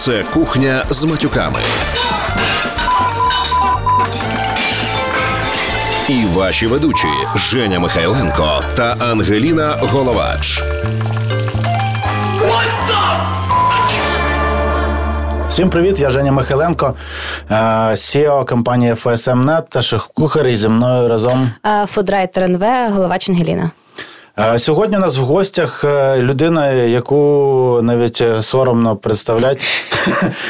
Це 0.00 0.24
кухня 0.34 0.84
з 0.90 1.04
матюками. 1.04 1.60
І 6.08 6.24
ваші 6.24 6.66
ведучі 6.66 7.08
Женя 7.36 7.78
Михайленко 7.78 8.62
та 8.74 8.96
Ангеліна 8.98 9.76
Головач. 9.80 10.62
Всім 15.48 15.70
привіт, 15.70 15.98
я 15.98 16.10
Женя 16.10 16.32
Михайленко, 16.32 16.94
е, 17.50 17.54
CEO 17.90 18.44
компанії 18.44 18.92
FSM.net 18.92 19.62
та 19.68 19.82
шеф-кухар 19.82 20.46
і 20.46 20.56
зі 20.56 20.68
мною 20.68 21.08
разом. 21.08 21.50
Е, 21.66 21.86
Фудрайтер 21.86 22.44
НВ, 22.44 22.64
Головач 22.94 23.30
Ангеліна. 23.30 23.70
Е, 24.40 24.58
Сьогодні 24.58 24.96
у 24.96 25.00
нас 25.00 25.18
в 25.18 25.20
гостях 25.20 25.84
е, 25.84 26.18
людина, 26.18 26.72
яку 26.72 27.80
навіть 27.82 28.20
е, 28.20 28.42
соромно 28.42 28.96
представляти. 28.96 29.60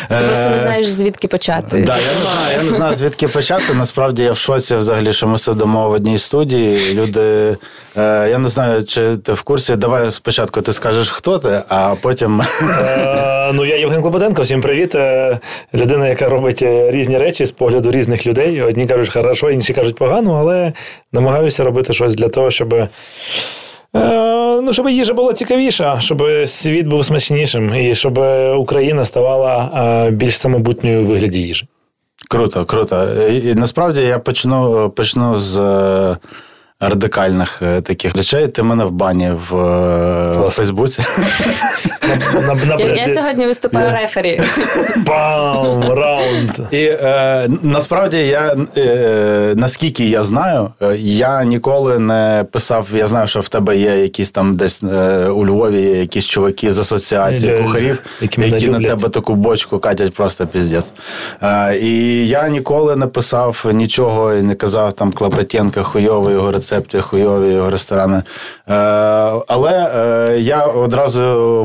Ти 0.08 0.14
просто 0.28 0.50
не 0.50 0.58
знаєш, 0.58 0.86
звідки 0.86 1.28
почати. 1.28 1.82
Да, 1.86 1.96
я 1.96 2.12
не 2.12 2.20
знаю, 2.22 2.56
я 2.56 2.62
не 2.62 2.76
знаю, 2.76 2.96
звідки 2.96 3.28
почати. 3.28 3.74
Насправді 3.74 4.22
я 4.22 4.32
в 4.32 4.36
шоці 4.36 4.76
взагалі, 4.76 5.12
що 5.12 5.26
ми 5.26 5.38
сидимо 5.38 5.88
в 5.88 5.92
одній 5.92 6.18
студії. 6.18 6.94
Люди, 6.94 7.56
я 7.96 8.38
не 8.38 8.48
знаю, 8.48 8.84
чи 8.84 9.16
ти 9.16 9.32
в 9.32 9.42
курсі. 9.42 9.76
Давай 9.76 10.10
спочатку 10.10 10.60
ти 10.60 10.72
скажеш, 10.72 11.10
хто 11.10 11.38
ти, 11.38 11.62
а 11.68 11.94
потім. 12.00 12.42
Е, 12.62 13.50
ну, 13.54 13.64
я 13.64 13.76
Євген 13.76 14.02
Клопотенко, 14.02 14.42
всім 14.42 14.60
привіт. 14.60 14.94
Людина, 15.74 16.08
яка 16.08 16.28
робить 16.28 16.62
різні 16.62 17.18
речі 17.18 17.46
з 17.46 17.50
погляду 17.50 17.90
різних 17.90 18.26
людей. 18.26 18.62
Одні 18.62 18.86
кажуть 18.86 19.12
хорошо, 19.12 19.50
інші 19.50 19.74
кажуть 19.74 19.96
погано, 19.96 20.34
але 20.40 20.72
намагаюся 21.12 21.64
робити 21.64 21.92
щось 21.92 22.14
для 22.16 22.28
того, 22.28 22.50
щоб. 22.50 22.88
Е, 23.96 24.40
Ну, 24.62 24.72
щоб 24.72 24.88
їжа 24.88 25.14
була 25.14 25.32
цікавіша, 25.32 26.00
щоб 26.00 26.22
світ 26.44 26.86
був 26.86 27.06
смачнішим, 27.06 27.74
і 27.74 27.94
щоб 27.94 28.18
Україна 28.58 29.04
ставала 29.04 29.70
е, 30.06 30.10
більш 30.10 30.38
самобутньою 30.38 31.02
у 31.02 31.04
вигляді 31.04 31.40
їжі. 31.40 31.66
Круто, 32.28 32.64
круто. 32.64 33.22
І, 33.28 33.54
насправді 33.54 34.00
я 34.00 34.18
почну, 34.18 34.90
почну 34.90 35.38
з 35.38 35.58
е, 35.58 36.16
радикальних 36.80 37.62
е, 37.62 37.80
таких 37.80 38.16
речей. 38.16 38.48
Ти 38.48 38.62
мене 38.62 38.84
в 38.84 38.90
бані 38.90 39.30
в, 39.50 39.56
е, 39.56 40.48
в 40.48 40.50
Фейсбуці. 40.50 41.02
Я, 42.96 43.14
сьогодні 43.14 43.46
виступаю 43.46 43.92
рефері. 43.92 44.40
Бам! 45.06 45.82
Раунд! 45.92 46.50
І 46.70 46.84
е, 46.84 47.48
насправді 47.62 48.16
я 48.16 48.56
наскільки 49.54 50.08
я 50.08 50.24
знаю, 50.24 50.70
я 50.98 51.44
ніколи 51.44 51.98
не 51.98 52.44
писав. 52.50 52.88
Я 52.94 53.06
знаю, 53.06 53.28
що 53.28 53.40
в 53.40 53.48
тебе 53.48 53.76
є 53.76 53.96
якісь 53.96 54.30
там 54.30 54.56
десь 54.56 54.82
у 55.34 55.46
Львові 55.46 55.80
є 55.80 56.00
якісь 56.00 56.26
чуваки 56.26 56.72
з 56.72 56.78
асоціації 56.78 57.62
кухарів, 57.62 58.02
які 58.20 58.68
на 58.68 58.78
тебе 58.78 59.08
таку 59.08 59.34
бочку 59.34 59.78
катять 59.78 60.14
просто 60.14 60.46
піздець. 60.46 60.92
І 61.82 62.26
я 62.28 62.48
ніколи 62.48 62.96
не 62.96 63.06
писав 63.06 63.64
нічого 63.72 64.34
і 64.34 64.42
не 64.42 64.54
казав 64.54 64.92
там 64.92 65.12
Клопотенка 65.12 65.82
хуйовий 65.82 66.34
його 66.34 66.52
рецепти, 66.70 67.00
хуйові 67.00 67.52
його 67.52 67.70
ресторани. 67.70 68.16
Е, 68.16 68.22
але 69.46 69.92
е, 69.94 70.38
я 70.38 70.64
одразу 70.64 71.20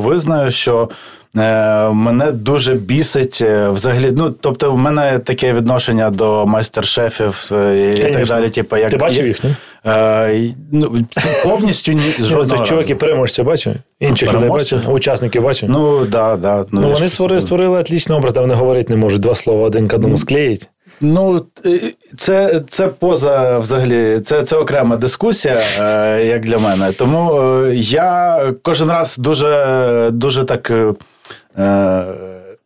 визнаю, 0.06 0.52
що. 0.52 0.90
Е, 1.38 1.90
Мене 1.90 2.32
дуже 2.32 2.74
бісить 2.74 3.40
е, 3.42 3.70
взагалі. 3.70 4.12
Ну, 4.18 4.30
тобто, 4.30 4.72
в 4.72 4.78
мене 4.78 5.20
таке 5.20 5.54
відношення 5.54 6.10
до 6.10 6.46
майстер-шефів 6.46 7.52
і 7.52 7.90
і 7.90 8.12
так 8.14 8.26
далі. 8.26 8.50
Типу, 8.50 8.78
як 8.78 8.90
Ти 8.90 8.98
бачив 8.98 9.28
їх, 9.28 9.44
ні? 9.44 9.56
Е, 9.88 10.54
ну, 10.72 10.96
повністю 11.44 11.92
ні, 11.94 12.02
Ну, 12.20 12.26
жодного 12.26 12.64
це 12.64 12.70
чуваки 12.70 12.96
переможця 12.96 13.44
бачив? 13.44 13.76
Інших 14.00 14.30
людей 14.30 14.40
Переможця? 14.42 14.76
бачив, 14.76 14.94
учасників 14.94 15.44
бачив. 15.44 15.70
Ну, 15.70 16.06
да, 16.06 16.38
да. 16.38 16.66
Ну, 16.72 16.82
я 16.82 16.94
вони 16.94 17.10
створили, 17.10 17.42
створили 17.42 17.80
отличний 17.80 18.18
образ, 18.18 18.34
де 18.34 18.40
вони 18.40 18.56
говорити 18.56 18.90
не 18.90 18.96
можуть. 18.96 19.22
Два 19.22 19.36
слова 19.36 19.68
один 19.68 19.88
к 19.88 19.96
одному 19.96 20.18
склеїть. 20.18 20.70
Ну, 21.02 21.46
е, 21.66 21.80
це, 22.18 22.62
це 22.68 22.88
поза 22.88 23.60
взагалі, 23.60 24.20
це, 24.20 24.44
це 24.44 24.58
окрема 24.58 24.96
дискусія, 24.98 25.58
е, 25.80 26.26
як 26.26 26.42
для 26.42 26.58
мене. 26.58 26.92
Тому 26.92 27.42
я 27.74 28.40
кожен 28.62 28.90
раз 28.90 29.18
дуже, 29.18 30.10
дуже 30.14 30.44
так. 30.44 30.72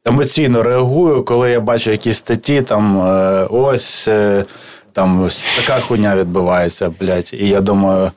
Емоційно 0.05 0.63
реагую, 0.63 1.23
коли 1.23 1.51
я 1.51 1.59
бачу 1.59 1.91
якісь 1.91 2.17
статті, 2.17 2.61
там 2.61 2.99
ось 3.51 4.09
там 4.99 5.21
ось 5.23 5.45
така 5.55 5.79
хуйня 5.81 6.15
відбувається, 6.15 6.93
блядь. 6.99 7.29
І 7.33 7.47
я 7.47 7.61
думаю, 7.61 8.11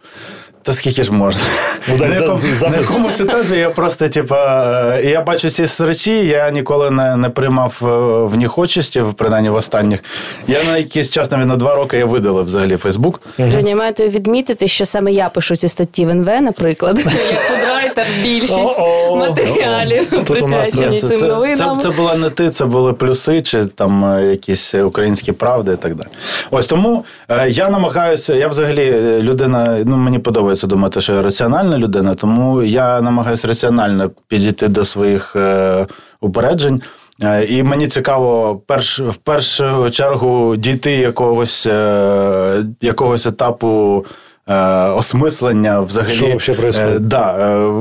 та 0.63 0.73
скільки 0.73 1.05
ж 1.05 1.13
можна? 1.13 1.43
Ну, 1.89 1.99
так, 1.99 2.09
на, 2.09 2.15
якому, 2.15 2.41
за- 2.59 2.69
на 2.69 2.77
якомусь 2.77 3.21
етапі 3.21 3.57
я 3.57 3.71
просто, 3.71 4.09
типа, 4.09 4.65
е, 4.97 5.11
я 5.11 5.21
бачу 5.21 5.51
ці 5.51 5.85
речі, 5.85 6.27
я 6.27 6.51
ніколи 6.51 6.91
не, 6.91 7.17
не 7.17 7.29
приймав 7.29 7.79
е, 7.83 7.87
в 8.35 8.39
них 8.39 8.59
участі, 8.59 9.03
принаймні 9.17 9.51
в 9.51 9.55
останніх. 9.55 10.01
Я 10.49 10.59
на 10.65 10.77
якийсь 10.77 11.11
час, 11.11 11.31
навіть 11.31 11.47
на 11.47 11.57
два 11.57 11.75
роки, 11.75 11.99
я 11.99 12.07
видалив 12.07 12.45
взагалі 12.45 12.77
Фейсбук. 12.77 13.21
Женя, 13.39 13.77
маю 13.77 13.93
відмітити, 13.99 14.69
що 14.69 14.87
саме 14.87 15.13
я 15.13 15.29
пишу 15.29 15.57
ці 15.57 15.69
статті 15.69 16.05
в 16.05 16.09
НВ, 16.09 16.43
наприклад, 16.43 16.99
як 16.99 17.09
фудрайтер, 17.41 18.07
більшість 18.23 18.79
матеріалів 19.17 20.25
присвячені 20.25 21.01
Це, 21.01 21.09
цим 21.09 21.19
це, 21.19 21.27
новинам. 21.27 21.77
це, 21.77 21.83
це 21.83 21.91
була 21.91 22.17
не 22.17 22.31
ти, 22.31 22.51
це 22.51 22.65
були 22.65 22.93
плюси, 22.93 23.43
чи 23.43 23.65
там 23.67 24.05
е, 24.05 24.25
якісь 24.27 24.75
українські 24.75 25.33
правди 25.33 25.73
і 25.73 25.77
так 25.77 25.95
далі. 25.95 26.09
Ось 26.51 26.67
тому 26.67 27.05
е, 27.29 27.49
я 27.51 27.71
намагаюся, 27.71 28.35
я 28.35 28.49
взагалі 28.49 28.93
людина, 29.21 29.79
ну 29.85 29.97
мені 29.97 30.19
подобається 30.19 30.52
думати, 30.55 31.01
що 31.01 31.13
я 31.13 31.23
раціональна 31.23 31.79
людина, 31.79 32.15
тому 32.15 32.63
я 32.63 33.01
намагаюся 33.01 33.49
раціонально 33.49 34.11
підійти 34.29 34.69
до 34.69 34.85
своїх 34.85 35.37
е, 35.37 35.87
упереджень. 36.21 36.83
Е, 37.23 37.45
І 37.45 37.63
мені 37.63 37.87
цікаво 37.87 38.61
перш, 38.67 39.01
в 39.01 39.17
першу 39.17 39.91
чергу 39.91 40.57
дійти 40.57 40.93
якогось, 40.93 41.67
е, 41.67 42.65
якогось 42.81 43.27
етапу. 43.27 44.05
Е, 44.49 44.55
Осмислення 44.89 45.81
взагалі 45.81 46.39
Що? 46.39 46.53
Е, 46.79 46.99
Да, 46.99 47.37
е, 47.39 47.73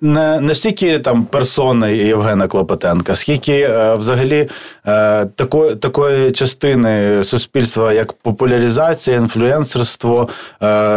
не, 0.00 0.40
не 0.40 0.54
стільки 0.54 0.98
там 0.98 1.24
персони 1.24 1.96
Євгена 1.96 2.46
Клопотенка, 2.46 3.14
скільки 3.14 3.52
е, 3.52 3.94
взагалі 3.94 4.48
е, 4.86 5.24
такої, 5.24 5.76
такої 5.76 6.32
частини 6.32 7.22
суспільства, 7.24 7.92
як 7.92 8.12
популяризація, 8.12 9.16
інфлюенсерство, 9.16 10.28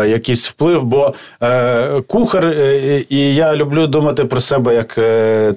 якийсь 0.07 0.47
вплив. 0.50 0.83
Бо 0.83 1.13
кухар, 2.07 2.55
і 3.09 3.35
я 3.35 3.55
люблю 3.55 3.88
думати 3.88 4.25
про 4.25 4.39
себе 4.39 4.75
як 4.75 4.94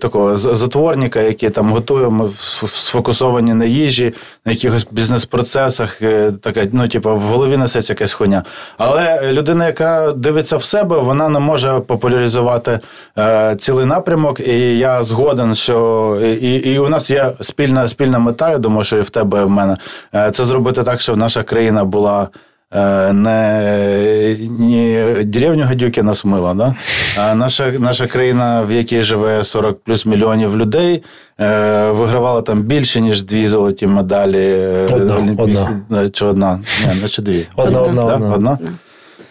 такого 0.00 0.36
затворника, 0.36 1.20
який 1.20 1.50
там 1.50 1.72
готує, 1.72 2.08
ми 2.08 2.30
сфокусовані 2.68 3.54
на 3.54 3.64
їжі, 3.64 4.14
на 4.46 4.52
якихось 4.52 4.86
бізнес-процесах. 4.90 6.00
Така, 6.40 6.66
ну, 6.72 6.88
типу, 6.88 7.16
в 7.16 7.20
голові 7.20 7.56
несеться 7.56 7.92
якась 7.92 8.12
хуйня. 8.12 8.42
Але 8.78 9.32
людина, 9.50 9.66
яка 9.66 10.12
дивиться 10.12 10.56
в 10.56 10.62
себе, 10.64 10.98
вона 10.98 11.28
не 11.28 11.38
може 11.38 11.80
популяризувати 11.86 12.80
е, 13.18 13.54
цілий 13.58 13.86
напрямок. 13.86 14.40
І 14.40 14.78
я 14.78 15.02
згоден, 15.02 15.54
що 15.54 16.18
і, 16.40 16.54
і 16.54 16.78
у 16.78 16.88
нас 16.88 17.10
є 17.10 17.32
спільна 17.40 17.88
спільна 17.88 18.18
мета. 18.18 18.50
Я 18.50 18.58
думаю, 18.58 18.84
що 18.84 18.96
і 18.96 19.00
в 19.00 19.10
тебе 19.10 19.40
і 19.40 19.44
в 19.44 19.50
мене 19.50 19.76
е, 20.14 20.30
це 20.30 20.44
зробити 20.44 20.82
так, 20.82 21.00
щоб 21.00 21.16
наша 21.16 21.42
країна 21.42 21.84
була. 21.84 22.28
е, 22.74 23.12
Не, 23.12 24.36
не 24.58 25.14
деревню 25.24 25.64
Гадюкіна 25.64 26.14
смила, 26.14 26.54
да? 26.54 26.74
а 27.18 27.34
наша, 27.34 27.72
наша 27.78 28.06
країна, 28.06 28.62
в 28.62 28.72
якій 28.72 29.02
живе 29.02 29.44
40 29.44 29.84
плюс 29.84 30.06
мільйонів 30.06 30.56
людей, 30.56 31.02
е, 31.40 31.90
вигравала 31.90 32.42
там 32.42 32.58
більше, 32.62 33.00
ніж 33.00 33.22
дві 33.22 33.48
золоті 33.48 33.86
медалі. 33.86 34.46
е, 34.48 34.86
Одна, 34.92 35.16
олімпійські. 35.16 35.66
одна. 35.90 36.10
Чи 36.10 36.24
одна? 36.24 36.60
Ні, 36.94 37.02
наче 37.02 37.22
дві. 37.22 37.46
Одна, 37.56 37.80
одна, 37.80 38.02
Да? 38.02 38.14
одна. 38.14 38.34
одна? 38.34 38.58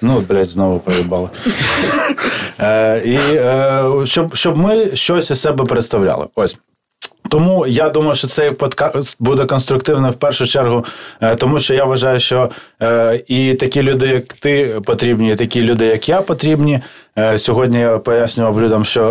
Ну, 0.01 0.19
блядь, 0.29 0.47
знову 0.49 0.79
поїбали. 0.79 1.29
Е, 2.61 3.01
І 3.05 3.15
е, 3.15 3.83
щоб, 4.05 4.35
щоб 4.35 4.57
ми 4.57 4.95
щось 4.95 5.31
із 5.31 5.41
себе 5.41 5.65
представляли. 5.65 6.27
Ось. 6.35 6.57
Тому 7.29 7.67
я 7.67 7.89
думаю, 7.89 8.15
що 8.15 8.27
цей 8.27 8.51
подкаст 8.51 9.17
буде 9.19 9.45
конструктивним 9.45 10.11
в 10.11 10.15
першу 10.15 10.45
чергу, 10.45 10.85
е, 11.21 11.35
тому 11.35 11.59
що 11.59 11.73
я 11.73 11.85
вважаю, 11.85 12.19
що 12.19 12.49
і 13.27 13.53
такі 13.53 13.83
люди, 13.83 14.07
як 14.07 14.33
ти 14.33 14.81
потрібні, 14.85 15.31
і 15.31 15.35
такі 15.35 15.61
люди, 15.61 15.85
як 15.85 16.09
я, 16.09 16.21
потрібні. 16.21 16.79
Е, 17.19 17.39
Сьогодні 17.39 17.79
я 17.79 17.97
пояснював 17.97 18.61
людям, 18.61 18.85
що 18.85 19.03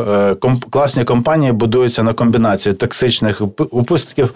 е, 0.44 0.56
класні 0.70 1.04
компанії 1.04 1.52
будуються 1.52 2.02
на 2.02 2.12
комбінації 2.12 2.74
токсичних 2.74 3.42
упустків 3.70 4.34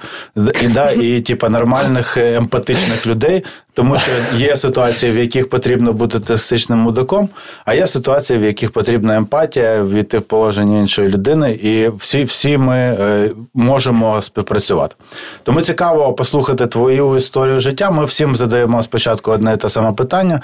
і, 0.62 0.68
да, 0.68 0.90
і 0.90 1.20
типа 1.20 1.48
нормальних 1.48 2.16
е, 2.16 2.36
емпатичних 2.36 3.06
людей, 3.06 3.44
тому 3.74 3.96
що 3.98 4.12
є 4.36 4.56
ситуації, 4.56 5.12
в 5.12 5.18
яких 5.18 5.48
потрібно 5.48 5.92
бути 5.92 6.20
токсичним 6.20 6.78
мудаком, 6.78 7.28
а 7.64 7.74
є 7.74 7.86
ситуації, 7.86 8.38
в 8.38 8.42
яких 8.42 8.70
потрібна 8.70 9.16
емпатія, 9.16 9.84
війти 9.84 10.18
в 10.18 10.22
положення 10.22 10.80
іншої 10.80 11.08
людини, 11.08 11.50
і 11.50 11.88
всі, 11.88 12.24
всі 12.24 12.58
ми 12.58 12.76
е, 12.76 13.30
можемо 13.54 14.22
співпрацювати. 14.22 14.96
Тому 15.42 15.60
цікаво 15.60 16.12
послухати 16.12 16.66
твою 16.66 17.16
історію 17.16 17.60
життя. 17.60 17.90
Ми 17.90 18.04
всім 18.04 18.36
задаємо 18.36 18.82
спочатку 18.82 19.21
одне 19.28 19.52
і 19.54 19.56
те 19.56 19.68
саме 19.68 19.92
питання. 19.92 20.40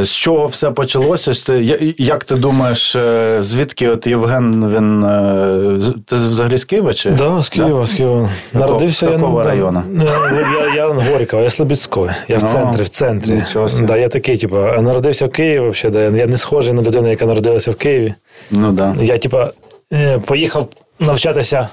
З 0.00 0.10
чого 0.10 0.46
все 0.46 0.70
почалося? 0.70 1.52
Як 1.98 2.24
ти 2.24 2.34
думаєш, 2.36 2.96
е, 2.96 3.36
звідки 3.40 3.88
от 3.88 4.06
Євген 4.06 4.72
він. 4.76 5.04
е, 5.04 5.92
Ти 6.06 6.16
взагалі 6.16 6.56
з 6.56 6.64
Києва? 6.64 6.94
Чи? 6.94 7.10
Да, 7.10 7.42
з 7.42 7.48
Києва, 7.48 7.86
з 7.86 7.92
Києва. 7.92 8.28
Народився 8.52 9.06
я 9.06 9.12
какого 9.12 9.38
ну, 9.38 9.44
району? 9.44 9.82
ну, 9.92 10.04
Я, 10.04 10.66
я, 10.66 10.74
я 10.74 10.88
Горького, 10.88 11.42
я 11.42 11.50
Слобідської. 11.50 12.10
Я 12.28 12.36
в 12.38 12.42
Ну, 12.42 12.48
центрі, 12.48 12.82
в 12.82 12.88
центрі. 12.88 13.42
Да, 13.80 13.96
я 13.96 14.08
такий, 14.08 14.36
типу, 14.36 14.56
народився 14.56 15.26
в 15.26 15.30
Києві, 15.30 15.68
взагалі, 15.70 16.10
да, 16.10 16.18
я 16.18 16.26
не 16.26 16.36
схожий 16.36 16.74
на 16.74 16.82
людину, 16.82 17.10
яка 17.10 17.26
народилася 17.26 17.70
в 17.70 17.74
Києві. 17.74 18.14
Ну 18.50 18.72
да. 18.72 18.96
Я, 19.00 19.18
типа, 19.18 19.50
е, 19.92 20.18
поїхав 20.18 20.68
навчатися 21.00 21.68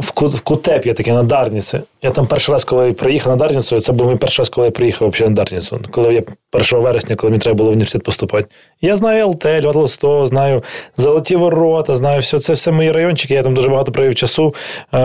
в, 0.00 0.10
Ку- 0.10 0.26
в 0.28 0.40
Кутеп, 0.40 0.86
я 0.86 0.92
такий 0.94 1.12
на 1.12 1.22
Дарніці. 1.22 1.80
Я 2.02 2.10
там 2.10 2.26
перший 2.26 2.52
раз, 2.52 2.64
коли 2.64 2.92
приїхав 2.92 3.32
на 3.32 3.36
Дарніцю, 3.36 3.80
це 3.80 3.92
був 3.92 4.08
мій 4.10 4.16
перший 4.16 4.42
раз, 4.42 4.48
коли 4.48 4.66
я 4.66 4.70
приїхав 4.70 5.08
взагалі 5.08 5.30
на 5.34 5.44
Дарніцю. 5.44 5.80
Коли 5.90 6.14
я 6.14 6.22
1 6.52 6.80
вересня, 6.80 7.16
коли 7.16 7.30
мені 7.30 7.40
треба 7.40 7.56
було 7.56 7.70
в 7.70 7.72
університет 7.72 8.02
поступати. 8.02 8.48
Я 8.82 8.96
знаю 8.96 9.28
ЛТ, 9.28 9.44
Львов 9.62 9.72
Толстого, 9.74 10.26
знаю 10.26 10.62
Золоті 10.96 11.36
Ворота, 11.36 11.94
знаю 11.94 12.20
все. 12.20 12.38
Це 12.38 12.52
все 12.52 12.70
мої 12.72 12.92
райончики. 12.92 13.34
Я 13.34 13.42
там 13.42 13.54
дуже 13.54 13.68
багато 13.68 13.92
провів 13.92 14.14
часу. 14.14 14.54
Е, 14.94 14.98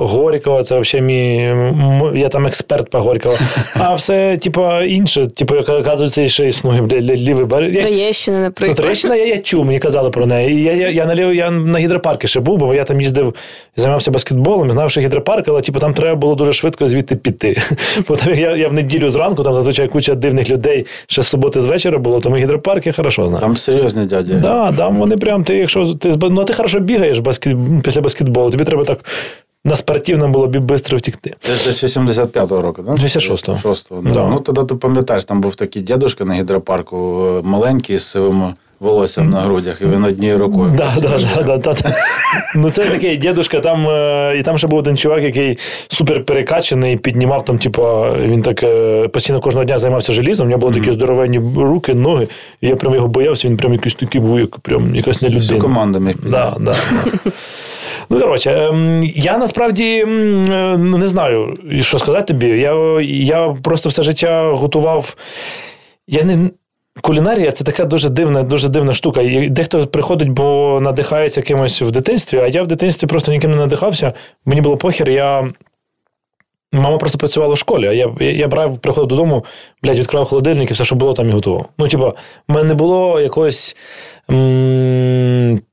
Горького, 0.00 0.62
це 0.62 0.80
взагалі 0.80 1.06
мій. 1.06 1.54
Я 2.20 2.28
там 2.28 2.46
експерт 2.46 2.90
по 2.90 3.00
Горького. 3.00 3.34
А 3.78 3.94
все, 3.94 4.36
типа, 4.36 4.82
інше, 4.82 5.26
типу, 5.26 5.56
як 5.56 5.68
оказується, 5.68 6.28
ще 6.28 6.48
існує 6.48 6.82
лівий 7.00 7.44
берег. 7.44 7.82
Троєщина, 7.82 8.36
Ну, 8.38 8.44
наприклад. 8.44 8.76
Троєщина 8.76 9.16
я, 9.16 9.26
я 9.26 9.38
чув, 9.38 9.64
мені 9.64 9.78
казали 9.78 10.10
про 10.10 10.26
неї. 10.26 10.62
Я, 10.62 10.72
я, 10.72 10.88
я, 10.88 11.06
на, 11.06 11.14
лів- 11.14 11.34
я 11.34 11.50
на 11.50 11.78
гідропарку 11.78 12.26
ще 12.26 12.40
був, 12.40 12.58
бо 12.58 12.74
я 12.74 12.84
там 12.84 13.00
їздив, 13.00 13.34
займався 14.00 14.10
баскетболом, 14.10 14.70
знав, 14.72 14.90
що 14.90 15.00
гідропарк, 15.00 15.48
але 15.48 15.60
типу, 15.60 15.78
там 15.78 15.94
треба 15.94 16.14
було 16.14 16.34
дуже 16.34 16.52
швидко 16.52 16.88
звідти 16.88 17.16
піти. 17.16 17.56
Бо 18.08 18.16
там 18.16 18.34
я, 18.34 18.56
я 18.56 18.68
в 18.68 18.72
неділю 18.72 19.10
зранку, 19.10 19.42
там 19.42 19.54
зазвичай 19.54 19.88
куча 19.88 20.14
дивних 20.14 20.50
людей 20.50 20.86
ще 21.06 21.22
з 21.22 21.26
суботи 21.26 21.60
з 21.60 21.66
вечора 21.66 21.98
було, 21.98 22.20
тому 22.20 22.36
гідропарк 22.36 22.86
я 22.86 22.92
хорошо 22.92 23.28
знаю. 23.28 23.40
Там 23.40 23.56
серйозні 23.56 24.04
дяді. 24.06 24.34
Да, 24.34 24.72
там 24.72 24.96
вони 24.96 25.16
прям, 25.16 25.44
ти, 25.44 25.56
якщо 25.56 25.94
ти, 25.94 26.12
з- 26.12 26.18
ну, 26.22 26.44
ти 26.44 26.52
хорошо 26.52 26.80
бігаєш 26.80 27.18
баскет, 27.18 27.56
після 27.84 28.00
баскетболу, 28.00 28.50
тобі 28.50 28.64
треба 28.64 28.84
так 28.84 28.98
на 29.64 29.76
спортивному 29.76 30.32
було 30.32 30.46
б 30.46 30.56
швидко 30.66 30.96
втікти. 30.96 31.34
Це 31.40 31.52
десь 31.66 31.84
85-го 31.84 32.62
року, 32.62 32.82
так? 32.82 32.96
86-го. 32.96 33.70
86-го, 33.70 34.02
да. 34.02 34.10
Да. 34.10 34.26
Ну 34.28 34.40
тоді 34.40 34.60
ти 34.68 34.74
пам'ятаєш, 34.74 35.24
там 35.24 35.40
був 35.40 35.54
такий 35.54 35.82
дідушка 35.82 36.24
на 36.24 36.34
гідропарку, 36.34 37.26
е, 37.38 37.48
маленький 37.48 37.98
з 37.98 38.04
сивим 38.06 38.54
волоссям 38.80 39.30
на 39.30 39.40
грудях, 39.40 39.80
і 39.80 39.84
він 39.84 40.04
однією 40.04 40.38
рукою. 40.38 40.72
Да, 40.76 40.92
да, 41.00 41.18
да, 41.44 41.56
да, 41.56 41.72
да. 41.72 41.94
Ну, 42.56 42.70
це 42.70 42.84
такий 42.84 43.16
дідушка, 43.16 43.60
там, 43.60 43.88
е, 43.88 44.36
і 44.38 44.42
там 44.42 44.58
ще 44.58 44.66
був 44.66 44.78
один 44.78 44.96
чувак, 44.96 45.22
який 45.22 45.58
супер 45.88 46.24
перекачаний, 46.24 46.96
піднімав 46.96 47.44
там, 47.44 47.58
типу, 47.58 47.82
він 48.18 48.42
так 48.42 48.62
е, 48.62 49.08
постійно 49.08 49.40
кожного 49.40 49.64
дня 49.64 49.78
займався 49.78 50.12
желізом, 50.12 50.46
у 50.46 50.50
нього 50.50 50.60
були 50.60 50.74
такі 50.74 50.92
здоровенні 50.92 51.40
руки, 51.56 51.94
ноги, 51.94 52.28
і 52.60 52.68
я 52.68 52.76
прям 52.76 52.94
його 52.94 53.08
боявся, 53.08 53.48
він 53.48 53.56
прям 53.56 53.72
якийсь 53.72 53.94
такий 53.94 54.20
був, 54.20 54.40
як 54.40 54.58
прям 54.58 54.94
якась 54.96 55.22
не 55.22 55.28
Всю 55.28 55.40
людина. 55.40 55.60
команду 55.60 56.00
міг 56.00 56.14
Да, 56.22 56.56
да, 56.60 56.74
да. 56.94 57.30
Ну, 58.10 58.20
коротше, 58.20 58.50
ем, 58.50 59.02
я 59.14 59.38
насправді 59.38 59.84
е, 59.84 60.06
ну, 60.78 60.98
не 60.98 61.08
знаю, 61.08 61.54
що 61.80 61.98
сказати 61.98 62.24
тобі. 62.26 62.46
Я, 62.46 63.00
я 63.02 63.54
просто 63.62 63.88
все 63.88 64.02
життя 64.02 64.50
готував. 64.50 65.16
Я 66.08 66.24
не. 66.24 66.50
Кулінарія 67.00 67.50
це 67.50 67.64
така 67.64 67.84
дуже 67.84 68.08
дивна, 68.08 68.42
дуже 68.42 68.68
дивна 68.68 68.92
штука. 68.92 69.22
І 69.22 69.48
дехто 69.48 69.86
приходить, 69.86 70.28
бо 70.28 70.78
надихається 70.82 71.42
кимось 71.42 71.82
в 71.82 71.90
дитинстві, 71.90 72.38
а 72.38 72.46
я 72.46 72.62
в 72.62 72.66
дитинстві 72.66 73.06
просто 73.06 73.32
ніким 73.32 73.50
не 73.50 73.56
надихався. 73.56 74.12
Мені 74.44 74.60
було 74.60 74.76
похер, 74.76 75.10
я. 75.10 75.50
Мама 76.72 76.98
просто 76.98 77.18
працювала 77.18 77.54
в 77.54 77.58
школі, 77.58 77.86
а 77.86 77.92
я, 77.92 78.12
я, 78.20 78.48
брав, 78.48 78.78
приходив 78.78 79.08
додому, 79.08 79.44
блядь, 79.82 79.98
відкривав 79.98 80.28
холодильник 80.28 80.70
і 80.70 80.74
все, 80.74 80.84
що 80.84 80.94
було, 80.94 81.12
там 81.12 81.28
і 81.28 81.32
готував. 81.32 81.66
Ну, 81.78 81.88
типа, 81.88 82.08
в 82.48 82.52
мене 82.52 82.68
не 82.68 82.74
було 82.74 83.20
якогось 83.20 83.76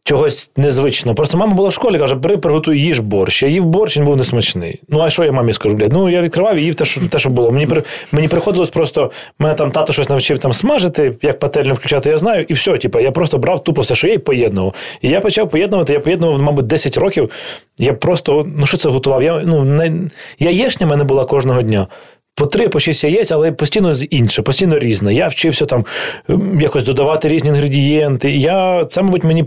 чогось 0.04 0.52
незвичного. 0.58 1.16
Просто 1.16 1.38
мама 1.38 1.54
була 1.54 1.70
в 1.70 1.74
школі, 1.74 2.00
каже, 2.00 2.16
бери, 2.16 2.38
приготуй 2.38 2.80
їж 2.80 3.00
борщ. 3.00 3.44
Я 3.44 3.50
їв 3.50 3.66
борщ, 3.66 3.98
він 3.98 4.06
був 4.06 4.18
несмачний. 4.18 4.82
Ну, 4.90 5.00
а 5.00 5.10
що 5.10 5.24
я 5.24 5.32
мамі 5.32 5.54
скажу, 5.54 5.76
блядь? 5.76 5.94
Ну, 5.94 6.10
я 6.10 6.22
відкривав 6.22 6.56
і 6.56 6.62
їв 6.62 6.76
те, 6.76 6.86
що, 6.86 7.02
те, 7.10 7.20
що 7.20 7.30
було. 7.30 7.52
Мені, 7.52 7.68
мені 8.12 8.28
приходилось 8.28 8.70
просто, 8.70 9.12
мене 9.40 9.56
там 9.56 9.72
тато 9.72 9.94
щось 9.94 10.10
навчив 10.10 10.38
там 10.38 10.54
смажити, 10.54 11.16
як 11.22 11.40
пательню 11.40 11.74
включати, 11.74 12.10
я 12.10 12.18
знаю, 12.18 12.46
і 12.48 12.54
все, 12.54 12.78
типа, 12.78 13.02
я 13.02 13.12
просто 13.12 13.38
брав 13.38 13.64
тупо 13.64 13.82
все, 13.82 13.96
що 13.96 14.08
є, 14.08 14.14
і 14.14 14.18
поєднував. 14.18 14.74
І 15.02 15.10
я 15.10 15.22
почав 15.22 15.50
поєднувати, 15.50 15.94
я 15.94 16.00
поєднував, 16.00 16.42
мабуть, 16.42 16.68
10 16.68 16.98
років. 16.98 17.30
Я 17.78 17.94
просто, 17.94 18.48
ну 18.58 18.66
що 18.66 18.78
це 18.78 18.90
готував? 18.90 19.24
Я, 19.24 19.42
ну, 19.46 19.64
не, 19.64 19.94
яєшня 20.40 20.88
в 20.88 20.90
мене 20.90 21.04
була 21.04 21.26
кожного 21.26 21.62
дня. 21.62 21.88
По 22.36 22.46
три, 22.46 22.70
по 22.70 22.80
шість 22.80 23.04
яєць, 23.04 23.32
але 23.32 23.52
постійно 23.52 23.94
інше, 24.10 24.42
постійно 24.42 24.80
різне. 24.80 25.14
Я 25.14 25.28
вчився 25.28 25.66
там 25.66 25.86
ем, 26.30 26.62
якось 26.62 26.84
додавати 26.84 27.28
різні 27.28 27.50
інгредієнти. 27.50 28.32
Я 28.32 28.86
це, 28.86 29.02
мабуть, 29.02 29.24
мені 29.24 29.46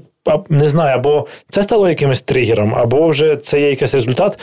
не 0.49 0.69
знаю, 0.69 0.95
або 0.95 1.27
це 1.49 1.63
стало 1.63 1.89
якимось 1.89 2.23
тригером, 2.23 2.75
або 2.75 3.09
вже 3.09 3.37
це 3.37 3.61
є 3.61 3.71
якийсь 3.71 3.95
результат. 3.95 4.39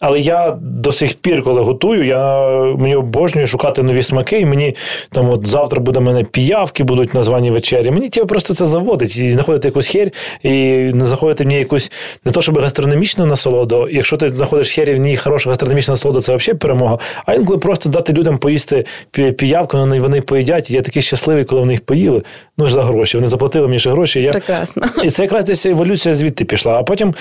Але 0.00 0.20
я 0.20 0.58
до 0.60 0.92
сих 0.92 1.14
пір, 1.14 1.42
коли 1.42 1.60
готую, 1.60 2.06
я 2.06 2.46
мені 2.78 2.96
обожнюю 2.96 3.46
шукати 3.46 3.82
нові 3.82 4.02
смаки. 4.02 4.40
І 4.40 4.46
мені 4.46 4.76
там, 5.10 5.30
от 5.30 5.46
завтра 5.46 5.80
буде 5.80 5.98
в 5.98 6.02
мене 6.02 6.24
піявки, 6.24 6.84
будуть 6.84 7.14
названі 7.14 7.50
вечері. 7.50 7.90
Мені 7.90 8.08
типу, 8.08 8.26
просто 8.26 8.54
це 8.54 8.66
заводить 8.66 9.16
і 9.16 9.30
знаходити 9.30 9.68
якусь 9.68 9.88
херь, 9.88 10.10
і 10.42 10.50
не 10.94 11.06
заходити 11.06 11.44
в 11.44 11.46
ній 11.46 11.58
якусь 11.58 11.92
не 12.24 12.32
то, 12.32 12.42
щоб 12.42 12.58
гастрономічну 12.58 13.26
насолоду. 13.26 13.88
Якщо 13.90 14.16
ти 14.16 14.28
знаходиш 14.28 14.72
хері, 14.72 14.94
в 14.94 14.98
ній 14.98 15.16
хороша 15.16 15.50
гастрономічна 15.50 15.92
насолода, 15.92 16.20
це 16.20 16.36
взагалі 16.36 16.58
перемога. 16.58 16.98
А 17.26 17.34
інколи 17.34 17.58
просто 17.58 17.88
дати 17.88 18.12
людям 18.12 18.38
поїсти 18.38 18.84
піявку, 19.10 19.78
вони, 19.78 20.00
вони 20.00 20.20
поїдять. 20.20 20.70
І 20.70 20.74
я 20.74 20.82
такий 20.82 21.02
щасливий, 21.02 21.44
коли 21.44 21.60
вони 21.60 21.72
їх 21.72 21.80
поїли. 21.80 22.22
Ну 22.58 22.66
ж 22.66 22.72
за 22.72 22.82
гроші. 22.82 23.16
Вони 23.16 23.28
заплатили 23.28 23.66
мені 23.66 23.78
ще 23.78 23.90
гроші. 23.90 24.22
Я... 24.22 24.32
Прекрасно. 24.32 24.82
І 25.04 25.10
це 25.10 25.25
якраз 25.26 25.44
десь 25.44 25.66
еволюція 25.66 26.14
звідти 26.14 26.44
пішла. 26.44 26.78
А 26.78 26.82
потім 26.82 27.14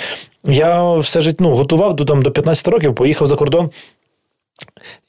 я 0.43 0.95
все 0.95 1.21
життя 1.21 1.37
ну, 1.39 1.49
готував 1.49 1.95
до, 1.95 2.05
там, 2.05 2.21
до 2.21 2.31
15 2.31 2.67
років, 2.67 2.95
поїхав 2.95 3.27
за 3.27 3.35
кордон. 3.35 3.69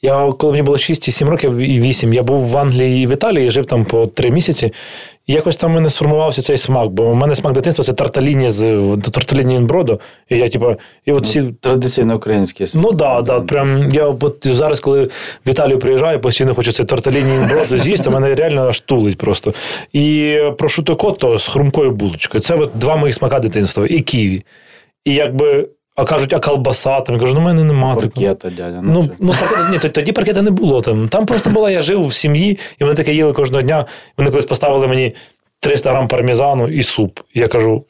Я, 0.03 0.33
коли 0.33 0.53
мені 0.53 0.63
було 0.63 0.77
6-7 0.77 1.27
років 1.27 1.57
і 1.57 1.81
8, 1.81 2.13
я 2.13 2.23
був 2.23 2.49
в 2.49 2.59
Англії 2.59 3.03
і 3.03 3.07
в 3.07 3.13
Італії, 3.13 3.51
жив 3.51 3.65
там 3.65 3.85
по 3.85 4.07
3 4.07 4.31
місяці. 4.31 4.73
І 5.27 5.33
якось 5.33 5.57
там 5.57 5.71
в 5.71 5.75
мене 5.75 5.91
сформувався 5.91 6.43
цей 6.43 6.57
смак, 6.57 6.89
бо 6.89 7.11
в 7.11 7.15
мене 7.15 7.35
смак 7.35 7.53
дитинства 7.53 7.85
це 7.85 7.93
тарталіні 7.93 8.51
з 8.51 8.63
тарталіні 9.13 9.55
інброду. 9.55 10.01
І 10.29 10.37
я, 10.37 10.49
типу, 10.49 10.77
і 11.05 11.13
от 11.13 11.25
всі. 11.25 11.43
Традиційно 11.61 12.17
український 12.17 12.67
Ну 12.75 12.93
да, 12.93 13.23
да, 13.23 13.41
прям 13.41 13.91
я 13.93 14.07
от 14.07 14.47
зараз, 14.47 14.81
коли 14.81 15.05
в 15.47 15.49
Італію 15.49 15.79
приїжджаю, 15.79 16.21
постійно 16.21 16.55
хочу 16.55 16.73
це 16.73 16.85
торталіні 16.85 17.37
інброду 17.37 17.79
з'їсти, 17.79 18.11
мене 18.11 18.35
реально 18.35 18.69
аж 18.69 18.81
тулить 18.81 19.19
просто. 19.19 19.53
І 19.93 20.39
прошуто 20.59 20.97
котто 20.97 21.39
з 21.39 21.49
хрумкою 21.49 21.91
булочкою. 21.91 22.43
Це 22.43 22.55
от 22.55 22.71
два 22.75 22.97
моїх 22.97 23.15
смака 23.15 23.39
дитинства. 23.39 23.87
І 23.87 24.01
ківі. 24.01 24.43
І 25.05 25.15
якби, 25.15 25.69
а 25.97 26.05
кажуть, 26.05 26.33
а 26.33 26.39
колбаса? 26.39 27.01
Там 27.01 27.15
я 27.15 27.21
кажу, 27.21 27.35
ну 27.35 27.41
в 27.41 27.45
мене 27.45 27.65
нема. 27.65 27.95
Паркета, 27.95 28.51
дядя. 28.51 28.81
Ну, 28.83 29.11
ну 29.19 29.33
паркета, 29.33 29.69
ні, 29.71 29.79
тоді 29.79 30.13
паркета 30.13 30.43
не 30.43 30.51
було 30.51 30.81
там. 30.81 31.09
Там 31.09 31.27
просто 31.27 31.51
була, 31.51 31.71
я 31.71 31.83
жив 31.83 32.07
в 32.07 32.13
сім'ї, 32.13 32.59
і 32.79 32.85
вони 32.85 32.97
таке 32.97 33.15
їли 33.15 33.33
кожного 33.33 33.63
дня. 33.63 33.87
Вони 34.19 34.31
колись 34.31 34.47
поставили 34.47 34.87
мені 34.87 35.15
300 35.61 35.91
грам 35.91 36.09
пармезану 36.09 36.69
і 36.69 36.83
суп. 36.83 37.21
Я 37.35 37.49
кажу, 37.49 37.85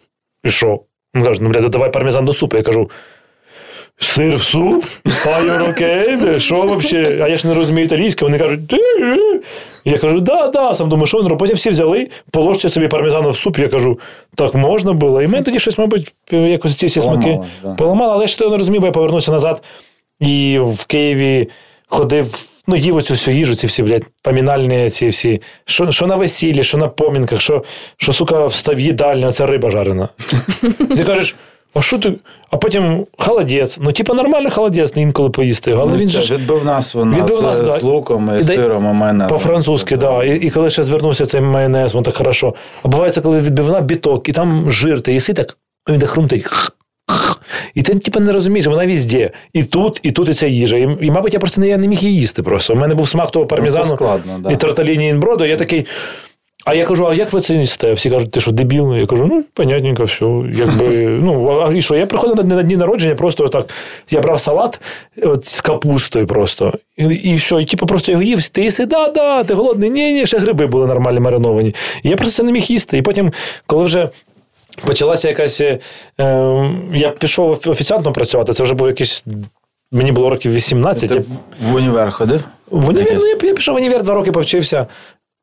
і 0.45 0.51
що? 0.51 0.81
Вони 1.15 1.27
кажуть, 1.27 1.43
ну, 1.43 1.49
блядь, 1.49 1.71
давай 1.71 1.93
пармезан 1.93 2.25
до 2.25 2.33
супу. 2.33 2.57
Я 2.57 2.63
кажу, 2.63 2.91
сир 3.99 4.37
в 4.37 4.43
суп? 4.43 4.85
You? 5.05 6.39
Що 6.39 6.63
взагалі? 6.63 7.21
А 7.23 7.29
я 7.29 7.37
ж 7.37 7.49
не 7.49 7.55
розумію 7.55 7.85
італійське. 7.85 8.25
Вони 8.25 8.39
кажуть, 8.39 8.69
«Ти, 8.69 8.77
е». 8.77 9.41
я 9.85 9.99
кажу, 9.99 10.21
да, 10.21 10.49
да. 10.49 10.75
Сам 10.75 10.89
думаю, 10.89 11.07
що 11.07 11.19
роблять? 11.19 11.39
Потім 11.39 11.57
всі 11.57 11.71
взяли, 11.71 12.09
положте 12.31 12.69
собі 12.69 12.89
пармезану 12.89 13.31
в 13.31 13.37
суп. 13.37 13.59
Я 13.59 13.69
кажу, 13.69 13.99
так 14.35 14.55
можна 14.55 14.93
було. 14.93 15.23
І 15.23 15.27
мене 15.27 15.45
тоді 15.45 15.59
щось, 15.59 15.79
мабуть, 15.79 16.15
якось 16.31 16.77
ці 16.77 16.87
всі 16.87 17.01
смаки 17.01 17.39
да. 17.63 17.75
поламало, 17.75 18.13
але 18.13 18.25
я 18.25 18.29
ж 18.29 18.39
того 18.39 18.51
не 18.51 18.57
розумів, 18.57 18.81
бо 18.81 18.87
я 18.87 18.93
повернувся 18.93 19.33
назад 19.33 19.63
і 20.21 20.59
в 20.63 20.85
Києві 20.85 21.49
ходив, 21.87 22.35
ну, 22.67 22.77
їв 22.77 22.97
оцю 22.97 23.15
всю 23.15 23.37
їжу, 23.37 23.55
ці 23.55 23.67
всі, 23.67 23.83
блядь, 23.83 24.05
помінальні 24.23 24.91
ці 24.91 25.09
всі. 25.09 25.43
Що, 25.65 25.93
що 25.93 26.07
на 26.07 26.17
весіллі, 26.17 26.63
що 26.63 26.79
на 26.79 26.89
помінках, 26.89 27.41
що, 27.41 27.65
що 27.97 28.13
сука, 28.13 28.47
встав 28.47 28.81
їдальня, 28.81 29.33
це 29.33 29.47
риба 29.47 29.71
жарена. 29.71 30.09
Ти 30.97 31.05
кажеш, 31.05 31.37
а 31.77 31.83
що 31.83 31.99
ти? 31.99 32.13
А 32.51 32.57
потім 32.57 33.07
холодець. 33.19 33.79
Ну, 33.81 33.93
типа, 33.93 34.15
нормальний 34.15 34.51
холодець, 34.51 34.97
інколи 34.97 35.31
поїсти 35.31 35.73
але 35.73 35.93
Ну, 35.93 35.99
він 35.99 36.09
це 36.09 36.23
ж 36.23 36.35
відбив 36.35 36.65
нас 36.65 36.95
вона 36.95 37.17
Відбив 37.17 37.37
з, 37.37 37.43
нас, 37.43 37.61
да. 37.61 37.77
з 37.77 37.83
луком 37.83 38.31
і 38.37 38.41
І 38.41 38.45
сиром, 38.45 38.85
і 38.91 38.95
майонезом. 38.95 39.29
по-французьки, 39.29 39.97
да. 39.97 40.25
І, 40.25 40.37
і 40.37 40.51
коли 40.51 40.71
ще 40.71 40.83
звернувся 40.83 41.27
цей 41.27 41.41
майонез, 41.41 41.95
воно 41.95 42.05
так 42.05 42.17
хорошо. 42.17 42.55
А 42.83 42.89
буває, 42.89 43.11
це 43.11 43.21
коли 43.21 43.39
відбивна 43.39 43.81
біток, 43.81 44.29
і 44.29 44.33
там 44.33 44.71
жир, 44.71 45.01
ти 45.01 45.13
їси 45.13 45.33
так, 45.35 45.57
він 45.91 45.99
так 45.99 46.09
хрумтить. 46.11 46.47
І 47.75 47.83
ти 47.83 47.95
типу, 47.99 48.21
не 48.21 48.33
розумієш, 48.33 48.67
вона 48.67 48.87
везде. 48.87 49.31
І 49.53 49.65
тут, 49.65 50.01
і 50.03 50.11
тут 50.11 50.29
і 50.29 50.35
ця 50.35 50.47
їжа. 50.47 50.77
І, 50.77 50.97
і 51.01 51.11
мабуть, 51.11 51.35
я 51.35 51.41
просто 51.41 51.61
не, 51.61 51.69
я 51.69 51.77
не 51.77 51.89
міг 51.89 51.99
її 51.99 52.17
їсти. 52.21 52.43
Просто. 52.43 52.75
У 52.75 52.77
мене 52.77 52.95
був 52.95 53.09
смак 53.09 53.31
того 53.31 53.47
пармезану 53.47 53.87
Ну, 53.91 53.97
складно, 53.97 54.33
да. 54.39 54.51
і 54.51 54.57
торталіні 54.57 55.09
інброду. 55.09 55.45
Я 55.45 55.57
такий. 55.57 55.87
А 56.67 56.75
я 56.75 56.85
кажу, 56.85 57.07
а 57.07 57.15
як 57.15 57.33
ви 57.33 57.41
це 57.41 57.55
несете? 57.55 57.93
Всі 57.93 58.11
кажуть, 58.11 58.31
ти 58.31 58.41
що, 58.41 58.53
дебіл? 58.53 58.97
Я 58.97 59.07
кажу, 59.07 59.27
ну, 59.27 59.45
понятненько, 59.55 60.05
все. 60.05 60.25
Якби, 60.55 60.89
ну, 61.23 61.61
а 61.61 61.73
і 61.73 61.83
що? 61.83 61.97
Я 61.97 62.07
приходив 62.07 62.47
на, 62.47 62.57
на 62.57 62.63
дні 62.63 62.77
народження, 62.77 63.15
просто 63.15 63.49
так, 63.49 63.69
я 64.11 64.21
брав 64.21 64.41
салат 64.41 64.81
от, 65.23 65.45
з 65.45 65.61
капустою 65.61 66.27
просто. 66.27 66.73
І, 66.97 67.05
і 67.05 67.35
все, 67.35 67.63
і 67.63 67.65
типу 67.65 67.87
просто 67.87 68.13
його 68.13 68.23
їв, 68.23 68.49
ти 68.49 68.63
їси, 68.63 68.87
да, 68.87 69.09
да, 69.09 69.45
ти 69.45 69.55
голодний, 69.55 69.91
ні, 69.91 70.13
ні, 70.13 70.27
ще 70.27 70.39
гриби 70.39 70.67
були 70.67 70.87
нормальні 70.87 71.21
мариновані. 71.21 71.75
І 72.03 72.09
я 72.09 72.17
просто 72.17 72.35
це 72.35 72.43
не 72.43 72.53
міг 72.53 72.63
їсти. 72.63 72.99
І 72.99 73.03
потім, 73.03 73.33
коли 73.67 73.85
вже. 73.85 74.09
Почалася 74.87 75.29
якась. 75.29 75.61
Е, 75.61 75.79
я 76.95 77.11
пішов 77.11 77.51
офіціантом 77.67 78.13
працювати, 78.13 78.53
це 78.53 78.63
вже 78.63 78.75
був 78.75 78.87
якийсь. 78.87 79.25
Мені 79.93 80.13
було 80.13 80.31
років 80.31 80.53
18. 80.53 81.11
Ти 81.11 81.15
я, 81.15 81.23
в 81.71 81.75
універ 81.75 82.11
ходив? 82.11 82.45
в 82.71 82.89
універ, 82.89 83.15
ну, 83.19 83.27
я, 83.27 83.37
я 83.43 83.55
пішов 83.55 83.75
в 83.75 83.79
універ, 83.79 84.03
два 84.03 84.15
роки 84.15 84.33
повчився 84.33 84.87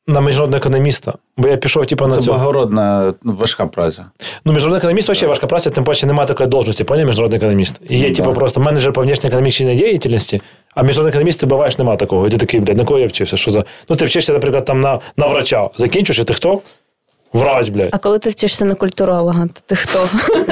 на 0.07 0.22
міжнародного 0.22 0.57
економіста. 0.57 1.13
Бо 1.38 1.48
я 1.48 1.57
пішов, 1.57 1.86
типу, 1.86 2.07
на 2.07 2.15
Це 2.15 2.22
цю. 2.22 2.31
благородна, 2.31 3.13
ну, 3.24 3.36
важка 3.39 3.65
праця. 3.65 4.05
Ну, 4.45 4.53
міжнародний 4.53 4.77
економіст 4.77 5.07
вообще 5.07 5.27
важка 5.27 5.48
праця, 5.48 5.69
тим 5.69 5.83
паче 5.83 6.07
немає 6.07 6.27
такої 6.27 6.50
должності, 6.50 6.83
поняв, 6.83 7.05
міжнародний 7.07 7.38
економіст. 7.38 7.81
І 7.89 7.98
є, 8.00 8.10
Ну, 8.10 8.15
типу, 8.15 8.29
да. 8.29 8.36
просто 8.36 8.60
менеджер 8.60 8.93
по 8.93 9.01
внешньоекономічній 9.01 9.75
діяльності, 9.75 10.41
а 10.75 10.83
міжнародний 10.83 11.10
економіст 11.10 11.39
ти 11.39 11.45
буваєш, 11.45 11.77
нема 11.77 11.95
такого. 11.95 12.27
І 12.27 12.29
ти 12.29 12.38
такий, 12.38 12.60
блядь, 12.60 12.77
на 12.77 12.86
кого 12.86 13.00
я 13.00 13.07
вчився? 13.07 13.38
Що 13.38 13.51
за. 13.51 13.63
Ну, 13.89 13.95
ти 13.95 14.05
вчишся, 14.05 14.33
наприклад, 14.33 14.65
там 14.65 14.81
на, 14.81 15.00
на 15.17 15.27
врача. 15.27 15.69
Закінчиш, 15.77 16.19
і 16.19 16.24
ти 16.24 16.33
хто? 16.33 16.60
Врач, 17.33 17.69
блядь. 17.69 17.89
А 17.91 17.98
коли 17.98 18.19
ти 18.19 18.29
вчишся 18.29 18.65
на 18.65 18.75
культуролога, 18.75 19.43
то 19.43 19.62
ти 19.65 19.75
хто? 19.75 20.07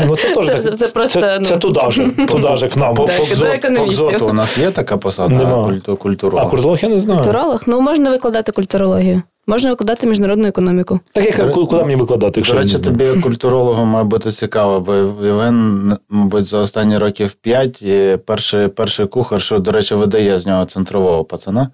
Ну, 0.07 0.15
це 0.15 0.35
теж 0.35 0.45
так. 0.47 0.77
це 0.77 0.87
просто, 0.87 1.21
це, 1.21 1.39
ну. 1.39 1.45
це 1.45 1.57
туди 1.57 1.79
же, 1.91 2.09
туди 2.27 2.55
же, 2.55 2.67
к 2.67 2.79
нам. 2.79 2.93
По, 2.93 3.05
Так, 3.05 3.17
по, 3.29 3.35
до 3.35 3.45
по 3.45 3.51
економістів. 3.51 4.23
у 4.27 4.33
нас 4.33 4.57
є 4.57 4.71
така 4.71 4.97
посада, 4.97 5.35
Нема. 5.35 5.65
культу, 5.65 5.95
культуролог. 5.97 6.45
А 6.45 6.49
культуролог 6.49 6.79
я 6.81 6.89
не 6.89 6.99
знаю. 6.99 7.19
Культуролог? 7.19 7.63
Ну, 7.67 7.81
можна 7.81 8.09
викладати 8.09 8.51
культурологію. 8.51 9.21
Можна 9.51 9.69
викладати 9.69 10.07
міжнародну 10.07 10.47
економіку. 10.47 10.99
Так 11.11 11.25
я 11.25 11.31
кажу, 11.31 11.67
куди 11.67 11.83
мені 11.83 11.95
викладати, 11.95 12.39
якщо 12.39 12.53
До 12.53 12.61
речі, 12.61 12.79
тобі 12.79 13.03
як 13.03 13.21
культурологу 13.21 13.85
має 13.85 14.05
бути 14.05 14.31
цікаво, 14.31 14.79
бо 14.79 14.93
Євген, 15.25 15.97
мабуть, 16.09 16.45
за 16.45 16.57
останні 16.57 16.97
років 16.97 17.31
п'ять 17.31 17.81
і 17.81 18.17
перший, 18.25 18.67
перший 18.67 19.07
кухар, 19.07 19.41
що, 19.41 19.59
до 19.59 19.71
речі, 19.71 19.95
видає 19.95 20.39
з 20.39 20.45
нього 20.45 20.65
центрового 20.65 21.23
пацана. 21.23 21.69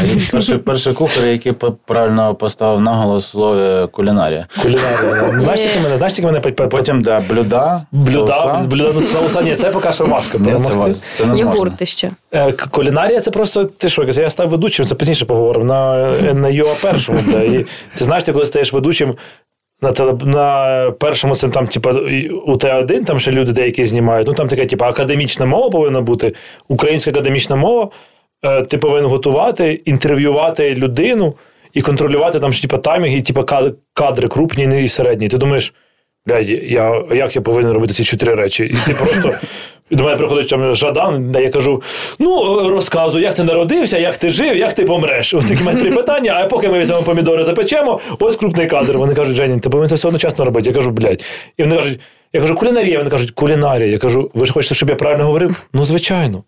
А 0.00 0.04
він 0.04 0.22
перший, 0.30 0.58
перший 0.58 0.92
кухар, 0.92 1.26
який 1.26 1.52
правильно 1.86 2.34
поставив 2.34 2.80
наголос 2.80 3.30
слово 3.30 3.88
кулінарія. 3.88 4.46
Кулінарія. 4.62 5.32
Знаєш, 5.40 5.60
скільки 5.60 5.80
мене, 5.80 5.96
знаєш, 5.96 6.20
мене 6.20 6.40
Потім, 6.40 7.02
да, 7.02 7.22
блюда, 7.28 7.82
Блюда, 7.92 8.64
блюда, 8.66 8.92
ну, 8.94 9.02
соуса, 9.02 9.42
ні, 9.42 9.54
це 9.54 9.70
поки 9.70 9.92
що 9.92 10.04
важко. 10.04 10.38
Це, 10.38 11.26
не 11.26 11.36
зможна. 11.36 11.86
Ще. 11.86 12.10
Е, 12.34 12.52
Кулінарія 12.52 13.20
це 13.20 13.30
просто 13.30 13.64
ти 13.64 13.88
що, 13.88 14.04
я 14.04 14.30
став 14.30 14.48
ведучим, 14.48 14.86
це 14.86 14.94
пізніше 14.94 15.24
поговоримо 15.24 15.64
на, 15.64 16.12
на 16.34 16.48
ЮА 16.48 16.74
першому. 16.82 17.11
Бля. 17.26 17.42
І, 17.42 17.66
ти 17.98 18.04
знаєш, 18.04 18.24
ти 18.24 18.32
коли 18.32 18.44
стаєш 18.44 18.72
ведучим 18.72 19.14
на, 19.82 19.92
теле, 19.92 20.16
на 20.24 20.90
першому, 20.90 21.36
це 21.36 21.48
там, 21.48 21.66
типа, 21.66 21.90
у 22.46 22.52
Т1, 22.52 23.04
там 23.04 23.20
ще 23.20 23.32
люди 23.32 23.52
деякі 23.52 23.86
знімають. 23.86 24.28
Ну 24.28 24.34
там 24.34 24.48
така, 24.48 24.66
типа, 24.66 24.88
академічна 24.88 25.46
мова 25.46 25.70
повинна 25.70 26.00
бути, 26.00 26.32
українська 26.68 27.10
академічна 27.10 27.56
мова. 27.56 27.90
Е, 28.44 28.62
Ти 28.62 28.78
повинен 28.78 29.10
готувати, 29.10 29.80
інтерв'ювати 29.84 30.74
людину 30.74 31.34
і 31.72 31.82
контролювати 31.82 32.40
там 32.40 32.52
ж, 32.52 32.62
типа, 32.62 32.76
таймінги, 32.76 33.20
типа, 33.20 33.72
кадри 33.94 34.28
крупні 34.28 34.84
і 34.84 34.88
середні. 34.88 35.28
Ти 35.28 35.38
думаєш. 35.38 35.74
Блядь, 36.26 36.48
я, 36.48 37.02
як 37.12 37.36
я 37.36 37.42
повинен 37.42 37.72
робити 37.72 37.94
ці 37.94 38.04
чотири 38.04 38.34
речі? 38.34 38.64
І 38.64 38.76
ти 38.86 38.94
просто. 38.94 39.32
До 39.90 40.04
мене 40.04 40.16
приходить 40.16 40.48
там 40.48 40.74
Жадан, 40.74 41.26
де 41.26 41.42
я 41.42 41.50
кажу: 41.50 41.82
ну, 42.18 42.58
розказуй, 42.68 43.22
як 43.22 43.34
ти 43.34 43.44
народився, 43.44 43.98
як 43.98 44.16
ти 44.16 44.30
жив, 44.30 44.56
як 44.56 44.72
ти 44.72 44.84
помреш. 44.84 45.34
Ось 45.34 45.44
такі 45.44 45.62
мене 45.64 45.80
три 45.80 45.90
питання, 45.90 46.40
а 46.42 46.46
поки 46.46 46.68
ми 46.68 46.78
візьмемо 46.78 47.02
помідори 47.02 47.44
запечемо, 47.44 48.00
ось 48.18 48.36
крупний 48.36 48.66
кадр. 48.66 48.96
Вони 48.98 49.14
кажуть, 49.14 49.34
Женін, 49.36 49.60
ти 49.60 49.68
повинен 49.68 49.88
це 49.88 49.94
все 49.94 50.08
одночасно 50.08 50.44
робити. 50.44 50.68
Я 50.70 50.74
кажу, 50.74 50.90
блядь. 50.90 51.24
І 51.56 51.62
вони 51.62 51.76
кажуть, 51.76 52.00
я 52.32 52.40
кажу, 52.40 52.54
кулінарія. 52.54 52.98
Вони 52.98 53.10
кажуть, 53.10 53.30
кулінарія. 53.30 53.88
Я 53.88 53.98
кажу, 53.98 54.30
ви 54.34 54.46
ж 54.46 54.52
хочете, 54.52 54.74
щоб 54.74 54.90
я 54.90 54.96
правильно 54.96 55.24
говорив? 55.24 55.62
Ну, 55.72 55.84
звичайно. 55.84 56.44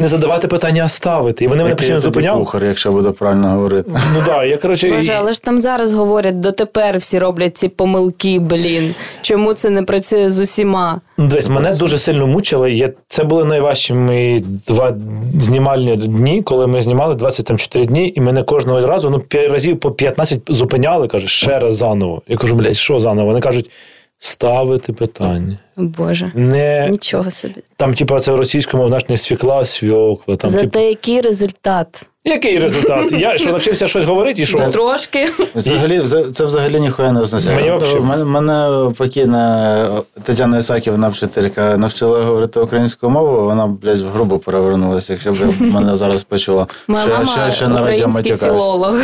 Не 0.00 0.08
задавати 0.08 0.48
питання, 0.48 0.84
а 0.84 0.88
ставити. 0.88 1.44
І 1.44 1.48
вони 1.48 1.62
мене 1.62 1.74
постійно 1.74 2.00
зупиняв. 2.00 2.38
кухар, 2.38 2.64
якщо 2.64 2.92
буду 2.92 3.12
правильно 3.12 3.48
говорити. 3.48 3.90
Ну 4.14 4.22
да, 4.26 4.44
я 4.44 4.56
коротше. 4.56 4.90
Боже, 4.90 5.12
але 5.18 5.32
ж 5.32 5.42
там 5.42 5.60
зараз 5.60 5.94
говорять, 5.94 6.40
дотепер 6.40 6.98
всі 6.98 7.18
роблять 7.18 7.56
ці 7.56 7.68
помилки, 7.68 8.38
блін. 8.38 8.94
Чому 9.22 9.54
це 9.54 9.70
не 9.70 9.82
працює 9.82 10.30
з 10.30 10.38
усіма? 10.38 11.00
Ну, 11.18 11.26
Дивись, 11.26 11.48
мене 11.48 11.74
дуже 11.74 11.98
сильно 11.98 12.26
мучило. 12.26 12.68
Я, 12.68 12.90
це 13.08 13.24
були 13.24 13.44
найважчі 13.44 13.94
мої 13.94 14.40
два 14.68 14.94
знімальні 15.40 15.96
дні, 15.96 16.42
коли 16.42 16.66
ми 16.66 16.80
знімали 16.80 17.14
24 17.14 17.84
дні, 17.84 18.12
і 18.16 18.20
мене 18.20 18.42
кожного 18.42 18.86
разу 18.86 19.10
ну, 19.10 19.24
разів 19.50 19.80
по 19.80 19.90
15 19.90 20.40
зупиняли, 20.48 21.08
кажуть, 21.08 21.28
ще 21.28 21.58
раз 21.58 21.76
заново. 21.76 22.22
Я 22.28 22.36
кажу, 22.36 22.54
блядь, 22.54 22.76
що 22.76 23.00
заново? 23.00 23.26
Вони 23.26 23.40
кажуть, 23.40 23.70
ставити 24.18 24.92
питання. 24.92 25.56
Боже, 25.76 26.32
Не 26.34 26.88
нічого 26.90 27.30
собі. 27.30 27.54
там, 27.76 27.94
типу, 27.94 28.18
це 28.20 28.36
російською 28.36 28.76
мовою, 28.78 28.90
знаєш, 28.90 29.08
не 29.08 29.16
свікла, 29.16 29.64
свьокла. 29.64 30.36
Там, 30.36 30.50
Зате 30.50 30.64
типу, 30.64 30.78
який 30.78 31.20
результат? 31.20 32.06
який 32.24 32.58
результат? 32.58 33.12
Я 33.12 33.38
що 33.38 33.52
навчився 33.52 33.88
щось 33.88 34.04
говорити, 34.04 34.42
і 34.42 34.46
що? 34.46 34.58
Трошки. 34.58 35.28
Взагалі, 35.54 36.00
це 36.34 36.44
взагалі 36.44 36.80
ніхуя 36.80 37.12
не 37.12 37.20
означає. 37.20 37.56
Мені 37.56 37.80
Тобто, 37.80 38.04
Мене, 38.04 38.24
мене 38.24 38.90
покійна 38.94 39.86
Тетяна 40.22 40.58
Ісаківна, 40.58 41.08
вчителька, 41.08 41.76
навчила 41.76 42.22
говорити 42.22 42.60
українською 42.60 43.10
мовою, 43.10 43.44
вона, 43.44 43.66
блядь, 43.66 44.00
в 44.00 44.08
грубо 44.08 44.38
перевернулася, 44.38 45.12
якщо 45.12 45.32
б 45.32 45.60
мене 45.60 45.96
зараз 45.96 46.22
почула. 46.22 46.66
Моя 46.88 47.02
Що 47.02 47.12
мама 47.12 47.26
ще, 47.26 47.52
ще 47.52 47.68
на 47.68 47.82
радіо 47.82 48.08
український 48.08 48.36
філолог. 48.36 48.96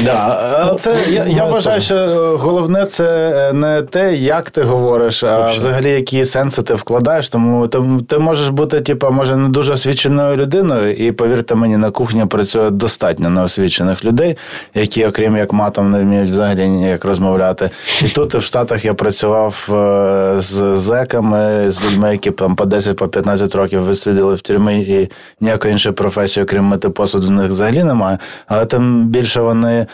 Да, 0.00 0.76
це, 0.78 0.96
я, 1.10 1.24
я 1.24 1.44
вважаю, 1.44 1.80
що 1.80 1.94
е, 1.94 2.36
головне 2.36 2.84
це 2.84 3.04
е, 3.48 3.52
не 3.52 3.82
те, 3.82 4.14
як 4.16 4.50
ти 4.50 4.62
говориш, 4.62 5.24
а 5.24 5.50
взагалі 5.50 5.90
які 5.90 6.24
сенси 6.24 6.62
ти 6.62 6.74
вкладаєш. 6.74 7.28
Тому 7.28 7.66
ти, 7.66 7.78
ти 8.08 8.18
можеш 8.18 8.48
бути, 8.48 8.80
типу, 8.80 9.10
може, 9.10 9.36
не 9.36 9.48
дуже 9.48 9.72
освіченою 9.72 10.36
людиною, 10.36 10.94
і 10.94 11.12
повірте 11.12 11.54
мені, 11.54 11.76
на 11.76 11.90
кухні 11.90 12.26
працює 12.26 12.70
достатньо 12.70 13.30
неосвічених 13.30 14.04
людей, 14.04 14.36
які, 14.74 15.06
окрім 15.06 15.36
як 15.36 15.52
матом, 15.52 15.90
не 15.90 16.00
вміють 16.00 16.30
взагалі 16.30 16.68
ніяк 16.68 17.04
розмовляти. 17.04 17.70
І 18.02 18.08
тут 18.08 18.34
і 18.34 18.38
в 18.38 18.42
Штатах 18.42 18.84
я 18.84 18.94
працював 18.94 19.68
е, 19.72 20.40
з 20.40 20.76
зеками, 20.76 21.70
з 21.70 21.84
людьми, 21.84 22.12
які 22.12 22.30
там 22.30 22.56
по 22.56 22.64
10-15 22.64 23.56
років 23.56 23.82
висиділи 23.82 24.34
в 24.34 24.40
тюрмі, 24.40 24.80
і 24.80 25.10
ніякої 25.40 25.72
іншої 25.72 25.94
професії, 25.94 26.44
окрім 26.44 26.64
мити 26.64 26.88
посуду, 26.88 27.26
в 27.26 27.30
них 27.30 27.48
взагалі 27.48 27.84
немає. 27.84 28.18
Але 28.46 28.64
тим 28.64 29.06
більше 29.06 29.40
вони, 29.40 29.82
е, 29.82 29.86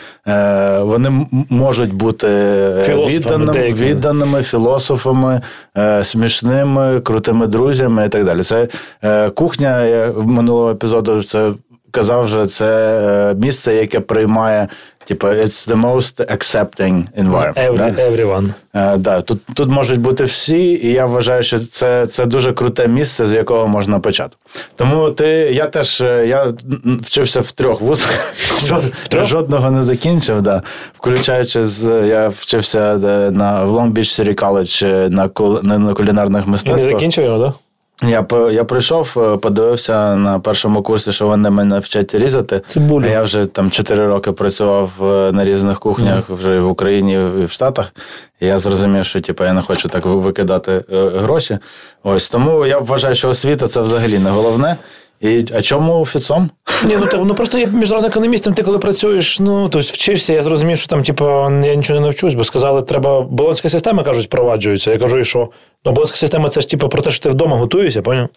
вони 0.81 1.27
можуть 1.49 1.93
бути 1.93 2.27
е, 2.27 2.81
Філософами 2.85 3.45
відданими, 3.45 3.73
відданими 3.73 4.43
філософами, 4.43 5.41
е, 5.77 6.03
смішними, 6.03 6.99
крутими 6.99 7.47
друзями 7.47 8.05
і 8.05 8.09
так 8.09 8.25
далі. 8.25 8.41
Це 8.41 8.67
е, 9.03 9.29
кухня 9.29 9.85
я 9.85 10.11
в 10.11 10.27
минулого 10.27 10.71
епізоду 10.71 11.23
це 11.23 11.51
казав, 11.91 12.23
вже 12.25 12.47
це 12.47 12.99
е, 13.31 13.35
місце, 13.35 13.75
яке 13.75 13.99
приймає. 13.99 14.67
Типу, 15.05 15.27
it's 15.27 15.69
the 15.73 15.81
most 15.81 16.31
accepting 16.37 17.03
environment. 17.23 17.77
да? 17.77 18.03
Everyone. 18.03 18.53
Е, 18.75 18.97
да, 18.97 19.21
тут, 19.21 19.39
тут 19.55 19.69
можуть 19.69 19.99
бути 19.99 20.23
всі, 20.23 20.61
і 20.73 20.91
я 20.91 21.05
вважаю, 21.05 21.43
що 21.43 21.59
це, 21.59 22.07
це 22.07 22.25
дуже 22.25 22.53
круте 22.53 22.87
місце, 22.87 23.25
з 23.25 23.33
якого 23.33 23.67
можна 23.67 23.99
почати. 23.99 24.35
Тому 24.75 25.11
ти, 25.11 25.25
я 25.53 25.65
теж 25.65 26.01
е, 26.01 26.27
я 26.27 26.53
вчився 27.01 27.41
в 27.41 27.51
трьох 27.51 27.81
вузах, 27.81 28.33
Жод- 28.67 29.25
жодного 29.25 29.71
не 29.71 29.83
закінчив, 29.83 30.41
да. 30.41 30.61
включаючи 30.99 31.65
з 31.65 32.07
я 32.07 32.27
вчився 32.27 32.97
на 33.31 33.63
в 33.63 33.73
Long 33.75 33.93
Beach 33.93 34.23
City 34.23 34.43
College 34.43 34.87
е, 34.87 35.09
на, 35.09 35.27
кул- 35.27 35.63
на, 35.63 35.77
на 35.77 35.93
кулінарних 35.93 36.41
І 36.43 36.45
не 36.45 36.51
мистецтвах. 36.51 36.85
закінчив 36.91 37.25
його, 37.25 37.45
так? 37.45 37.53
Я, 38.01 38.25
я 38.51 38.63
прийшов, 38.63 39.13
е, 39.17 39.37
подивився 39.37 40.15
на 40.15 40.39
першому 40.39 40.83
курсі, 40.83 41.11
що 41.11 41.27
вони 41.27 41.49
мене 41.49 41.79
вчать 41.79 42.15
різати. 42.15 42.61
Цибулю. 42.67 43.07
Я 43.07 43.23
вже 43.23 43.45
там 43.45 43.71
4 43.71 44.07
роки 44.07 44.31
працював 44.31 44.91
е, 45.01 45.31
на 45.31 45.45
різних 45.45 45.79
кухнях 45.79 46.29
вже 46.29 46.55
і 46.55 46.59
в 46.59 46.69
Україні 46.69 47.13
і 47.13 47.45
в 47.45 47.51
Штатах. 47.51 47.93
І 48.39 48.45
я 48.47 48.59
зрозумів, 48.59 49.05
що 49.05 49.19
типу, 49.19 49.43
я 49.43 49.53
не 49.53 49.61
хочу 49.61 49.89
так 49.89 50.05
викидати 50.05 50.71
е, 50.71 51.09
гроші. 51.09 51.57
Ось 52.03 52.29
тому 52.29 52.65
я 52.65 52.79
вважаю, 52.79 53.15
що 53.15 53.29
освіта 53.29 53.67
це 53.67 53.81
взагалі 53.81 54.19
не 54.19 54.29
головне. 54.29 54.77
І, 55.21 55.45
а 55.53 55.61
чому 55.61 55.99
офіцом? 55.99 56.49
Ні, 56.85 56.97
ну 56.97 57.25
ну 57.25 57.35
просто 57.35 57.57
я 57.57 57.65
міжнародним 57.65 58.11
економістом, 58.11 58.53
ти 58.53 58.63
коли 58.63 58.79
працюєш, 58.79 59.39
ну 59.39 59.69
тобто 59.69 59.89
вчишся, 59.93 60.33
я 60.33 60.41
зрозумів, 60.41 60.77
що 60.77 60.87
там, 60.87 61.03
типу, 61.03 61.25
я 61.25 61.75
нічого 61.75 61.99
не 61.99 62.05
навчусь, 62.05 62.33
бо 62.33 62.43
сказали, 62.43 62.81
треба 62.81 63.21
болонська 63.21 63.69
система, 63.69 64.03
кажуть, 64.03 64.25
впроваджується. 64.25 64.91
Я 64.91 64.97
кажу, 64.97 65.19
і 65.19 65.23
що? 65.23 65.49
Ну, 65.85 65.91
болонська 65.91 66.17
система 66.17 66.49
це 66.49 66.61
ж 66.61 66.69
типу 66.69 66.89
про 66.89 67.01
те, 67.01 67.11
що 67.11 67.23
ти 67.23 67.29
вдома 67.29 67.57
готуєшся, 67.57 68.01
поняв? 68.01 68.29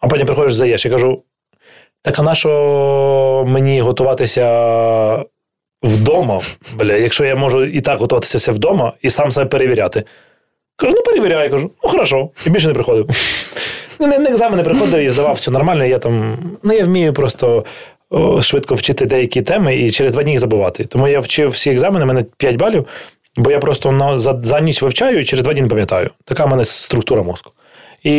А 0.00 0.08
потім 0.08 0.26
приходиш, 0.26 0.54
заєш. 0.54 0.84
Я 0.84 0.90
кажу: 0.90 1.22
так 2.02 2.18
а 2.18 2.22
на 2.22 2.34
що 2.34 3.44
мені 3.46 3.80
готуватися 3.80 5.24
вдома? 5.82 6.40
Бля, 6.78 6.94
якщо 6.94 7.24
я 7.24 7.36
можу 7.36 7.64
і 7.64 7.80
так 7.80 7.98
готуватися 7.98 8.52
вдома 8.52 8.92
і 9.02 9.10
сам 9.10 9.30
себе 9.30 9.46
перевіряти. 9.46 10.04
Кажу, 10.76 10.94
ну 10.96 11.02
перевіряю, 11.02 11.50
кажу, 11.50 11.70
ну 11.84 11.90
хорошо, 11.90 12.30
і 12.46 12.50
більше 12.50 12.66
не 12.66 12.74
приходив. 12.74 13.08
Не, 14.00 14.18
на 14.18 14.30
екзамени 14.30 14.62
приходив 14.62 15.00
і 15.00 15.10
здавав 15.10 15.34
все 15.34 15.50
нормально. 15.50 15.84
Я 15.84 15.98
там, 15.98 16.38
ну 16.62 16.72
я 16.72 16.84
вмію 16.84 17.12
просто 17.12 17.64
о, 18.10 18.42
швидко 18.42 18.74
вчити 18.74 19.06
деякі 19.06 19.42
теми 19.42 19.76
і 19.76 19.90
через 19.90 20.12
два 20.12 20.22
дні 20.22 20.32
їх 20.32 20.40
забувати. 20.40 20.84
Тому 20.84 21.08
я 21.08 21.20
вчив 21.20 21.48
всі 21.48 21.70
екзамени, 21.70 22.04
мене 22.04 22.24
5 22.36 22.56
балів, 22.56 22.86
бо 23.36 23.50
я 23.50 23.58
просто 23.58 23.92
на, 23.92 24.18
за, 24.18 24.40
за 24.42 24.60
ніч 24.60 24.82
вивчаю 24.82 25.20
і 25.20 25.24
через 25.24 25.44
два 25.44 25.52
дні 25.52 25.62
не 25.62 25.68
пам'ятаю. 25.68 26.10
Така 26.24 26.44
в 26.44 26.48
мене 26.48 26.64
структура 26.64 27.22
мозку. 27.22 27.52
І 28.04 28.10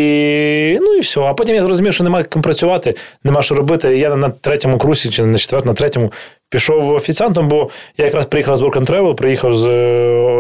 ну 0.82 0.94
і 0.94 1.00
все. 1.00 1.22
А 1.22 1.34
потім 1.34 1.56
я 1.56 1.64
зрозумів, 1.64 1.94
що 1.94 2.04
немає 2.04 2.24
ким 2.24 2.42
працювати, 2.42 2.96
нема 3.24 3.42
що 3.42 3.56
робити. 3.56 3.98
І 3.98 4.00
я 4.00 4.16
на 4.16 4.30
третьому 4.30 4.78
курсі 4.78 5.10
чи 5.10 5.24
на 5.24 5.38
четвертому, 5.38 5.72
на 5.72 5.78
третьому 5.78 6.12
пішов 6.56 6.94
офіціантом, 6.94 7.48
бо 7.48 7.70
я 7.98 8.06
якраз 8.06 8.26
приїхав 8.26 8.58
з 8.58 8.62
Work 8.62 8.78
and 8.80 8.90
Travel, 8.90 9.14
приїхав 9.14 9.56
з 9.56 9.68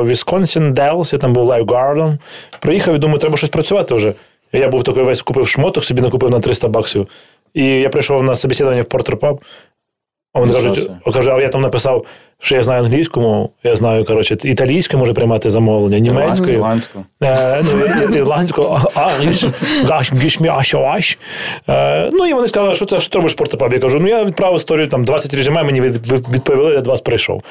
Вісконсін, 0.03 0.73
Делс, 0.73 1.13
я 1.13 1.19
там 1.19 1.33
був 1.33 1.45
lifeguard 1.45 1.99
ом. 1.99 2.17
Приїхав 2.59 2.95
і 2.95 2.97
думаю, 2.97 3.19
треба 3.19 3.37
щось 3.37 3.49
працювати 3.49 3.95
вже. 3.95 4.13
Я 4.53 4.67
був 4.67 4.83
такий 4.83 5.03
весь 5.03 5.21
купив 5.21 5.47
шмоток, 5.47 5.83
собі 5.83 6.01
накупив 6.01 6.31
на 6.31 6.39
300 6.39 6.67
баксів. 6.67 7.07
І 7.53 7.65
я 7.65 7.89
прийшов 7.89 8.23
на 8.23 8.35
собеседування 8.35 8.81
в 8.81 8.85
Портер 8.85 9.17
Паб. 9.17 9.39
А 10.35 10.39
вони 10.39 10.53
кажуть, 10.53 10.75
собі. 11.05 11.29
а 11.31 11.41
я 11.41 11.49
там 11.49 11.61
написав, 11.61 12.05
що 12.39 12.55
я 12.55 12.63
знаю 12.63 12.83
англійську 12.83 13.21
мову, 13.21 13.51
я 13.63 13.75
знаю, 13.75 14.05
коротше, 14.05 14.37
італійською 14.43 14.99
можу 14.99 15.13
приймати 15.13 15.49
замовлення, 15.49 15.99
німецькою. 15.99 16.53
Ірландську. 16.53 17.05
Ірландську, 18.15 18.79
аш. 20.79 21.17
Ну, 22.13 22.27
і 22.27 22.33
вони 22.33 22.47
сказали, 22.47 22.75
що 22.75 22.85
ти, 22.85 22.99
що 22.99 23.19
робиш 23.19 23.31
в 23.33 23.35
портопабі? 23.35 23.75
Я 23.75 23.81
кажу, 23.81 23.99
ну 23.99 24.07
я 24.07 24.23
відправив 24.23 24.55
історію, 24.57 24.87
там 24.87 25.03
20 25.03 25.33
резюме, 25.33 25.63
мені 25.63 25.81
від- 25.81 26.11
від- 26.11 26.29
відповіли, 26.29 26.73
я 26.73 26.81
до 26.81 26.89
вас 26.89 27.01
прийшов. 27.01 27.41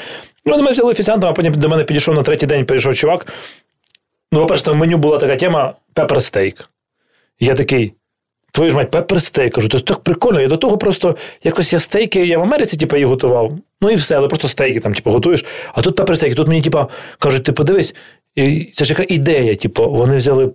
Ну, 0.46 0.52
вони 0.52 0.62
мене 0.62 0.72
взяли 0.72 0.90
офіціантом, 0.90 1.30
а 1.30 1.32
потім 1.32 1.54
до 1.54 1.68
мене 1.68 1.84
підійшов 1.84 2.14
на 2.14 2.22
третій 2.22 2.46
день, 2.46 2.64
прийшов 2.64 2.94
чувак. 2.94 3.32
Ну, 4.32 4.40
по-перше, 4.40 4.70
в 4.70 4.76
меню 4.76 4.98
була 4.98 5.18
така 5.18 5.36
тема 5.36 5.74
pepper 5.94 6.22
steak. 6.22 6.68
Я 7.40 7.54
такий. 7.54 7.92
Твою 8.54 8.70
ж 8.70 8.76
мать, 8.76 8.90
pepper 8.90 9.22
steak. 9.22 9.54
Кажу, 9.54 9.68
це 9.68 9.80
так 9.80 9.98
прикольно. 9.98 10.40
Я 10.40 10.48
до 10.48 10.56
того 10.56 10.78
просто 10.78 11.16
якось 11.42 11.72
я 11.72 11.80
стейки, 11.80 12.26
я 12.26 12.38
в 12.38 12.42
Америці, 12.42 12.76
типу, 12.76 12.96
їх 12.96 13.06
готував. 13.06 13.52
Ну 13.80 13.90
і 13.90 13.94
все, 13.94 14.16
але 14.16 14.28
просто 14.28 14.48
стейки 14.48 14.80
там, 14.80 14.94
типу, 14.94 15.10
готуєш. 15.10 15.44
А 15.74 15.82
тут 15.82 15.96
pepper 15.96 16.16
steak. 16.16 16.34
Тут 16.34 16.48
мені, 16.48 16.62
типу, 16.62 16.86
кажуть, 17.18 17.44
ти 17.44 17.52
подивись, 17.52 17.94
і 18.34 18.72
це 18.74 18.84
ж 18.84 18.92
яка 18.92 19.14
ідея. 19.14 19.56
Типу, 19.56 19.90
вони 19.90 20.16
взяли 20.16 20.52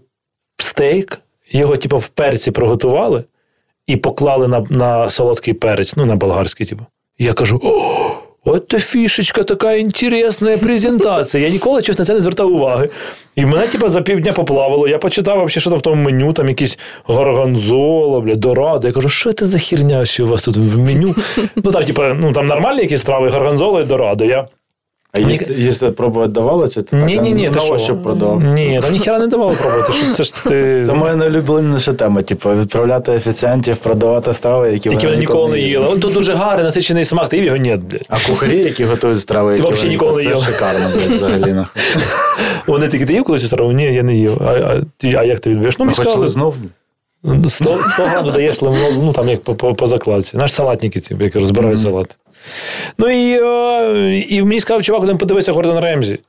стейк, 0.58 1.20
його, 1.52 1.78
типу, 1.78 1.98
в 1.98 2.08
перці 2.08 2.52
приготували 2.52 3.24
і 3.88 3.96
поклали 3.96 4.48
на, 4.48 4.66
на 4.70 5.10
солодкий 5.10 5.54
перець, 5.54 5.96
ну, 5.96 6.06
на 6.06 6.16
болгарський, 6.16 6.66
типу. 6.66 6.86
Я 7.18 7.34
кажу: 7.34 7.62
о, 7.64 8.12
от 8.46 8.72
фішечка, 8.80 9.44
така 9.44 9.74
інтересна 9.74 10.58
презентація. 10.58 11.44
Я 11.44 11.50
ніколи 11.50 11.82
чесно 11.82 12.02
на 12.02 12.06
це 12.06 12.14
не 12.14 12.22
звертав 12.22 12.52
уваги. 12.52 12.90
І 13.36 13.46
мене, 13.46 13.68
типа, 13.68 13.90
за 13.90 14.02
півдня 14.02 14.34
поплавило. 14.34 14.88
Я 14.88 14.98
почитав 14.98 15.38
вообще, 15.38 15.60
що 15.60 15.70
там 15.70 15.80
в 15.80 15.82
тому 15.82 16.04
меню, 16.04 16.34
там 16.34 16.50
якісь 16.50 16.80
горгонзола, 17.04 18.20
бля, 18.20 18.36
дорадо. 18.36 18.88
Я 18.88 18.94
кажу, 18.94 19.10
що 19.10 19.34
це 19.34 19.46
за 19.46 19.60
херня, 19.60 20.06
що 20.06 20.26
у 20.26 20.28
вас 20.28 20.44
тут 20.44 20.58
в 20.58 20.80
меню? 20.80 21.16
Ну, 21.56 21.72
там, 21.72 21.84
типа, 21.84 22.14
ну, 22.22 22.34
там 22.34 22.48
нормальні 22.48 22.82
якісь 22.82 23.02
страви, 23.02 23.30
горгонзола 23.30 23.82
і 23.82 23.86
дорадо. 23.86 24.26
Я 24.26 24.48
А 25.14 25.20
їсти, 25.20 25.54
їсти 25.54 25.92
пробувати 25.92 26.32
давало 26.32 26.68
це? 26.68 26.82
Ти 26.82 26.96
ні, 26.96 27.16
так, 27.16 27.24
ні, 27.24 27.32
ні, 27.32 27.50
ти 27.50 27.60
що? 27.60 27.74
ощуп 27.74 28.04
продав. 28.04 28.42
Ні, 28.42 28.80
там 28.84 28.92
ніхера 28.92 29.20
не 29.20 29.28
давало 29.28 29.52
пробувати. 29.54 29.94
Що 29.94 30.14
це 30.14 30.24
ж 30.24 30.44
ти. 30.44 30.84
Це 30.86 30.94
моя 30.94 31.16
найулюбленіша 31.16 31.94
тема, 31.94 32.22
типу, 32.22 32.50
відправляти 32.50 33.12
офіціантів, 33.12 33.78
продавати 33.78 34.34
страви, 34.34 34.72
які, 34.72 34.90
Які 34.90 35.08
вони 35.08 35.18
ніколи 35.18 35.52
не 35.52 35.60
їли. 35.60 35.86
Он 35.88 36.00
тут 36.00 36.14
дуже 36.14 36.34
гарний 36.34 36.64
насичений 36.64 37.06
смак, 37.06 37.30
ти 37.30 37.38
їв 37.38 37.46
його 37.46 37.58
ні, 37.58 37.76
блядь. 37.76 38.06
А 38.10 38.16
кухарі, 38.30 38.58
які 38.58 38.84
готують 38.84 39.20
страви, 39.20 39.52
які 39.52 39.64
вони- 39.64 39.90
ніколи 39.90 40.24
не 40.24 40.36
це 40.36 40.42
шикарно, 40.46 40.90
блядь, 40.90 41.12
взагалі. 41.12 41.54
нахуй. 41.54 41.82
Вони 42.68 42.88
такі, 42.88 43.06
ти 43.06 43.14
їв 43.14 43.24
колись 43.24 43.48
страву? 43.48 43.72
Ні, 43.72 43.94
я 43.94 44.04
не 44.04 44.16
їв. 44.16 44.38
А, 44.42 44.52
а, 44.52 44.82
ти- 44.98 45.14
а 45.18 45.24
як 45.24 45.40
ти 45.40 45.50
відб'єш? 45.50 45.80
Ну, 45.80 45.86
мені 45.86 45.96
сказали, 45.96 46.28
знов. 46.28 46.56
100, 47.48 47.78
100 47.78 48.06
грам 48.06 48.26
додаєш 48.26 48.62
лимон, 48.62 49.06
ну 49.06 49.14
там 49.14 49.30
як 49.30 49.44
по, 49.44 49.56
по, 49.56 49.74
по 49.76 49.88
закладці. 49.88 50.38
Наш 50.38 50.54
салатники 50.54 51.00
ці, 51.00 51.16
які 51.20 51.40
розбирають 51.40 51.80
салат. 51.80 52.18
Ну 52.98 53.10
і, 53.10 53.40
е, 53.44 54.26
і 54.30 54.44
мені 54.44 54.60
сказав, 54.60 54.84
чувак, 54.84 55.04
один 55.04 55.18
подивися 55.18 55.52
Гордон 55.52 55.80
Ремзі. 55.80 56.20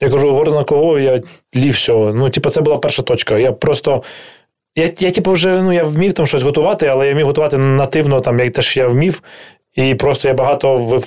Я 0.00 0.10
кажу, 0.10 0.32
Гордона 0.32 0.64
кого? 0.64 0.98
Я 0.98 1.20
лів 1.56 1.72
всього. 1.72 2.14
Ну, 2.14 2.30
типу, 2.30 2.50
це 2.50 2.60
була 2.60 2.76
перша 2.76 3.02
точка. 3.02 3.38
Я 3.38 3.52
просто. 3.52 4.02
Я, 4.76 4.90
я 4.98 5.10
типу, 5.10 5.32
вже 5.32 5.62
ну, 5.62 5.72
я 5.72 5.82
вмів 5.84 6.12
там 6.12 6.26
щось 6.26 6.42
готувати, 6.42 6.86
але 6.86 7.06
я 7.08 7.14
вмів 7.14 7.26
готувати 7.26 7.58
нативно, 7.58 8.20
там, 8.20 8.40
як 8.40 8.52
теж 8.52 8.76
я 8.76 8.88
вмів. 8.88 9.22
І 9.74 9.94
просто 9.94 10.28
я 10.28 10.34
багато 10.34 11.00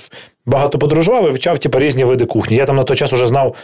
багато 0.46 0.80
подорожував 0.80 1.24
і 1.24 1.25
вивчав 1.25 1.60
типу, 1.60 1.80
різні 1.80 2.04
види 2.04 2.25
кухні. 2.25 2.58
Я 2.58 2.66
там 2.66 2.75
на 2.75 2.84
той 2.84 2.98
час 2.98 3.13
вже 3.13 3.28
знав. 3.28 3.56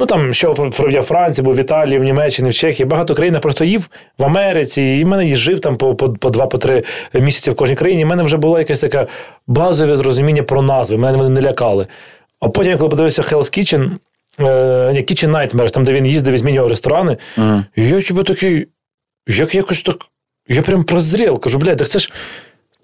Ну 0.00 0.06
там, 0.06 0.34
що 0.34 0.52
в 0.52 1.02
Франції, 1.02 1.44
був 1.44 1.54
в 1.54 1.60
Італії, 1.60 1.98
в 1.98 2.04
Німеччині, 2.04 2.50
в 2.50 2.54
Чехії. 2.54 2.86
Багато 2.86 3.14
країн 3.14 3.34
я 3.34 3.40
просто 3.40 3.64
їв 3.64 3.88
в 4.18 4.24
Америці, 4.24 4.82
і 4.82 5.04
в 5.04 5.06
мене 5.06 5.36
жив 5.36 5.60
там 5.60 5.76
по, 5.76 5.94
по, 5.94 6.08
по 6.08 6.30
два, 6.30 6.46
по 6.46 6.58
три 6.58 6.84
місяці 7.14 7.50
в 7.50 7.54
кожній 7.56 7.76
країні. 7.76 8.02
І 8.02 8.04
в 8.04 8.08
мене 8.08 8.22
вже 8.22 8.36
було 8.36 8.58
якесь 8.58 8.80
таке 8.80 9.06
базове 9.46 9.96
зрозуміння 9.96 10.42
про 10.42 10.62
назви. 10.62 10.96
Мене 10.96 11.18
вони 11.18 11.28
не 11.40 11.42
лякали. 11.42 11.86
А 12.40 12.48
потім, 12.48 12.78
коли 12.78 12.90
подивився 12.90 13.22
Hell's 13.22 13.58
Kitchen, 13.58 13.90
е, 14.40 14.44
Kitchen 14.94 15.30
Nightmares, 15.30 15.70
там, 15.70 15.84
де 15.84 15.92
він 15.92 16.06
їздив 16.06 16.34
і 16.34 16.38
змінював 16.38 16.68
ресторани, 16.68 17.16
Мгм. 17.36 17.64
і 17.76 17.88
я 17.88 18.00
типу 18.02 18.22
такий, 18.22 18.66
як 19.26 19.54
якось 19.54 19.82
так. 19.82 19.96
Я 20.48 20.62
прям 20.62 20.84
прозрів, 20.84 21.38
кажу, 21.38 21.58
блядь, 21.58 21.76
так 21.78 21.88
це 21.88 21.98
ж. 21.98 22.10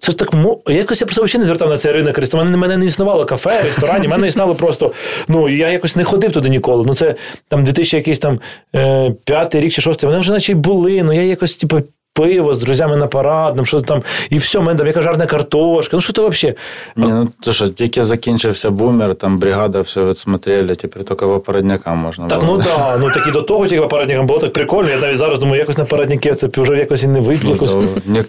Це 0.05 0.13
так 0.13 0.33
мо... 0.33 0.59
Якось 0.67 1.01
я 1.01 1.07
просто 1.07 1.23
взагалі 1.23 1.39
не 1.39 1.45
звертав 1.45 1.69
на 1.69 1.77
цей 1.77 1.91
ринок 1.91 2.19
У 2.33 2.37
Мене, 2.37 2.57
мене 2.57 2.77
не 2.77 2.85
існувало 2.85 3.25
кафе, 3.25 3.61
ресторанів, 3.63 4.09
мене 4.09 4.27
існувало 4.27 4.55
просто. 4.55 4.91
Ну, 5.27 5.49
я 5.49 5.69
якось 5.69 5.95
не 5.95 6.03
ходив 6.03 6.31
туди 6.31 6.49
ніколи. 6.49 6.83
Ну, 6.87 6.95
це 6.95 7.15
там 7.47 7.63
2000 7.63 7.97
якийсь 7.97 8.19
там 8.19 8.39
е, 8.75 9.11
п'ятий 9.25 9.61
рік 9.61 9.73
чи 9.73 9.81
шостий. 9.81 10.07
Вони 10.07 10.19
вже 10.19 10.31
наче 10.31 10.51
й 10.51 10.55
були. 10.55 11.03
Ну, 11.03 11.13
я 11.13 11.21
якось, 11.21 11.55
типу, 11.55 11.81
пиво 12.15 12.53
з 12.53 12.59
друзями 12.59 12.95
на 12.95 13.07
парадному, 13.07 13.65
що 13.65 13.81
там, 13.81 14.03
і 14.29 14.37
все, 14.37 14.59
мене 14.59 14.77
там 14.77 14.87
яка 14.87 15.01
жарна 15.01 15.25
картошка. 15.25 15.97
Ну, 15.97 16.01
що 16.01 16.13
це 16.13 16.29
взагалі? 16.29 16.57
Ні, 16.95 17.05
ну 17.09 17.29
то 17.39 17.53
що, 17.53 17.67
тільки 17.69 18.03
закінчився 18.03 18.69
бумер, 18.69 19.15
там 19.15 19.37
бригада 19.39 19.81
все 19.81 20.05
відсмотрели, 20.05 20.75
тепер 20.75 21.03
тільки 21.03 21.25
по 21.25 21.39
параднякам 21.39 21.97
можна 21.97 22.27
Так, 22.27 22.39
було. 22.45 22.57
ну 22.57 22.63
так, 22.63 22.97
ну 23.01 23.09
так 23.13 23.27
і 23.27 23.31
до 23.31 23.41
того, 23.41 23.67
тільки 23.67 23.87
парадникам 23.87 24.25
було 24.25 24.39
так 24.39 24.53
прикольно. 24.53 24.89
Я 24.89 24.97
навіть 24.99 25.17
зараз 25.17 25.39
думаю, 25.39 25.59
якось 25.59 25.77
на 25.77 25.85
парадники 25.85 26.33
це 26.33 26.49
вже 26.57 26.77
якось 26.77 27.03
і 27.03 27.07
не 27.07 27.19
вип'ю. 27.19 27.39
Ну, 27.43 27.51
якось. 27.51 27.75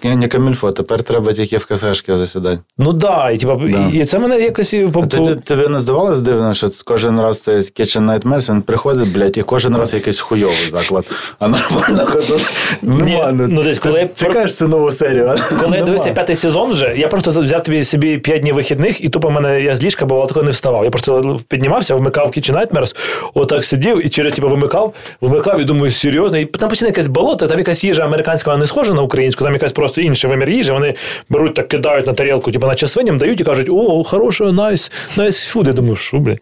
не, 0.05 0.16
не 0.16 0.29
камільфо, 0.29 0.72
тепер 0.72 1.03
треба 1.03 1.33
тільки 1.33 1.57
в 1.57 1.64
кафешки 1.66 2.16
засідати. 2.16 2.59
Ну 2.79 2.92
да, 2.92 3.31
і, 3.31 3.38
типа, 3.38 3.55
Да. 3.72 3.88
і 3.92 4.05
це 4.05 4.18
мене 4.18 4.40
якось 4.40 4.75
і 4.75 4.87
по- 4.87 5.01
А 5.01 5.07
тоді 5.07 5.35
тобі 5.35 5.68
не 5.68 5.79
здавалось 5.79 6.20
дивно, 6.20 6.55
що 6.55 6.68
кожен 6.85 7.20
раз 7.20 7.40
цей 7.40 7.57
Kitchen 7.57 8.05
Nightmares, 8.11 8.53
він 8.53 8.62
приходить, 8.62 9.12
блядь, 9.12 9.37
і 9.38 9.42
кожен 9.42 9.77
раз 9.77 9.94
якийсь 9.94 10.20
хуйовий 10.20 10.70
заклад. 10.70 11.05
А 11.38 11.49
нормально 11.49 12.07
ходить. 12.07 12.46
Нема. 12.83 13.33
ну, 13.33 13.62
десь 13.77 13.93
коли 13.93 14.09
чекаєш 14.15 14.55
цю 14.55 14.69
нову 14.69 14.93
серію. 14.93 15.35
Коли 15.61 15.77
я 15.77 15.83
дивився 15.83 16.12
п'ятий 16.12 16.37
сезон 16.37 16.71
вже, 16.71 16.95
я 16.97 17.09
просто 17.09 17.31
взяв 17.31 17.62
тобі 17.62 17.85
собі 17.85 18.19
п'ять 18.19 18.41
днів 18.41 18.55
вихідних, 18.55 19.05
і 19.05 19.09
тупо 19.09 19.31
мене 19.31 19.62
я 19.62 19.77
з 19.77 19.85
ліжка 19.85 20.07
бувало 20.07 20.27
такого 20.27 20.45
не 20.45 20.51
вставав. 20.51 20.85
Я 20.85 20.91
просто 20.91 21.37
піднімався, 21.49 21.95
вмикав 21.95 22.27
Kitchen 22.27 22.53
Nightmares, 22.53 22.97
отак 23.35 23.65
сидів 23.65 24.07
і 24.07 24.09
через 24.09 24.33
типу, 24.33 24.49
вимикав, 24.49 24.95
вимикав 25.21 25.61
і 25.61 25.65
думаю, 25.65 25.93
серйозно. 25.93 26.39
І 26.39 26.47
там 26.47 26.69
починає 26.69 26.91
якесь 26.91 27.07
болото, 27.07 27.47
там 27.47 27.59
якась 27.59 27.85
їжа 27.85 28.05
американська, 28.05 28.51
вона 28.51 28.61
не 28.61 28.67
схожа 28.67 28.95
на 28.95 29.03
українську, 29.03 29.45
там 29.45 29.53
якась 29.53 29.73
просто 29.73 30.01
інший 30.01 30.31
вимір 30.31 30.51
їжі. 30.51 30.73
Вони 30.73 30.95
беруть 31.29 31.55
так, 31.55 31.69
кидають 31.69 32.07
на 32.07 32.12
тарілку, 32.12 32.51
типу, 32.51 32.67
наче 32.67 32.87
свиням, 32.87 33.19
дають 33.19 33.41
і 33.41 33.45
кажуть, 33.45 33.69
о, 33.71 34.05
хороше, 34.05 34.45
nice, 34.44 34.92
nice 35.16 35.46
food. 35.46 35.66
Я 35.67 35.73
думаю, 35.73 35.97
що, 35.97 36.19
блядь. 36.19 36.41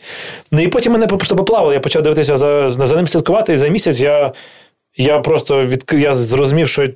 Ну 0.52 0.62
і 0.62 0.68
потім 0.68 0.92
мене 0.92 1.06
просто 1.06 1.36
поплавало. 1.36 1.72
Я 1.72 1.80
почав 1.80 2.02
дивитися 2.02 2.36
за, 2.36 2.68
за 2.68 2.96
ним 2.96 3.06
слідкувати, 3.06 3.52
і 3.52 3.56
за 3.56 3.68
місяць 3.68 4.00
я, 4.00 4.32
я 4.96 5.18
просто 5.18 5.62
від, 5.62 5.84
я 5.92 6.12
зрозумів, 6.12 6.68
що 6.68 6.86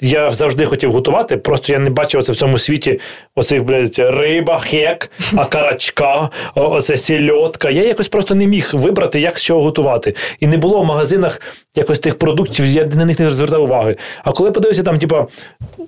я 0.00 0.30
завжди 0.30 0.66
хотів 0.66 0.92
готувати, 0.92 1.36
просто 1.36 1.72
я 1.72 1.78
не 1.78 1.90
бачив 1.90 2.22
це 2.22 2.32
в 2.32 2.36
цьому 2.36 2.58
світі 2.58 3.00
оцих, 3.34 3.64
блядь, 3.64 3.98
риба, 3.98 4.58
хек, 4.58 5.10
окорочка, 5.36 6.30
оце 6.54 6.96
сільотка. 6.96 7.70
Я 7.70 7.84
якось 7.84 8.08
просто 8.08 8.34
не 8.34 8.46
міг 8.46 8.70
вибрати, 8.72 9.20
як 9.20 9.38
з 9.38 9.42
чого 9.42 9.62
готувати. 9.62 10.14
І 10.40 10.46
не 10.46 10.56
було 10.56 10.80
в 10.80 10.84
магазинах 10.84 11.40
якось 11.76 11.98
тих 11.98 12.18
продуктів, 12.18 12.66
я 12.66 12.84
на 12.84 13.04
них 13.04 13.20
не 13.20 13.30
звертав 13.30 13.62
уваги. 13.62 13.96
А 14.24 14.32
коли 14.32 14.50
подивився 14.50 14.82
там, 14.82 14.98
типа, 14.98 15.26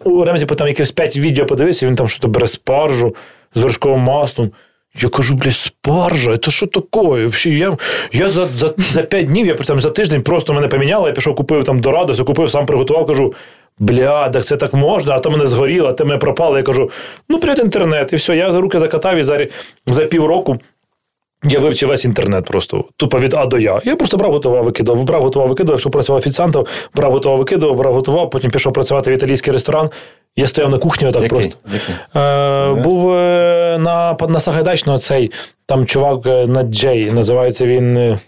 у 0.05 0.25
Ремзі 0.25 0.47
там 0.47 0.69
якихось 0.69 0.93
5 0.93 1.17
відео 1.17 1.47
подивився, 1.47 1.87
він 1.87 1.97
там 1.97 2.09
що 2.09 2.29
бере 2.29 2.47
спаржу 2.47 3.17
з 3.55 3.61
вершковим 3.61 4.01
маслом. 4.01 4.51
Я 5.01 5.09
кажу, 5.09 5.35
блядь, 5.35 5.57
спаржа, 5.57 6.39
це 6.39 6.51
що 6.51 6.67
таке? 6.67 7.29
Я, 7.45 7.77
я 8.13 8.29
за, 8.29 8.47
за, 8.47 8.75
за 8.79 9.03
5 9.03 9.27
днів, 9.27 9.47
я 9.47 9.55
там, 9.55 9.81
за 9.81 9.91
тиждень 9.91 10.23
просто 10.23 10.53
мене 10.53 10.69
поміняло, 10.69 11.07
я 11.07 11.13
пішов, 11.13 11.35
купив 11.35 11.65
там 11.65 11.79
дорадо, 11.79 12.25
купив, 12.25 12.51
сам 12.51 12.67
приготував, 12.67 13.07
кажу, 13.07 13.35
бля, 13.79 14.29
так 14.29 14.45
це 14.45 14.57
так 14.57 14.75
можна, 14.75 15.15
а 15.15 15.19
то 15.19 15.31
мене 15.31 15.47
згоріло, 15.47 15.89
а 15.89 15.93
то 15.93 16.05
мене 16.05 16.19
пропало. 16.19 16.57
Я 16.57 16.63
кажу, 16.63 16.91
ну, 17.29 17.39
привіт, 17.39 17.59
інтернет. 17.59 18.13
І 18.13 18.17
все, 18.17 18.37
я 18.37 18.53
за 18.53 18.61
руки 18.61 18.79
закатав 18.79 19.17
і 19.17 19.23
за, 19.23 19.47
за 19.87 20.05
півроку. 20.05 20.59
Я 21.47 21.59
вивчив 21.59 21.89
весь 21.89 22.05
інтернет 22.05 22.45
просто 22.45 22.85
тупо 22.97 23.19
від 23.19 23.35
А 23.35 23.47
до 23.47 23.59
Я. 23.59 23.81
Я 23.85 23.97
просто 23.97 24.17
брав, 24.17 24.33
готував, 24.33 24.65
викидав, 24.65 25.05
брав, 25.05 25.23
готував, 25.23 25.49
викидав, 25.49 25.73
якщо 25.73 25.91
працював 25.91 26.19
офіціантом, 26.19 26.65
брав, 26.95 27.13
готував, 27.13 27.39
викидав, 27.39 27.77
брав, 27.77 27.95
готував, 27.95 28.31
потім 28.31 28.51
пішов 28.51 28.73
працювати 28.73 29.11
в 29.11 29.15
італійський 29.15 29.53
ресторан. 29.53 29.89
Я 30.37 30.47
стояв 30.47 30.71
на 30.71 30.79
кухні 30.79 31.09
отак 31.09 31.23
Який? 31.23 31.39
просто. 31.39 31.57
Який? 31.73 32.23
Е, 32.23 32.75
був 32.75 33.13
е, 33.13 33.79
на, 33.81 34.17
на 34.29 34.41
Сагайдачного 34.41 34.99
цей 34.99 35.31
там 35.67 35.87
чувак 35.87 36.27
е, 36.27 36.47
на 36.47 36.63
Джей, 36.63 37.11
називається 37.11 37.67
він. 37.67 38.19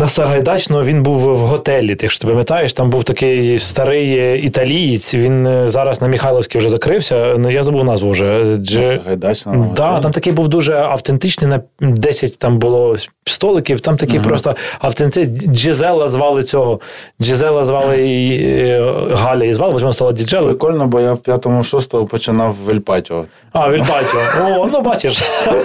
Е, 0.00 0.02
на 0.02 0.08
Сагайдачного 0.08 0.84
він 0.84 1.02
був 1.02 1.18
в 1.18 1.38
готелі. 1.38 1.94
Ти 1.94 2.06
якщо 2.06 2.20
ти 2.20 2.26
пам'ятаєш, 2.26 2.72
там 2.72 2.90
був 2.90 3.04
такий 3.04 3.58
старий 3.58 4.18
е, 4.18 4.38
італієць. 4.38 5.14
Він 5.14 5.46
е, 5.46 5.68
зараз 5.68 6.02
на 6.02 6.08
Михайловській 6.08 6.58
вже 6.58 6.68
закрився. 6.68 7.34
Ну 7.38 7.50
я 7.50 7.62
забув 7.62 7.84
назву 7.84 8.10
вже. 8.10 8.56
Дже... 8.56 9.00
Гайдачна. 9.06 9.70
Да, 9.76 10.00
там 10.00 10.12
такий 10.12 10.32
був 10.32 10.48
дуже 10.48 10.74
автентичний. 10.74 11.50
На 11.50 11.60
10 11.80 12.38
там 12.38 12.58
було 12.58 12.96
столиків. 13.24 13.80
Там 13.80 13.96
такий 13.96 14.20
просто 14.20 14.56
автентичний. 14.78 15.48
Джезела 15.48 16.08
звали 16.08 16.42
цього. 16.42 16.80
Джезела 17.22 17.64
звали 17.64 18.08
і 18.08 18.42
е, 18.52 18.94
Галя 19.12 19.44
і 19.44 19.52
звали, 19.52 19.72
потім 19.72 19.92
стала 19.92 20.12
Діджела. 20.12 20.46
Прикольно, 20.46 20.86
бо 20.86 21.00
я 21.00 21.12
в 21.12 21.18
п'ятому 21.18 21.64
шостому 21.64 22.06
починав 22.06 22.56
в 22.64 22.70
Ельпатіо. 22.70 23.24
А, 23.52 23.70
Вільпатіо. 23.70 24.20
О, 24.40 24.68
ну 24.72 24.80
бачиш. 24.80 25.22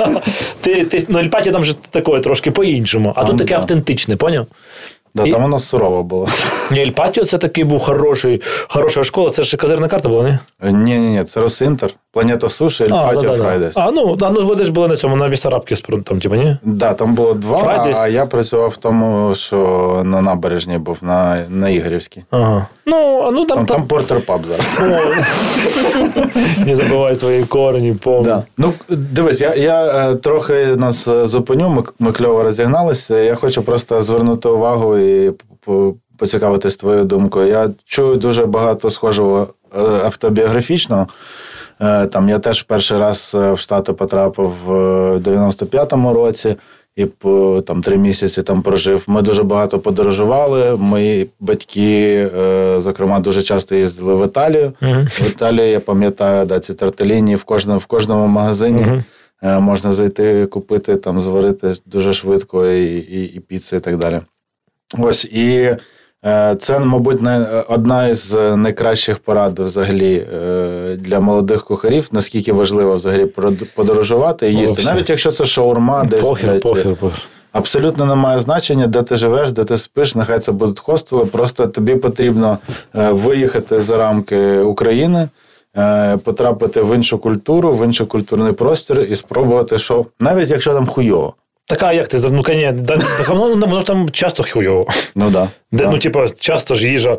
ти, 0.62 0.86
ти, 0.86 1.06
ну, 1.08 1.19
Ельпатіо 1.19 1.54
там 1.54 1.63
же 1.63 1.74
таке 1.74 2.19
трошки 2.19 2.52
по-іншому. 2.52 3.13
А 3.15 3.24
тут 3.24 3.38
таке 3.38 3.50
да. 3.50 3.56
автентичне, 3.56 4.15
поняв? 4.26 4.48
Да, 5.16 5.24
І- 5.24 5.32
Там 5.32 5.42
воно 5.42 5.60
сурово 5.60 6.04
було. 6.04 6.28
Ні, 6.72 6.82
Ельпатіо 6.82 7.26
це 7.26 7.38
такий 7.38 7.64
був 7.64 7.80
хороший, 7.80 8.42
хороша 8.68 9.04
школа. 9.04 9.30
Це 9.30 9.44
ж 9.44 9.58
козирна 9.58 9.88
карта 9.88 10.10
була, 10.10 10.24
ні? 10.30 10.38
Ні, 10.72 11.00
ні, 11.00 11.10
ні, 11.10 11.24
це 11.24 11.40
Росінтер, 11.42 11.90
Планета 12.15 12.49
Суші, 12.49 12.84
Ельпатіо, 12.84 13.21
да-да-да. 13.21 13.43
Фрайдес. 13.43 13.78
А, 13.78 13.91
ну, 13.91 14.17
а, 14.21 14.30
ну 14.30 14.45
ви 14.45 14.63
ж 14.63 14.71
були 14.71 14.88
на 14.88 14.95
цьому, 14.95 15.15
на 15.15 15.30
Вісарабці, 15.30 15.75
там, 16.04 16.19
типу, 16.19 16.36
ні? 16.36 16.58
Да, 16.63 16.93
там 16.93 17.15
було 17.15 17.34
два, 17.34 17.58
Fridays. 17.58 17.97
а 17.97 18.08
я 18.08 18.25
працював 18.25 18.69
в 18.69 18.78
тому, 18.78 19.36
що 19.36 20.01
на 20.06 20.21
набережні 20.21 20.78
був, 20.78 20.97
на, 21.01 21.45
на 21.49 21.69
Ігорівській. 21.69 22.23
Ага. 22.32 22.67
Ну, 22.86 23.23
а 23.28 23.32
ну 23.32 23.45
там, 23.45 23.58
Там, 23.58 23.65
там, 23.65 23.78
там 23.78 23.88
Портер 23.88 24.21
Паб 24.21 24.41
зараз. 24.45 24.82
Не 26.65 26.75
забувай 26.75 27.15
свої 27.15 27.43
корені, 27.43 27.93
повні. 27.93 28.25
Да. 28.25 28.43
Ну, 28.58 28.73
дивись, 28.89 29.41
я, 29.41 29.56
я 29.56 30.10
е, 30.12 30.15
трохи 30.15 30.65
нас 30.65 31.08
е, 31.08 31.28
зупиню, 31.28 31.69
ми, 31.69 31.84
ми 31.99 32.12
кльово 32.12 32.43
розігналися. 32.43 33.19
Я 33.19 33.36
хочу 33.36 33.63
просто 33.63 34.01
звернути 34.01 34.49
увагу 34.49 34.97
і 34.97 35.34
поцікавитись 36.17 36.78
твоєю 36.78 37.04
думкою. 37.04 37.47
Я 37.47 37.69
чую 37.86 38.15
дуже 38.15 38.45
багато 38.45 38.89
схожого 38.89 39.47
е, 39.78 39.80
автобіографічного. 39.82 41.08
Е, 41.82 42.06
Там 42.08 42.30
я 42.30 42.40
теж 42.40 42.64
перший 42.64 42.98
раз 42.98 43.36
е, 43.40 43.52
в 43.52 43.60
Штати 43.60 43.94
потрапив 43.94 44.54
е, 44.68 44.72
в 44.72 45.18
95-му 45.18 46.14
році. 46.14 46.56
І 46.96 47.06
там 47.66 47.82
три 47.82 47.98
місяці 47.98 48.44
там 48.44 48.62
прожив. 48.62 49.04
Ми 49.08 49.22
дуже 49.22 49.44
багато 49.44 49.80
подорожували. 49.80 50.76
Мої 50.76 51.30
батьки, 51.40 52.30
зокрема, 52.78 53.20
дуже 53.20 53.42
часто 53.42 53.76
їздили 53.76 54.16
в 54.16 54.26
Італію. 54.26 54.74
Мгм. 54.82 55.06
В 55.06 55.28
Італії 55.28 55.70
я 55.70 55.80
пам'ятаю, 55.80 56.46
да, 56.46 56.60
ці 56.60 56.74
тартеліні 56.74 57.36
в 57.36 57.44
кожному, 57.44 57.80
в 57.80 57.86
кожному 57.86 58.28
магазині 58.28 59.04
е, 59.44 59.60
можна 59.60 59.92
зайти, 59.92 60.46
купити, 60.46 60.96
там, 60.96 61.22
зварити 61.22 61.74
дуже 61.86 62.14
швидко 62.14 62.68
і, 62.68 62.98
і, 62.98 63.24
і 63.24 63.40
піци, 63.40 63.78
і 63.78 63.80
так 63.80 63.98
далі. 63.98 64.22
Ось 64.98 65.26
і 65.26 65.78
це, 66.60 66.80
мабуть, 66.80 67.22
не, 67.22 67.64
одна 67.68 68.08
із 68.08 68.34
найкращих 68.56 69.18
порад 69.18 69.60
взагалі 69.60 70.28
е, 70.36 70.96
для 71.00 71.20
молодих 71.20 71.64
кухарів, 71.64 72.08
наскільки 72.12 72.54
важливо 72.54 72.96
взагалі 72.96 73.26
подорожувати 73.76 74.52
і 74.52 74.56
їсти. 74.56 74.84
Навіть 74.84 75.10
якщо 75.10 75.32
це 75.32 75.46
шаурма, 75.46 76.04
десь 76.04 76.22
Похер, 76.22 76.60
похер, 76.60 76.96
похер. 76.96 77.22
Абсолютно 77.52 78.06
немає 78.06 78.40
значення, 78.40 78.88
де 78.88 79.02
ти 79.02 79.16
живеш, 79.16 79.52
де 79.52 79.64
ти 79.64 79.78
спиш, 79.78 80.16
нехай 80.16 80.40
це 80.40 80.52
будуть 80.52 80.80
хостели. 80.80 81.26
Просто 81.26 81.68
тобі 81.68 81.96
потрібно 81.96 82.58
е, 82.96 83.12
виїхати 83.12 83.82
за 83.82 83.98
рамки 83.98 84.60
України, 84.60 85.30
е, 85.78 86.18
потрапити 86.18 86.82
в 86.82 86.96
іншу 86.96 87.18
культуру, 87.18 87.74
в 87.74 87.86
інший 87.86 88.08
культурний 88.08 88.54
простір 88.54 89.08
і 89.10 89.16
спробувати, 89.16 89.80
що 89.80 90.06
навіть 90.20 90.50
якщо 90.50 90.74
там 90.74 90.88
хуйово. 90.88 91.34
Така, 91.67 91.93
як 91.93 92.08
ти? 92.08 92.19
Ну, 92.32 92.43
коні, 92.43 92.71
да, 92.73 92.97
так 92.97 93.30
воно, 93.30 93.65
воно 93.65 93.80
ж 93.80 93.88
там 93.88 94.10
часто 94.10 94.43
хуйово. 94.43 94.88
Ну 95.15 95.30
да. 95.30 95.49
Де, 95.71 95.84
да. 95.84 95.89
ну, 95.91 95.97
типа, 95.97 96.25
часто 96.39 96.75
ж 96.75 96.89
їжа. 96.89 97.17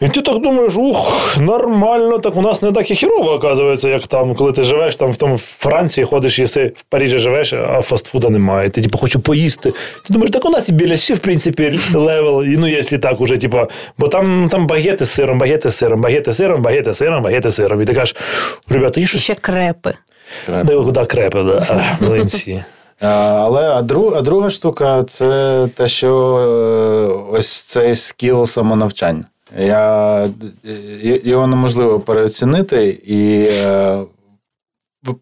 І 0.00 0.08
ти 0.08 0.22
так 0.22 0.42
думаєш, 0.42 0.76
ух, 0.76 1.36
нормально, 1.40 2.18
так 2.18 2.36
у 2.36 2.42
нас 2.42 2.62
не 2.62 2.72
так 2.72 2.90
і 2.90 2.94
хірово, 2.94 3.32
оказується, 3.32 3.88
як 3.88 4.06
там, 4.06 4.34
коли 4.34 4.52
ти 4.52 4.62
живеш 4.62 4.96
там 4.96 5.12
в 5.12 5.16
тому 5.16 5.34
в 5.34 5.38
Франції, 5.38 6.04
ходиш, 6.04 6.38
їси, 6.38 6.72
в 6.76 6.82
Парижі 6.82 7.18
живеш, 7.18 7.52
а 7.52 7.82
фастфуда 7.82 8.28
немає. 8.28 8.70
Ти 8.70 8.80
типу, 8.82 8.98
хочу 8.98 9.20
поїсти. 9.20 9.70
Ти 10.06 10.12
думаєш, 10.12 10.30
так 10.30 10.44
у 10.44 10.50
нас 10.50 10.68
і 10.68 10.72
біля 10.72 10.96
ще, 10.96 11.14
в 11.14 11.18
принципі, 11.18 11.78
level, 11.94 12.44
і, 12.44 12.56
ну, 12.56 12.68
якщо 12.68 12.98
так 12.98 13.20
уже, 13.20 13.36
типу, 13.36 13.58
бо 13.98 14.08
там, 14.08 14.48
там 14.50 14.66
багети 14.66 15.04
з 15.04 15.10
сиром, 15.10 15.38
багети 15.38 15.70
з 15.70 15.76
сиром, 15.76 16.00
багети 16.00 16.32
з 16.32 16.36
сиром, 16.36 16.62
багети 16.62 16.92
з 16.92 16.96
сиром, 16.96 17.22
багети 17.22 17.50
з 17.50 17.54
сиром. 17.54 17.82
І 17.82 17.84
ти 17.84 17.94
кажеш, 17.94 18.16
ребята, 18.68 19.06
що 19.06 19.18
ще 19.18 19.34
крепи. 19.34 19.94
Де 20.64 20.74
куди 20.74 21.04
крепе, 21.04 21.42
да. 21.42 21.96
Млинці. 22.00 22.62
Але 23.00 23.68
а, 23.68 23.82
друг, 23.82 24.14
а 24.16 24.20
друга 24.22 24.50
штука 24.50 25.04
це 25.04 25.68
те, 25.74 25.88
що 25.88 26.36
е, 26.36 27.36
ось 27.36 27.60
цей 27.60 27.94
skill 27.94 28.46
самонавчання. 28.46 29.24
Я, 29.58 30.28
його 31.02 31.46
неможливо 31.46 32.00
переоцінити, 32.00 32.88
і 33.04 33.48
е, 33.52 34.04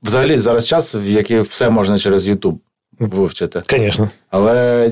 взагалі 0.03 0.37
зараз 0.37 0.67
час, 0.67 0.95
в 0.95 1.07
який 1.07 1.41
все 1.41 1.71
можна 1.71 1.99
через 1.99 2.29
YouTube 2.29 2.59
вивчити. 2.99 3.63
Звісно. 3.71 4.11
Але 4.31 4.91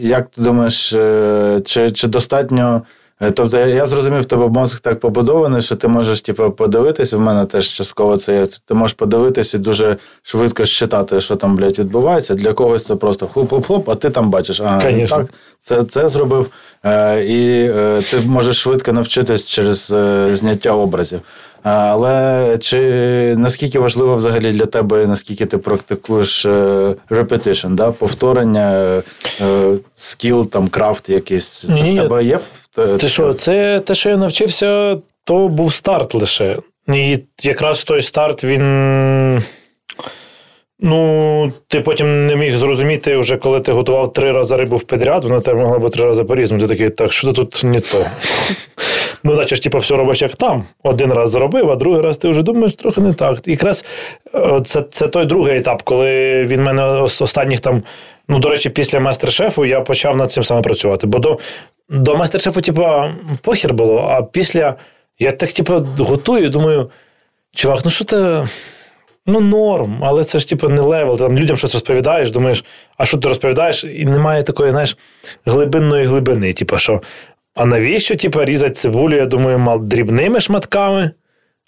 як 0.00 0.30
ти 0.30 0.42
думаєш, 0.42 0.92
е, 0.92 1.60
чи, 1.64 1.90
чи 1.90 2.08
достатньо. 2.08 2.82
Е, 3.20 3.30
Тобто 3.30 3.58
я- 3.58 3.86
зрозумів, 3.86 4.20
в 4.20 4.24
тебе 4.24 4.48
мозок 4.48 4.80
так 4.80 5.00
побудований, 5.00 5.62
що 5.62 5.76
ти 5.76 5.88
можеш 5.88 6.22
типу, 6.22 6.50
подивитись, 6.50 7.12
в 7.12 7.18
мене 7.18 7.46
теж 7.46 7.68
частково 7.68 8.16
це 8.16 8.34
є. 8.34 8.46
Ти 8.66 8.74
можеш 8.74 8.94
подивитись 8.94 9.54
і 9.54 9.58
дуже 9.58 9.96
швидко 10.22 10.66
считати, 10.66 11.20
що 11.20 11.36
там, 11.36 11.56
блядь, 11.56 11.78
відбувається. 11.78 12.34
Для 12.34 12.52
когось 12.52 12.86
це 12.86 12.96
просто 12.96 13.26
хлоп-хлоп-хлоп, 13.26 13.90
а 13.90 13.94
ти 13.94 14.10
там 14.10 14.30
бачиш, 14.30 14.60
а 14.60 14.80
Конечно. 14.80 15.16
так, 15.16 15.26
це, 15.60 15.84
це 15.84 16.08
зробив. 16.08 16.46
Е, 16.84 17.24
І 17.24 17.70
е, 17.76 18.02
ти 18.10 18.20
можеш 18.20 18.56
швидко 18.56 18.92
навчитись 18.92 19.48
через 19.48 19.94
зняття 20.38 20.72
образів. 20.72 21.20
Але 21.62 22.58
чи 22.60 22.78
наскільки 23.36 23.78
важливо 23.78 24.16
взагалі 24.16 24.52
для 24.52 24.66
тебе, 24.66 25.06
наскільки 25.06 25.46
ти 25.46 25.58
практикуєш 25.58 26.46
repetition, 27.10 27.74
да? 27.74 27.92
повторення, 27.92 29.02
скіл, 29.96 30.48
там, 30.50 30.68
крафт 30.68 31.08
якийсь? 31.08 31.46
Це 31.48 31.72
Ні, 31.72 31.94
в 31.94 31.96
тебе 31.96 32.24
є? 32.24 32.38
Те- 32.76 32.96
Ти 32.96 33.08
що, 33.08 33.34
це 33.34 33.80
те, 33.80 33.94
що 33.94 34.08
я 34.08 34.16
навчився, 34.16 34.96
то 35.24 35.48
був 35.48 35.72
старт 35.72 36.14
лише. 36.14 36.58
І 36.94 37.18
якраз 37.42 37.84
той 37.84 38.02
старт 38.02 38.44
він. 38.44 39.42
Ну, 40.80 41.52
ти 41.68 41.80
потім 41.80 42.26
не 42.26 42.36
міг 42.36 42.56
зрозуміти, 42.56 43.16
вже 43.16 43.36
коли 43.36 43.60
ти 43.60 43.72
готував 43.72 44.12
три 44.12 44.32
рази 44.32 44.56
рибу 44.56 44.76
в 44.76 44.84
підряд, 44.84 45.24
вона 45.24 45.40
тебе 45.40 45.60
могла 45.60 45.78
бути 45.78 45.96
три 45.96 46.06
рази 46.06 46.24
по-різному. 46.24 46.62
Ти 46.62 46.68
такий, 46.68 46.90
так, 46.90 47.12
що 47.12 47.32
тут 47.32 47.60
не 47.64 47.80
то. 47.80 48.06
Ну, 49.24 49.34
наче 49.34 49.56
ж, 49.56 49.62
типу, 49.62 49.78
все 49.78 49.96
робиш 49.96 50.22
як 50.22 50.36
там. 50.36 50.64
Один 50.82 51.12
раз 51.12 51.30
зробив, 51.30 51.70
а 51.70 51.76
другий 51.76 52.00
раз 52.00 52.16
ти 52.16 52.28
вже 52.28 52.42
думаєш 52.42 52.76
трохи 52.76 53.00
не 53.00 53.14
так. 53.14 53.38
І 53.48 53.50
якраз 53.50 53.84
е, 54.34 54.60
це, 54.64 54.82
це 54.82 55.08
той 55.08 55.26
другий 55.26 55.56
етап, 55.56 55.82
коли 55.82 56.42
він 56.44 56.62
мене 56.62 56.84
останніх 56.84 57.60
там. 57.60 57.82
Ну, 58.28 58.38
до 58.38 58.50
речі, 58.50 58.70
після 58.70 59.00
майстер-шефу 59.00 59.64
я 59.64 59.80
почав 59.80 60.16
над 60.16 60.30
цим 60.30 60.44
саме 60.44 60.62
працювати. 60.62 61.06
Бо 61.06 61.18
до, 61.18 61.38
до 61.88 62.16
майстер-шефу, 62.16 62.60
типа, 62.60 63.14
похір 63.42 63.74
було, 63.74 63.98
а 63.98 64.22
після 64.22 64.74
я 65.18 65.32
так, 65.32 65.52
типу, 65.52 65.86
готую, 65.98 66.48
думаю, 66.48 66.90
чувак, 67.54 67.80
ну 67.84 67.90
що 67.90 68.04
це. 68.04 68.46
Ну, 69.26 69.40
норм, 69.40 69.98
але 70.02 70.24
це 70.24 70.38
ж 70.38 70.48
типу 70.48 70.68
не 70.68 70.80
level. 70.80 71.18
Там 71.18 71.38
людям 71.38 71.56
щось 71.56 71.74
розповідаєш, 71.74 72.30
думаєш, 72.30 72.64
а 72.96 73.06
що 73.06 73.18
ти 73.18 73.28
розповідаєш? 73.28 73.84
І 73.84 74.04
немає 74.04 74.42
такої, 74.42 74.70
знаєш, 74.70 74.96
глибинної 75.46 76.04
глибини. 76.04 76.52
Типу, 76.52 76.78
що, 76.78 77.02
а 77.54 77.64
навіщо, 77.66 78.16
типу, 78.16 78.44
різати 78.44 78.72
цибулю, 78.74 79.16
я 79.16 79.26
думаю, 79.26 79.58
мал 79.58 79.80
дрібними 79.82 80.40
шматками 80.40 81.10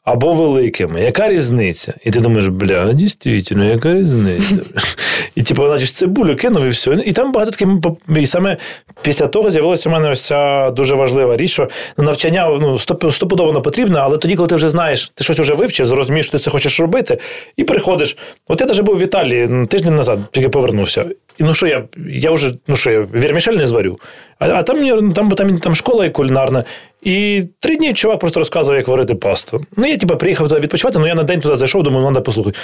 або 0.07 0.33
великими? 0.33 1.01
Яка 1.01 1.29
різниця? 1.29 1.95
І 2.05 2.11
ти 2.11 2.21
думаєш, 2.21 2.47
бля, 2.47 2.92
дійсно, 2.92 3.64
яка 3.64 3.95
різниця? 3.95 4.57
І 5.35 5.42
типу, 5.42 5.66
значить, 5.66 5.88
цибулю 5.88 6.37
кинув 6.37 6.64
і 6.64 6.69
все. 6.69 7.03
І 7.07 7.12
там 7.12 7.33
багато 7.33 7.51
таких. 7.51 7.69
І 8.16 8.27
саме 8.27 8.57
після 9.03 9.27
того 9.27 9.51
з'явилася 9.51 9.88
в 9.88 9.92
мене 9.92 10.11
ось 10.11 10.21
ця 10.21 10.71
дуже 10.71 10.95
важлива 10.95 11.37
річ, 11.37 11.51
що 11.51 11.69
навчання 11.97 12.59
ну, 12.61 12.79
стопудово 13.12 13.47
воно 13.47 13.62
потрібно, 13.62 13.99
але 13.99 14.19
тоді, 14.19 14.37
коли 14.37 14.49
ти 14.49 14.55
вже 14.55 14.69
знаєш, 14.69 15.12
ти 15.14 15.25
щось 15.25 15.40
вже 15.40 15.55
вивчив, 15.55 15.87
зрозумієш, 15.87 16.27
що 16.27 16.33
ти 16.33 16.45
це 16.45 16.51
хочеш 16.51 16.81
робити, 16.81 17.19
і 17.57 17.64
приходиш. 17.64 18.16
От 18.49 18.61
я 18.61 18.66
навіть 18.66 18.81
був 18.81 18.99
в 18.99 19.03
Італії 19.03 19.66
тиждень 19.66 19.95
назад, 19.95 20.19
тільки 20.31 20.49
повернувся. 20.49 21.05
І 21.38 21.45
ну 21.45 21.55
що 21.55 21.66
я, 21.66 21.85
я 22.09 22.31
вже, 22.31 22.53
ну 22.66 22.77
що 22.77 22.90
я, 22.90 23.07
вірмішель 23.14 23.53
не 23.53 23.66
зварю. 23.66 23.99
А, 24.38 24.49
а 24.49 24.62
там, 24.62 25.12
там, 25.12 25.31
там, 25.31 25.59
там 25.59 25.75
школа 25.75 26.07
і 26.07 26.11
кулінарна. 26.11 26.64
І 27.03 27.44
три 27.61 27.77
дні 27.77 27.92
чувак 27.92 28.18
просто 28.18 28.40
розказував, 28.40 28.79
як 28.79 28.88
варити 28.88 29.14
пасту. 29.14 29.61
Ну, 29.77 29.87
я 29.87 29.96
типу, 29.96 30.16
приїхав 30.16 30.49
туди 30.49 30.61
відпочивати, 30.61 30.99
але 30.99 31.09
я 31.09 31.14
на 31.14 31.22
день 31.22 31.40
туди 31.40 31.57
зайшов, 31.57 31.83
думаю, 31.83 32.03
ну, 32.03 32.12
треба 32.12 32.25
послухати. 32.25 32.59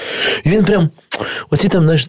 І 0.44 0.48
він 0.50 0.64
прям, 0.64 0.90
оці 1.50 1.68
там, 1.68 1.82
знаєш, 1.84 2.08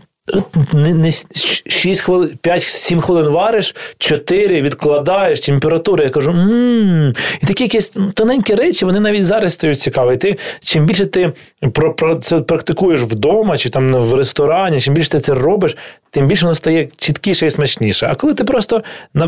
не, 0.73 0.93
не 0.93 1.11
6 1.11 2.01
хвилин, 2.01 2.37
5-7 2.43 3.01
хвилин 3.01 3.27
вариш, 3.27 3.75
4 3.97 4.61
відкладаєш, 4.61 5.39
температура. 5.39 6.03
Я 6.03 6.09
кажу, 6.09 6.31
мм. 6.31 7.13
І 7.41 7.45
такі 7.45 7.63
якісь 7.63 7.91
тоненькі 8.13 8.55
речі, 8.55 8.85
вони 8.85 8.99
навіть 8.99 9.25
зараз 9.25 9.53
стають 9.53 9.79
цікаві. 9.79 10.17
Ти, 10.17 10.37
чим 10.59 10.85
більше 10.85 11.05
ти 11.05 11.33
про, 11.73 11.93
про 11.93 12.15
це 12.15 12.41
практикуєш 12.41 13.01
вдома 13.01 13.57
чи 13.57 13.69
там 13.69 13.93
в 13.93 14.13
ресторані, 14.13 14.81
чим 14.81 14.93
більше 14.93 15.09
ти 15.09 15.19
це 15.19 15.33
робиш, 15.33 15.77
тим 16.11 16.27
більше 16.27 16.45
воно 16.45 16.55
стає 16.55 16.87
чіткіше 16.97 17.45
і 17.45 17.51
смачніше. 17.51 18.07
А 18.11 18.15
коли 18.15 18.33
ти 18.33 18.43
просто 18.43 18.83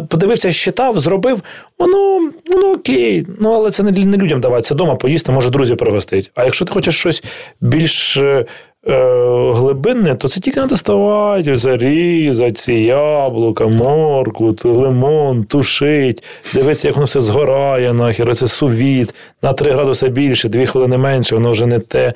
подивився, 0.10 0.52
щитав, 0.52 1.00
зробив, 1.00 1.44
воно 1.80 2.32
воно 2.52 2.72
окей. 2.72 3.26
Ну, 3.40 3.52
але 3.52 3.72
це 3.72 3.84
не, 3.84 3.92
не 3.92 4.18
людям 4.18 4.42
давати, 4.42 4.74
вдома 4.74 4.96
поїсти, 4.96 5.32
може 5.32 5.50
друзі 5.50 5.76
пригостить. 5.76 6.32
А 6.36 6.44
якщо 6.44 6.66
ти 6.66 6.74
хочеш 6.74 7.00
щось 7.00 7.24
більш 7.62 8.18
е, 8.18 8.46
глибинне, 8.86 10.16
то 10.16 10.28
це 10.28 10.40
тільки 10.40 10.60
треба 10.60 10.78
ставати, 10.78 11.58
зарізати 11.58 12.52
ці 12.52 12.74
яблука, 12.74 13.68
морку, 13.68 14.56
лимон, 14.64 15.44
тушить, 15.44 16.24
дивитися, 16.54 16.88
як 16.88 16.96
воно 16.96 17.06
все 17.06 17.22
згорає, 17.22 17.94
нахер, 17.94 18.36
це 18.36 18.48
сувіт, 18.48 19.16
на 19.42 19.54
3 19.54 19.72
градуси 19.72 20.10
більше, 20.10 20.50
2 20.50 20.66
хвилини 20.66 20.98
менше, 20.98 21.36
воно 21.36 21.52
вже 21.52 21.66
не 21.66 21.80
те. 21.80 22.14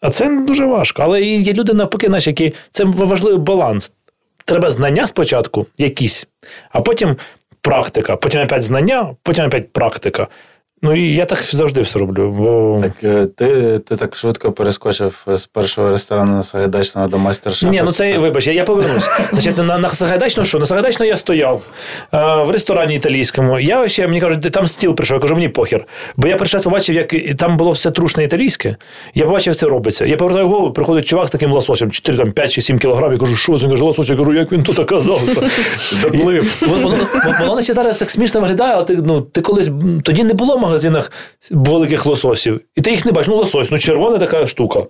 А 0.00 0.10
це 0.10 0.44
дуже 0.46 0.66
важко. 0.66 1.02
Але 1.02 1.22
є 1.22 1.52
люди, 1.52 1.72
навпаки, 1.72 2.08
наші, 2.08 2.30
які 2.30 2.54
це 2.70 2.84
важливий 2.84 3.38
баланс. 3.38 3.92
Треба 4.44 4.70
знання 4.70 5.06
спочатку, 5.06 5.66
якісь, 5.78 6.26
а 6.70 6.80
потім 6.80 7.16
практика, 7.60 8.16
потім 8.16 8.42
опять 8.42 8.62
знання, 8.62 9.14
потім 9.22 9.46
опять 9.46 9.72
практика. 9.72 10.26
Ну 10.84 10.96
і 10.96 11.14
я 11.14 11.24
так 11.24 11.38
завжди 11.50 11.80
все 11.80 11.98
роблю. 11.98 12.30
Бо... 12.30 12.80
Так 12.82 12.92
е, 13.04 13.26
ти 13.26 13.78
ти 13.78 13.96
так 13.96 14.16
швидко 14.16 14.52
перескочив 14.52 15.26
з 15.26 15.46
першого 15.46 15.90
ресторану 15.90 16.32
на 16.32 16.42
Сагайдачного 16.42 17.08
до 17.08 17.18
майстер-шефа. 17.18 17.72
Ні, 17.72 17.82
ну 17.84 17.92
це, 17.92 18.18
вибач, 18.18 18.46
я 18.46 18.52
я 18.52 18.64
повернусь. 18.64 19.08
Значить, 19.32 19.58
на 19.58 19.78
на 19.78 19.88
Сагайдачну 19.88 20.44
що? 20.44 20.58
На 20.58 20.66
Сагайдачну 20.66 21.06
я 21.06 21.16
стояв 21.16 21.62
е, 22.14 22.18
в 22.44 22.50
ресторані 22.50 22.94
італійському. 22.94 23.60
Я 23.60 23.88
ще 23.88 24.06
мені 24.08 24.20
кажуть, 24.20 24.40
там 24.52 24.66
стіл 24.66 24.94
прийшов. 24.94 25.14
Я 25.16 25.20
кажу, 25.20 25.34
мені 25.34 25.48
похер. 25.48 25.84
Бо 26.16 26.28
я 26.28 26.36
перший 26.36 26.58
раз 26.58 26.64
побачив, 26.64 26.96
як 26.96 27.36
там 27.36 27.56
було 27.56 27.70
все 27.70 27.90
трушне 27.90 28.24
італійське. 28.24 28.76
Я 29.14 29.24
побачив, 29.24 29.50
як 29.50 29.56
це 29.56 29.66
робиться. 29.66 30.04
Я 30.04 30.16
повертаю 30.16 30.48
голову, 30.48 30.72
приходить 30.72 31.04
чувак 31.04 31.26
з 31.28 31.30
таким 31.30 31.52
лососем, 31.52 31.90
4, 31.90 32.18
там, 32.18 32.32
5 32.32 32.50
чи 32.52 32.62
7 32.62 32.78
кілограмів. 32.78 33.12
Я 33.12 33.18
кажу, 33.18 33.36
що 33.36 33.58
це? 33.58 33.64
Він 33.64 33.70
каже, 33.70 33.84
лосось. 33.84 34.08
Я 34.08 34.16
кажу, 34.16 34.34
як 34.34 34.52
він 34.52 34.62
тут 34.62 34.78
оказався? 34.78 35.50
Доплив. 36.02 36.62
Воно 37.40 37.62
ще 37.62 37.72
зараз 37.72 37.98
так 37.98 38.10
смішно 38.10 38.40
виглядає, 38.40 38.74
але 38.74 38.84
ти, 38.84 38.98
ну, 39.04 39.20
ти 39.20 39.40
колись 39.40 39.70
тоді 40.02 40.24
не 40.24 40.34
було 40.34 40.58
магазинах 40.72 41.12
великих 41.50 42.06
лососів. 42.06 42.60
І 42.76 42.80
ти 42.80 42.90
їх 42.90 43.06
не 43.06 43.12
бачиш. 43.12 43.28
Ну, 43.28 43.36
лосось, 43.36 43.70
ну 43.70 43.78
червона 43.78 44.18
така 44.18 44.46
штука. 44.46 44.80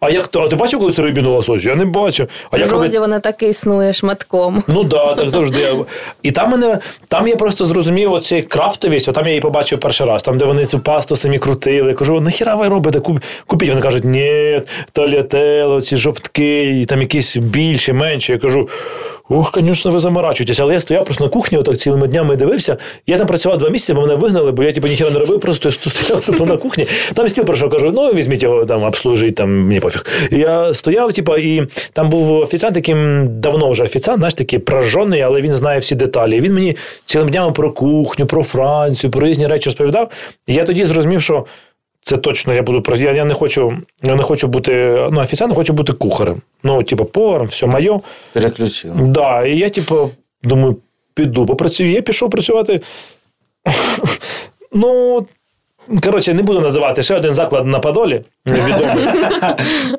А 0.00 0.10
як 0.10 0.30
а 0.36 0.48
ти 0.48 0.56
бачив 0.56 0.80
колись 0.80 0.98
рибіну 0.98 1.32
лосось? 1.32 1.64
Я 1.64 1.74
не 1.74 1.84
бачу. 1.84 2.28
А 2.50 2.58
як 2.58 2.72
Вроді 2.72 2.98
вона 2.98 3.20
так 3.20 3.42
і 3.42 3.48
існує 3.48 3.92
шматком. 3.92 4.62
Ну 4.68 4.84
да, 4.84 5.14
так 5.14 5.30
завжди. 5.30 5.76
І 6.22 6.32
там 6.32 6.50
мене 6.50 6.78
там 7.08 7.28
я 7.28 7.36
просто 7.36 7.64
зрозумів 7.64 8.12
оцей 8.12 8.42
крафтовість, 8.42 9.12
там 9.12 9.24
я 9.24 9.30
її 9.30 9.40
побачив 9.40 9.80
перший 9.80 10.06
раз, 10.06 10.22
там, 10.22 10.38
де 10.38 10.44
вони 10.44 10.64
цю 10.64 10.78
пасту 10.78 11.16
самі 11.16 11.38
крутили. 11.38 11.88
Я 11.88 11.94
кажу, 11.94 12.20
нахіра 12.20 12.54
ви 12.54 12.68
робите? 12.68 13.00
Купіть. 13.46 13.68
Вони 13.68 13.80
кажуть, 13.80 14.04
ні, 14.04 14.62
талятело, 14.92 15.82
ці 15.82 15.96
жовтки, 15.96 16.80
і 16.80 16.84
там 16.84 17.00
якісь 17.00 17.36
більші, 17.36 17.92
менші. 17.92 18.32
Я 18.32 18.38
кажу. 18.38 18.68
Ох, 19.30 19.52
звісно, 19.60 19.90
ви 19.90 19.98
заморачуєтесь. 19.98 20.60
Але 20.60 20.74
я 20.74 20.80
стояв 20.80 21.04
просто 21.04 21.24
на 21.24 21.30
кухні, 21.30 21.58
отак 21.58 21.76
цілими 21.76 22.06
днями 22.06 22.36
дивився. 22.36 22.76
Я 23.06 23.18
там 23.18 23.26
працював 23.26 23.58
два 23.58 23.70
місяці, 23.70 23.94
бо 23.94 24.00
мене 24.00 24.14
вигнали, 24.14 24.52
бо 24.52 24.62
я 24.62 24.72
типу, 24.72 24.88
ніхіра 24.88 25.10
не 25.10 25.18
робив, 25.18 25.40
просто 25.40 25.70
стояв 25.70 26.20
типу, 26.20 26.46
на 26.46 26.56
кухні. 26.56 26.86
Там 27.14 27.28
стіл 27.28 27.44
прийшов, 27.44 27.70
кажу, 27.70 27.92
ну 27.94 28.12
візьміть 28.12 28.42
його 28.42 28.64
там, 28.64 28.84
обслужить, 28.84 29.34
там 29.34 29.50
мені 29.50 29.80
пофіг. 29.80 30.06
Я 30.30 30.74
стояв, 30.74 31.12
типу, 31.12 31.36
і 31.36 31.68
там 31.92 32.10
був 32.10 32.32
офіціант, 32.32 32.76
яким 32.76 33.28
давно 33.40 33.70
вже 33.70 33.84
офіціант, 33.84 34.18
знаєш, 34.18 34.34
такий 34.34 34.58
прожжений, 34.58 35.20
але 35.20 35.40
він 35.40 35.52
знає 35.52 35.80
всі 35.80 35.94
деталі. 35.94 36.40
Він 36.40 36.54
мені 36.54 36.76
цілими 37.04 37.30
днями 37.30 37.52
про 37.52 37.72
кухню, 37.72 38.26
про 38.26 38.42
Францію, 38.42 39.10
про 39.10 39.26
різні 39.26 39.46
речі 39.46 39.70
розповідав. 39.70 40.10
І 40.46 40.54
я 40.54 40.64
тоді 40.64 40.84
зрозумів, 40.84 41.22
що. 41.22 41.44
Це 42.08 42.16
точно 42.16 42.54
я 42.54 42.62
буду 42.62 42.96
я, 42.96 43.12
я 43.12 43.24
не 43.24 43.34
хочу 43.34 43.76
я 44.02 44.14
не 44.14 44.22
хочу 44.22 44.48
бути 44.48 44.98
ну, 45.12 45.20
офіціантом, 45.20 45.56
хочу 45.56 45.72
бути 45.72 45.92
кухарем. 45.92 46.42
Ну, 46.62 46.82
типу, 46.82 47.04
поваром, 47.04 47.46
все 47.46 47.66
моє. 47.66 48.00
Переключив. 48.32 49.08
Да, 49.08 49.46
І 49.46 49.58
я, 49.58 49.70
типу, 49.70 50.10
думаю, 50.42 50.76
піду, 51.14 51.46
попрацюю. 51.46 51.90
Я 51.90 52.02
пішов 52.02 52.30
працювати. 52.30 52.80
Ну, 54.72 55.26
коротше, 56.04 56.34
не 56.34 56.42
буду 56.42 56.60
називати 56.60 57.02
ще 57.02 57.16
один 57.16 57.34
заклад 57.34 57.66
на 57.66 57.78
Подолі. 57.78 58.20
Відомий. 58.46 59.06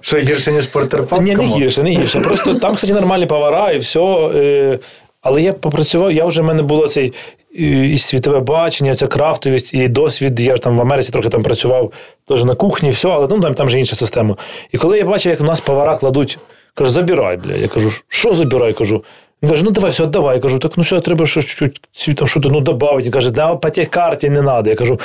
Що 0.01 0.17
гірше, 0.17 0.51
ніж 0.51 0.67
портерпак? 0.67 1.21
Ні, 1.21 1.35
не 1.35 1.43
гірше, 1.43 1.83
не 1.83 1.91
гірше. 1.91 2.19
Просто 2.19 2.55
там, 2.55 2.75
кстати, 2.75 2.93
нормальні 2.93 3.25
повара 3.25 3.71
і 3.71 3.77
все. 3.77 4.79
Але 5.21 5.41
я 5.41 5.53
попрацював, 5.53 6.11
я 6.11 6.25
вже 6.25 6.41
в 6.41 6.45
мене 6.45 6.61
було 6.61 6.87
цей 6.87 7.13
і 7.53 7.97
світове 7.97 8.39
бачення, 8.39 8.95
ця 8.95 9.07
крафтовість, 9.07 9.73
і 9.73 9.87
досвід. 9.87 10.39
Я 10.39 10.55
ж 10.55 10.61
там 10.61 10.77
в 10.77 10.81
Америці 10.81 11.11
трохи 11.11 11.29
там 11.29 11.43
працював 11.43 11.93
теж 12.27 12.43
на 12.43 12.55
кухні, 12.55 12.89
все, 12.89 13.09
але 13.09 13.27
ну, 13.29 13.39
там 13.39 13.53
там 13.53 13.67
вже 13.67 13.79
інша 13.79 13.95
система. 13.95 14.35
І 14.71 14.77
коли 14.77 14.97
я 14.97 15.05
бачив, 15.05 15.29
як 15.29 15.41
в 15.41 15.43
нас 15.43 15.59
повара 15.59 15.97
кладуть, 15.97 16.37
кажу, 16.73 16.91
забирай, 16.91 17.37
бля. 17.37 17.55
Я 17.55 17.67
кажу, 17.67 17.91
що 18.07 18.33
забирай? 18.33 18.73
Кажу. 18.73 19.03
Він 19.43 19.49
каже, 19.49 19.63
ну 19.63 19.71
давай, 19.71 19.91
все, 19.91 20.05
давай. 20.05 20.35
Я 20.35 20.41
кажу, 20.41 20.59
так 20.59 20.71
ну 20.77 20.83
що, 20.83 20.99
треба 20.99 21.25
щось 21.25 21.45
чуть 21.45 22.15
там, 22.15 22.27
що 22.27 22.39
ну, 22.43 22.59
додати. 22.59 23.03
Він 23.03 23.11
каже, 23.11 23.31
да, 23.31 23.55
по 23.55 23.69
тій 23.69 23.85
карті 23.85 24.29
не 24.29 24.41
треба. 24.41 24.69
Я 24.69 24.75
кажу, 24.75 24.99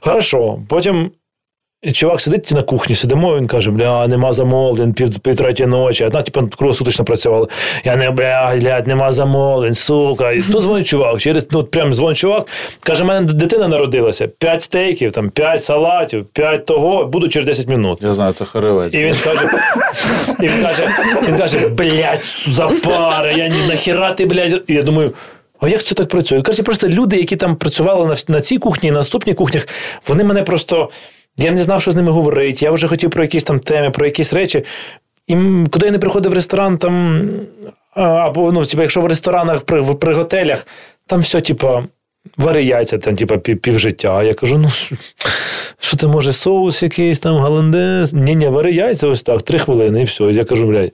хорошо. 0.00 0.58
Потім 0.68 1.10
і 1.82 1.92
чувак 1.92 2.20
сидить 2.20 2.50
на 2.52 2.62
кухні, 2.62 2.94
сидимо, 2.94 3.36
він 3.36 3.46
каже, 3.46 3.70
бля, 3.70 4.06
нема 4.06 4.32
замовлень, 4.32 4.92
пів 4.92 5.18
півтреті 5.18 5.66
ночі, 5.66 6.04
одна, 6.04 6.22
типу, 6.22 6.48
круглосуточно 6.58 7.04
працювали. 7.04 7.46
Я 7.84 7.96
не 7.96 8.10
бля, 8.10 8.54
блядь, 8.60 8.86
нема 8.86 9.12
замовлень, 9.12 9.74
сука. 9.74 10.32
І 10.32 10.42
тут 10.42 10.62
дзвонить 10.62 10.86
чувак. 10.86 11.20
Через 11.20 11.48
ну, 11.50 11.64
прям 11.64 11.94
дзвонить 11.94 12.18
чувак, 12.18 12.46
каже, 12.80 13.04
в 13.04 13.06
мене 13.06 13.32
дитина 13.32 13.68
народилася, 13.68 14.28
п'ять 14.38 14.62
стейків, 14.62 15.12
там, 15.12 15.30
п'ять 15.30 15.62
салатів, 15.62 16.24
п'ять 16.24 16.66
того, 16.66 17.04
буду 17.04 17.28
через 17.28 17.46
10 17.46 17.68
минут. 17.68 18.02
Я 18.02 18.12
знаю, 18.12 18.32
це 18.32 18.44
хоровець. 18.44 18.94
І 18.94 18.98
він 18.98 19.14
каже, 19.24 19.50
і 20.40 20.46
він 20.48 20.62
каже, 20.62 20.88
він 21.28 21.38
каже, 21.38 21.68
блядь, 21.68 22.34
запара, 22.48 23.30
я 23.30 23.48
ні 23.48 23.66
нахіра 23.68 24.12
ти, 24.12 24.26
блядь. 24.26 24.62
І 24.66 24.74
я 24.74 24.82
думаю. 24.82 25.12
А 25.60 25.68
як 25.68 25.82
це 25.82 25.94
так 25.94 26.08
працює? 26.08 26.42
Каже, 26.42 26.62
просто 26.62 26.88
люди, 26.88 27.16
які 27.16 27.36
там 27.36 27.56
працювали 27.56 28.06
на 28.06 28.34
на 28.34 28.40
цій 28.40 28.58
кухні 28.58 28.88
і 28.88 28.92
на 28.92 28.98
наступних 28.98 29.36
кухнях, 29.36 29.68
вони 30.08 30.24
мене 30.24 30.42
просто 30.42 30.88
я 31.38 31.50
не 31.50 31.62
знав, 31.62 31.82
що 31.82 31.90
з 31.90 31.96
ними 31.96 32.12
говорити. 32.12 32.64
Я 32.64 32.70
вже 32.70 32.88
хотів 32.88 33.10
про 33.10 33.22
якісь 33.22 33.44
там 33.44 33.60
теми, 33.60 33.90
про 33.90 34.06
якісь 34.06 34.32
речі. 34.32 34.64
І 35.26 35.34
куди 35.72 35.86
я 35.86 35.92
не 35.92 35.98
приходив 35.98 36.32
в 36.32 36.34
ресторан, 36.34 36.78
там 36.78 37.30
або 37.94 38.52
ну, 38.52 38.64
типу, 38.64 38.82
якщо 38.82 39.00
в 39.00 39.06
ресторанах 39.06 39.60
при, 39.60 39.82
при 39.82 40.14
готелях, 40.14 40.66
там 41.06 41.20
все, 41.20 41.40
типу, 41.40 41.82
вари 42.38 42.64
яйця, 42.64 42.98
там, 42.98 43.16
типу, 43.16 43.38
півжиття. 43.38 44.22
Я 44.22 44.34
кажу, 44.34 44.58
ну 44.58 44.70
що 45.80 45.96
це 45.96 46.06
може 46.06 46.32
соус 46.32 46.82
якийсь 46.82 47.18
там, 47.18 47.36
голландез? 47.36 48.12
Ні, 48.12 48.34
ні, 48.34 48.48
вари 48.48 48.72
яйця 48.72 49.08
ось 49.08 49.22
так, 49.22 49.42
три 49.42 49.58
хвилини, 49.58 50.00
і 50.00 50.04
все. 50.04 50.24
Я 50.24 50.44
кажу, 50.44 50.66
блядь. 50.66 50.92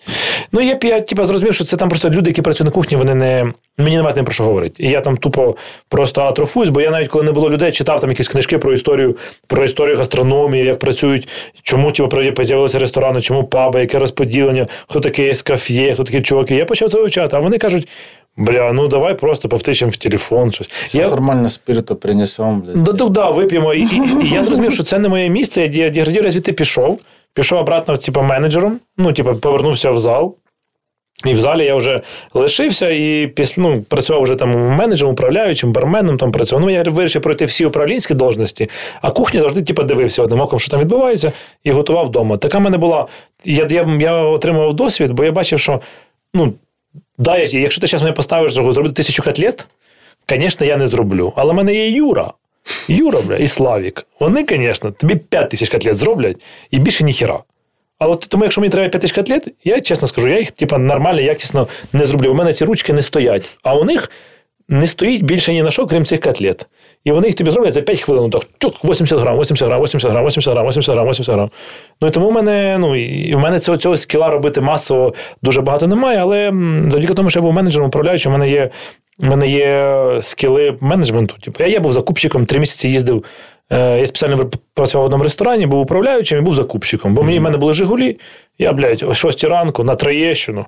Ну, 0.53 0.61
я 0.61 0.79
я 0.83 1.01
типу, 1.01 1.25
зрозумів, 1.25 1.55
що 1.55 1.65
це 1.65 1.77
там 1.77 1.89
просто 1.89 2.11
люди, 2.11 2.31
які 2.31 2.43
працюють 2.43 2.71
на 2.71 2.75
кухні, 2.75 2.97
вони 2.97 3.15
не. 3.15 3.53
Мені 3.79 3.97
немає 3.97 4.17
з 4.17 4.23
про 4.23 4.35
що 4.35 4.45
говорити. 4.45 4.83
І 4.83 4.91
я 4.91 5.01
там 5.01 5.17
тупо 5.17 5.57
просто 5.89 6.21
атрофуюсь, 6.21 6.69
бо 6.69 6.81
я 6.81 6.91
навіть 6.91 7.09
коли 7.09 7.25
не 7.25 7.33
було 7.33 7.51
людей, 7.51 7.73
читав 7.73 8.01
там 8.01 8.11
якісь 8.11 8.29
книжки 8.29 8.59
про 8.59 8.73
історію, 8.73 9.17
про 9.47 9.65
історію 9.65 9.97
гастрономії, 9.97 10.65
як 10.65 10.79
працюють, 10.79 11.29
чому 11.63 11.93
типу, 11.93 12.45
з'явилися 12.45 12.79
ресторани, 12.79 13.21
чому 13.21 13.45
паби, 13.45 13.81
яке 13.81 13.99
розподілення, 13.99 14.67
хто 14.89 15.01
такий 15.01 15.29
ескаф'є, 15.29 15.95
хто 15.95 16.05
такі 16.05 16.23
чуваки. 16.23 16.55
Я 16.55 16.65
почав 16.65 16.91
це 16.91 16.99
вивчати, 16.99 17.37
а 17.37 17.41
вони 17.41 17.59
кажуть. 17.59 17.89
Бля, 18.37 18.73
ну 18.73 18.89
давай 18.89 19.15
просто 19.15 19.49
повтичемо 19.49 19.91
в 19.91 19.97
телефон. 19.97 20.53
щось. 20.53 20.71
Я... 20.93 21.09
Нормально 21.09 21.49
спирту 21.49 21.97
принесемо. 21.97 22.63
Да, 22.75 23.09
да, 23.09 23.31
вип'ємо. 23.31 23.75
І, 23.75 23.81
і, 23.81 24.03
і 24.25 24.31
я 24.31 24.45
зрозумів, 24.45 24.73
що 24.73 24.83
це 24.83 24.99
не 24.99 25.09
моє 25.09 25.29
місце. 25.29 25.63
Я 25.73 25.91
деградів, 25.91 26.25
я 26.25 26.31
звідти 26.31 26.53
пішов, 26.53 27.01
пішов 27.35 27.59
обратно, 27.59 27.97
типу, 27.97 28.23
менеджером, 28.23 28.81
ну, 28.97 29.13
типу, 29.13 29.35
повернувся 29.35 29.91
в 29.91 30.01
зал. 30.01 30.37
І 31.25 31.33
в 31.33 31.41
залі 31.41 31.65
я 31.65 31.75
вже 31.75 32.01
лишився 32.35 32.91
і 32.91 33.27
після 33.27 33.63
ну, 33.63 33.83
працював 33.83 34.23
вже 34.23 34.35
там 34.35 34.51
менеджером, 34.51 35.13
управляючим, 35.13 35.73
барменом 35.73 36.19
там 36.19 36.33
працював. 36.33 36.65
Ну, 36.65 36.71
я 36.71 36.83
вирішив 36.83 37.23
пройти 37.23 37.45
всі 37.45 37.67
управлінські 37.67 38.15
должності, 38.15 38.71
а 39.03 39.11
кухня 39.11 39.41
завжди 39.41 39.63
типу, 39.63 39.83
дивився 39.83 40.23
одним 40.23 40.41
оком, 40.41 40.59
що 40.59 40.71
там 40.71 40.81
відбувається, 40.81 41.33
і 41.65 41.71
готував 41.71 42.07
вдома. 42.07 42.37
Така 42.37 42.59
в 42.59 42.61
мене 42.61 42.79
була. 42.79 43.07
Я 43.45 43.67
я, 43.71 43.99
я 44.01 44.15
отримував 44.15 44.75
досвід, 44.75 45.11
бо 45.11 45.25
я 45.25 45.33
бачив, 45.33 45.61
що 45.61 45.81
ну, 46.35 46.55
Да, 47.19 47.37
якщо 47.39 47.81
ти 47.81 47.87
зараз 47.87 48.03
мене 48.03 48.13
поставиш 48.13 48.53
зробити 48.53 48.91
тисячу 48.91 49.23
котлет, 49.23 49.67
звісно, 50.31 50.67
я 50.67 50.77
не 50.77 50.87
зроблю. 50.87 51.33
Але 51.37 51.53
в 51.53 51.57
мене 51.57 51.75
є 51.75 51.91
Юра. 51.91 52.33
Юра, 52.89 53.21
бля, 53.21 53.37
і 53.37 53.49
Славік. 53.49 54.07
Вони, 54.21 54.47
звісно, 54.49 54.91
тобі 54.91 55.17
5 55.17 55.51
тисяч 55.51 55.69
котлет 55.69 55.95
зроблять 55.95 56.37
і 56.71 56.79
більше 56.79 57.05
ніхіра. 57.05 57.43
Але 57.99 58.17
тому, 58.17 58.45
якщо 58.45 58.61
мені 58.61 58.71
треба 58.71 58.89
5 58.89 59.01
тисяч 59.01 59.15
котлет, 59.15 59.55
я 59.65 59.81
чесно 59.81 60.09
скажу, 60.09 60.29
я 60.29 60.39
їх 60.39 60.51
типу, 60.51 60.79
нормально, 60.79 61.21
якісно 61.21 61.69
не 61.93 62.07
зроблю. 62.07 62.31
У 62.31 62.35
мене 62.35 62.53
ці 62.53 62.65
ручки 62.65 62.93
не 62.93 63.03
стоять. 63.03 63.59
А 63.63 63.75
у 63.75 63.85
них 63.85 64.11
не 64.69 64.87
стоїть 64.87 65.23
більше 65.23 65.53
ні 65.53 65.63
на 65.63 65.71
що, 65.71 65.87
крім 65.87 66.05
цих 66.05 66.21
котлет. 66.21 66.67
І 67.05 67.13
вони 67.13 67.27
їх 67.27 67.37
тобі 67.37 67.51
зроблять 67.51 67.73
за 67.73 67.83
5 67.83 68.01
хвилин. 68.01 68.31
Так, 68.31 68.43
чух, 68.59 68.85
80 68.85 69.21
грам, 69.21 69.41
80 69.41 69.69
грам, 69.69 69.83
80 69.83 70.13
грам, 70.13 70.27
80 70.27 70.55
грам, 70.55 70.69
80 70.69 70.95
грам, 70.95 71.09
80 71.09 71.35
грам. 71.35 71.51
Ну 72.01 72.09
і 72.09 72.11
тому 72.11 72.29
в 72.29 72.33
мене, 72.33 72.79
ну, 72.79 72.97
і 72.97 73.35
в 73.35 73.39
мене 73.39 73.59
цього, 73.59 73.77
цього 73.77 73.97
скіла 73.97 74.31
робити 74.31 74.61
масово 74.61 75.15
дуже 75.43 75.61
багато 75.61 75.87
немає, 75.87 76.19
але 76.19 76.53
завдяки 76.89 77.15
тому, 77.15 77.31
що 77.31 77.39
я 77.39 77.43
був 77.43 77.53
менеджером, 77.53 77.89
управляючим, 77.89 78.33
у 78.33 78.39
мене 78.39 78.51
є. 78.51 78.71
в 79.19 79.25
мене 79.27 79.49
є 79.49 79.99
скіли 80.21 80.77
менеджменту. 80.81 81.37
Типу, 81.41 81.63
я, 81.63 81.69
я 81.69 81.81
був 81.81 81.93
закупщиком, 81.93 82.47
три 82.47 82.61
місяці 82.61 82.89
їздив. 82.89 83.25
Е, 83.71 84.01
я 84.01 84.07
спеціально 84.07 84.51
працював 84.75 85.05
в 85.05 85.07
одному 85.07 85.25
ресторані, 85.25 85.67
був 85.67 85.81
управляючим 85.81 86.39
і 86.39 86.41
був 86.41 86.55
закупщиком. 86.55 87.15
Бо 87.15 87.23
мені 87.23 87.39
в 87.39 87.43
мене 87.43 87.57
були 87.57 87.73
Жигулі. 87.73 88.17
Я, 88.59 88.73
блядь, 88.73 89.03
о 89.03 89.15
6 89.15 89.45
ранку 89.45 89.85
на 89.85 89.95
Троєщину, 89.95 90.67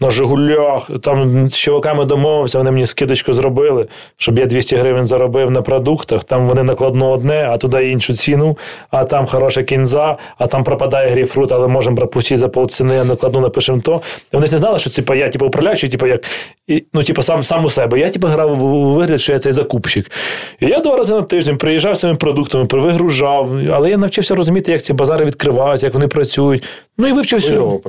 на 0.00 0.10
Жигулях, 0.10 0.90
там 1.02 1.50
з 1.50 1.56
чуваками 1.56 2.04
домовився, 2.04 2.58
вони 2.58 2.70
мені 2.70 2.86
скидочку 2.86 3.32
зробили, 3.32 3.86
щоб 4.16 4.38
я 4.38 4.46
200 4.46 4.76
гривень 4.76 5.04
заробив 5.04 5.50
на 5.50 5.62
продуктах. 5.62 6.24
Там 6.24 6.46
вони 6.46 6.62
накладно 6.62 7.10
одне, 7.10 7.48
а 7.50 7.58
туди 7.58 7.90
іншу 7.90 8.14
ціну, 8.14 8.58
а 8.90 9.04
там 9.04 9.26
хороша 9.26 9.62
кінза, 9.62 10.16
а 10.38 10.46
там 10.46 10.64
пропадає 10.64 11.10
грейпфрут, 11.10 11.52
але 11.52 11.68
можемо 11.68 11.96
пропустити 11.96 12.36
за 12.36 12.48
полціни, 12.48 12.98
а 12.98 13.04
накладну 13.04 13.40
напишемо 13.40 13.80
то. 13.80 14.00
І 14.32 14.36
вони 14.36 14.48
не 14.52 14.58
знали, 14.58 14.78
що 14.78 14.90
типу, 14.90 15.14
я 15.14 15.28
типу, 15.28 15.46
управляючий, 15.46 15.88
типу, 15.88 16.06
як, 16.06 16.24
і, 16.66 16.84
ну, 16.92 17.02
типу, 17.02 17.22
сам, 17.22 17.42
сам 17.42 17.64
у 17.64 17.70
себе. 17.70 17.98
Я 17.98 18.10
типу, 18.10 18.26
грав 18.26 18.64
у 18.64 18.92
вигляд, 18.92 19.20
що 19.20 19.32
я 19.32 19.38
цей 19.38 19.52
закупщик. 19.52 20.10
І 20.60 20.66
я 20.66 20.80
два 20.80 20.96
рази 20.96 21.14
на 21.14 21.22
тиждень 21.22 21.56
приїжджав 21.56 21.96
з 21.96 22.00
цими 22.00 22.14
продуктами, 22.44 22.82
вигружав, 22.82 23.50
але 23.72 23.90
я 23.90 23.96
навчився 23.96 24.34
розуміти, 24.34 24.72
як 24.72 24.82
ці 24.82 24.92
базари 24.92 25.24
відкриваються, 25.24 25.86
як 25.86 25.94
вони 25.94 26.08
працюють. 26.08 26.64
Ну 27.00 27.08
і 27.08 27.12
вивчив 27.12 27.38
все. 27.38 27.54
Ну, 27.54 27.80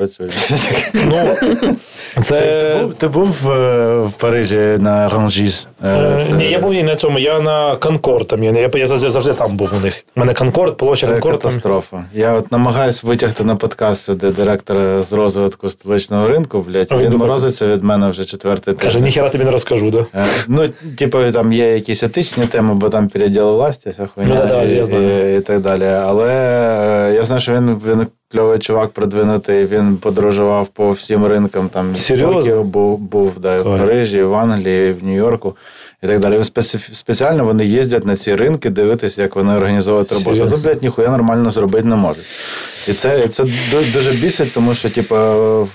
це... 2.24 2.38
Ти 2.40 2.84
був, 2.84 2.94
ти 2.94 3.08
був 3.08 3.52
е, 3.52 4.00
в 4.00 4.12
Парижі 4.12 4.76
на 4.80 5.10
Ранжіс? 5.10 5.68
Е, 5.86 6.26
Ні, 6.38 6.46
я 6.46 6.60
був 6.60 6.74
не 6.74 6.84
на 6.84 6.96
цьому, 6.96 7.20
я 7.20 7.42
на 7.42 7.76
Конкорд. 7.76 8.28
Там, 8.28 8.44
я, 8.44 8.52
я, 8.52 8.70
я 8.74 8.88
завжди, 8.88 9.34
там 9.34 9.58
був 9.58 9.72
у 9.78 9.80
них. 9.80 10.04
У 10.16 10.20
мене 10.20 10.34
Конкорд, 10.34 10.78
площа 10.78 11.08
Це 11.08 11.14
Конкорд. 11.14 11.40
Там... 11.40 11.50
катастрофа. 11.52 12.06
Я 12.14 12.34
от 12.34 12.52
намагаюся 12.52 13.08
витягти 13.08 13.44
на 13.44 13.56
подкаст 13.56 14.04
сюди 14.04 14.32
директора 14.32 15.02
з 15.02 15.14
розвитку 15.14 15.70
столичного 15.70 16.28
ринку, 16.28 16.66
блядь. 16.68 16.92
Він 16.92 17.18
морозиться 17.18 17.68
від 17.68 17.84
мене 17.84 18.10
вже 18.10 18.26
четвертий 18.26 18.74
Каже, 18.74 19.02
ніхера 19.02 19.30
тобі 19.30 19.44
не 19.44 19.52
розкажу, 19.52 19.92
да? 19.92 20.06
Е, 20.16 20.26
Ну, 20.48 20.68
типу, 20.98 21.32
там 21.34 21.54
є 21.54 21.74
якісь 21.74 22.04
етичні 22.04 22.46
теми, 22.46 22.74
бо 22.74 22.90
там 22.90 23.08
переділ 23.08 23.54
власті, 23.54 23.90
вся 23.90 24.10
хуйня 24.16 24.39
І, 24.44 24.76
я 24.76 24.86
знаю. 24.86 25.34
і, 25.36 25.38
і 25.38 25.42
так 25.42 25.62
далі. 25.62 25.86
Але 25.86 26.30
е, 27.10 27.14
я 27.16 27.24
знаю, 27.24 27.42
що 27.42 27.54
він, 27.54 27.82
він 27.88 28.08
кльовий 28.32 28.60
чувак 28.60 28.90
продвинутий, 28.92 29.66
він 29.66 29.98
подорожував 29.98 30.68
по 30.68 30.92
всім 30.92 31.26
ринкам. 31.26 31.70
Там 31.70 31.96
Серйозно? 31.96 32.64
був, 32.64 32.98
був 33.00 33.32
да, 33.40 33.62
в 33.62 33.64
Парижі, 33.64 34.24
в 34.24 34.34
Англії, 34.36 34.92
в 34.92 35.04
Нью-Йорку. 35.04 35.56
І 36.04 36.08
так 36.08 36.20
далі. 36.20 36.36
Він 36.38 36.44
спеціально 36.94 37.46
вони 37.46 37.66
їздять 37.66 38.06
на 38.06 38.16
ці 38.16 38.36
ринки 38.36 38.70
дивитися, 38.70 39.22
як 39.22 39.36
вони 39.36 39.56
організовують 39.58 40.12
роботу. 40.12 40.30
Серйозно? 40.30 40.58
Ну, 40.58 40.64
блядь, 40.64 40.84
ніхуя 40.84 41.10
нормально 41.10 41.52
зробити 41.52 41.88
не 41.88 41.96
можуть. 41.96 42.26
І 42.88 42.94
це, 42.94 43.20
і 43.26 43.28
це 43.28 43.46
дуже 43.94 44.12
бісить, 44.12 44.54
тому 44.54 44.74
що, 44.74 44.90
типу, 44.90 45.16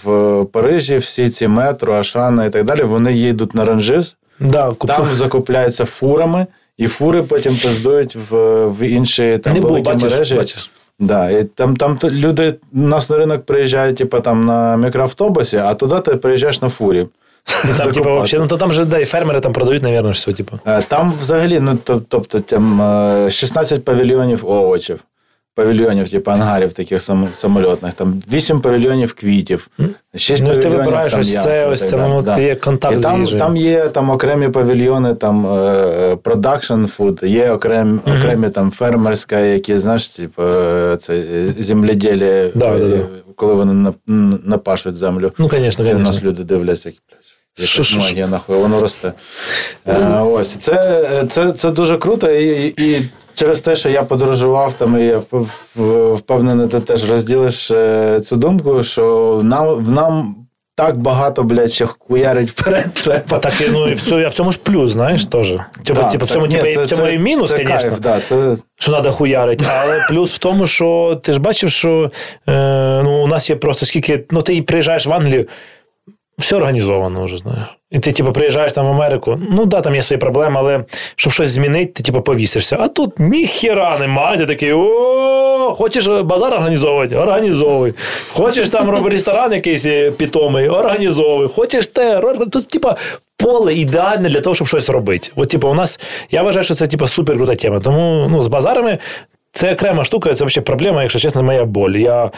в 0.04 0.44
Парижі 0.52 0.96
всі 0.96 1.28
ці 1.28 1.48
метро, 1.48 1.94
Ашана 1.94 2.44
і 2.44 2.50
так 2.50 2.64
далі, 2.64 2.82
вони 2.82 3.12
їдуть 3.12 3.54
на 3.54 3.64
ранжиз, 3.64 4.16
Да, 4.40 4.68
купив. 4.78 4.96
там 4.96 5.06
закупляються 5.14 5.84
фурами, 5.84 6.46
і 6.78 6.86
фури 6.86 7.22
потім 7.22 7.56
пиздують 7.56 8.16
в, 8.30 8.66
в 8.66 8.82
інші 8.82 9.38
там 9.38 9.52
Не 9.52 9.60
великі 9.60 9.84
бачиш, 9.84 10.10
мережі. 10.12 10.34
бачиш. 10.34 10.70
Да, 10.98 11.30
і 11.30 11.44
там, 11.44 11.76
там 11.76 11.98
люди 12.04 12.54
у 12.74 12.78
нас 12.78 13.10
на 13.10 13.18
ринок 13.18 13.44
приїжджають, 13.46 13.96
типу, 13.96 14.20
там 14.20 14.44
на 14.44 14.76
мікроавтобусі, 14.76 15.56
а 15.56 15.74
туди 15.74 16.00
ти 16.00 16.16
приїжджаєш 16.16 16.62
на 16.62 16.68
фурі. 16.68 17.06
Там, 17.78 17.92
типу, 17.92 18.08
вообще, 18.10 18.38
ну, 18.38 18.46
то 18.46 18.56
там 18.56 18.72
же 18.72 18.84
да, 18.84 18.98
і 18.98 19.04
фермери 19.04 19.40
там 19.40 19.52
продають, 19.52 19.82
мабуть, 19.82 20.14
все, 20.14 20.32
типу. 20.32 20.58
Е, 20.66 20.82
Там 20.88 21.12
взагалі, 21.20 21.60
ну 21.60 21.78
тобто 22.08 22.40
там 22.40 22.82
е, 23.26 23.30
16 23.30 23.84
павільйонів 23.84 24.50
овочів, 24.50 25.00
павільйонів, 25.54 26.10
типу 26.10 26.30
ангарів 26.30 26.72
таких 26.72 27.02
сам, 27.02 27.28
самольотних, 27.32 27.94
там 27.94 28.22
8 28.32 28.60
павільйонів 28.60 29.14
квітів, 29.14 29.68
6 30.16 30.42
Ну, 30.42 30.52
і 30.52 30.58
ти 30.62 30.68
вибираєш 30.68 31.12
там, 31.12 31.20
ось 31.20 31.42
це, 31.42 31.66
ось 31.66 31.88
це, 31.88 31.96
ну, 31.96 32.22
да. 32.22 32.38
є 32.38 32.56
контакт 32.56 32.98
І 32.98 33.00
там, 33.02 33.20
їжею. 33.20 33.38
там 33.38 33.56
є 33.56 33.88
там 33.88 34.10
окремі 34.10 34.48
павільйони, 34.48 35.14
там 35.14 35.46
е, 35.46 36.16
production 36.22 36.84
food, 36.84 37.20
є 37.22 37.50
окремі, 37.50 37.98
окремі 37.98 38.48
там 38.50 38.70
фермерська, 38.70 39.40
які, 39.40 39.78
знаєш, 39.78 40.08
типу, 40.08 40.42
е, 40.42 40.96
це 41.00 41.14
е, 41.14 41.54
земледілі, 41.58 42.50
Да, 42.54 42.74
е, 42.74 42.78
да, 42.78 42.88
да. 42.88 43.02
коли 43.36 43.54
вони 43.54 43.88
нап- 43.88 44.38
напашуть 44.48 44.96
землю. 44.96 45.32
Ну, 45.38 45.48
звісно, 45.48 45.88
І 45.88 45.94
у 45.94 45.98
нас 45.98 46.22
люди 46.22 46.44
дивляться, 46.44 46.88
як. 46.88 46.98
Що, 47.58 47.98
магія, 47.98 48.26
нахуй, 48.26 48.56
воно 48.58 48.80
росте. 48.80 49.12
Е, 49.86 50.20
ось. 50.20 50.56
Це, 50.56 51.24
це, 51.30 51.52
це 51.52 51.70
дуже 51.70 51.98
круто. 51.98 52.30
І, 52.30 52.66
і 52.66 53.08
через 53.34 53.60
те, 53.60 53.76
що 53.76 53.88
я 53.88 54.02
подорожував 54.02 54.74
там, 54.74 54.98
і 55.00 55.04
я 55.04 55.22
впевнений, 56.14 56.66
ти 56.68 56.80
теж 56.80 57.10
розділиш 57.10 57.70
е, 57.70 58.20
цю 58.20 58.36
думку, 58.36 58.82
що 58.82 59.40
нам, 59.44 59.68
в 59.74 59.90
нам 59.90 60.36
так 60.76 60.98
багато, 60.98 61.42
блядь, 61.42 61.72
ще 61.72 61.86
хуярить 61.86 62.50
вперед 62.50 62.92
треба. 62.92 63.38
Так, 63.38 63.52
ну, 63.72 63.88
і 63.88 63.94
в 63.94 64.02
цьому, 64.02 64.24
а 64.24 64.28
в 64.28 64.32
цьому 64.34 64.52
ж 64.52 64.58
плюс, 64.62 64.90
знаєш, 64.90 65.26
теж. 65.26 65.52
Типу, 65.84 66.00
Да, 66.00 66.08
типу, 66.08 66.24
в 66.24 66.28
цьому, 66.28 66.46
ні, 66.46 66.54
типу, 66.56 66.74
це- 66.74 66.82
в 66.82 66.86
цьому 66.86 67.02
це- 67.06 67.14
і 67.14 67.18
мінус, 67.18 67.50
це 67.50 67.56
звісно. 67.56 67.76
кайф, 67.78 68.00
да, 68.00 68.20
це, 68.20 68.56
що 68.78 68.92
треба 68.92 69.10
хуярити. 69.10 69.64
Але 69.82 70.06
плюс 70.08 70.34
в 70.34 70.38
тому, 70.38 70.66
що 70.66 71.20
ти 71.22 71.32
ж 71.32 71.40
бачив, 71.40 71.70
що 71.70 72.10
е, 72.48 72.52
ну, 73.04 73.24
у 73.24 73.26
нас 73.26 73.50
є 73.50 73.56
просто 73.56 73.86
скільки. 73.86 74.24
Ну, 74.30 74.42
ти 74.42 74.62
приїжджаєш 74.62 75.06
в 75.06 75.12
Англію, 75.12 75.46
все 76.38 76.56
організовано 76.56 77.24
вже, 77.24 77.38
знаєш. 77.38 77.62
І 77.90 77.98
ти, 77.98 78.12
типу, 78.12 78.32
приїжджаєш 78.32 78.72
там 78.72 78.86
в 78.86 78.90
Америку. 78.90 79.40
Ну 79.50 79.64
да, 79.64 79.80
там 79.80 79.94
є 79.94 80.02
свої 80.02 80.20
проблеми, 80.20 80.56
але 80.58 80.84
щоб 81.16 81.32
щось 81.32 81.50
змінити, 81.50 81.92
ти 81.92 82.02
типу, 82.02 82.20
повісишся. 82.20 82.76
А 82.80 82.88
тут 82.88 83.18
ніхіра 83.18 83.98
немає. 83.98 84.38
Ти 84.38 84.46
такий, 84.46 84.72
о, 84.72 85.74
хочеш 85.78 86.06
базар 86.06 86.54
організовувати? 86.54 87.16
Організовуй. 87.16 87.94
Хочеш 88.32 88.68
там 88.68 88.90
робити 88.90 89.10
ресторан 89.10 89.52
якийсь 89.52 89.86
е, 89.86 90.10
питомий, 90.10 90.68
організовуй. 90.68 91.48
Хочеш 91.48 91.86
те, 91.86 92.20
тут, 92.52 92.68
типа. 92.68 92.96
Поле 93.36 93.74
ідеальне 93.74 94.28
для 94.28 94.40
того, 94.40 94.54
щоб 94.54 94.68
щось 94.68 94.90
робити. 94.90 95.30
От, 95.36 95.48
типу, 95.48 95.68
у 95.68 95.74
нас, 95.74 96.00
я 96.30 96.42
вважаю, 96.42 96.64
що 96.64 96.74
це 96.74 96.86
типу, 96.86 97.06
супер 97.06 97.36
крута 97.36 97.54
тема. 97.54 97.80
Тому 97.80 98.26
ну, 98.30 98.42
з 98.42 98.48
базарами 98.48 98.98
це 99.54 99.72
окрема 99.72 100.04
штука, 100.04 100.34
це 100.34 100.44
взагалі 100.44 100.64
проблема, 100.64 101.02
якщо 101.02 101.18
чесно, 101.18 101.42
моя 101.42 101.64
боль. 101.64 101.90
Я 101.90 102.30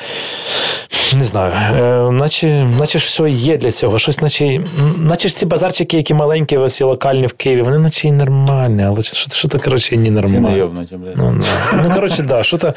не 1.15 1.25
знаю, 1.25 1.53
е, 1.53 2.13
наче, 2.13 2.65
наче 2.79 2.99
ж 2.99 3.05
все 3.07 3.31
є 3.31 3.57
для 3.57 3.71
цього. 3.71 3.99
Щось, 3.99 4.21
наче, 4.21 4.61
наче 4.99 5.29
ж 5.29 5.37
ці 5.37 5.47
базарчики, 5.47 5.97
які 5.97 6.15
маленькі, 6.15 6.57
ось 6.57 6.81
і 6.81 6.85
локальні 6.85 7.27
в 7.27 7.33
Києві, 7.33 7.63
вони 7.63 7.79
наче 7.79 8.09
і 8.09 8.13
нормальні, 8.13 8.83
але 8.83 9.03
що, 9.03 9.31
що 9.31 9.49
то, 9.49 9.59
коротше, 9.59 9.95
і 9.95 9.99
не 9.99 10.11
нормально. 10.11 10.49
Ну, 11.17 11.41
да. 11.41 11.83
ну, 11.89 11.95
коротше, 11.95 12.23
да, 12.23 12.43
що 12.43 12.57
то 12.57 12.75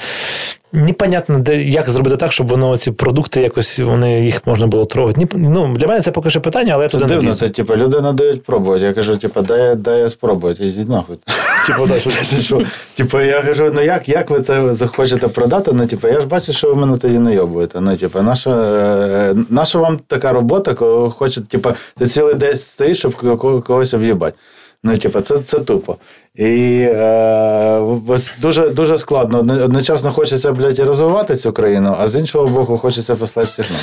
непонятно, 0.74 1.40
де, 1.40 1.64
як 1.64 1.90
зробити 1.90 2.18
так, 2.18 2.32
щоб 2.32 2.48
воно 2.48 2.78
ці 2.78 2.92
продукти 2.92 3.42
якось 3.42 3.80
вони 3.80 4.22
їх 4.22 4.48
можна 4.48 4.68
було 4.68 4.86
трогати. 4.86 5.20
Ні, 5.20 5.28
ну, 5.50 5.76
для 5.76 5.88
мене 5.88 6.02
це 6.02 6.12
поки 6.12 6.30
що 6.30 6.42
питання, 6.42 6.74
але 6.74 6.84
я 6.84 6.90
туди 6.90 7.06
не 7.06 7.10
дивно, 7.10 7.34
це 7.34 7.50
типу, 7.50 7.76
люди 7.76 8.02
не 8.02 8.14
дають 8.14 8.44
пробувати. 8.44 8.86
Я 8.86 8.94
кажу, 8.94 9.18
типу, 9.18 9.42
дай, 9.42 9.76
дай 9.76 10.00
я 10.00 10.10
спробувати. 10.10 10.66
Ідіть 10.66 10.90
нахуй. 10.90 11.18
Типу, 11.68 11.88
да, 11.88 12.00
що- 12.00 12.10
що? 12.42 12.62
Типу, 12.96 13.20
я 13.20 13.42
кажу, 13.42 13.72
ну 13.74 13.82
як, 13.82 14.10
як 14.10 14.30
ви 14.30 14.42
це 14.42 14.74
захочете 14.74 15.28
продати? 15.28 15.72
Ну, 15.74 15.88
типу, 15.88 16.08
я 16.08 16.22
ж 16.22 16.28
бачу, 16.28 16.54
що 16.54 16.68
ви 16.68 16.76
мене 16.76 16.98
тоді 16.98 17.20
не 17.20 17.34
йобуєте. 17.34 17.82
Ну, 17.82 17.98
типу, 17.98 18.22
наша, 18.22 18.50
е, 18.52 19.36
наша 19.50 19.80
вам 19.80 20.00
така 20.08 20.32
робота, 20.34 20.74
коли 20.74 20.96
ви 21.04 21.12
хочете, 21.12 21.48
типу, 21.48 21.70
ти 21.98 22.06
цілий 22.06 22.36
день 22.36 22.58
стоїш, 22.58 22.98
щоб 23.00 23.16
кого- 23.38 23.62
когось 23.62 23.94
об'їбати. 23.94 24.38
Ну, 24.84 24.98
типу, 24.98 25.20
це, 25.20 25.40
це 25.40 25.60
тупо. 25.60 25.96
І 26.36 26.82
е, 26.82 27.82
ось 28.08 28.36
дуже, 28.42 28.70
дуже 28.70 28.98
складно. 28.98 29.40
Одночасно 29.64 30.12
хочеться, 30.12 30.52
блядь, 30.52 30.80
і 30.80 30.84
розвивати 30.84 31.36
цю 31.36 31.54
країну, 31.54 31.96
а 32.00 32.08
з 32.08 32.16
іншого 32.16 32.48
боку, 32.48 32.78
хочеться 32.78 33.16
послати 33.16 33.48
всіх 33.48 33.72
нас. 33.72 33.80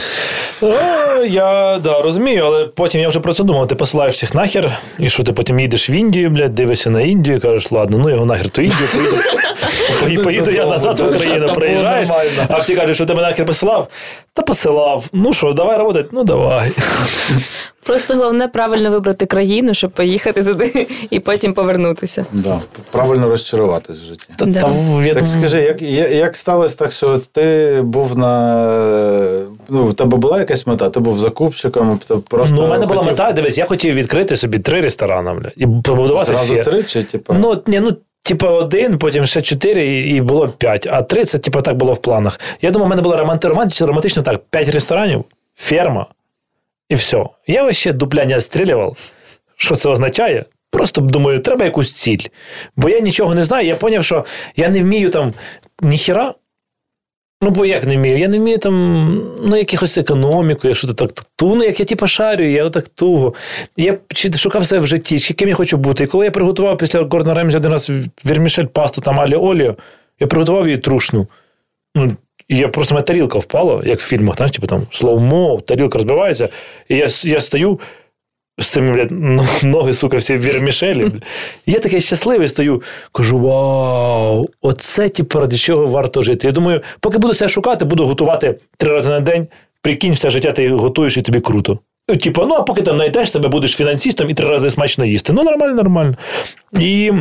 Ну, 0.62 1.24
я 1.24 1.78
да, 1.84 2.02
розумію, 2.02 2.44
але 2.44 2.66
потім 2.66 3.00
я 3.00 3.08
вже 3.08 3.20
про 3.20 3.32
це 3.32 3.44
думав. 3.44 3.68
Ти 3.68 3.74
посилаєш 3.74 4.14
всіх 4.14 4.34
нахер, 4.34 4.78
і 4.98 5.10
що 5.10 5.22
ти 5.22 5.32
потім 5.32 5.60
їдеш 5.60 5.90
в 5.90 5.92
Індію, 5.92 6.30
блядь, 6.30 6.54
дивишся 6.54 6.90
на 6.90 7.00
Індію 7.00 7.36
і 7.36 7.40
кажеш, 7.40 7.72
ладно, 7.72 7.98
ну 7.98 8.10
його 8.10 8.26
нахер, 8.26 8.50
то 8.50 8.62
Індію, 8.62 8.88
поїду, 8.92 9.16
поїду, 10.00 10.22
поїду 10.22 10.50
я 10.50 10.66
назад 10.66 11.00
в 11.00 11.06
Україну, 11.06 11.52
приїжджаєш, 11.54 12.08
а 12.48 12.58
всі 12.58 12.76
кажуть, 12.76 12.96
що 12.96 13.06
тебе 13.06 13.22
нахер 13.22 13.46
посилав. 13.46 13.88
Та 14.34 14.42
посилав. 14.42 15.04
Ну 15.12 15.32
що, 15.32 15.52
давай 15.52 15.76
працювати? 15.76 16.08
Ну 16.12 16.24
давай. 16.24 16.72
Просто 17.86 18.14
головне 18.14 18.48
правильно 18.48 18.90
вибрати 18.90 19.26
країну, 19.26 19.74
щоб 19.74 19.90
поїхати 19.90 20.44
туди 20.44 20.86
і 21.10 21.20
потім 21.20 21.54
повернутися. 21.54 22.26
Да. 22.32 22.60
Правильно 22.90 23.28
розчаруватись 23.28 24.00
в 24.00 24.04
житті. 24.04 24.26
Та, 24.36 24.44
Да. 24.44 24.60
та, 24.60 24.66
Так 24.66 24.74
думаю, 24.74 25.26
скажи, 25.26 25.62
як, 25.62 25.82
як 26.12 26.36
сталося 26.36 26.76
так, 26.76 26.92
що 26.92 27.18
ти 27.32 27.78
був 27.82 28.18
на. 28.18 28.66
Ну, 29.68 29.86
в 29.86 29.94
тебе 29.94 30.16
була 30.16 30.38
якась 30.38 30.66
мета? 30.66 30.90
Ти 30.90 31.00
був 31.00 31.18
закупщиком, 31.18 32.00
ти 32.08 32.16
просто. 32.16 32.56
Ну, 32.56 32.64
у 32.64 32.68
мене 32.68 32.86
була 32.86 33.02
мета, 33.02 33.32
дивись, 33.32 33.58
я 33.58 33.64
хотів 33.64 33.94
відкрити 33.94 34.36
собі 34.36 34.58
три 34.58 34.80
ресторани, 34.80 35.34
бля, 35.34 35.50
і 35.56 35.66
побудувати 35.66 36.32
Зразу 36.32 36.54
фе- 36.54 36.64
три 36.64 36.82
чи 36.82 37.02
типу? 37.02 37.34
Ну, 37.38 37.62
ні, 37.66 37.80
ну, 37.80 37.96
типу, 38.22 38.46
один, 38.46 38.98
потім 38.98 39.26
ще 39.26 39.40
чотири, 39.40 39.86
і 39.86 40.20
було 40.20 40.48
п'ять. 40.48 40.88
А 40.90 41.02
три 41.02 41.24
це, 41.24 41.38
типу, 41.38 41.60
так 41.60 41.76
було 41.76 41.92
в 41.92 41.98
планах. 41.98 42.40
Я 42.62 42.70
думаю, 42.70 42.86
у 42.86 42.90
мене 42.90 43.02
було 43.02 43.16
романтично, 43.16 43.86
романтично 43.86 44.22
так: 44.22 44.40
п'ять 44.50 44.68
ресторанів, 44.68 45.24
ферма, 45.56 46.06
і 46.88 46.94
все. 46.94 47.24
Я 47.46 47.72
ще 47.72 47.92
дупля 47.92 48.24
не 48.24 48.36
отстрілював. 48.36 49.14
Що 49.56 49.74
це 49.74 49.88
означає? 49.88 50.44
Просто 50.70 51.00
думаю, 51.00 51.40
треба 51.40 51.64
якусь 51.64 51.92
ціль. 51.92 52.26
Бо 52.76 52.88
я 52.88 53.00
нічого 53.00 53.34
не 53.34 53.44
знаю. 53.44 53.66
Я 53.66 53.74
зрозумів, 53.74 54.04
що 54.04 54.24
я 54.56 54.68
не 54.68 54.82
вмію 54.82 55.10
там 55.10 55.32
ніхіра. 55.82 56.34
Ну, 57.42 57.50
бо 57.50 57.66
як 57.66 57.86
не 57.86 57.96
вмію? 57.96 58.18
Я 58.18 58.28
не 58.28 58.38
вмію 58.38 58.58
там, 58.58 59.36
ну, 59.38 59.56
якихось 59.56 59.98
економіку, 59.98 60.68
я 60.68 60.74
що 60.74 60.86
то 60.86 60.94
так 60.94 61.10
ту, 61.36 61.54
ну, 61.54 61.64
як 61.64 61.80
я 61.80 61.86
типу 61.86 62.06
шарю, 62.06 62.44
я 62.44 62.70
так 62.70 62.88
туго. 62.88 63.34
Я 63.76 63.98
шукав 64.38 64.66
себе 64.66 64.82
в 64.82 64.86
житті, 64.86 65.18
чи 65.18 65.34
ким 65.34 65.48
я 65.48 65.54
хочу 65.54 65.76
бути. 65.76 66.04
І 66.04 66.06
коли 66.06 66.24
я 66.24 66.30
приготував 66.30 66.78
після 66.78 67.00
Гордона 67.00 67.34
Ремзі 67.34 67.56
один 67.56 67.72
раз 67.72 67.90
вірмішель 68.24 68.64
пасту 68.64 69.00
там 69.00 69.20
алі 69.20 69.34
олію, 69.34 69.76
я 70.20 70.26
приготував 70.26 70.66
її 70.66 70.78
трушну. 70.78 71.28
Ну, 71.94 72.16
і 72.48 72.56
я 72.56 72.68
просто 72.68 72.94
моя 72.94 73.02
тарілка 73.02 73.38
впала, 73.38 73.82
як 73.84 74.00
в 74.00 74.06
фільмах, 74.08 74.36
знаєш, 74.36 74.52
типу 74.52 74.66
там 74.66 74.82
слоумо, 74.90 75.60
тарілка 75.66 75.98
розбивається, 75.98 76.48
і 76.88 76.96
я, 76.96 77.08
я 77.24 77.40
стою. 77.40 77.80
З 78.58 78.66
цими, 78.66 78.92
блядь, 78.92 79.42
ноги, 79.62 79.94
сука, 79.94 80.16
всі 80.16 80.36
вірмішелі. 80.36 81.10
Я 81.66 81.78
такий 81.78 82.00
щасливий 82.00 82.48
стою. 82.48 82.82
Кажу: 83.12 83.38
вау, 83.38 84.48
оце, 84.62 85.08
типу, 85.08 85.40
ради 85.40 85.56
чого 85.56 85.86
варто 85.86 86.22
жити. 86.22 86.46
Я 86.46 86.52
думаю, 86.52 86.80
поки 87.00 87.18
буду 87.18 87.34
себе 87.34 87.48
шукати, 87.48 87.84
буду 87.84 88.06
готувати 88.06 88.56
три 88.76 88.90
рази 88.90 89.10
на 89.10 89.20
день. 89.20 89.46
Прикинь, 89.82 90.12
все 90.12 90.30
життя 90.30 90.52
ти 90.52 90.70
готуєш 90.70 91.16
і 91.16 91.22
тобі 91.22 91.40
круто. 91.40 91.78
Ну, 92.08 92.16
Типу, 92.16 92.46
ну 92.46 92.54
а 92.54 92.62
поки 92.62 92.82
там 92.82 92.96
знайдеш 92.96 93.30
себе, 93.30 93.48
будеш 93.48 93.76
фінансистом 93.76 94.30
і 94.30 94.34
три 94.34 94.48
рази 94.48 94.70
смачно 94.70 95.04
їсти. 95.04 95.32
Ну, 95.32 95.42
нормально, 95.42 95.74
нормально. 95.74 96.14
І 96.80 97.12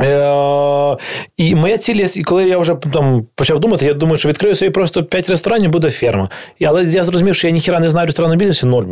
Е, 0.00 0.96
І 1.36 1.54
моя 1.54 1.78
ціль, 1.78 2.06
і 2.16 2.22
коли 2.22 2.48
я 2.48 2.58
вже 2.58 2.74
там 2.92 3.26
почав 3.34 3.60
думати, 3.60 3.86
я 3.86 3.94
думаю, 3.94 4.18
що 4.18 4.28
відкрию 4.28 4.54
собі 4.54 4.70
просто 4.70 5.04
5 5.04 5.28
ресторанів, 5.28 5.70
буде 5.70 5.90
ферма. 5.90 6.28
Але 6.64 6.84
я 6.84 7.04
зрозумів, 7.04 7.34
що 7.34 7.46
я 7.46 7.52
ніхіра 7.52 7.80
не 7.80 7.90
знаю 7.90 8.06
ресторанного 8.06 8.38
бізнесу, 8.38 8.66
ноль. 8.66 8.84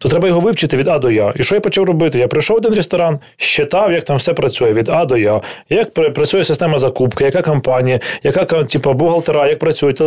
То 0.00 0.08
треба 0.08 0.28
його 0.28 0.40
вивчити 0.40 0.76
від 0.76 0.88
А 0.88 0.98
до 0.98 1.10
Я. 1.10 1.32
І 1.36 1.42
що 1.42 1.54
я 1.54 1.60
почав 1.60 1.84
робити? 1.84 2.18
Я 2.18 2.28
прийшов 2.28 2.56
в 2.56 2.58
один 2.58 2.74
ресторан, 2.74 3.18
щитав, 3.36 3.92
як 3.92 4.04
там 4.04 4.16
все 4.16 4.32
працює 4.32 4.72
від 4.72 4.88
А 4.88 5.04
до 5.04 5.16
Я, 5.16 5.40
як 5.70 5.94
працює 5.94 6.44
система 6.44 6.78
закупки, 6.78 7.24
яка 7.24 7.42
компанія, 7.42 8.00
яка 8.22 8.44
типу, 8.44 8.92
бухгалтера, 8.92 9.48
як 9.48 9.58
працюють, 9.58 10.02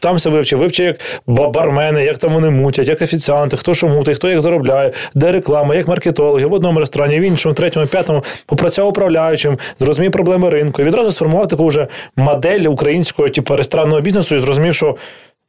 там 0.00 0.16
все 0.16 0.30
вивчив, 0.30 0.58
вивчив, 0.58 0.86
як 0.86 0.98
бармени, 1.26 2.04
як 2.04 2.18
там 2.18 2.32
вони 2.32 2.50
мутять, 2.50 2.88
як 2.88 3.02
офіціанти, 3.02 3.56
хто 3.56 3.74
що 3.74 3.88
мутить, 3.88 4.16
хто 4.16 4.28
як 4.28 4.40
заробляє, 4.40 4.92
де 5.14 5.32
реклама, 5.32 5.74
як 5.74 5.88
маркетологи 5.88 6.46
в 6.46 6.52
одному 6.52 6.80
ресторані, 6.80 7.20
в 7.20 7.22
іншому, 7.22 7.54
третьому, 7.54 7.86
п'ятому 7.86 8.24
попрацював 8.46 8.92
управляючим, 9.32 9.58
зрозумів 9.80 10.12
проблеми 10.12 10.50
ринку. 10.50 10.82
І 10.82 10.84
відразу 10.84 11.12
сформував 11.12 11.48
таку 11.48 11.66
вже 11.66 11.88
модель 12.16 12.60
українського, 12.60 13.28
типу, 13.28 13.56
ресторанного 13.56 14.00
бізнесу 14.00 14.36
і 14.36 14.38
зрозумів, 14.38 14.74
що. 14.74 14.96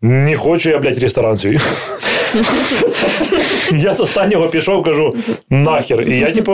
Не 0.05 0.37
хочу 0.37 0.69
я, 0.69 0.77
блядь, 0.77 0.97
ресторан 0.97 1.37
свій. 1.37 1.59
Я 3.71 3.93
з 3.93 3.99
останнього 3.99 4.47
пішов, 4.47 4.83
кажу, 4.83 5.15
нахер. 5.49 6.01
І 6.01 6.19
я, 6.19 6.31
типу, 6.31 6.51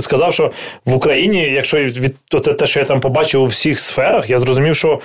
сказав, 0.00 0.34
що 0.34 0.50
в 0.84 0.94
Україні, 0.94 1.42
якщо 1.42 1.78
від 1.78 2.14
те, 2.58 2.66
що 2.66 2.80
я 2.80 2.86
там 2.86 3.00
побачив 3.00 3.42
у 3.42 3.44
всіх 3.44 3.80
сферах, 3.80 4.30
я 4.30 4.38
зрозумів, 4.38 4.76
що 4.76 5.00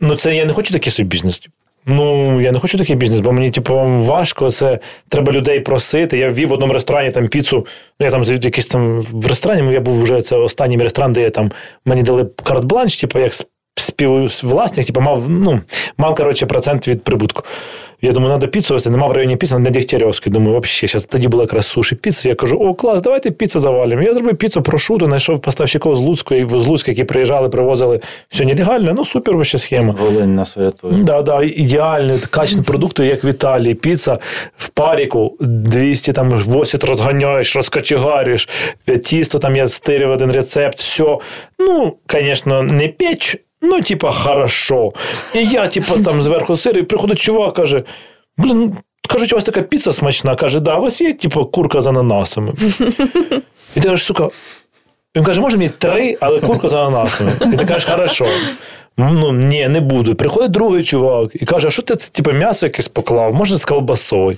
ну, 0.00 0.14
це 0.14 0.34
я 0.34 0.44
не 0.44 0.52
хочу 0.52 0.72
такий 0.72 0.92
собі 0.92 1.08
бізнес. 1.08 1.48
Ну, 1.90 2.40
я 2.40 2.52
не 2.52 2.58
хочу 2.58 2.78
такий 2.78 2.96
бізнес, 2.96 3.20
бо 3.20 3.32
мені, 3.32 3.50
типу, 3.50 3.74
важко. 3.84 4.50
Це 4.50 4.78
треба 5.08 5.32
людей 5.32 5.60
просити. 5.60 6.18
Я 6.18 6.28
ввів 6.28 6.48
в 6.48 6.52
одному 6.52 6.72
ресторані 6.72 7.10
там 7.10 7.28
піцу. 7.28 7.66
Ну, 8.00 8.06
я 8.06 8.10
там 8.10 8.22
якийсь 8.22 8.68
там 8.68 8.96
в 8.98 9.26
ресторані, 9.26 9.72
я 9.72 9.80
був 9.80 10.02
вже 10.02 10.20
це 10.20 10.36
останній 10.36 10.76
ресторан, 10.76 11.12
де 11.12 11.20
я 11.20 11.30
там 11.30 11.52
мені 11.84 12.02
дали 12.02 12.22
карт-бланш, 12.44 13.00
типу, 13.00 13.18
як 13.18 13.32
співвласник, 13.80 14.86
типу, 14.86 15.00
мав, 15.00 15.30
ну, 15.30 15.60
мав, 15.98 16.14
коротше, 16.14 16.46
процент 16.46 16.88
від 16.88 17.04
прибутку. 17.04 17.42
Я 18.02 18.12
думаю, 18.12 18.38
треба 18.38 18.50
піцу 18.50 18.90
нема 18.90 19.06
в 19.06 19.12
районі 19.12 19.36
піци, 19.36 19.58
на 19.58 19.70
Дегтярьовській. 19.70 20.30
Думаю, 20.30 20.58
взагалі, 20.58 20.88
зараз 20.88 21.04
тоді 21.04 21.28
була 21.28 21.42
якраз 21.42 21.66
суші 21.66 21.94
піца. 21.94 22.28
Я 22.28 22.34
кажу, 22.34 22.56
о, 22.56 22.74
клас, 22.74 23.02
давайте 23.02 23.30
піцу 23.30 23.58
завалимо. 23.58 24.02
Я 24.02 24.14
зробив 24.14 24.36
піцу 24.36 24.62
прошуту, 24.62 25.06
знайшов 25.06 25.40
поставщиків 25.40 25.94
з 25.94 25.98
Луцької, 25.98 26.48
з 26.48 26.66
Луцька, 26.66 26.90
які 26.90 27.04
приїжджали, 27.04 27.48
привозили 27.48 28.00
все 28.28 28.44
нелегально. 28.44 28.92
Ну, 28.96 29.04
супер 29.04 29.34
вообще 29.34 29.58
схема. 29.58 29.96
Волинь 30.00 30.34
нас 30.34 30.56
врятує. 30.56 30.94
Да, 30.94 31.22
да, 31.22 31.42
ідеальні, 31.42 32.18
качественні 32.30 32.64
продукти, 32.66 33.06
як 33.06 33.24
в 33.24 33.26
Італії. 33.26 33.74
Піца 33.74 34.18
в 34.56 34.68
паріку 34.68 35.36
200 35.40 36.12
там 36.12 36.38
80 36.38 36.84
розганяєш, 36.84 37.56
розкачегарюєш, 37.56 38.48
тісто 39.04 39.38
там 39.38 39.56
я 39.56 39.68
стирив 39.68 40.10
один 40.10 40.32
рецепт, 40.32 40.78
все. 40.78 41.18
Ну, 41.58 41.96
звісно, 42.08 42.62
не 42.62 42.88
печ. 42.88 43.36
Ну, 43.62 43.80
типа, 43.80 44.10
хорошо. 44.10 44.92
І 45.34 45.44
я, 45.46 45.68
типа, 45.68 45.94
там 46.04 46.22
зверху 46.22 46.56
сир, 46.56 46.78
і 46.78 46.82
приходить 46.82 47.18
чувак, 47.18 47.54
каже: 47.54 47.82
блін, 48.38 48.76
кажуть, 49.08 49.32
у 49.32 49.34
вас 49.36 49.44
така 49.44 49.62
піца 49.62 49.92
смачна. 49.92 50.36
Каже, 50.36 50.60
да, 50.60 50.76
у 50.76 50.82
вас 50.82 51.00
є, 51.00 51.12
типа, 51.14 51.44
курка 51.44 51.80
з 51.80 51.86
ананасами. 51.86 52.52
І 53.76 53.80
ти 53.80 53.88
кажеш, 53.88 54.04
сука. 54.04 54.28
Він 55.16 55.24
каже, 55.24 55.40
може 55.40 55.56
мені 55.56 55.70
три, 55.78 56.16
але 56.20 56.40
курка 56.40 56.68
з 56.68 56.72
ананасами. 56.72 57.32
І 57.52 57.56
ти 57.56 57.64
кажеш, 57.64 57.84
хорошо. 57.90 58.26
Ну, 58.96 59.32
ні, 59.32 59.68
не 59.68 59.80
буду. 59.80 60.14
Приходить 60.14 60.50
другий 60.50 60.84
чувак 60.84 61.30
і 61.34 61.44
каже: 61.44 61.66
а 61.68 61.70
що 61.70 61.82
ти 61.82 61.96
це 61.96 62.10
типу, 62.12 62.32
м'ясо 62.32 62.66
якесь 62.66 62.88
поклав, 62.88 63.34
може 63.34 63.56
з 63.56 63.64
колбасою. 63.64 64.36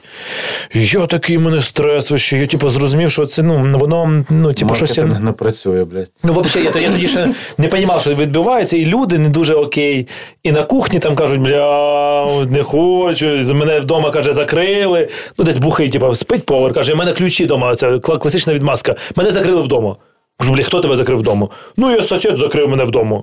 І 0.74 0.86
я 0.86 1.06
такий 1.06 1.38
мене 1.38 1.60
стрес, 1.60 2.14
що 2.14 2.36
я 2.36 2.46
типу, 2.46 2.68
зрозумів, 2.68 3.10
що 3.10 3.26
це 3.26 3.42
ну, 3.42 3.78
воно 3.78 4.24
ну, 4.30 4.52
типу, 4.52 4.74
щось. 4.74 4.98
Я... 4.98 5.04
не 5.04 5.32
працює, 5.32 5.84
блядь. 5.84 6.10
Ну, 6.24 6.40
взагалі, 6.40 6.70
я, 6.74 6.80
я 6.80 6.92
тоді 6.92 7.08
ще 7.08 7.34
не 7.58 7.68
розумів, 7.68 8.00
що 8.00 8.14
відбувається, 8.14 8.76
і 8.76 8.86
люди 8.86 9.18
не 9.18 9.28
дуже 9.28 9.54
окей. 9.54 10.08
І 10.42 10.52
на 10.52 10.62
кухні 10.62 10.98
там 10.98 11.16
кажуть, 11.16 11.40
бля, 11.40 12.44
не 12.50 12.62
хочу, 12.62 13.26
мене 13.54 13.80
вдома 13.80 14.10
каже, 14.10 14.32
закрили. 14.32 15.08
Ну, 15.38 15.44
десь 15.44 15.58
бухий, 15.58 15.90
типу, 15.90 16.14
спить 16.14 16.46
повар, 16.46 16.72
каже, 16.72 16.92
у 16.92 16.96
мене 16.96 17.12
ключі 17.12 17.44
вдома, 17.44 17.76
це 17.76 17.98
класична 17.98 18.54
відмазка. 18.54 18.96
Мене 19.16 19.30
закрили 19.30 19.62
вдома. 19.62 19.96
Кажу, 20.38 20.54
бля, 20.54 20.62
хто 20.62 20.80
тебе 20.80 20.96
закрив 20.96 21.18
вдома? 21.18 21.48
Ну, 21.76 21.90
я 21.90 22.02
сусід 22.02 22.38
закрив 22.38 22.68
мене 22.68 22.84
вдома. 22.84 23.22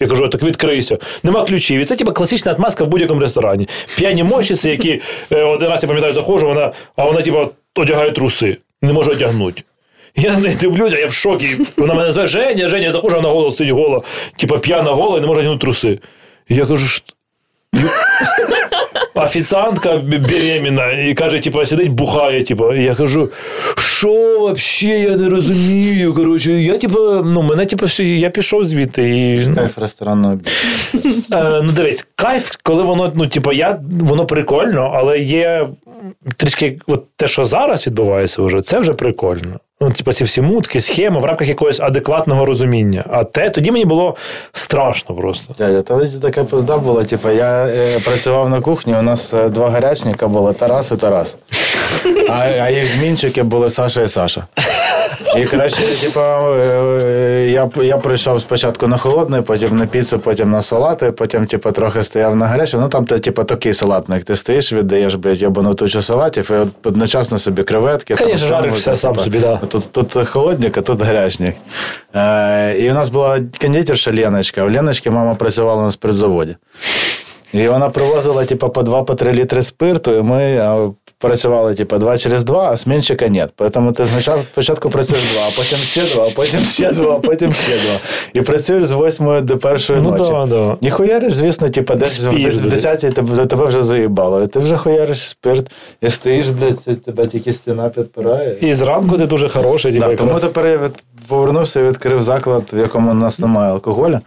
Я 0.00 0.08
кажу, 0.08 0.28
так 0.28 0.42
відкрийся. 0.42 0.98
Нема 1.22 1.44
ключів. 1.44 1.80
І 1.80 1.84
це 1.84 1.96
типу, 1.96 2.12
класична 2.12 2.52
отмазка 2.52 2.84
в 2.84 2.88
будь-якому 2.88 3.20
ресторані. 3.20 3.68
П'яні 3.96 4.22
мощиці, 4.22 4.70
які 4.70 5.00
е, 5.32 5.42
один 5.42 5.68
раз 5.68 5.82
я 5.82 5.86
пам'ятаю, 5.86 6.12
заходжу, 6.12 6.46
вона, 6.46 6.72
а 6.96 7.04
вона, 7.04 7.22
типу, 7.22 7.48
одягає 7.74 8.12
труси, 8.12 8.56
не 8.82 8.92
може 8.92 9.10
одягнути. 9.10 9.62
Я 10.16 10.36
не 10.38 10.54
дивлюся, 10.54 10.98
я 10.98 11.06
в 11.06 11.12
шокі. 11.12 11.48
Вона 11.76 11.94
мене 11.94 12.06
називає 12.06 12.28
Женя, 12.28 12.68
Женя, 12.68 12.86
я 12.86 12.92
заходжу, 12.92 13.16
вона 13.16 13.28
голо 13.28 13.50
стоїть 13.50 13.72
гола, 13.72 14.02
Типа 14.36 14.58
п'яна 14.58 14.90
гола 14.90 15.18
і 15.18 15.20
не 15.20 15.26
може 15.26 15.40
одягнути 15.40 15.60
труси. 15.60 15.98
І 16.48 16.54
я 16.54 16.66
кажу, 16.66 16.86
що. 16.86 17.02
Офіціантка 19.14 19.96
беременна 19.96 20.92
і 20.92 21.14
каже, 21.14 21.38
типу, 21.38 21.66
сидить, 21.66 21.92
бухає. 21.92 22.42
Типу. 22.42 22.74
І 22.74 22.84
я 22.84 22.94
кажу, 22.94 23.30
що 23.76 24.52
взагалі 24.56 25.00
я 25.00 25.16
не 25.16 25.28
розумію. 25.28 26.14
Коротше, 26.14 26.52
я 26.52 26.76
типу, 26.76 26.98
ну, 27.24 27.42
мене, 27.42 27.66
типу, 27.66 27.86
все, 27.86 28.04
я 28.04 28.30
пішов 28.30 28.64
звідти. 28.64 29.02
І... 29.08 29.54
Кайф 29.54 29.78
ресторанного 29.78 30.34
бізнесу. 30.36 31.24
Е, 31.32 31.60
ну, 31.62 31.72
дивись, 31.72 32.06
кайф, 32.16 32.50
коли 32.62 32.82
воно, 32.82 33.12
ну, 33.16 33.26
типу, 33.26 33.52
я, 33.52 33.80
воно 34.00 34.26
прикольно, 34.26 34.92
але 34.94 35.18
є 35.18 35.68
трішки 36.36 36.78
от 36.86 37.04
те, 37.16 37.26
що 37.26 37.44
зараз 37.44 37.86
відбувається, 37.86 38.42
вже, 38.42 38.62
це 38.62 38.78
вже 38.78 38.92
прикольно. 38.92 39.60
Ну, 39.80 39.90
типу, 39.90 40.12
ці 40.12 40.24
всі 40.24 40.40
мутки, 40.40 40.80
схеми 40.80 41.20
в 41.20 41.24
рамках 41.24 41.48
якогось 41.48 41.80
адекватного 41.80 42.44
розуміння. 42.44 43.04
А 43.10 43.24
те 43.24 43.50
тоді 43.50 43.70
мені 43.70 43.84
було 43.84 44.16
страшно 44.52 45.14
просто. 45.16 45.54
Дядя, 45.58 45.82
тоді 45.82 46.18
така 46.18 46.44
пизда 46.44 46.78
була. 46.78 47.04
Типу, 47.04 47.30
я 47.30 47.66
е, 47.66 48.00
працював 48.04 48.48
на 48.50 48.60
кухні, 48.60 48.94
у 48.94 49.02
нас 49.02 49.34
е, 49.34 49.48
два 49.48 49.70
гарячника 49.70 50.28
були 50.28 50.52
Тарас 50.52 50.90
і 50.90 50.96
Тарас. 50.96 51.36
А 52.28 52.40
а 52.62 52.70
їх 52.70 52.88
змінчики 52.88 53.42
були 53.42 53.70
Саша 53.70 54.02
і 54.02 54.08
Саша. 54.08 54.46
І 55.36 55.44
коротше, 55.44 55.82
типу, 56.00 56.20
я 57.40 57.70
я 57.84 57.96
прийшов 57.98 58.40
спочатку 58.40 58.86
на 58.86 58.96
холодний, 58.96 59.42
потім 59.42 59.76
на 59.76 59.86
піцу, 59.86 60.18
потім 60.18 60.50
на 60.50 60.62
салати, 60.62 61.12
потім 61.12 61.46
типу, 61.46 61.72
трохи 61.72 62.02
стояв 62.02 62.36
на 62.36 62.46
гарячу. 62.46 62.80
Ну 62.80 62.88
там 62.88 63.04
ти, 63.04 63.18
типу, 63.18 63.44
такий 63.44 63.74
салатник. 63.74 64.24
Ти 64.24 64.36
стоїш, 64.36 64.72
віддаєш, 64.72 65.14
блядь, 65.14 65.42
ябану 65.42 65.74
тучу 65.74 66.02
салатів, 66.02 66.50
і 66.50 66.88
одночасно 66.88 67.38
собі 67.38 67.62
креветки. 67.62 68.14
Конечно, 68.14 68.48
жариш 68.48 68.74
все 68.74 68.96
сам 68.96 69.12
типу, 69.12 69.24
собі, 69.24 69.38
да. 69.38 69.56
Тут 69.56 69.92
тут 69.92 70.28
холодник, 70.28 70.78
а 70.78 70.80
тут 70.80 71.02
гарячник. 71.02 71.56
Е, 72.14 72.76
І 72.78 72.90
у 72.90 72.94
нас 72.94 73.08
була 73.08 73.40
кондитерша 73.60 74.12
Леночка. 74.14 74.64
У 74.64 74.70
Леночки 74.70 75.10
мама 75.10 75.34
працювала 75.34 75.82
на 75.82 75.90
спиртзаводі. 75.92 76.56
І 77.52 77.68
вона 77.68 77.90
привозила, 77.90 78.44
типу, 78.44 78.68
по 78.68 78.80
2-3 78.80 79.32
літри 79.32 79.62
спирту, 79.62 80.14
і 80.14 80.22
ми 80.22 80.60
працювали 81.18 81.74
типу, 81.74 81.98
два 81.98 82.18
через 82.18 82.44
два, 82.44 82.70
а 82.70 82.76
змінщика 82.76 83.28
нет. 83.28 83.52
Тому 83.72 83.92
ти 83.92 84.06
спочатку 84.06 84.90
працюєш 84.90 85.22
два, 85.32 85.42
а 85.48 85.50
потім 85.56 85.78
ще 85.78 86.02
два, 86.14 86.26
а 86.26 86.30
потім 86.30 86.60
ще 86.60 86.92
два, 86.92 87.14
а 87.14 87.18
потім 87.18 87.52
ще 87.52 87.72
два. 87.72 88.00
І 88.32 88.40
працюєш 88.40 88.84
з 88.86 88.92
восьмої 88.92 89.40
до 89.40 89.58
першої 89.58 90.00
ну, 90.02 90.10
ночі. 90.10 90.30
Да, 90.30 90.46
да. 90.46 90.76
І 90.80 90.90
хуяриш, 90.90 91.32
звісно, 91.32 91.68
типу, 91.68 91.94
десь 91.94 92.18
в 92.26 92.66
десятій 92.66 93.10
тебе, 93.10 93.46
тебе 93.46 93.64
вже 93.64 93.82
заїбало. 93.82 94.42
І 94.42 94.46
ти 94.46 94.58
вже 94.58 94.76
хуяриш 94.76 95.28
спирт, 95.28 95.66
і 96.00 96.10
стоїш, 96.10 96.48
блядь, 96.48 97.04
тебе 97.04 97.26
тільки 97.26 97.52
стіна 97.52 97.88
підпирає. 97.88 98.56
І 98.60 98.74
зранку 98.74 99.18
ти 99.18 99.26
дуже 99.26 99.48
хороший. 99.48 99.92
Да, 99.92 100.14
тому 100.14 100.38
тепер 100.38 100.66
я 100.66 100.76
від, 100.76 100.92
повернувся 101.28 101.80
і 101.80 101.82
відкрив 101.82 102.22
заклад, 102.22 102.62
в 102.72 102.78
якому 102.78 103.10
у 103.10 103.14
нас 103.14 103.38
немає 103.38 103.72
алкоголю. 103.72 104.20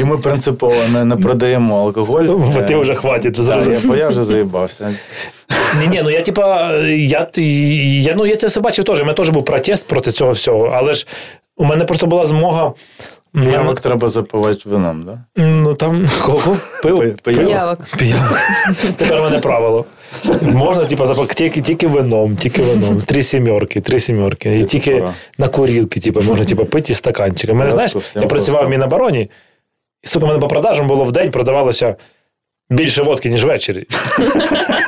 І 0.00 0.04
ми 0.04 0.18
принципово 0.18 0.74
не, 0.92 1.04
не 1.04 1.16
продаємо 1.16 1.80
алкоголь. 1.80 2.24
Бо 2.24 2.62
ти 2.62 2.76
вже 2.76 2.94
хватить. 2.94 3.38
Я, 3.38 3.96
я 3.96 4.08
вже 4.08 4.24
заїбався. 4.24 4.94
Ні, 5.80 5.86
ні, 5.88 6.00
ну 6.04 6.10
я 6.10 6.22
типа, 6.22 6.72
я, 6.86 7.28
я, 7.34 8.14
ну, 8.16 8.26
я 8.26 8.36
це 8.36 8.46
все 8.46 8.60
бачив 8.60 8.84
теж. 8.84 9.00
У 9.00 9.04
мене 9.04 9.14
теж 9.14 9.30
був 9.30 9.44
протест 9.44 9.86
проти 9.88 10.12
цього 10.12 10.30
всього, 10.30 10.72
але 10.74 10.94
ж 10.94 11.06
у 11.56 11.64
мене 11.64 11.84
просто 11.84 12.06
була 12.06 12.26
змога. 12.26 12.72
У 13.36 13.38
мене- 13.38 13.52
Ямок 13.52 13.80
треба 13.80 14.08
запивати 14.08 14.60
вином, 14.64 15.02
да? 15.02 15.18
Ну 15.36 15.74
там 15.74 16.08
кого? 16.22 16.56
Пиво? 16.82 16.98
Пи- 16.98 17.14
пиявок. 17.22 17.78
Тепер 18.96 19.20
мене 19.20 19.38
правило. 19.38 19.84
Можна, 20.42 20.84
типу, 20.84 21.06
запак 21.06 21.34
тільки, 21.34 21.60
тільки 21.62 21.86
вином, 21.86 22.36
тільки 22.36 22.62
вином. 22.62 23.00
Три 23.00 23.22
сімерки, 23.22 23.80
три 23.80 24.00
сімерки. 24.00 24.58
І 24.58 24.64
тільки 24.64 25.04
на 25.38 25.48
курілки, 25.48 26.00
типу, 26.00 26.20
можна 26.20 26.44
типу, 26.44 26.64
пити 26.64 26.94
з 26.94 26.98
стаканчика. 26.98 27.52
Мене, 27.52 27.64
Ну, 27.64 27.70
знаєш, 27.70 27.96
я 28.14 28.22
працював 28.22 28.66
в. 28.66 28.70
Мінобороні, 28.70 29.30
і 30.02 30.06
сука, 30.06 30.26
мене 30.26 30.38
по 30.38 30.48
продажам 30.48 30.86
було 30.86 31.04
в 31.04 31.12
день 31.12 31.30
продавалося 31.30 31.96
більше 32.70 33.02
водки, 33.02 33.28
ніж 33.28 33.44
ввечері. 33.44 33.86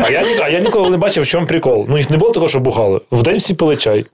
А 0.00 0.10
я, 0.10 0.24
а 0.42 0.48
я 0.48 0.60
ніколи 0.60 0.90
не 0.90 0.96
бачив, 0.96 1.22
в 1.22 1.26
чому 1.26 1.46
прикол. 1.46 1.86
Ну, 1.88 1.98
їх 1.98 2.10
не 2.10 2.16
було 2.16 2.30
такого, 2.32 2.48
що 2.48 2.60
бухали. 2.60 3.00
В 3.12 3.22
день 3.22 3.36
всі 3.38 3.54
пили 3.54 3.76
чай. 3.76 4.06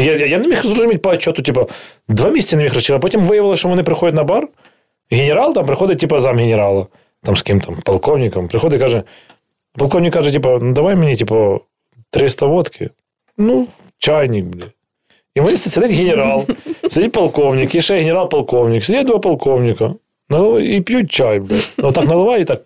Я, 0.00 0.26
я, 0.26 0.38
не 0.38 0.48
міг 0.48 0.62
зрозуміти 0.62 0.98
по 0.98 1.10
отчету, 1.10 1.42
типу, 1.42 1.68
два 2.08 2.30
місяці 2.30 2.56
не 2.56 2.62
міг 2.62 2.74
розчити, 2.74 2.96
а 2.96 2.98
потім 2.98 3.20
виявилося, 3.24 3.60
що 3.60 3.68
вони 3.68 3.82
приходять 3.82 4.16
на 4.16 4.24
бар, 4.24 4.48
генерал 5.10 5.54
там 5.54 5.66
приходить, 5.66 5.98
типу, 5.98 6.18
зам 6.18 6.36
генерала, 6.36 6.86
там 7.22 7.36
з 7.36 7.42
ким 7.42 7.60
там, 7.60 7.76
полковником, 7.84 8.48
приходить 8.48 8.80
і 8.80 8.82
каже, 8.82 9.02
полковник 9.78 10.12
каже, 10.12 10.32
типу, 10.32 10.58
ну 10.62 10.72
давай 10.72 10.96
мені, 10.96 11.16
типу, 11.16 11.60
300 12.10 12.46
водки. 12.46 12.90
Ну, 13.38 13.66
чайник, 13.98 14.44
бля. 14.44 14.64
І 15.34 15.40
вони 15.40 15.56
сидить 15.56 15.90
генерал, 15.90 16.46
сидить 16.90 17.12
полковник, 17.12 17.74
і 17.74 17.82
ще 17.82 17.94
генерал-полковник, 17.94 18.84
сидять 18.84 19.06
два 19.06 19.18
полковника, 19.18 19.94
наливають 20.28 20.76
і 20.76 20.80
п'ють 20.80 21.12
чай, 21.12 21.40
бля. 21.40 21.56
Ну 21.78 21.92
так 21.92 22.04
наливають 22.08 22.42
і 22.42 22.54
так. 22.54 22.62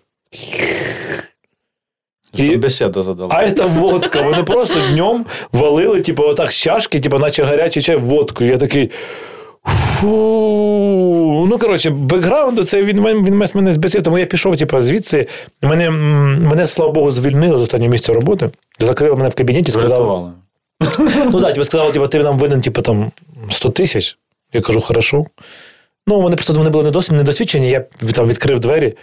І- 2.43 2.57
бесіду 2.57 3.03
задали. 3.03 3.29
А 3.33 3.51
це 3.51 3.65
водка. 3.65 4.21
Вони 4.21 4.43
просто 4.43 4.73
днем 4.91 5.25
валили, 5.51 6.01
типу, 6.01 6.23
отак 6.23 6.51
з 6.51 6.55
чашки, 6.55 6.99
типу, 6.99 7.17
наче 7.19 7.43
гарячий 7.43 7.83
чай 7.83 7.95
водкою. 7.95 8.51
Я 8.51 8.57
такий. 8.57 8.91
Фу. 9.65 11.47
Ну, 11.49 11.57
коротше, 11.57 11.89
бекграунд, 11.89 12.67
це 12.67 12.83
він, 12.83 13.03
він 13.03 13.47
мене 13.53 13.73
збесив, 13.73 14.01
тому 14.01 14.19
я 14.19 14.25
пішов, 14.25 14.57
типу, 14.57 14.79
звідси. 14.79 15.27
Мене, 15.61 15.89
мене, 15.89 16.65
слава 16.65 16.91
Богу, 16.91 17.11
звільнили 17.11 17.57
з 17.57 17.61
останнього 17.61 17.91
місця 17.91 18.13
роботи. 18.13 18.49
Закрили 18.79 19.15
мене 19.15 19.29
в 19.29 19.33
кабінеті, 19.35 19.71
сказали. 19.71 20.31
Ну 21.31 21.41
так, 21.41 21.53
тебе 21.53 21.65
сказали, 21.65 21.91
типу, 21.91 22.07
ти 22.07 22.19
нам 22.19 22.39
винен, 22.39 22.61
типу, 22.61 22.81
там 22.81 23.11
100 23.49 23.69
тисяч. 23.69 24.17
Я 24.53 24.61
кажу, 24.61 24.81
хорошо. 24.81 25.25
Ну, 26.07 26.21
вони 26.21 26.35
просто 26.35 26.53
вони 26.53 26.69
були 26.69 26.91
недосвідчені, 27.11 27.69
я 27.69 27.85
там 28.13 28.27
відкрив 28.27 28.59
двері, 28.59 28.93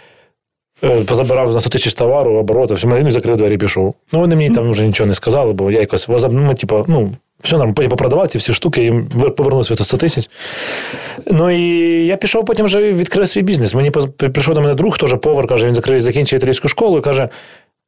позабирав 1.07 1.53
на 1.53 1.59
100 1.59 1.69
тисяч 1.69 1.93
товару, 1.93 2.37
обороти, 2.37 2.73
все, 2.73 2.87
магазин 2.87 3.11
закрив 3.11 3.37
двері 3.37 3.53
і 3.53 3.57
пішов. 3.57 3.95
Ну, 4.11 4.19
вони 4.19 4.35
мені 4.35 4.49
там 4.49 4.71
вже 4.71 4.87
нічого 4.87 5.07
не 5.07 5.13
сказали, 5.13 5.53
бо 5.53 5.71
я 5.71 5.79
якось 5.79 6.07
ну, 6.07 6.53
типу, 6.53 6.85
ну, 6.87 7.11
все 7.43 7.57
нормально, 7.57 7.73
потім 7.73 7.89
попродавав 7.89 8.27
ці 8.27 8.37
всі 8.37 8.53
штуки, 8.53 9.03
вер- 9.15 9.31
повернув 9.31 9.65
свої 9.65 9.83
100 9.83 9.97
тисяч. 9.97 10.29
Ну 11.27 11.49
і 11.49 12.05
я 12.05 12.17
пішов, 12.17 12.45
потім 12.45 12.65
вже 12.65 12.93
відкрив 12.93 13.27
свій 13.27 13.41
бізнес. 13.41 13.75
Мені 13.75 13.91
прийшов 14.33 14.55
до 14.55 14.61
мене 14.61 14.73
друг, 14.73 14.97
теж 14.97 15.15
повар, 15.21 15.47
каже, 15.47 15.67
він 15.67 15.73
закрив, 15.73 16.01
закінчив 16.01 16.37
італійську 16.37 16.67
школу 16.67 16.97
і 16.97 17.01
каже. 17.01 17.29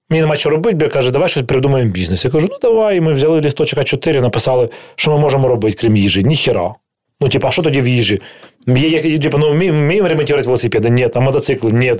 Мені 0.09 0.21
нема 0.21 0.35
що 0.35 0.49
робити, 0.49 0.75
бо 0.75 0.89
каже, 0.89 1.11
давай 1.11 1.29
щось 1.29 1.43
придумаємо 1.43 1.91
бізнес. 1.91 2.25
Я 2.25 2.31
кажу, 2.31 2.47
ну 2.51 2.57
давай. 2.61 2.97
І 2.97 3.01
ми 3.01 3.13
взяли 3.13 3.41
лісточок 3.41 3.79
А4, 3.79 4.21
написали, 4.21 4.69
що 4.95 5.11
ми 5.11 5.17
можемо 5.17 5.47
робити, 5.47 5.77
крім 5.81 5.97
їжі. 5.97 6.23
Ніхіра. 6.23 6.73
Ну, 7.21 7.29
типа, 7.29 7.47
а 7.47 7.51
що 7.51 7.61
тоді 7.61 7.81
в 7.81 7.87
їжі? 7.87 8.21
Є, 8.67 8.87
є, 8.89 9.19
типа, 9.19 9.37
ну, 9.37 9.51
вміємо 9.51 10.07
ремонтувати 10.07 10.45
велосипеди? 10.45 10.89
Ні, 10.89 11.07
а 11.13 11.19
мотоцикли? 11.19 11.71
Ні. 11.71 11.95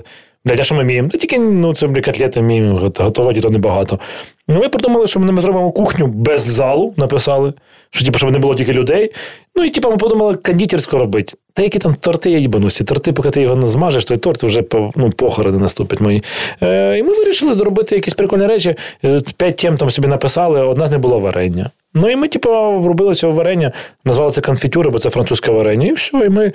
Блядь, 0.46 0.60
а 0.60 0.64
що 0.64 0.76
ми 0.76 0.84
вміємо? 0.84 1.10
Та 1.10 1.18
тільки 1.18 1.40
ну, 1.40 1.74
це 1.74 1.88
блядь, 1.88 2.06
котлети 2.06 2.40
вміємо 2.40 2.80
гот- 2.80 3.04
готувати, 3.04 3.42
то 3.42 3.50
небагато. 3.50 4.00
Ну, 4.48 4.60
ми 4.60 4.70
придумали, 4.70 5.08
що 5.08 5.20
ми 5.20 5.42
зробимо 5.42 5.72
кухню 5.72 6.08
без 6.08 6.42
залу, 6.42 6.94
написали, 6.98 7.54
що, 7.90 8.06
типу, 8.06 8.18
щоб 8.18 8.32
не 8.32 8.40
було 8.40 8.56
тільки 8.56 8.74
людей. 8.74 9.12
Ну 9.56 9.64
і 9.64 9.70
типу, 9.70 9.90
ми 9.90 9.98
подумали, 9.98 10.36
кондитерську 10.36 10.98
робити. 10.98 11.34
Та 11.54 11.64
які 11.64 11.80
там 11.80 11.96
торти 11.96 12.32
є 12.32 12.40
їбанусі. 12.40 12.84
Торти, 12.84 13.14
поки 13.14 13.30
ти 13.30 13.42
його 13.42 13.56
не 13.56 13.68
змажеш, 13.68 14.06
той 14.06 14.18
торт 14.18 14.44
вже 14.44 14.64
ну, 14.96 15.12
похорони 15.12 15.58
наступять 15.58 16.02
мої. 16.02 16.24
Е, 16.62 16.98
і 16.98 17.04
ми 17.04 17.10
вирішили 17.14 17.56
доробити 17.56 17.96
якісь 17.96 18.14
прикольні 18.14 18.48
речі. 18.48 18.76
Е, 19.04 19.22
П'ять 19.38 19.58
тем 19.58 19.78
там 19.78 19.92
собі 19.92 20.08
написали, 20.08 20.62
одна 20.62 20.88
з 20.88 20.92
них 20.92 21.00
була 21.00 21.18
варення. 21.18 21.70
Ну 21.94 22.10
і 22.10 22.16
ми, 22.16 22.28
типу, 22.28 22.50
вробили 22.80 23.14
цього 23.14 23.34
варення, 23.34 23.72
назвали 24.06 24.32
це 24.32 24.42
конфітюри, 24.42 24.90
бо 24.90 25.00
це 25.00 25.10
французьке 25.10 25.52
варення. 25.52 25.88
І 25.88 25.94
все. 25.94 26.18
І 26.18 26.30
ми 26.30 26.52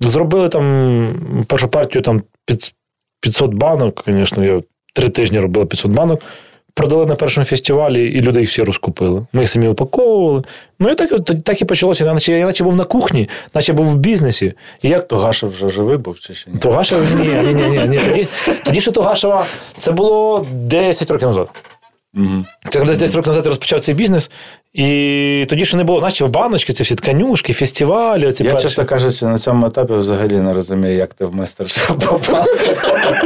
зробили 0.00 0.48
там 0.48 1.44
першу 1.48 1.68
партію 1.68 2.02
там 2.02 2.22
під 2.46 2.74
500 3.24 3.54
банок, 3.54 4.04
звісно, 4.06 4.44
я 4.44 4.62
три 4.94 5.08
тижні 5.08 5.38
робила 5.40 5.66
500 5.66 5.92
банок. 5.92 6.22
Продали 6.74 7.06
на 7.06 7.14
першому 7.14 7.44
фестивалі, 7.44 8.08
і 8.08 8.20
люди 8.20 8.40
їх 8.40 8.48
всі 8.48 8.62
розкупили. 8.62 9.26
Ми 9.32 9.40
їх 9.40 9.50
самі 9.50 9.68
упаковували. 9.68 10.42
Ну 10.80 10.90
і 10.90 10.94
так, 10.94 11.10
так 11.44 11.62
і 11.62 11.64
почалося. 11.64 12.04
Наче 12.14 12.38
я 12.38 12.46
наче 12.46 12.64
був 12.64 12.76
на 12.76 12.84
кухні, 12.84 13.28
наче 13.54 13.72
був 13.72 13.86
в 13.86 13.96
бізнесі. 13.96 14.52
І 14.82 14.88
як 14.88 15.08
Тогаша 15.08 15.46
вже 15.46 15.68
живий 15.68 15.96
був 15.96 16.20
чи 16.20 16.34
ще 16.34 16.50
ні? 16.50 16.58
Тогашева, 16.58 17.02
ні, 17.18 17.28
ні, 17.28 17.54
ні, 17.54 17.68
ні, 17.68 17.88
ні. 17.88 17.98
Тоді, 17.98 18.26
тоді 18.64 18.80
ще 18.80 18.90
Тугашева 18.90 19.46
це 19.76 19.92
було 19.92 20.46
10 20.52 21.10
років 21.10 21.28
назад. 21.28 21.48
Мгм. 22.16 22.46
Це 22.68 22.80
десь 22.84 22.98
10 22.98 23.16
років 23.16 23.28
назад 23.28 23.46
розпочав 23.46 23.80
цей 23.80 23.94
бізнес, 23.94 24.30
і 24.72 25.46
тоді 25.48 25.64
ще 25.64 25.76
не 25.76 25.84
було, 25.84 26.00
наче 26.00 26.26
баночки, 26.26 26.72
ці 26.72 26.82
всі 26.82 26.94
тканюшки, 26.94 27.52
фестивалі. 27.52 28.26
Оці 28.26 28.44
Я, 28.44 28.50
перші. 28.50 28.62
чесно 28.68 28.84
кажучи, 28.84 29.24
на 29.26 29.38
цьому 29.38 29.66
етапі 29.66 29.92
взагалі 29.92 30.40
не 30.40 30.54
розумію, 30.54 30.94
як 30.94 31.14
ти 31.14 31.24
в 31.26 31.34
майстер-шеф 31.34 31.86
попав. 31.88 32.46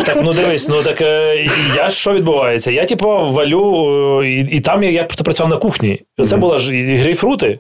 Так, 0.07 0.19
ну 0.23 0.33
дивись, 0.35 0.69
ну 0.69 0.83
так 0.83 1.01
е, 1.01 1.49
я 1.77 1.91
що 1.91 2.13
відбувається? 2.13 2.71
Я, 2.71 2.85
типу, 2.85 3.09
валю, 3.09 4.21
е, 4.23 4.31
і, 4.31 4.41
і 4.41 4.61
там 4.61 4.83
я, 4.83 4.91
я 4.91 5.05
просто 5.05 5.25
працював 5.25 5.51
на 5.53 5.57
кухні. 5.57 6.03
Це 6.25 6.31
Мгм. 6.37 6.41
була 6.41 6.59
ж 6.59 6.73
грейпфрути. 6.97 7.59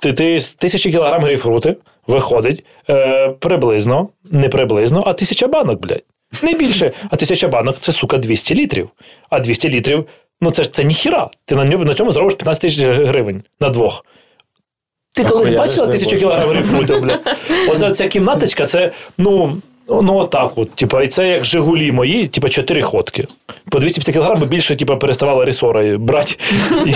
Ти, 0.00 0.12
ти 0.12 0.40
з 0.40 0.54
тисячі 0.54 0.90
кілограм 0.92 1.22
грейпфрути 1.22 1.76
виходить 2.06 2.64
е, 2.90 3.28
приблизно, 3.28 4.08
не 4.30 4.48
приблизно, 4.48 5.02
а 5.06 5.12
тисяча 5.12 5.46
банок, 5.46 5.80
блядь. 5.80 6.02
Не 6.42 6.54
більше. 6.54 6.92
А 7.10 7.16
тисяча 7.16 7.48
банок 7.48 7.76
це, 7.80 7.92
сука, 7.92 8.18
200 8.18 8.54
літрів. 8.54 8.90
А 9.30 9.40
200 9.40 9.68
літрів, 9.68 10.06
ну 10.40 10.50
це 10.50 10.62
ж 10.62 10.72
це 10.72 10.84
ніхіра. 10.84 11.30
Ти 11.44 11.54
на, 11.54 11.64
ньому- 11.64 11.84
на 11.84 11.94
цьому 11.94 12.12
зробиш 12.12 12.34
15 12.34 12.62
тисяч 12.62 12.80
гривень 12.84 13.42
на 13.60 13.68
двох. 13.68 14.04
Ти 15.12 15.24
колись 15.24 15.54
бачила 15.56 15.86
тисячу 15.86 16.18
кілограмів 16.18 16.64
фруту, 16.66 17.00
бля? 17.00 17.18
Оце 17.68 17.92
ця 17.92 18.08
кімнаточка, 18.08 18.66
це, 18.66 18.92
ну, 19.18 19.56
ну 19.88 20.16
отак 20.16 20.52
от. 20.56 20.70
Типа, 20.74 21.02
і 21.02 21.06
це 21.06 21.28
як 21.28 21.44
Жигулі 21.44 21.92
мої, 21.92 22.28
типа, 22.28 22.48
чотири 22.48 22.82
ходки. 22.82 23.26
По 23.70 23.78
250 23.78 24.14
кілограм 24.14 24.48
більше 24.48 24.76
типа, 24.76 24.96
переставала 24.96 25.44
ресора 25.44 25.98
брати. 25.98 26.36
І, 26.86 26.94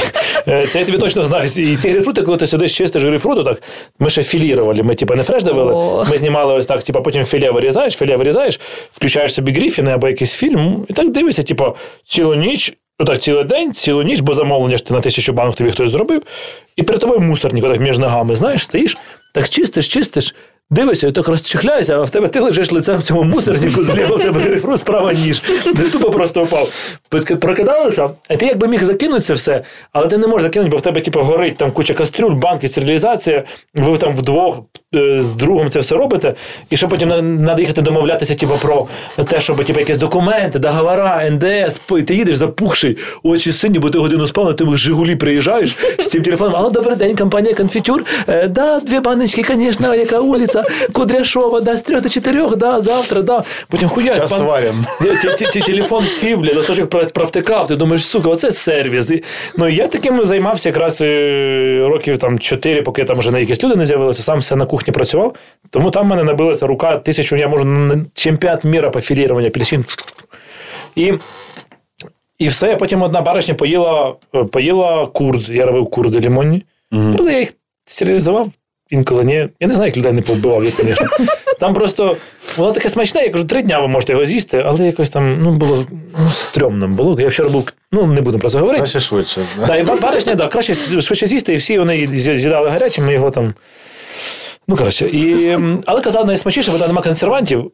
е, 0.48 0.66
це 0.66 0.78
я 0.78 0.84
тобі 0.84 0.98
точно 0.98 1.24
знаю. 1.24 1.44
І 1.44 1.76
ці 1.76 1.90
грейпфрути, 1.90 2.22
коли 2.22 2.36
ти 2.36 2.46
сидиш 2.46 2.76
чистиш 2.76 3.02
грейпфруту, 3.02 3.44
так, 3.44 3.62
ми 3.98 4.10
ще 4.10 4.22
філірували. 4.22 4.82
Ми 4.82 4.94
типа, 4.94 5.16
не 5.16 5.22
фреш 5.22 5.42
давили, 5.42 6.04
ми 6.10 6.18
знімали 6.18 6.54
ось 6.54 6.66
так, 6.66 6.82
типа, 6.82 7.00
потім 7.00 7.24
філе 7.24 7.50
вирізаєш, 7.50 7.94
філе 7.94 8.16
вирізаєш, 8.16 8.60
включаєш 8.92 9.34
собі 9.34 9.52
гріфіни 9.52 9.92
або 9.92 10.08
якийсь 10.08 10.34
фільм, 10.34 10.86
і 10.88 10.92
так 10.92 11.10
дивишся, 11.10 11.42
типа, 11.42 11.74
цілу 12.04 12.34
ніч. 12.34 12.74
Отак, 12.98 13.20
цілий 13.20 13.44
день, 13.44 13.72
цілу 13.72 14.02
ніч, 14.02 14.20
бо 14.20 14.34
замовлення 14.34 14.76
ж 14.76 14.86
ти 14.86 14.94
на 14.94 15.00
тисячу 15.00 15.32
банок 15.32 15.54
тобі 15.54 15.70
хтось 15.70 15.90
зробив, 15.90 16.22
і 16.76 16.82
перед 16.82 17.00
тобою 17.00 17.20
мусорник, 17.20 17.64
отак 17.64 17.80
між 17.80 17.98
ногами, 17.98 18.36
знаєш, 18.36 18.62
стоїш, 18.62 18.96
так 19.34 19.48
чистиш, 19.48 19.88
чистиш, 19.88 20.34
дивишся, 20.72 21.06
і 21.08 21.12
так 21.12 21.28
розчихляєшся, 21.28 21.94
а 21.94 22.02
в 22.02 22.10
тебе 22.10 22.28
ти 22.28 22.40
лежиш 22.40 22.72
лицем 22.72 22.98
в 22.98 23.02
цьому 23.02 23.22
мусорнику, 23.22 23.84
зліва 23.84 24.16
в 24.16 24.20
тебе 24.20 24.40
грифру, 24.40 24.78
справа 24.78 25.12
ніж. 25.12 25.38
Ти 25.76 25.82
тупо 25.82 26.10
просто 26.10 26.44
впав. 26.44 26.68
Прокидалися, 27.40 28.10
а 28.28 28.36
ти 28.36 28.46
якби 28.46 28.68
міг 28.68 28.84
закинути 28.84 29.20
це 29.20 29.34
все, 29.34 29.62
але 29.92 30.06
ти 30.06 30.18
не 30.18 30.26
можеш 30.26 30.42
закинути, 30.42 30.70
бо 30.70 30.76
в 30.76 30.80
тебе 30.80 31.00
типу, 31.00 31.20
горить 31.20 31.56
там 31.56 31.70
куча 31.70 31.94
кастрюль, 31.94 32.34
банки, 32.34 32.68
стерилізація, 32.68 33.44
ви 33.74 33.98
там 33.98 34.14
вдвох 34.14 34.60
е, 34.94 35.22
з 35.22 35.34
другом 35.34 35.70
це 35.70 35.80
все 35.80 35.96
робите, 35.96 36.34
і 36.70 36.76
ще 36.76 36.86
потім 36.86 37.08
треба 37.08 37.60
їхати 37.60 37.82
домовлятися 37.82 38.34
типу, 38.34 38.54
про 38.62 38.86
те, 39.24 39.40
щоб 39.40 39.64
типу, 39.64 39.80
якісь 39.80 39.96
документи, 39.96 40.58
договора, 40.58 41.30
НДС, 41.30 41.80
ти 42.06 42.14
їдеш 42.14 42.36
запухший, 42.36 42.98
очі 43.22 43.52
сині, 43.52 43.78
бо 43.78 43.90
ти 43.90 43.98
годину 43.98 44.26
спав, 44.26 44.44
на 44.44 44.52
тим 44.52 44.76
Жигулі 44.76 45.16
приїжджаєш 45.16 45.76
з 45.98 46.06
цим 46.06 46.22
телефоном. 46.22 46.56
Алло, 46.56 46.70
добрий 46.70 46.96
день, 46.96 47.16
компанія 47.16 47.54
Конфітюр. 47.54 48.04
Е, 48.28 48.48
да, 48.48 48.80
дві 48.80 49.00
баночки, 49.00 49.44
звісно, 49.54 49.94
яка 49.94 50.20
вулиця, 50.20 50.61
Кудряшова, 50.92 51.60
да, 51.60 51.76
з 51.76 51.82
трьох 51.82 52.00
до 52.00 52.08
чотирьох, 52.08 52.56
да, 52.56 52.80
завтра, 52.80 53.22
да. 53.22 53.42
Потім 53.68 53.88
хуясь. 53.88 54.16
Час 54.16 54.38
сварим. 54.38 54.84
Ті- 55.22 55.28
ті- 55.38 55.46
ті- 55.52 55.60
Телефон 55.60 56.04
сів, 56.06 56.40
бля, 56.40 56.62
про- 56.86 57.06
провтикав, 57.06 57.66
ти 57.66 57.76
думаєш, 57.76 58.04
сука, 58.04 58.30
оце 58.30 58.50
сервіс. 58.50 59.12
Ну, 59.56 59.68
я 59.68 59.86
таким 59.86 60.26
займався 60.26 60.68
якраз 60.68 61.00
е, 61.02 61.86
років 61.88 62.18
там 62.18 62.38
4, 62.38 62.82
поки 62.82 63.04
там 63.04 63.18
вже 63.18 63.30
на 63.30 63.38
якісь 63.38 63.64
люди 63.64 63.76
не 63.76 63.86
з'явилися, 63.86 64.22
сам 64.22 64.38
все 64.38 64.56
на 64.56 64.66
кухні 64.66 64.92
працював. 64.92 65.34
Тому 65.70 65.90
там 65.90 66.06
в 66.06 66.10
мене 66.10 66.24
набилася 66.24 66.66
рука 66.66 66.96
тисячу, 66.96 67.36
я 67.36 67.48
можу 67.48 67.64
на 67.64 68.04
чемпіонат 68.14 68.64
міра 68.64 68.90
по 68.90 69.00
філіруванню 69.00 69.46
апельсин. 69.48 69.84
І, 70.96 71.12
і 72.38 72.48
все, 72.48 72.76
потім 72.76 73.02
одна 73.02 73.20
баришня 73.20 73.54
поїла, 73.54 74.14
е, 74.34 74.44
поїла 74.44 75.06
курд, 75.06 75.48
я 75.50 75.66
робив 75.66 75.90
курди 75.90 76.20
лімонні. 76.20 76.62
Просто 77.12 77.30
я 77.30 77.38
їх 77.38 77.52
стерилізував. 77.84 78.48
Інколи 78.92 79.24
ні. 79.24 79.48
Я 79.60 79.68
не 79.68 79.74
знаю, 79.74 79.88
як 79.88 79.96
людей 79.96 80.12
не 80.12 80.22
повбивав, 80.22 80.64
я, 80.64 80.70
звісно. 80.70 81.06
Там 81.60 81.74
просто 81.74 82.16
воно 82.56 82.72
таке 82.72 82.88
смачне, 82.88 83.22
я 83.22 83.30
кажу, 83.30 83.44
три 83.44 83.62
дня 83.62 83.80
ви 83.80 83.88
можете 83.88 84.12
його 84.12 84.26
з'їсти, 84.26 84.62
але 84.66 84.86
якось 84.86 85.10
там 85.10 85.42
ну, 85.42 85.52
було 85.52 85.84
ну, 86.18 86.28
стрьомно 86.30 86.88
було. 86.88 87.20
Я 87.20 87.28
вчора 87.28 87.48
був, 87.48 87.72
ну 87.92 88.06
не 88.06 88.20
будемо 88.20 88.40
про 88.40 88.50
це 88.50 88.58
говорити. 88.58 88.80
Краще 88.82 89.00
швидше. 89.00 89.40
да. 89.66 89.76
І 89.76 89.82
баришня, 89.82 90.34
да, 90.34 90.48
краще 90.48 90.74
швидше 90.74 91.26
з'їсти, 91.26 91.52
і 91.52 91.56
всі 91.56 91.78
вони 91.78 92.06
з'їдали 92.06 92.70
гарячим, 92.70 93.06
ми 93.06 93.12
його 93.12 93.30
там. 93.30 93.54
Ну, 94.68 94.76
коротше. 94.76 95.06
І, 95.12 95.56
але 95.86 96.00
казав, 96.00 96.26
найсмачніше, 96.26 96.70
бо 96.72 96.78
там 96.78 96.88
нема 96.88 97.02
консервантів. 97.02 97.70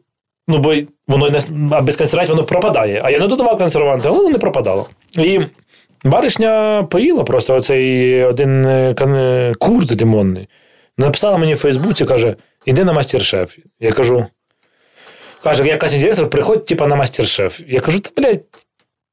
Ну, 0.47 0.57
бо 0.57 0.75
воно 1.07 1.29
не, 1.29 1.39
а 1.71 1.81
без 1.81 1.95
консервантів 1.95 2.35
воно 2.35 2.47
пропадає. 2.47 3.01
А 3.03 3.09
я 3.11 3.19
не 3.19 3.27
додавав 3.27 3.57
консерванти, 3.57 4.07
але 4.07 4.17
воно 4.17 4.29
не 4.29 4.37
пропадало. 4.37 4.87
І 5.17 5.39
баришня 6.03 6.83
поїла 6.89 7.23
просто 7.23 7.55
оцей 7.55 8.23
один 8.23 8.65
е, 8.65 8.93
кан- 8.93 9.15
е, 9.15 9.53
курт 9.59 10.01
лимонний. 10.01 10.47
Написала 10.98 11.38
мені 11.38 11.54
в 11.54 11.56
Фейсбуці, 11.56 12.04
каже: 12.04 12.36
іди 12.64 12.84
на 12.84 12.92
мастер-шеф. 12.92 13.58
Я 13.80 13.92
кажу. 13.92 14.26
Каже, 15.42 15.66
я 15.66 15.76
касі 15.76 15.98
директор, 15.98 16.30
приходь, 16.30 16.66
типа, 16.66 16.86
на 16.86 16.96
мастер-шеф. 16.96 17.62
Я 17.66 17.80
кажу, 17.80 18.00
та 18.00 18.10
блядь, 18.16 18.40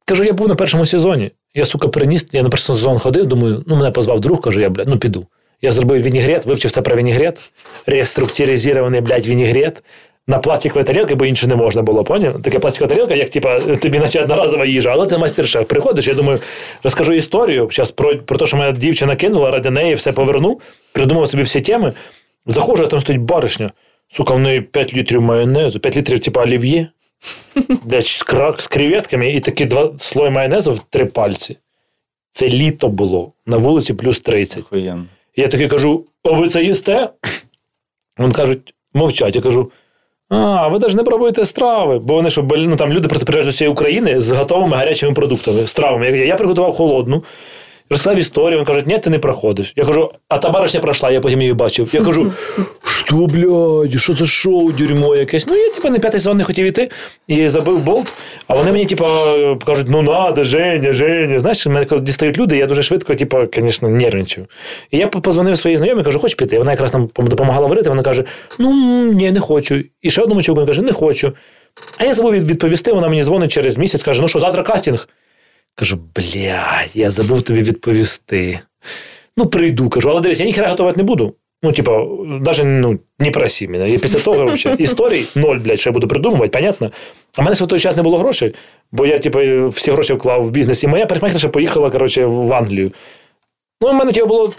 кажу, 0.06 0.24
я 0.24 0.34
був 0.34 0.48
на 0.48 0.56
першому 0.56 0.86
сезоні. 0.86 1.32
Я, 1.54 1.66
сука, 1.66 1.88
приніс, 1.88 2.28
я 2.32 2.44
на 2.44 2.50
перший 2.50 2.76
сезон 2.76 3.00
ходив, 3.00 3.26
думаю, 3.26 3.64
ну 3.68 3.76
мене 3.76 3.92
позвав 3.92 4.20
друг, 4.20 4.42
кажу, 4.42 4.62
я, 4.62 4.70
блядь, 4.70 4.88
ну 4.88 4.98
піду. 4.98 5.28
Я 5.62 5.72
зробив 5.72 6.02
вінігрет, 6.02 6.46
вивчив 6.46 6.72
все 6.72 6.82
про 6.82 6.96
вінігрет, 6.96 7.54
реструктуризований, 7.86 9.02
блядь, 9.02 9.28
вінігрет. 9.28 9.84
На 10.29 10.39
пластиковій 10.39 10.85
тарілці, 10.85 11.15
бо 11.15 11.25
інше 11.27 11.47
не 11.47 11.57
можна 11.57 11.83
було, 11.83 12.05
поняв? 12.05 12.43
Така 12.43 12.59
пластикова 12.59 12.89
тарілка, 12.95 13.15
як 13.15 13.31
типа, 13.31 13.61
тобі 13.61 13.99
наче 13.99 14.23
одноразова 14.23 14.65
їжа, 14.67 14.91
але 14.93 15.07
ти 15.07 15.19
майстер-шеф. 15.19 15.67
Приходиш, 15.67 16.09
я 16.09 16.15
думаю, 16.15 16.39
розкажу 16.83 17.13
історію 17.13 17.69
зараз 17.73 17.91
про, 17.91 18.19
про 18.19 18.39
те, 18.39 18.47
що 18.47 18.57
моя 18.57 18.73
дівчина 18.73 19.17
кинула, 19.17 19.51
ради 19.51 19.71
неї 19.71 19.95
все 19.95 20.13
поверну, 20.13 20.61
придумав 20.93 21.29
собі 21.29 21.43
всі 21.43 21.61
теми. 21.61 21.93
Заходжу, 22.47 22.85
а 22.85 22.87
там 22.87 23.01
стоїть 23.01 23.23
баришня. 23.23 23.71
Сука, 24.09 24.35
в 24.35 24.39
неї 24.39 24.61
5 24.61 24.95
літрів 24.95 25.23
майонезу, 25.23 25.81
5 25.81 25.97
літрів, 25.97 26.19
типа 26.21 26.43
олів'є, 26.43 26.89
блядь, 27.85 28.07
з, 28.07 28.23
кра- 28.25 28.61
з 28.61 28.67
креветками 28.67 29.31
і 29.33 29.41
такі 29.41 29.65
два 29.65 29.93
слої 29.99 30.31
майонезу 30.31 30.73
в 30.73 30.79
три 30.79 31.05
пальці. 31.07 31.57
Це 32.33 32.49
літо 32.49 32.89
було, 32.89 33.33
на 33.47 33.57
вулиці 33.57 33.95
плюс 33.95 34.21
30. 34.21 34.59
Охуєнно. 34.59 35.05
Я 35.37 35.49
таки 35.49 35.69
кажу: 35.69 36.05
а 36.23 36.31
ви 36.31 36.49
це 36.49 36.65
їсте? 36.65 37.09
Вони 38.19 38.35
кажуть, 38.35 38.75
мовчать. 38.95 39.37
Я 39.37 39.43
кажу. 39.43 39.71
А, 40.29 40.69
ви 40.69 40.79
навіть 40.79 40.97
не 40.97 41.03
пробуєте 41.03 41.45
страви, 41.45 41.99
бо 41.99 42.15
вони 42.15 42.31
що, 42.31 42.47
ну, 42.57 42.77
там 42.77 42.93
люди 42.93 43.09
просто 43.09 43.27
приїжджають 43.27 43.53
з 43.53 43.57
усієї 43.57 43.73
України 43.73 44.21
з 44.21 44.31
готовими 44.31 44.77
гарячими 44.77 45.13
продуктами, 45.13 45.67
стравами. 45.67 46.07
Я, 46.07 46.25
я 46.25 46.37
приготував 46.37 46.73
холодну, 46.73 47.23
розказав 47.91 48.19
історію, 48.19 48.59
вони 48.59 48.67
кажуть, 48.67 48.87
ні, 48.87 48.99
ти 48.99 49.11
не 49.11 49.19
проходиш. 49.19 49.73
Я 49.77 49.85
кажу, 49.85 50.11
а 50.29 50.39
та 50.39 50.51
баришня 50.51 50.81
пройшла, 50.81 51.11
я 51.11 51.21
потім 51.21 51.41
її 51.41 51.55
бачив. 51.55 51.91
Я 51.93 52.01
кажу, 52.01 52.33
що, 52.85 53.17
блядь, 53.17 54.01
що 54.01 54.13
за 54.13 54.27
шоу, 54.27 54.73
дюрьмо 54.73 55.17
якесь? 55.17 55.47
Ну, 55.47 55.57
я, 55.57 55.71
типу, 55.71 55.91
на 55.91 55.99
п'ятий 55.99 56.21
сезон 56.21 56.37
не 56.37 56.45
хотів 56.45 56.67
іти 56.67 56.91
і 57.27 57.49
забив 57.49 57.85
болт. 57.85 58.13
А 58.47 58.55
вони 58.55 58.73
мені, 58.73 58.87
типу, 58.87 59.05
кажуть, 59.67 59.87
ну 59.89 60.03
надо, 60.03 60.45
Женя, 60.45 60.93
Женя. 60.93 61.41
Знаєш, 61.41 61.67
мене 61.67 61.85
коли 61.85 62.01
дістають 62.01 62.39
люди, 62.39 62.57
я 62.57 62.67
дуже 62.67 62.83
швидко, 62.83 63.15
типу, 63.15 63.39
звісно, 63.55 63.89
нервничаю. 63.89 64.47
І 64.91 64.99
я 64.99 65.07
позвонив 65.07 65.59
своїй 65.59 65.77
знайомій, 65.77 66.03
кажу, 66.03 66.19
хочеш 66.19 66.35
піти? 66.35 66.59
Вона 66.59 66.71
якраз 66.71 66.95
нам 66.95 67.09
допомагала 67.19 67.63
говорити, 67.63 67.89
вона 67.91 68.03
каже: 68.03 68.25
ну 68.59 68.73
ні, 69.13 69.31
не 69.31 69.41
хочу. 69.41 69.83
І 70.03 70.11
ще 70.11 70.23
одному 70.23 70.43
чоловіку 70.43 70.67
каже, 70.67 70.83
не 70.83 70.93
хочу. 70.93 71.33
А 71.99 72.05
я 72.05 72.15
забув 72.15 72.33
відповісти, 72.33 72.93
вона 72.93 73.09
мені 73.09 73.23
дзвонить 73.23 73.53
через 73.53 73.77
місяць, 73.77 74.03
каже, 74.03 74.23
ну 74.23 74.29
що, 74.29 74.39
завтра 74.39 74.63
кастинг. 74.63 75.09
Кажу, 75.79 75.99
блядь, 76.17 76.91
я 76.95 77.11
забув 77.11 77.43
тобі 77.43 77.63
відповісти. 77.63 78.61
Ну, 79.37 79.47
прийду, 79.47 79.89
кажу, 79.89 80.11
але 80.11 80.21
дивись, 80.21 80.41
я 80.41 80.47
ніхера 80.47 80.69
готувати 80.69 80.97
не 80.97 81.03
буду. 81.03 81.35
Ну, 81.63 81.73
типа, 81.73 82.07
навіть 82.25 82.63
ну, 82.65 82.99
не 83.19 83.31
проси 83.31 83.69
мене. 83.69 83.91
І 83.91 83.99
після 83.99 84.19
того 84.19 84.45
взагалі 84.45 84.83
історій 84.83 85.25
ноль, 85.35 85.57
блядь, 85.57 85.81
що 85.81 85.91
я 85.91 85.95
буду 85.95 86.09
придумувати, 86.09 86.49
понятно. 86.51 86.91
А 87.37 87.43
в 87.43 87.45
мене 87.45 87.55
в 87.55 87.67
той 87.67 87.79
час 87.79 87.97
не 87.97 88.03
було 88.03 88.19
грошей, 88.19 88.55
бо 88.93 89.07
я, 89.07 89.19
типу, 89.19 89.69
всі 89.69 89.91
гроші 89.91 90.15
вклав 90.15 90.47
в 90.47 90.51
бізнес. 90.51 90.85
І 90.85 90.89
моя 90.89 91.07
парикмахерша 91.07 91.49
поїхала, 91.49 91.91
коротше, 91.91 92.27
в 92.27 92.53
Англію. 92.53 92.93
Ну, 93.83 93.91
в 93.91 93.95
мене 93.95 94.13
типу, 94.13 94.27
було. 94.27 94.53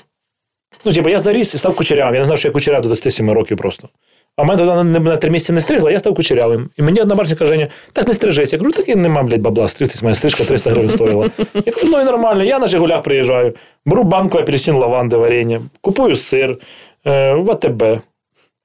Ну, 0.85 0.93
типу, 0.93 1.09
я 1.09 1.19
заріс 1.19 1.53
і 1.53 1.57
став 1.57 1.75
кучерявим. 1.75 2.13
Я 2.13 2.21
не 2.21 2.25
знав, 2.25 2.37
що 2.37 2.47
я 2.47 2.51
кучеряв 2.51 2.81
до 2.81 2.87
27 2.87 3.31
років 3.31 3.57
просто. 3.57 3.89
А 4.37 4.43
в 4.43 4.45
мене 4.45 4.65
тоді 4.65 4.71
на, 4.71 4.99
на 4.99 5.17
три 5.17 5.31
місяці 5.31 5.53
не 5.53 5.61
стригла, 5.61 5.91
я 5.91 5.99
став 5.99 6.13
кучерявим. 6.13 6.69
І 6.77 6.81
мені 6.81 7.01
одна 7.01 7.15
барча 7.15 7.35
каже, 7.35 7.67
так 7.93 8.07
не 8.07 8.13
стрижись. 8.13 8.53
Я 8.53 8.59
кажу, 8.59 8.71
так 8.71 8.89
і 8.89 8.95
нема, 8.95 9.23
блядь, 9.23 9.41
бабла, 9.41 9.67
стригтись, 9.67 10.03
моя 10.03 10.15
стрижка 10.15 10.43
300 10.43 10.69
гривень 10.69 10.89
стоїла. 10.89 11.29
Я 11.53 11.71
кажу, 11.71 11.87
ну 11.91 12.01
і 12.01 12.03
нормально, 12.03 12.43
я 12.43 12.59
на 12.59 12.67
Жигулях 12.67 13.01
приїжджаю, 13.01 13.53
беру 13.85 14.03
банку 14.03 14.37
апельсин, 14.37 14.75
лаванди, 14.75 15.17
варення, 15.17 15.61
купую 15.81 16.15
сир 16.15 16.57
е, 17.05 17.33
в 17.33 17.51
АТБ, 17.51 17.83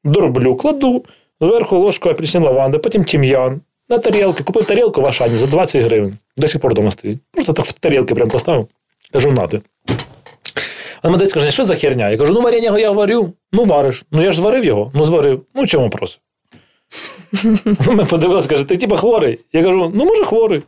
дроблю, 0.05 0.55
кладу, 0.55 1.05
зверху 1.41 1.79
ложку 1.79 2.09
апельсин, 2.09 2.43
лаванди, 2.43 2.79
потім 2.79 3.05
тім'ян. 3.05 3.61
На 3.89 3.99
тарілки, 3.99 4.45
купив 4.45 4.65
тарілку 4.65 5.03
в 5.03 5.07
Ашані 5.07 5.37
за 5.37 5.47
20 5.47 5.83
гривень. 5.83 6.19
До 6.37 6.47
сих 6.47 6.61
пор 6.61 6.73
вдома 6.73 6.91
стоїть. 6.91 7.19
Просто 7.33 7.53
так 7.53 7.67
в 7.67 7.73
тарілки 7.73 8.15
прям 8.15 8.29
поставив. 8.29 8.69
Кажу, 9.13 9.33
нати. 9.33 9.61
А 11.03 11.11
мене 11.11 11.27
каже, 11.27 11.51
що 11.51 11.65
за 11.65 11.75
херня? 11.75 12.11
Я 12.11 12.17
кажу, 12.17 12.33
ну 12.33 12.41
варення 12.41 12.79
я 12.79 12.91
варю. 12.91 13.33
Ну 13.53 13.65
вариш. 13.65 14.05
Ну 14.11 14.23
я 14.23 14.33
ж 14.33 14.41
зварив 14.41 14.65
його. 14.65 14.91
Ну 14.95 15.05
зварив. 15.05 15.43
Ну 15.55 15.67
чому 15.67 15.85
вопрос? 15.85 16.21
Ми 17.87 18.05
подивилися, 18.05 18.49
каже, 18.49 18.65
ти 18.65 18.77
типа 18.77 18.97
хворий. 18.97 19.39
Я 19.53 19.63
кажу, 19.63 19.93
ну 19.95 20.05
може 20.05 20.25
хворий. 20.25 20.63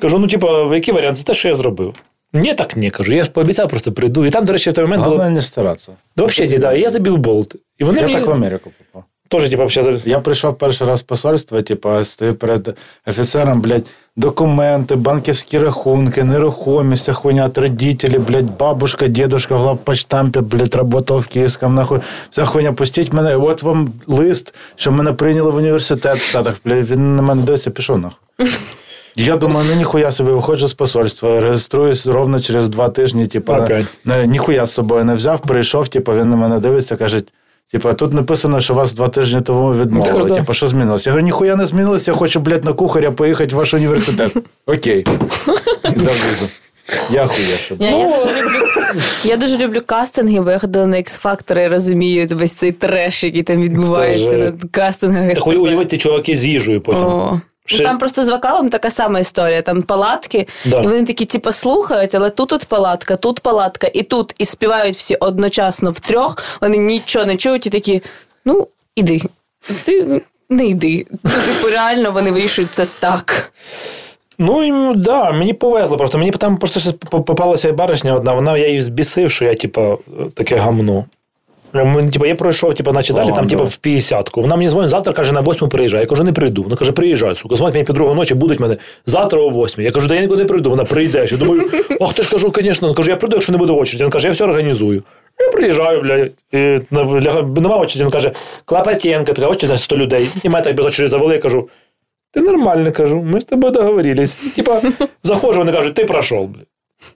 Кажу, 0.00 0.18
ну 0.18 0.26
типа, 0.26 0.74
який 0.74 0.94
варіант? 0.94 1.18
Це 1.18 1.24
те, 1.24 1.34
що 1.34 1.48
я 1.48 1.54
зробив. 1.54 1.94
Ні, 2.32 2.54
так 2.54 2.76
ні, 2.76 2.90
кажу. 2.90 3.14
Я 3.14 3.24
пообіцяв, 3.24 3.68
просто 3.68 3.92
прийду. 3.92 4.26
І 4.26 4.30
там, 4.30 4.44
до 4.44 4.52
речі, 4.52 4.70
в 4.70 4.72
той 4.72 4.84
момент 4.84 5.04
було. 5.04 5.16
Головне 5.16 5.34
не 5.34 5.42
старатися. 5.42 5.92
Взагалі, 6.16 6.52
ні, 6.52 6.58
да. 6.58 6.72
Я 6.72 6.88
забив 6.88 7.16
болт. 7.18 7.56
І 7.78 7.84
вони 7.84 8.00
Я 8.00 8.06
мені 8.06 8.18
так 8.18 8.26
в 8.26 8.30
Америку 8.30 8.70
попав. 8.78 9.04
Теж, 9.28 9.50
типа, 9.50 9.64
взагалі 9.64 10.00
Я 10.04 10.18
прийшов 10.18 10.58
перший 10.58 10.86
раз 10.86 11.00
в 11.00 11.04
посольство, 11.04 11.62
типу, 11.62 12.04
стою 12.04 12.34
перед 12.34 12.76
офіцером, 13.06 13.60
блядь, 13.60 13.86
документи, 14.16 14.96
банківські 14.96 15.58
рахунки, 15.58 16.24
нерухомість, 16.24 17.12
хуйня 17.12 17.44
от 17.44 17.58
родителей, 17.58 18.18
блядь, 18.18 18.56
бабушка, 18.58 19.08
дедушка, 19.08 19.56
главпочтампі, 19.56 20.40
блядь, 20.40 20.74
работал 20.74 21.18
в 21.18 21.26
Київському, 21.26 21.74
нахуй. 21.74 22.00
Вся 22.30 22.44
хуйня, 22.44 22.72
пустіть 22.72 23.12
мене, 23.12 23.36
от 23.36 23.62
вам 23.62 23.88
лист, 24.06 24.54
що 24.76 24.92
мене 24.92 25.12
прийняли 25.12 25.50
в 25.50 25.56
університет 25.56 26.18
в 26.18 26.28
Штатах, 26.28 26.54
блядь, 26.64 26.90
він 26.90 27.16
на 27.16 27.22
мене 27.22 27.42
дивиться, 27.42 27.70
пішов 27.70 27.98
нахуй. 27.98 28.18
Я 29.16 29.36
думаю, 29.36 29.66
ну 29.70 29.76
ніхуя 29.76 30.12
собі 30.12 30.30
виходжу 30.30 30.68
з 30.68 30.74
посольства, 30.74 31.40
реєструюсь 31.40 32.06
ровно 32.06 32.40
через 32.40 32.68
два 32.68 32.88
тижні, 32.88 33.26
Опять. 33.64 33.86
ніхуя 34.26 34.66
з 34.66 34.72
собою 34.72 35.04
не 35.04 35.14
взяв, 35.14 35.40
прийшов, 35.40 35.88
типу, 35.88 36.12
він 36.12 36.30
на 36.30 36.36
мене 36.36 36.60
дивиться, 36.60 36.96
каже, 36.96 37.22
Типа, 37.72 37.92
тут 37.92 38.12
написано, 38.12 38.60
що 38.60 38.74
вас 38.74 38.92
два 38.94 39.08
тижні 39.08 39.40
тому 39.40 39.74
відмовили. 39.74 40.28
Ну. 40.28 40.36
Типа, 40.36 40.54
що 40.54 40.68
змінилось? 40.68 41.06
Я 41.06 41.12
говорю, 41.12 41.24
ніхуя 41.24 41.56
не 41.56 41.66
змінилось, 41.66 42.08
я 42.08 42.14
хочу, 42.14 42.40
блядь, 42.40 42.64
на 42.64 42.72
кухаря 42.72 43.10
поїхати 43.10 43.54
в 43.54 43.58
ваш 43.58 43.74
університет. 43.74 44.36
Окей. 44.66 45.06
Дав 45.84 46.14
візу. 46.30 46.48
Я 47.10 47.26
хуєш. 47.26 47.72
Я, 47.78 47.90
я, 47.90 48.06
дуже 48.06 48.40
люблю, 48.42 48.66
я 49.24 49.36
дуже 49.36 49.58
люблю 49.58 49.80
кастинги, 49.86 50.40
бо 50.40 50.50
я 50.50 50.58
ходила 50.58 50.86
на 50.86 50.96
X-Factor 50.96 51.64
і 51.64 51.68
розумію 51.68 52.28
весь 52.30 52.52
цей 52.52 52.72
треш, 52.72 53.24
який 53.24 53.42
там 53.42 53.62
відбувається 53.62 54.36
на 54.36 54.52
кастингах. 54.70 55.34
Так 55.34 55.46
уявити 55.46 55.98
чуваки 55.98 56.36
з 56.36 56.46
їжею 56.46 56.80
потім. 56.80 57.02
О. 57.04 57.40
Ну, 57.72 57.78
там 57.78 57.98
просто 57.98 58.24
з 58.24 58.28
вокалом 58.28 58.68
така 58.70 58.90
сама 58.90 59.20
історія. 59.20 59.62
Там 59.62 59.82
палатки, 59.82 60.46
Да. 60.64 60.80
і 60.80 60.86
вони 60.86 61.04
такі, 61.04 61.24
типу, 61.24 61.52
слухають, 61.52 62.14
але 62.14 62.30
тут 62.30 62.52
от 62.52 62.64
палатка, 62.64 63.16
тут 63.16 63.40
палатка, 63.40 63.90
і 63.94 64.02
тут 64.02 64.34
і 64.38 64.44
співають 64.44 64.96
всі 64.96 65.14
одночасно 65.14 65.90
втрьох. 65.90 66.36
Вони 66.60 66.76
нічого 66.76 67.24
не 67.26 67.36
чують 67.36 67.66
і 67.66 67.70
такі, 67.70 68.02
ну, 68.44 68.68
іди. 68.96 69.20
Ти 69.84 70.22
не 70.50 70.66
йди. 70.66 71.06
Ну, 71.24 71.30
типу, 71.30 71.68
реально 71.70 72.10
вони 72.10 72.30
вирішують 72.30 72.70
це 72.70 72.86
так. 72.98 73.52
Ну, 74.38 74.92
да, 74.94 75.32
мені 75.32 75.54
повезло 75.54 75.96
просто. 75.96 76.18
Мені 76.18 76.30
там 76.30 76.56
просто 76.56 76.92
попалася 77.10 77.72
баришня 77.72 78.14
одна, 78.14 78.32
вона 78.32 78.58
я 78.58 78.68
її 78.68 78.82
збісив, 78.82 79.30
що 79.30 79.44
я, 79.44 79.54
типа, 79.54 79.96
таке 80.34 80.56
гамно. 80.56 81.04
Мені, 81.72 82.10
Типа, 82.10 82.26
я 82.26 82.34
пройшов, 82.34 82.74
типа, 82.74 82.92
наче 82.92 83.14
далі, 83.14 83.32
там, 83.34 83.46
типа, 83.46 83.64
в 83.64 83.78
50-ку. 83.84 84.40
Вона 84.40 84.56
мені 84.56 84.70
дзвонить, 84.70 84.90
завтра 84.90 85.12
каже, 85.12 85.32
на 85.32 85.40
8 85.40 85.68
приїжджай. 85.68 86.00
Я 86.00 86.06
кажу, 86.06 86.24
не 86.24 86.32
прийду. 86.32 86.62
Вона 86.62 86.76
каже, 86.76 86.92
приїжджай, 86.92 87.34
сука. 87.34 87.56
Дзвонить 87.56 87.74
мені 87.74 87.84
під 87.84 87.96
другу 87.96 88.14
ночі, 88.14 88.34
будуть 88.34 88.60
мене 88.60 88.76
завтра 89.06 89.40
о 89.40 89.50
8. 89.50 89.84
Я 89.84 89.90
кажу, 89.90 90.08
да 90.08 90.14
я 90.14 90.20
нікуди 90.20 90.42
не 90.42 90.48
прийду. 90.48 90.70
Вона 90.70 90.84
прийде. 90.84 91.26
Я 91.30 91.36
думаю, 91.36 91.62
ах, 92.00 92.14
ти 92.14 92.22
ж 92.22 92.30
кажу, 92.30 92.52
звісно. 92.56 92.94
Кажу, 92.94 93.10
я 93.10 93.16
прийду, 93.16 93.36
якщо 93.36 93.52
не 93.52 93.58
буде 93.58 93.72
очереди. 93.72 94.04
Він 94.04 94.10
каже, 94.10 94.28
я 94.28 94.32
все 94.32 94.44
організую. 94.44 95.02
Я 95.40 95.48
приїжджаю, 95.48 96.02
бля, 96.02 96.28
і 96.52 96.80
нема 97.60 97.76
очереди. 97.76 98.04
Він 98.04 98.10
каже, 98.10 98.32
Клопотенка, 98.64 99.32
така 99.32 99.48
очередь 99.48 99.70
на 99.70 99.78
100 99.78 99.96
людей. 99.96 100.28
І 100.42 100.48
мене 100.48 100.64
так 100.64 100.76
без 100.76 100.86
очереди 100.86 101.10
завели, 101.10 101.34
я 101.34 101.40
кажу, 101.40 101.68
ти 102.32 102.40
нормально, 102.40 102.92
кажу, 102.92 103.22
ми 103.22 103.40
з 103.40 103.44
тобою 103.44 103.72
договорились. 103.72 104.34
Типа, 104.34 104.82
заходжу, 105.22 105.58
вони 105.58 105.72
кажуть, 105.72 105.94
ти 105.94 106.04
пройшов, 106.04 106.48
бля. 106.48 106.60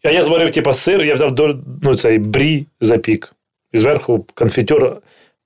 А 0.04 0.10
я 0.10 0.22
зварив, 0.22 0.50
типа, 0.50 0.72
сир, 0.72 1.02
я 1.02 1.14
взяв 1.14 1.32
до, 1.32 1.56
ну, 1.82 1.94
цей 1.94 2.18
брі 2.18 2.66
запік. 2.80 3.34
І 3.72 3.78
зверху 3.78 4.26
конфітюр 4.34 4.96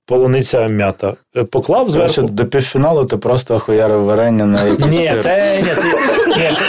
полуниця 0.05 0.67
м'ята. 0.67 1.13
Е, 1.37 1.43
Поклав 1.43 1.89
зверху. 1.89 2.21
до 2.21 2.45
півфіналу 2.45 3.05
ти 3.05 3.17
просто 3.17 3.55
охуярив 3.55 4.03
варення 4.03 4.45
на 4.45 4.63
якийсь 4.63 4.89
Ні, 4.91 5.07
сир. 5.07 5.23
це, 5.23 5.57
ні, 5.61 5.69
це, 5.69 5.87
ні, 6.37 6.51
це, 6.57 6.65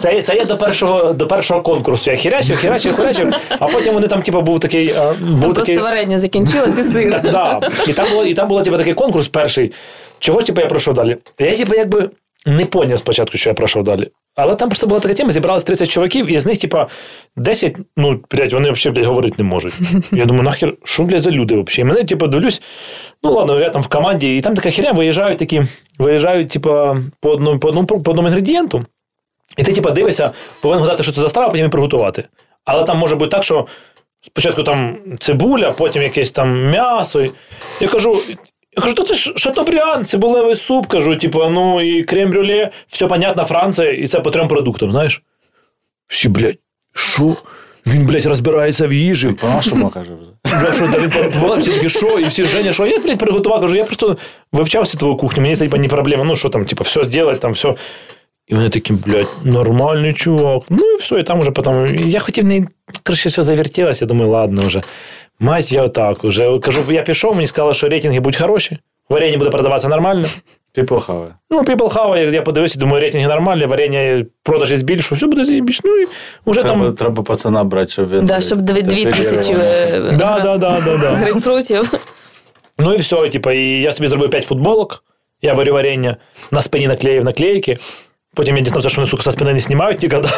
це, 0.00 0.22
це 0.22 0.34
є 0.34 0.44
до 0.44 0.56
першого, 0.58 1.12
до 1.12 1.26
першого 1.26 1.62
конкурсу. 1.62 2.10
Я 2.10 2.16
хірячив, 2.16 2.56
хірячив, 2.56 2.96
хірячив, 2.96 3.34
а 3.58 3.66
потім 3.66 3.94
вони 3.94 4.06
там, 4.08 4.22
типу, 4.22 4.40
був 4.40 4.60
такий. 4.60 4.94
а, 4.98 5.12
Був 5.20 5.54
такий 5.54 5.74
просто 5.76 5.82
варення 5.82 6.18
закінчилось 6.18 6.78
і 6.78 6.82
сир. 6.82 7.10
так, 7.10 7.22
да. 7.22 7.60
І 7.88 7.92
там 7.92 8.06
було, 8.10 8.24
і 8.24 8.34
там 8.34 8.48
було 8.48 8.62
типу, 8.62 8.76
такий 8.76 8.94
конкурс 8.94 9.28
перший. 9.28 9.72
Чого 10.18 10.42
типу, 10.42 10.60
я 10.60 10.66
пройшов 10.66 10.94
далі? 10.94 11.16
Я 11.38 11.56
типу, 11.56 11.74
якби 11.74 12.10
не 12.46 12.64
поняв 12.66 12.98
спочатку, 12.98 13.38
що 13.38 13.50
я 13.50 13.54
пройшов 13.54 13.84
далі. 13.84 14.08
Але 14.40 14.54
там 14.54 14.68
просто 14.68 14.86
була 14.86 15.00
така 15.00 15.14
тема, 15.14 15.32
зібралось 15.32 15.64
30 15.64 15.88
чуваків, 15.88 16.32
і 16.32 16.38
з 16.38 16.46
них, 16.46 16.58
типа, 16.58 16.86
10, 17.36 17.76
ну, 17.96 18.20
блядь, 18.30 18.52
вони 18.52 18.70
взагалі, 18.70 18.94
блядь, 18.94 19.06
говорити 19.06 19.34
не 19.38 19.44
можуть. 19.44 19.74
Я 20.12 20.24
думаю, 20.24 20.44
нахер, 20.44 20.74
що, 20.84 21.02
блядь, 21.02 21.20
за 21.20 21.30
люди 21.30 21.54
взагалі? 21.54 21.80
І 21.80 21.84
мене, 21.84 22.04
типу, 22.04 22.26
дивлюсь, 22.26 22.62
ну 23.22 23.32
ладно, 23.32 23.60
я 23.60 23.70
там 23.70 23.82
в 23.82 23.86
команді, 23.86 24.36
і 24.36 24.40
там 24.40 24.54
така 24.54 24.70
херня, 24.70 24.92
виїжджають 24.92 25.38
такі, 25.38 25.62
виїжджають, 25.98 26.48
типа, 26.48 26.96
по 27.20 27.30
одному, 27.30 27.58
по 27.58 27.68
одному, 27.68 27.86
по 27.86 28.10
одному 28.10 28.28
інгредієнту. 28.28 28.84
І 29.56 29.62
ти, 29.62 29.72
типа, 29.72 29.90
дивишся, 29.90 30.30
повинен 30.60 30.84
гадати, 30.84 31.02
що 31.02 31.12
це 31.12 31.20
за 31.20 31.28
страва, 31.28 31.48
потім 31.48 31.58
її 31.58 31.70
приготувати. 31.70 32.24
Але 32.64 32.84
там 32.84 32.98
може 32.98 33.16
бути 33.16 33.30
так, 33.30 33.44
що 33.44 33.66
спочатку 34.22 34.62
там 34.62 34.96
цибуля, 35.18 35.70
потім 35.70 36.02
якесь 36.02 36.32
там 36.32 36.70
м'ясо. 36.70 37.26
Я 37.80 37.88
кажу. 37.88 38.18
Я 38.78 38.82
кажу, 38.82 38.94
то 38.94 39.02
це 39.02 39.14
ж 39.14 39.32
шатобріан, 39.36 40.04
цибулевий 40.04 40.56
суп, 40.56 40.86
кажу, 40.86 41.16
типу, 41.16 41.48
ну 41.48 41.80
і 41.80 42.04
крем-брюле, 42.04 42.68
все 42.86 43.06
понятно, 43.06 43.44
Франція, 43.44 43.90
і 43.90 44.06
це 44.06 44.20
по 44.20 44.30
трьом 44.30 44.48
продуктам, 44.48 44.90
знаєш? 44.90 45.22
Всі, 46.06 46.28
блядь, 46.28 46.58
що? 46.94 47.36
Він, 47.86 48.06
блядь, 48.06 48.26
розбирається 48.26 48.86
в 48.86 48.92
їжі. 48.92 49.28
По-нашому 49.28 49.88
каже 49.88 50.10
вже. 50.14 50.26
Що, 50.74 50.86
да, 50.86 50.98
він 50.98 51.60
всі 51.60 51.70
такі, 51.70 51.88
що? 51.88 52.18
І 52.18 52.24
всі, 52.24 52.46
Женя, 52.46 52.72
що? 52.72 52.86
Я, 52.86 52.98
блядь, 52.98 53.18
приготував, 53.18 53.60
кажу, 53.60 53.76
я 53.76 53.84
просто 53.84 54.16
вивчався 54.52 54.98
твою 54.98 55.16
кухню, 55.16 55.42
мені 55.42 55.56
це 55.56 55.64
типа, 55.64 55.78
не 55.78 55.88
проблема. 55.88 56.24
Ну, 56.24 56.36
що 56.36 56.48
там, 56.48 56.64
типа, 56.64 56.84
все 56.84 57.04
зробити, 57.04 57.38
там, 57.38 57.52
все. 57.52 57.74
І 58.46 58.54
вони 58.54 58.68
такі, 58.68 58.92
блядь, 58.92 59.28
нормальний 59.44 60.12
чувак. 60.12 60.62
Ну 60.68 60.84
і 60.94 60.96
все, 61.00 61.20
і 61.20 61.22
там 61.22 61.40
уже 61.40 61.50
потім. 61.50 61.86
Я 62.06 62.20
хотів 62.20 62.44
не 62.44 62.66
краще 63.02 63.28
все 63.28 63.42
завертілося, 63.42 64.04
я 64.04 64.08
думаю, 64.08 64.30
ладно 64.30 64.62
вже. 64.62 64.82
Мать, 65.39 65.71
я 65.71 65.83
отак 65.83 66.23
уже. 66.23 66.59
Кажу, 66.59 66.81
я 66.91 67.01
пішов, 67.01 67.35
мені 67.35 67.47
сказали, 67.47 67.73
що 67.73 67.89
рейтинги 67.89 68.19
будуть 68.19 68.41
хороші, 68.41 68.77
варення 69.09 69.37
буде 69.37 69.49
продаватися 69.49 69.87
нормально. 69.87 70.27
People 70.77 71.05
have 71.07 71.23
it. 71.23 71.29
Ну, 71.49 71.61
People 71.61 71.93
How, 71.93 72.17
я, 72.17 72.23
я 72.31 72.41
подивився, 72.41 72.79
думаю, 72.79 73.01
рейтинги 73.01 73.27
нормальні, 73.27 73.65
варення 73.65 74.25
продажі 74.43 74.77
збільшу, 74.77 75.15
все 75.15 75.27
буде 75.27 75.45
заєбіш. 75.45 75.79
Ну 75.83 75.97
і 75.97 76.05
вже 76.45 76.61
Треба, 76.61 76.79
там. 76.85 76.93
треба 76.93 77.23
пацана 77.23 77.63
брати, 77.63 77.91
щоб 77.91 78.09
він. 78.11 78.25
Да, 78.25 78.41
щоб 78.41 78.61
дві, 78.61 78.81
дві 78.81 79.05
тисячі 79.05 79.35
дефілював. 79.35 79.65
е, 79.65 79.99
Да, 80.17 80.39
да, 80.39 80.57
да, 80.57 80.81
да, 80.85 80.97
да. 80.97 81.09
грейпфрутів. 81.11 81.93
Ну 82.79 82.93
і 82.93 82.97
все, 82.97 83.17
і, 83.25 83.29
типу, 83.29 83.51
і 83.51 83.81
я 83.81 83.91
собі 83.91 84.07
зробив 84.07 84.29
5 84.29 84.45
футболок, 84.45 85.03
я 85.41 85.53
варю 85.53 85.73
варення, 85.73 86.17
на 86.51 86.61
спині 86.61 86.87
наклеїв 86.87 87.23
наклейки. 87.23 87.77
Потім 88.38 88.56
я 88.56 88.62
дізнався, 88.62 88.88
що 88.88 89.00
вони, 89.00 89.10
сука, 89.10 89.22
со 89.22 89.32
спини 89.32 89.52
не 89.52 89.60
знімають 89.60 90.02
ніколи. 90.02 90.28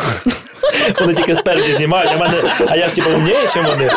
Вони 1.01 1.14
тільки 1.14 1.34
спереді 1.34 1.74
знімають, 1.74 2.11
а, 2.14 2.18
мене, 2.18 2.34
а 2.68 2.76
я 2.76 2.88
ж 2.88 2.94
типу 2.94 3.11
умніє, 3.11 3.36
ніж 3.42 3.66
вони. 3.66 3.90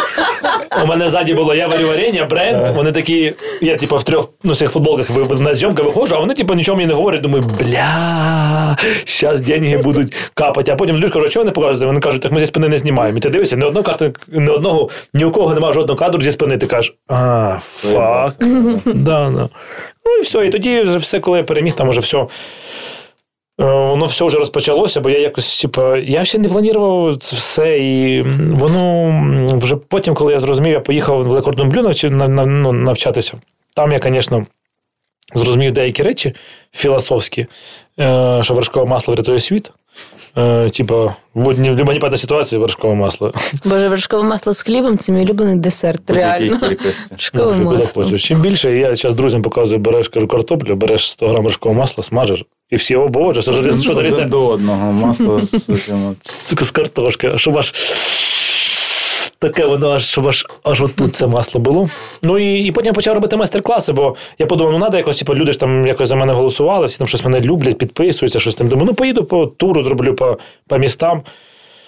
У 0.84 0.86
мене 0.86 1.10
ззаді 1.10 1.34
було 1.34 1.56
я 1.56 1.68
варю 1.68 1.88
варення, 1.88 2.26
бренд. 2.26 2.76
Вони 2.76 2.92
такі, 2.92 3.34
я 3.62 3.78
типу 3.78 3.96
в 3.98 4.04
трьох 4.04 4.30
ну, 4.44 4.56
цих 4.56 4.72
футболках 4.72 5.10
на 5.40 5.56
зйомка 5.56 5.84
виходжу, 5.84 6.16
а 6.16 6.20
вони 6.20 6.34
типу 6.34 6.54
нічого 6.54 6.78
мені 6.78 6.88
не 6.88 6.94
говорять. 6.94 7.22
Думаю, 7.22 7.44
бля, 7.60 8.78
зараз 9.06 9.42
деньги 9.42 9.78
будуть 9.78 10.16
капати. 10.34 10.72
А 10.72 10.76
потім 10.76 10.98
люди 10.98 11.10
кажуть, 11.10 11.32
що 11.32 11.40
ви 11.40 11.46
не 11.46 11.52
показуєте? 11.52 11.86
Вони 11.86 12.00
кажуть, 12.00 12.22
так 12.22 12.32
ми 12.32 12.40
зі 12.40 12.46
спини 12.46 12.70
не 12.70 12.78
знімаємо. 12.78 13.18
І 13.18 13.22
ти 13.22 13.30
дивишся, 13.30 13.56
ні 13.56 13.66
одного 13.66 13.84
карту, 13.84 14.12
ні 14.28 14.50
одного, 14.50 14.90
ні 15.14 15.26
у 15.26 15.32
кого 15.32 15.54
немає 15.54 15.74
жодного 15.74 16.00
кадру 16.00 16.22
зі 16.22 16.32
спини. 16.32 16.58
Ти 16.58 16.68
кажеш, 16.68 16.94
а, 17.08 17.58
фак. 17.62 18.34
Да, 18.86 19.32
да. 19.36 19.50
Ну 20.06 20.18
і 20.20 20.22
все. 20.22 20.46
І 20.46 20.50
тоді 20.50 20.82
вже 20.82 20.98
все, 20.98 21.20
коли 21.20 21.38
я 21.38 21.44
переміг, 21.44 21.74
там 21.74 21.90
вже 21.90 22.00
все. 22.00 22.26
Е, 23.62 23.66
Воно 23.66 24.06
все 24.06 24.26
вже 24.26 24.38
розпочалося, 24.38 25.02
бо 25.02 25.10
я 25.10 25.20
якось, 25.20 25.62
типу, 25.62 25.96
я 25.96 26.26
ще 26.26 26.38
не 26.38 26.50
планував 26.50 27.18
це 27.18 27.36
все. 27.36 27.80
І 27.80 28.22
воно 28.52 29.58
вже 29.58 29.76
потім, 29.76 30.14
коли 30.14 30.34
я 30.34 30.40
зрозумів, 30.40 30.72
я 30.74 30.80
поїхав 30.80 31.24
в 31.24 31.28
Лекордонблю 31.28 31.82
навчи- 31.82 32.10
на, 32.10 32.28
на, 32.28 32.46
ну, 32.46 32.72
навчатися. 32.72 33.34
Там 33.76 33.92
я, 33.92 34.00
звісно, 34.04 34.46
зрозумів 35.36 35.72
деякі 35.72 36.04
речі 36.04 36.34
філософські, 36.72 37.46
е, 38.00 38.40
що 38.44 38.54
вершкове 38.54 38.86
масло 38.86 39.14
врятує 39.14 39.40
світ. 39.40 39.72
Е, 40.38 40.70
Типа, 40.70 41.04
в 41.06 41.16
будь-якій 41.34 42.18
ситуації 42.18 42.60
вершкове 42.60 42.96
масло. 42.96 43.32
Боже, 43.66 43.90
вершкове 43.90 44.24
масло 44.24 44.54
з 44.54 44.62
хлібом 44.64 44.98
це 44.98 45.12
мій 45.12 45.22
улюблений 45.24 45.56
десерт. 45.56 46.10
Реально. 46.10 46.60
Вершкове 47.12 47.58
масло. 47.60 48.18
Чим 48.18 48.42
більше, 48.42 48.78
я 48.78 48.96
зараз 48.96 49.16
друзям 49.16 49.42
показую, 49.42 49.80
береш 49.80 50.08
кажу, 50.08 50.28
картоплю, 50.28 50.76
береш 50.76 51.10
100 51.10 51.28
грам 51.28 51.44
вершкового 51.44 51.80
масла, 51.82 52.04
смажеш, 52.04 52.46
і 52.74 52.76
всі, 52.76 52.96
о 52.96 53.08
боже, 53.08 53.42
що 53.42 53.52
ж 53.52 53.82
що 53.82 53.94
рецепт? 53.94 54.30
до 54.30 54.48
одного. 54.48 54.92
Масло 54.92 55.42
з. 55.42 55.80
Сука, 56.22 56.66
з 56.66 56.72
картошки, 56.72 57.32
щоб 57.36 57.58
аж 57.58 57.74
таке 59.40 59.66
воно 59.66 59.92
аж, 59.92 60.06
щоб 60.06 60.28
аж, 60.28 60.46
аж 60.64 60.82
отут 60.82 61.16
це 61.16 61.28
масло 61.28 61.62
було. 61.62 61.90
Ну 62.22 62.40
і, 62.40 62.64
і 62.64 62.72
потім 62.72 62.88
я 62.88 62.94
почав 62.94 63.14
робити 63.14 63.38
майстер-класи, 63.38 63.94
бо 63.94 64.16
я 64.40 64.46
подумав, 64.46 64.74
ну 64.74 64.80
треба 64.80 64.98
якось, 64.98 65.20
типу, 65.20 65.36
люди 65.36 65.52
ж 65.52 65.60
там 65.60 65.88
якось 65.88 66.10
за 66.10 66.16
мене 66.16 66.34
голосували, 66.34 66.86
всі 66.86 66.98
там 66.98 67.08
щось 67.08 67.24
мене 67.26 67.40
люблять, 67.40 67.78
підписуються, 67.78 68.40
щось 68.40 68.56
там. 68.56 68.68
Думаю, 68.68 68.88
ну 68.88 68.94
поїду 68.94 69.24
по 69.24 69.46
туру, 69.46 69.84
зроблю 69.84 70.14
по, 70.14 70.38
по 70.68 70.78
містам. 70.78 71.22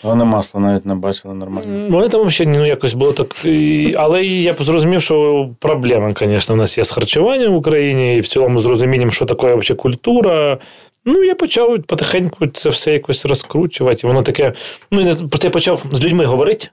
Вони 0.06 0.24
масло 0.24 0.62
навіть 0.62 0.86
не 0.86 0.96
бачили 0.96 1.34
нормально. 1.34 1.88
Вони 1.90 2.10
там 2.10 2.30
ще 2.30 2.46
ну, 2.46 2.66
якось 2.66 2.94
було 2.94 3.12
так. 3.14 3.46
І, 3.46 3.94
але 3.98 4.26
я 4.26 4.54
зрозумів, 4.54 5.02
що 5.02 5.50
проблема, 5.60 6.14
звісно, 6.20 6.56
у 6.56 6.58
нас 6.58 6.78
є 6.78 6.84
з 6.84 6.92
харчуванням 6.92 7.54
в 7.54 7.56
Україні, 7.56 8.18
і 8.18 8.20
в 8.20 8.28
цілому 8.28 8.60
з 8.60 8.66
розумінням, 8.66 9.12
що 9.12 9.26
таке 9.26 9.56
взагалі 9.56 9.80
культура. 9.80 10.58
Ну, 11.06 11.24
я 11.24 11.36
почав 11.36 11.84
потихеньку 11.84 12.48
це 12.48 12.70
все 12.70 12.94
якось 12.94 13.26
розкручувати. 13.26 14.02
І 14.04 14.08
воно 14.08 14.22
таке. 14.22 14.54
Ну, 14.92 15.16
просто 15.16 15.48
я 15.48 15.52
почав 15.52 15.86
з 15.92 16.06
людьми 16.06 16.26
говорити. 16.26 16.68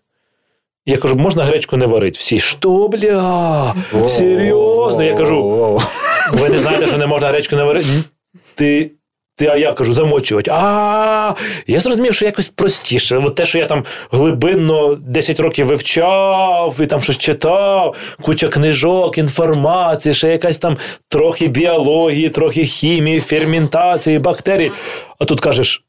Я 0.87 0.97
кажу, 0.97 1.17
можна 1.17 1.45
гречку 1.45 1.77
не 1.77 1.87
варити? 1.87 2.19
Всі, 2.19 2.39
що, 2.39 2.89
бля? 2.89 3.75
Серйозно? 4.09 5.03
Я 5.03 5.15
кажу, 5.15 5.81
ви 6.33 6.49
не 6.49 6.61
знаєте, 6.61 6.87
що 6.87 6.99
не 6.99 7.07
можна 7.07 7.29
гречку 7.29 7.57
не 7.57 7.65
варити? 7.65 7.87
Ти. 8.55 8.91
Ти, 9.37 9.47
а 9.47 9.57
я 9.57 9.73
кажу, 9.73 9.93
замочувати. 9.93 10.51
А 10.55 11.35
я 11.67 11.81
зрозумів, 11.81 12.15
що 12.15 12.25
якось 12.25 12.49
простіше. 12.49 13.17
От 13.25 13.35
те, 13.35 13.45
що 13.45 13.59
я 13.59 13.67
там 13.67 13.85
глибинно 14.11 14.95
10 14.95 15.41
років 15.41 15.67
вивчав 15.67 16.79
і 16.83 16.87
там 16.87 17.01
щось 17.01 17.19
читав, 17.19 17.97
куча 18.23 18.49
книжок, 18.49 19.19
інформації, 19.19 20.15
ще 20.15 20.29
якась 20.29 20.59
там 20.59 20.77
трохи 21.09 21.49
біології, 21.49 22.29
трохи 22.29 22.65
хімії, 22.65 23.21
ферментації, 23.21 24.19
бактерій. 24.19 24.71
А 25.19 25.25
тут 25.25 25.41
кажеш, 25.41 25.85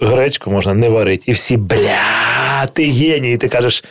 гречку 0.00 0.50
можна 0.50 0.74
не 0.74 0.88
варити. 0.88 1.24
І 1.26 1.32
всі, 1.32 1.56
бля, 1.56 2.66
ти 2.72 2.90
геній. 2.90 3.38
Ти 3.38 3.48
кажеш. 3.48 3.84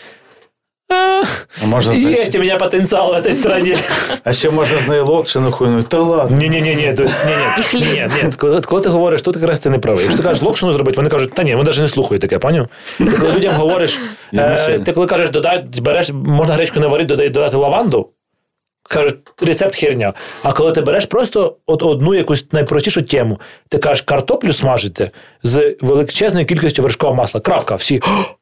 А, 0.89 1.23
А 1.63 1.65
можна 1.65 1.93
з 1.93 2.03
неї- 2.03 2.29
у 2.35 2.39
меня 2.39 2.57
потенциал 2.57 3.11
в 3.13 3.15
этой 3.15 3.33
стране. 3.33 3.77
А 4.23 4.33
ще 4.33 4.49
можна 4.49 4.77
з 4.77 4.87
неї 4.87 5.01
локшину 5.01 5.51
хуйнуть. 5.51 5.87
Та 5.87 5.99
ладно. 5.99 6.37
Ні, 6.37 6.49
ні, 6.49 6.61
ні, 6.61 6.75
ні, 6.75 6.75
ні, 6.75 7.05
ні, 7.73 7.79
ні, 7.79 8.07
ні, 8.23 8.29
коли, 8.37 8.61
коли 8.61 8.81
ти 8.81 8.89
говориш, 8.89 9.21
тут 9.21 9.35
якраз 9.35 9.59
ти 9.59 9.69
не 9.69 9.79
правий. 9.79 10.01
Якщо 10.01 10.17
ти 10.17 10.23
кажеш 10.23 10.43
локшину 10.43 10.71
зробити, 10.71 10.95
вони 10.97 11.09
кажуть, 11.09 11.33
та 11.33 11.43
ні, 11.43 11.55
вони 11.55 11.65
навіть 11.69 11.79
не 11.81 11.87
слухають 11.87 12.21
таке, 12.21 12.39
поняв? 12.39 12.67
Ти 12.97 13.05
коли 13.11 13.31
людям 13.33 13.55
говориш, 13.55 13.99
е, 14.33 14.79
ти 14.85 14.91
коли 14.91 15.07
кажеш, 15.07 15.29
додай, 15.29 15.65
береш, 15.81 16.09
можна 16.13 16.53
гречку 16.53 16.79
не 16.79 16.87
варити, 16.87 17.07
додай, 17.07 17.29
додати 17.29 17.57
лаванду, 17.57 18.09
кажуть, 18.89 19.15
рецепт 19.41 19.75
херня. 19.75 20.13
А 20.43 20.51
коли 20.53 20.71
ти 20.71 20.81
береш 20.81 21.05
просто 21.05 21.57
от 21.65 21.83
одну 21.83 22.15
якусь 22.15 22.45
найпростішу 22.51 23.01
тему, 23.01 23.39
ти 23.69 23.77
кажеш, 23.77 24.01
картоплю 24.01 24.53
смажити 24.53 25.11
з 25.43 25.75
величезною 25.81 26.45
кількістю 26.45 26.81
вершкового 26.81 27.17
масла. 27.17 27.41
Крапка, 27.41 27.75
всі. 27.75 28.01
«О!» 28.03 28.34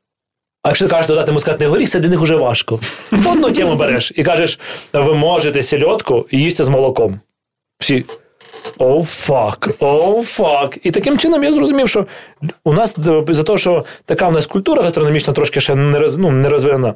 А 0.64 0.70
якщо 0.70 0.86
ти 0.86 0.92
кажеш 0.92 1.08
додати 1.08 1.32
мускатний 1.32 1.70
горіх, 1.70 1.90
це 1.90 2.00
для 2.00 2.10
них 2.10 2.20
вже 2.20 2.36
важко. 2.36 2.80
Одну 3.12 3.52
тему 3.52 3.76
береш 3.76 4.12
і 4.16 4.24
кажеш, 4.24 4.60
ви 4.94 5.14
можете 5.14 5.64
сільотку 5.64 6.26
їсти 6.32 6.64
з 6.64 6.70
молоком. 6.70 7.20
Всі. 7.80 8.06
Оу 8.78 9.04
фак, 9.04 9.70
оу 9.80 10.24
фак. 10.24 10.78
І 10.84 10.92
таким 10.92 11.18
чином 11.18 11.44
я 11.44 11.54
зрозумів, 11.54 11.90
що 11.90 12.06
у 12.64 12.74
нас 12.74 12.98
е, 13.08 13.24
за 13.30 13.44
те, 13.44 13.58
що 13.58 13.86
така 14.06 14.28
в 14.28 14.34
нас 14.34 14.48
культура 14.48 14.82
гастрономічна 14.82 15.34
трошки 15.34 15.60
ще 15.60 15.76
не, 15.76 16.00
роз, 16.00 16.18
ну, 16.18 16.32
не 16.32 16.50
розвинена. 16.50 16.94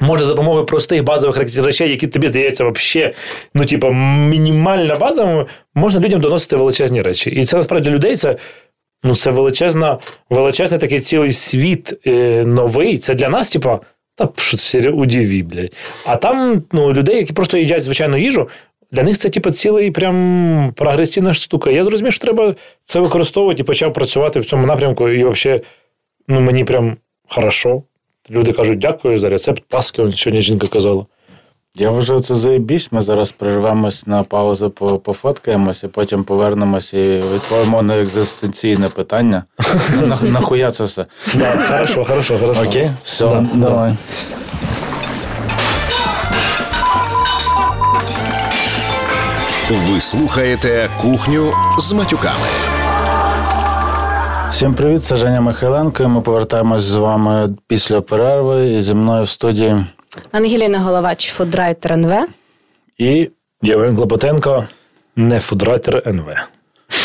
Може, 0.00 0.24
за 0.24 0.30
допомогою 0.30 0.64
простих 0.64 1.04
базових 1.04 1.56
речей, 1.56 1.90
які 1.90 2.06
тобі 2.06 2.28
здається, 2.28 2.64
вообще, 2.64 3.12
ну, 3.54 3.64
типу, 3.64 3.90
мінімально 3.90 4.96
базовими, 4.96 5.46
можна 5.74 6.00
людям 6.00 6.20
доносити 6.20 6.56
величезні 6.56 7.02
речі. 7.02 7.30
І 7.30 7.44
це 7.44 7.56
насправді 7.56 7.90
людей 7.90 8.16
це, 8.16 8.36
ну, 9.02 9.16
це 9.16 9.30
величезна, 9.30 9.98
величезний 10.30 10.80
такий 10.80 11.00
цілий 11.00 11.32
світ 11.32 12.06
е, 12.06 12.44
новий. 12.44 12.98
Це 12.98 13.14
для 13.14 13.28
нас, 13.28 13.50
типу, 13.50 13.78
та 14.14 14.28
що 14.36 14.56
це 14.56 14.90
удиві, 14.90 15.42
блядь. 15.42 15.74
А 16.06 16.16
там 16.16 16.62
ну, 16.72 16.92
людей, 16.92 17.16
які 17.16 17.32
просто 17.32 17.58
їдять 17.58 17.82
звичайну 17.82 18.18
їжу, 18.18 18.48
для 18.92 19.02
них 19.02 19.18
це 19.18 19.28
типу, 19.28 19.50
цілий 19.50 19.90
прям 19.90 20.72
прогресивна 20.76 21.34
штука. 21.34 21.70
Я 21.70 21.84
зрозумів, 21.84 22.12
що 22.12 22.24
треба 22.24 22.54
це 22.84 23.00
використовувати 23.00 23.62
і 23.62 23.64
почав 23.64 23.92
працювати 23.92 24.40
в 24.40 24.44
цьому 24.44 24.66
напрямку. 24.66 25.08
І 25.08 25.24
взагалі, 25.24 25.62
ну, 26.28 26.40
мені 26.40 26.64
прям 26.64 26.96
хорошо. 27.28 27.82
Люди 28.30 28.52
кажуть, 28.52 28.78
дякую 28.78 29.18
за 29.18 29.28
рецепт 29.28 29.62
Паски, 29.68 30.12
сьогодні 30.14 30.40
жінка 30.40 30.66
казала. 30.66 31.06
Я 31.76 31.90
вважаю, 31.90 32.20
це 32.20 32.34
заєбісь. 32.34 32.92
Ми 32.92 33.02
зараз 33.02 33.32
перервемось 33.32 34.06
на 34.06 34.22
паузу, 34.22 34.70
по- 34.70 34.98
пофоткаємося, 34.98 35.88
потім 35.88 36.24
повернемося 36.24 36.98
і 36.98 37.22
відповімо 37.34 37.82
на 37.82 37.98
екзистенційне 37.98 38.88
питання. 38.88 39.44
Нахуя 40.22 40.70
це 40.70 40.84
все? 40.84 41.06
Хорошо, 41.68 42.04
хорошо, 42.04 42.38
хорошо. 42.38 42.62
Окей? 42.62 42.90
Все, 43.04 43.46
давай. 43.54 43.96
Ви 49.70 50.00
слухаєте 50.00 50.90
кухню 51.02 51.52
з 51.78 51.92
матюками. 51.92 52.46
Всім 54.50 54.74
привіт, 54.74 55.04
це 55.04 55.16
Женя 55.16 55.40
Михайленко. 55.40 56.08
Ми 56.08 56.20
повертаємось 56.20 56.82
з 56.82 56.96
вами 56.96 57.48
після 57.66 58.00
перерви. 58.00 58.66
І 58.66 58.82
зі 58.82 58.94
мною 58.94 59.24
в 59.24 59.28
студії 59.28 59.86
Ангеліна 60.32 60.78
Головач, 60.78 61.30
фудрайтер 61.32 61.92
НВ. 61.92 62.12
і 62.98 63.30
Євген 63.62 63.96
Клопотенко, 63.96 64.66
не 65.16 65.40
фудрайтер 65.40 66.02
НВ. 66.06 66.26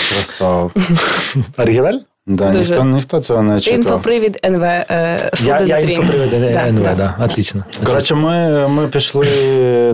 красава. 0.10 0.72
Оригіналь? 1.58 2.00
Да, 2.28 2.52
Дуже. 2.52 2.60
ніхто, 2.70 2.84
ніхто 2.86 3.20
цього 3.20 3.42
не 3.44 3.60
читав. 3.60 3.80
Інфопривід 3.80 4.40
НВ. 4.46 4.64
Е, 4.64 5.32
Я, 5.44 5.60
я 5.62 5.80
інфопривід 5.80 6.30
Да, 6.54 6.68
НВ, 6.68 6.84
да. 6.84 6.94
да, 6.96 7.16
отлично. 7.26 7.64
Коротше, 7.86 8.16
ми, 8.16 8.68
ми 8.68 8.88
пішли 8.88 9.28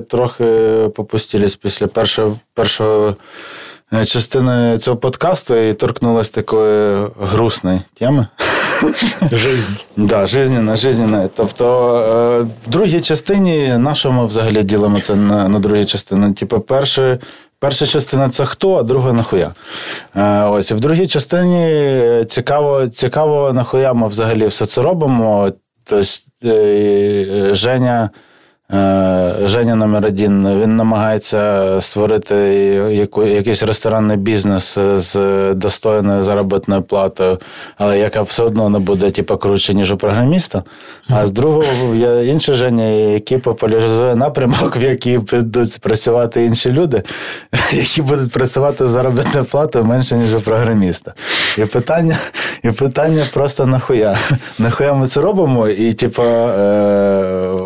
трохи 0.10 0.44
попустились 0.96 1.56
після 1.56 1.88
першої, 1.88 2.34
першої 2.54 3.14
е, 3.94 4.06
частини 4.06 4.78
цього 4.78 4.98
подкасту 4.98 5.56
і 5.56 5.74
торкнулись 5.74 6.30
такої 6.30 7.08
грустної 7.22 7.82
теми. 7.94 8.28
Жизнь. 9.32 9.72
Да, 9.98 10.26
жизненна, 10.26 10.76
жизненна. 10.76 11.30
Тобто, 11.36 11.96
е, 12.42 12.48
в 12.68 12.70
другій 12.70 13.02
частині, 13.02 13.78
на 13.78 13.96
що 13.96 14.12
ми 14.12 14.26
взагалі 14.26 14.64
ділимо 14.64 15.02
це 15.02 15.16
на, 15.16 15.50
на 15.50 15.60
другій 15.60 15.86
частині? 15.86 16.34
Типу, 16.34 16.60
перше, 16.60 17.20
перша 17.60 17.86
частина 17.86 18.30
це 18.30 18.46
хто, 18.46 18.76
а 18.76 18.84
друга 18.84 19.14
нахуя. 19.14 19.52
Е, 20.16 20.44
ось, 20.44 20.72
в 20.72 20.80
другій 20.80 21.08
частині 21.08 22.26
цікаво, 22.26 22.88
цікаво, 22.88 23.54
нахуя 23.54 23.94
ми 23.94 24.08
взагалі 24.08 24.48
все 24.48 24.66
це 24.66 24.82
робимо. 24.82 25.52
Тобто, 25.84 26.06
е, 26.46 27.56
Женя. 27.56 28.10
Е, 28.74 29.36
Женя 29.46 29.76
номер 29.76 30.06
один, 30.06 30.62
він 30.62 30.76
намагається 30.76 31.82
створити 31.82 32.36
якийсь 33.26 33.64
ресторанний 33.64 34.18
бізнес 34.18 34.80
з 34.96 35.18
достойною 35.54 36.24
заробітною 36.24 36.82
платою, 36.82 37.38
але 37.78 38.00
яка 38.00 38.22
все 38.22 38.44
одно 38.44 38.70
не 38.70 38.80
буде 38.80 39.12
типу, 39.12 39.38
круче, 39.38 39.74
ніж 39.74 39.92
у 39.92 39.98
програміста. 39.98 40.64
А 41.10 41.28
з 41.28 41.32
другого 41.32 41.96
є 41.96 42.26
інший 42.26 42.56
Женя, 42.56 42.84
який 42.90 43.38
популяризує 43.38 44.16
напрямок, 44.16 44.78
в 44.78 44.82
який 44.82 45.20
підуть 45.20 45.80
працювати 45.80 46.46
інші 46.46 46.72
люди, 46.72 47.04
які 47.72 48.02
будуть 48.02 48.32
працювати 48.32 48.88
з 48.88 48.90
заробітною 48.90 49.46
платою 49.46 49.86
менше, 49.86 50.16
ніж 50.16 50.34
у 50.34 50.42
програміста. 50.42 51.14
І 51.58 51.66
питання, 51.66 52.18
і 52.64 52.72
питання 52.72 53.26
просто 53.34 53.66
нахуя. 53.66 54.18
Нахуя 54.60 54.94
ми 54.94 55.08
це 55.08 55.22
робимо? 55.22 55.68
І, 55.68 55.94
типу, 55.94 56.24
е, 56.24 57.60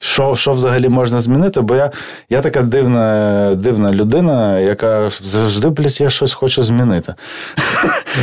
що, 0.00 0.36
що 0.36 0.52
взагалі 0.52 0.88
можна 0.88 1.20
змінити? 1.20 1.60
Бо 1.60 1.74
я, 1.74 1.90
я 2.30 2.40
така 2.40 2.62
дивна, 2.62 3.54
дивна 3.54 3.92
людина, 3.92 4.58
яка 4.60 5.10
завжди, 5.20 5.68
блядь, 5.68 6.00
я 6.00 6.10
щось 6.10 6.34
хочу 6.34 6.62
змінити. 6.62 7.14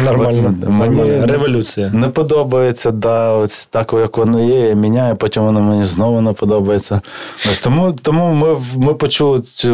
Нормально. 0.06 0.56
От 0.64 0.70
мені- 0.70 0.96
нормально. 0.96 1.28
Революція. 1.28 1.90
Не 1.94 2.08
подобається, 2.08 2.92
да, 2.92 3.32
ось 3.34 3.66
так, 3.66 3.94
як 3.94 4.18
воно 4.18 4.40
є, 4.44 4.60
я 4.60 4.74
міняю, 4.76 5.16
потім 5.16 5.44
воно 5.44 5.62
мені 5.62 5.86
знову 5.86 6.22
не 6.22 6.34
подобається. 6.34 7.02
Ось 7.52 7.60
тому, 7.60 7.94
тому 8.02 8.34
ми, 8.34 8.58
ми 8.76 8.94
почули 8.94 9.42
цю. 9.42 9.70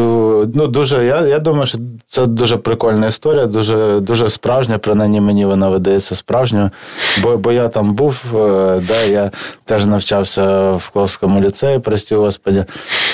Ну, 0.54 0.66
дуже, 0.66 1.04
я, 1.04 1.20
я 1.26 1.38
думаю, 1.38 1.66
що 1.66 1.78
це 2.06 2.26
дуже 2.26 2.56
прикольна 2.56 3.06
історія, 3.06 3.46
дуже, 3.46 4.00
дуже 4.00 4.30
справжня, 4.30 4.78
принаймні 4.78 5.20
мені 5.20 5.46
вона 5.46 5.68
видається 5.68 6.14
справжньою. 6.14 6.70
Бо, 7.22 7.36
бо 7.36 7.52
я 7.52 7.68
там 7.68 7.94
був, 7.94 8.20
е, 8.34 8.80
да, 8.88 9.02
я 9.02 9.30
теж 9.64 9.86
навчався 9.86 10.72
в 10.72 10.90
Кловському 10.90 11.40
ліцеї, 11.40 11.78
прості 11.92 12.14
господі. 12.14 12.64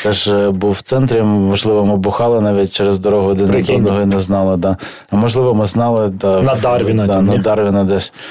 Теж 0.03 0.29
е, 0.29 0.51
був 0.51 0.73
в 0.73 0.81
центрі, 0.83 1.23
можливо, 1.23 1.87
ми 1.87 1.97
бухали 1.97 2.41
навіть 2.41 2.73
через 2.73 2.99
дорогу 2.99 3.29
один 3.29 3.49
Прикинь. 3.49 3.77
одного 3.77 4.01
і 4.03 4.07
не 4.07 4.21
знали. 4.21 4.57
Да. 4.57 4.77
А 5.11 5.17
можливо, 5.17 5.55
ми 5.55 5.67
знали. 5.67 6.09
Да, 6.09 6.41
На 6.43 6.55
Дарвіна 6.55 7.07
Да, 7.07 7.21
на? 7.23 7.37
Дарвіна 7.39 7.85
десь. 7.85 8.13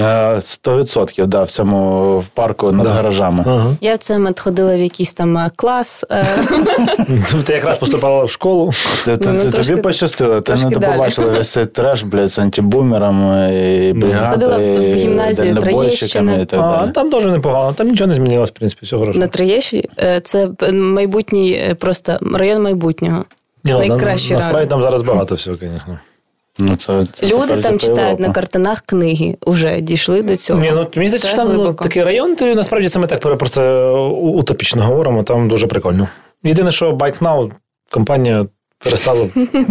Е, 0.00 0.38
Сто 0.40 0.78
відсотків, 0.78 1.26
да, 1.26 1.42
в 1.42 1.50
цьому 1.50 2.18
в 2.18 2.26
парку 2.26 2.72
над 2.72 2.86
Да. 2.86 2.92
гаражами. 2.92 3.44
Ага. 3.46 3.76
Я 3.80 3.94
в 3.94 3.98
цей 3.98 4.16
момент 4.18 4.40
ходила 4.40 4.74
в 4.76 4.80
якийсь 4.80 5.12
там 5.14 5.38
е, 5.38 5.50
клас. 5.56 6.04
е, 6.10 6.24
Ти 7.44 7.52
якраз 7.52 7.78
поступала 7.78 8.24
в 8.24 8.30
школу. 8.30 8.70
Ти, 9.04 9.16
ти, 9.16 9.28
Ну, 9.32 9.42
ти- 9.42 9.50
трошки- 9.50 9.70
тобі 9.70 9.82
пощастило, 9.82 10.40
ти 10.40 10.54
не 10.54 10.70
побачила 10.70 11.26
весь 11.28 11.50
цей 11.50 11.66
треш, 11.66 12.02
блядь, 12.02 12.28
з 12.32 12.38
антибумерами, 12.38 13.54
і 13.88 13.92
бригада, 13.92 14.30
Ходила 14.30 14.58
в- 14.58 14.94
гімназію 14.94 15.54
Троєщини. 15.56 16.38
і 16.42 16.44
так 16.44 16.60
А, 16.62 16.78
далі. 16.80 16.90
там 16.92 17.10
теж 17.10 17.24
непогано, 17.26 17.72
там 17.72 17.88
нічого 17.88 18.08
не 18.08 18.14
змінилось, 18.14 18.50
в 18.50 18.52
принципі, 18.52 18.71
все 18.82 18.96
хорошо. 18.96 19.18
На 19.18 19.26
Троєщі. 19.26 19.88
Е, 19.98 20.20
Це 20.20 20.48
майбутній, 20.72 21.52
е, 21.52 21.74
просто 21.74 22.18
район 22.34 22.62
майбутнього. 22.62 23.24
Ні, 23.64 23.72
ну, 23.72 23.96
на- 23.96 23.96
Насправді 23.96 24.66
там 24.66 24.82
зараз 24.82 25.02
багато 25.02 25.34
всього, 25.34 25.56
звісно. 25.56 25.98
Ну, 26.58 26.76
це, 26.76 27.06
це 27.12 27.26
Люди 27.26 27.56
там 27.56 27.78
читають 27.78 27.98
Європа. 27.98 28.22
на 28.22 28.32
картинах 28.32 28.80
книги, 28.86 29.36
уже 29.46 29.80
дійшли 29.80 30.22
до 30.22 30.36
цього. 30.36 30.60
Ні, 30.60 30.70
ну 30.74 30.86
мені 30.96 31.08
здається, 31.08 31.28
що 31.28 31.36
там 31.36 31.56
ну, 31.56 31.72
такий 31.72 32.04
район, 32.04 32.36
ти 32.36 32.54
насправді 32.54 32.88
це 32.88 32.98
ми 32.98 33.06
так 33.06 33.38
про 33.38 33.48
це 33.48 33.90
утопічно 34.10 34.82
говоримо, 34.82 35.22
там 35.22 35.48
дуже 35.48 35.66
прикольно. 35.66 36.08
Єдине, 36.44 36.72
що 36.72 36.90
Bike 36.90 37.18
Now, 37.22 37.50
компанія 37.90 38.46
перестала 38.84 39.26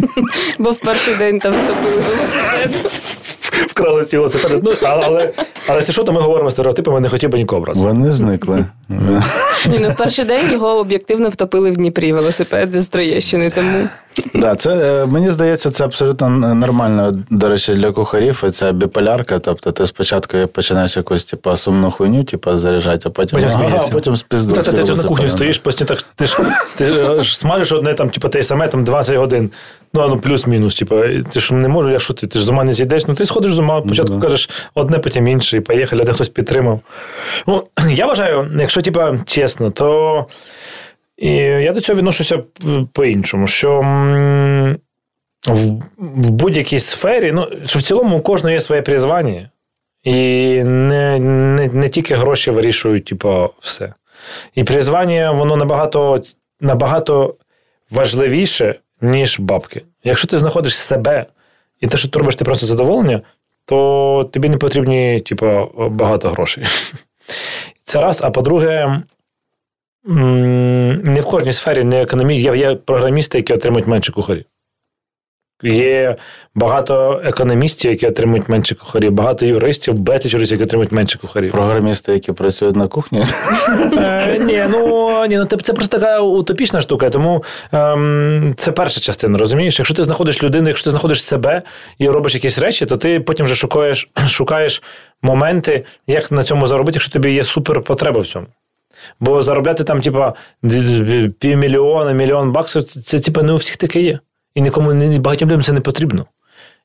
Бо 0.59 0.71
в 0.71 0.77
перший 0.79 1.15
день 1.15 1.39
там 1.39 1.51
втопили 1.51 2.01
велосипед. 2.01 2.91
вкрали 3.67 4.03
ці 4.03 4.17
велосипеди. 4.17 4.59
Ну, 4.63 4.73
але 4.81 5.33
якщо 5.69 5.93
що, 5.93 6.03
то 6.03 6.11
ми 6.11 6.21
говоримо 6.21 6.51
стереотипами, 6.51 6.99
не 6.99 7.09
хотів 7.09 7.29
би 7.29 7.37
нікого 7.37 7.61
брати. 7.61 7.79
Вони 7.79 8.13
зникли. 8.13 8.65
Ні, 9.69 9.79
ну 9.81 9.89
в 9.89 9.95
перший 9.97 10.25
день 10.25 10.51
його 10.51 10.79
об'єктивно 10.79 11.29
втопили 11.29 11.71
в 11.71 11.77
Дніпрі 11.77 12.13
велосипед 12.13 12.81
з 12.81 12.87
Троєщини. 12.87 13.49
Тому 13.49 13.87
Да, 14.33 14.55
це 14.55 14.71
е, 14.71 15.05
мені 15.05 15.29
здається, 15.29 15.71
це 15.71 15.85
абсолютно 15.85 16.29
нормально, 16.29 17.11
до 17.29 17.49
речі, 17.49 17.73
для 17.73 17.91
кухарів. 17.91 18.43
І 18.47 18.49
це 18.49 18.71
біполярка. 18.71 19.39
Тобто 19.39 19.71
ти 19.71 19.87
спочатку 19.87 20.37
починаєш 20.53 20.97
якусь 20.97 21.25
типу, 21.25 21.57
сумну 21.57 21.91
хуйню, 21.91 22.23
типу, 22.23 22.57
заряджати, 22.57 23.03
а 23.05 23.09
потім, 23.09 23.39
Потім 23.39 23.59
ага, 23.61 23.85
а 23.87 23.91
потім 23.91 24.17
спізду. 24.17 24.53
Та, 24.53 24.61
та, 24.61 24.71
ти 24.71 24.85
ж 24.85 24.95
на 24.95 25.03
кухні 25.03 25.29
стоїш, 25.29 25.59
постійно 25.59 25.87
так, 25.87 26.05
ти 26.15 26.25
ж, 26.25 26.37
ти 26.75 26.85
ж 27.23 27.37
смажиш 27.37 27.71
одне 27.71 27.93
там, 27.93 28.09
типу, 28.09 28.29
те 28.29 28.43
саме 28.43 28.67
там 28.67 28.83
20 28.83 29.15
годин. 29.15 29.51
Ну, 29.93 30.07
ну 30.07 30.19
плюс-мінус. 30.19 30.75
Типу, 30.75 31.01
ти 31.31 31.39
ж 31.39 31.53
не 31.53 31.67
можеш, 31.67 31.91
якщо 31.91 32.13
ти, 32.13 32.27
ти 32.27 32.39
ж 32.39 32.45
з 32.45 32.49
ума 32.49 32.63
не 32.63 32.73
зійдеш, 32.73 33.07
ну 33.07 33.15
ти 33.15 33.25
сходиш 33.25 33.53
з 33.53 33.59
ума, 33.59 33.81
спочатку 33.85 34.15
да. 34.15 34.21
кажеш 34.21 34.49
одне, 34.73 34.99
потім 34.99 35.27
інше, 35.27 35.57
і 35.57 35.59
поїхали, 35.59 36.03
де 36.03 36.13
хтось 36.13 36.29
підтримав. 36.29 36.79
Ну, 37.47 37.63
я 37.89 38.05
вважаю, 38.05 38.51
якщо 38.59 38.80
типу, 38.81 38.99
чесно, 39.25 39.71
то 39.71 40.25
я 41.17 41.73
до 41.73 41.81
цього 41.81 41.97
відношуся 41.97 42.43
по-іншому, 42.93 43.47
що 43.47 43.81
в, 45.47 45.67
в 45.97 46.29
будь-якій 46.29 46.79
сфері, 46.79 47.31
ну, 47.31 47.47
що 47.65 47.79
в 47.79 47.81
цілому 47.81 48.17
у 48.17 48.21
кожного 48.21 48.53
є 48.53 48.61
своє 48.61 48.81
призвання. 48.81 49.49
І 50.03 50.15
не, 50.63 51.19
не, 51.19 51.67
не 51.67 51.89
тільки 51.89 52.15
гроші 52.15 52.51
вирішують, 52.51 53.05
типу, 53.05 53.49
все. 53.59 53.93
І 54.55 54.63
призвання, 54.63 55.31
воно 55.31 55.55
набагато, 55.55 56.21
набагато 56.61 57.35
важливіше, 57.91 58.75
ніж 59.01 59.39
бабки. 59.39 59.81
Якщо 60.03 60.27
ти 60.27 60.37
знаходиш 60.37 60.77
себе, 60.77 61.25
і 61.79 61.87
те, 61.87 61.97
що 61.97 62.09
ти 62.09 62.19
робиш, 62.19 62.35
ти 62.35 62.45
просто 62.45 62.65
задоволення, 62.65 63.21
то 63.65 64.29
тобі 64.33 64.49
не 64.49 64.57
потрібні, 64.57 65.19
типу, 65.19 65.71
багато 65.91 66.29
грошей. 66.29 66.63
Це 67.91 68.01
раз. 68.01 68.21
А 68.23 68.31
по-друге, 68.31 69.01
не 70.05 71.21
в 71.21 71.25
кожній 71.25 71.53
сфері 71.53 71.83
не 71.83 72.01
економії. 72.01 72.41
є, 72.55 72.75
програмісти, 72.75 73.37
які 73.37 73.53
отримують 73.53 73.87
менше 73.87 74.11
кухарів. 74.11 74.45
Є 75.63 76.15
багато 76.55 77.21
економістів, 77.23 77.91
які 77.91 78.07
отримують 78.07 78.49
менше 78.49 78.75
кухарів, 78.75 79.11
багато 79.11 79.45
юристів, 79.45 79.93
безліч 79.93 80.33
юристів, 80.33 80.57
які 80.57 80.67
отримують 80.67 80.91
менше 80.91 81.19
кухарів. 81.19 81.51
Програмісти, 81.51 82.13
які 82.13 82.31
працюють 82.31 82.75
на 82.75 82.87
кухні. 82.87 83.23
Е, 83.97 84.37
ні, 84.39 84.63
ну 84.69 85.25
ні, 85.25 85.37
ну 85.37 85.45
це, 85.45 85.73
просто 85.73 85.97
така 85.97 86.19
утопічна 86.19 86.81
штука. 86.81 87.09
Тому 87.09 87.43
ем, 87.71 88.53
це 88.57 88.71
перша 88.71 89.01
частина, 89.01 89.37
розумієш? 89.37 89.79
Якщо 89.79 89.95
ти 89.95 90.03
знаходиш 90.03 90.43
людину, 90.43 90.67
якщо 90.67 90.83
ти 90.83 90.91
знаходиш 90.91 91.23
себе 91.23 91.61
і 91.97 92.09
робиш 92.09 92.35
якісь 92.35 92.59
речі, 92.59 92.85
то 92.85 92.97
ти 92.97 93.19
потім 93.19 93.45
вже 93.45 93.55
шукаєш, 93.55 94.09
шукаєш 94.27 94.83
моменти, 95.21 95.85
як 96.07 96.31
на 96.31 96.43
цьому 96.43 96.67
заробити, 96.67 96.95
якщо 96.95 97.13
тобі 97.13 97.33
є 97.33 97.43
супер 97.43 97.81
потреба 97.81 98.21
в 98.21 98.25
цьому. 98.25 98.47
Бо 99.19 99.41
заробляти 99.41 99.83
там, 99.83 100.01
типа, 100.01 100.33
півмільйона, 101.39 102.11
мільйон 102.11 102.51
баксів, 102.51 102.83
це 102.83 103.19
типа, 103.19 103.43
не 103.43 103.53
у 103.53 103.55
всіх 103.55 103.77
таке 103.77 104.01
є. 104.01 104.19
І 104.55 104.61
нікому 104.61 104.93
не 104.93 105.19
багатьом 105.19 105.49
людям 105.49 105.61
це 105.63 105.73
не 105.73 105.81
потрібно. 105.81 106.25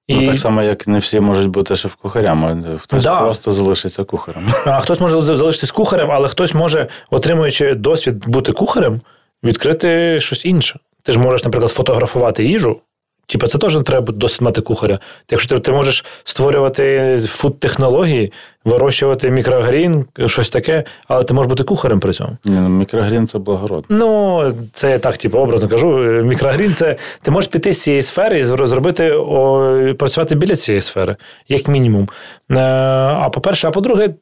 Ну, 0.09 0.27
так 0.27 0.39
само, 0.39 0.63
як 0.63 0.87
не 0.87 0.99
всі 0.99 1.21
можуть 1.21 1.49
бути 1.49 1.77
шеф-кухарями. 1.77 2.79
Хтось 2.79 3.05
Да. 3.05 3.21
просто 3.21 3.53
залишиться 3.53 4.05
кухарем. 4.05 4.49
А 4.67 4.81
хтось 4.81 5.01
може 5.01 5.21
залишитись 5.21 5.71
кухарем, 5.73 6.11
але 6.11 6.29
хтось 6.29 6.55
може, 6.55 6.89
отримуючи 7.11 7.75
досвід 7.75 8.29
бути 8.29 8.53
кухарем, 8.53 9.01
відкрити 9.45 10.21
щось 10.21 10.45
інше. 10.45 10.79
Ти 11.03 11.13
ж 11.13 11.19
можеш, 11.19 11.45
наприклад, 11.45 11.71
сфотографувати 11.71 12.45
їжу. 12.45 12.81
Типа, 13.29 13.47
це 13.47 13.59
теж 13.59 13.77
не 13.77 13.83
треба 13.83 14.13
досить 14.13 14.41
мати 14.41 14.61
кухаря. 14.61 14.99
Якщо 15.31 15.49
ти, 15.57 15.61
ти 15.61 15.73
можеш 15.73 16.05
створювати 16.25 17.19
фуд-технології, 17.27 18.33
вирощувати 18.65 19.31
мікрогрін, 19.31 20.05
щось 20.27 20.49
таке, 20.51 20.85
але 21.09 21.25
ти 21.25 21.35
можеш 21.35 21.49
бути 21.49 21.65
кухарем 21.65 22.01
при 22.01 22.13
цьому. 22.13 22.37
Ні, 22.45 22.57
ну, 22.61 22.69
мікрогрін 22.69 23.29
це 23.29 23.39
благородно. 23.39 23.87
Ну, 23.97 24.53
це 24.73 24.91
я 24.91 24.99
так, 24.99 25.17
типу, 25.17 25.39
образно 25.39 25.69
кажу. 25.69 25.89
Мікрогрін 26.25 26.75
це 26.75 26.97
ти 27.23 27.31
можеш 27.31 27.51
піти 27.51 27.73
з 27.73 27.83
цієї 27.83 28.03
сфери 28.03 28.39
і 28.39 28.45
зробити 28.45 29.13
о, 29.13 29.95
працювати 29.99 30.35
біля 30.35 30.57
цієї 30.57 30.81
сфери, 30.81 31.15
як 31.49 31.69
мінімум. 31.69 32.09
Е, 32.51 32.61
А 32.61 33.29
по-перше, 33.29 33.69
а 33.69 33.71
по-друге, 33.71 34.15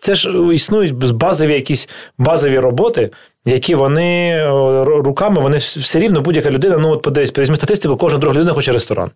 це 0.00 0.14
ж 0.14 0.30
існують 0.52 0.92
базові 0.92 1.52
якісь 1.54 1.88
базові 2.18 2.58
роботи, 2.58 3.10
які 3.44 3.74
вони 3.74 4.42
руками, 4.84 5.40
вони 5.42 5.56
все 5.56 5.98
рівно 5.98 6.20
будь-яка 6.20 6.50
людина. 6.50 6.78
Ну, 6.78 6.90
от 6.90 7.02
подивись, 7.02 7.38
візьми 7.38 7.56
статистику, 7.56 7.96
кожна 7.96 8.18
друга 8.18 8.36
людина 8.36 8.52
хоче 8.52 8.72
ресторан. 8.72 9.10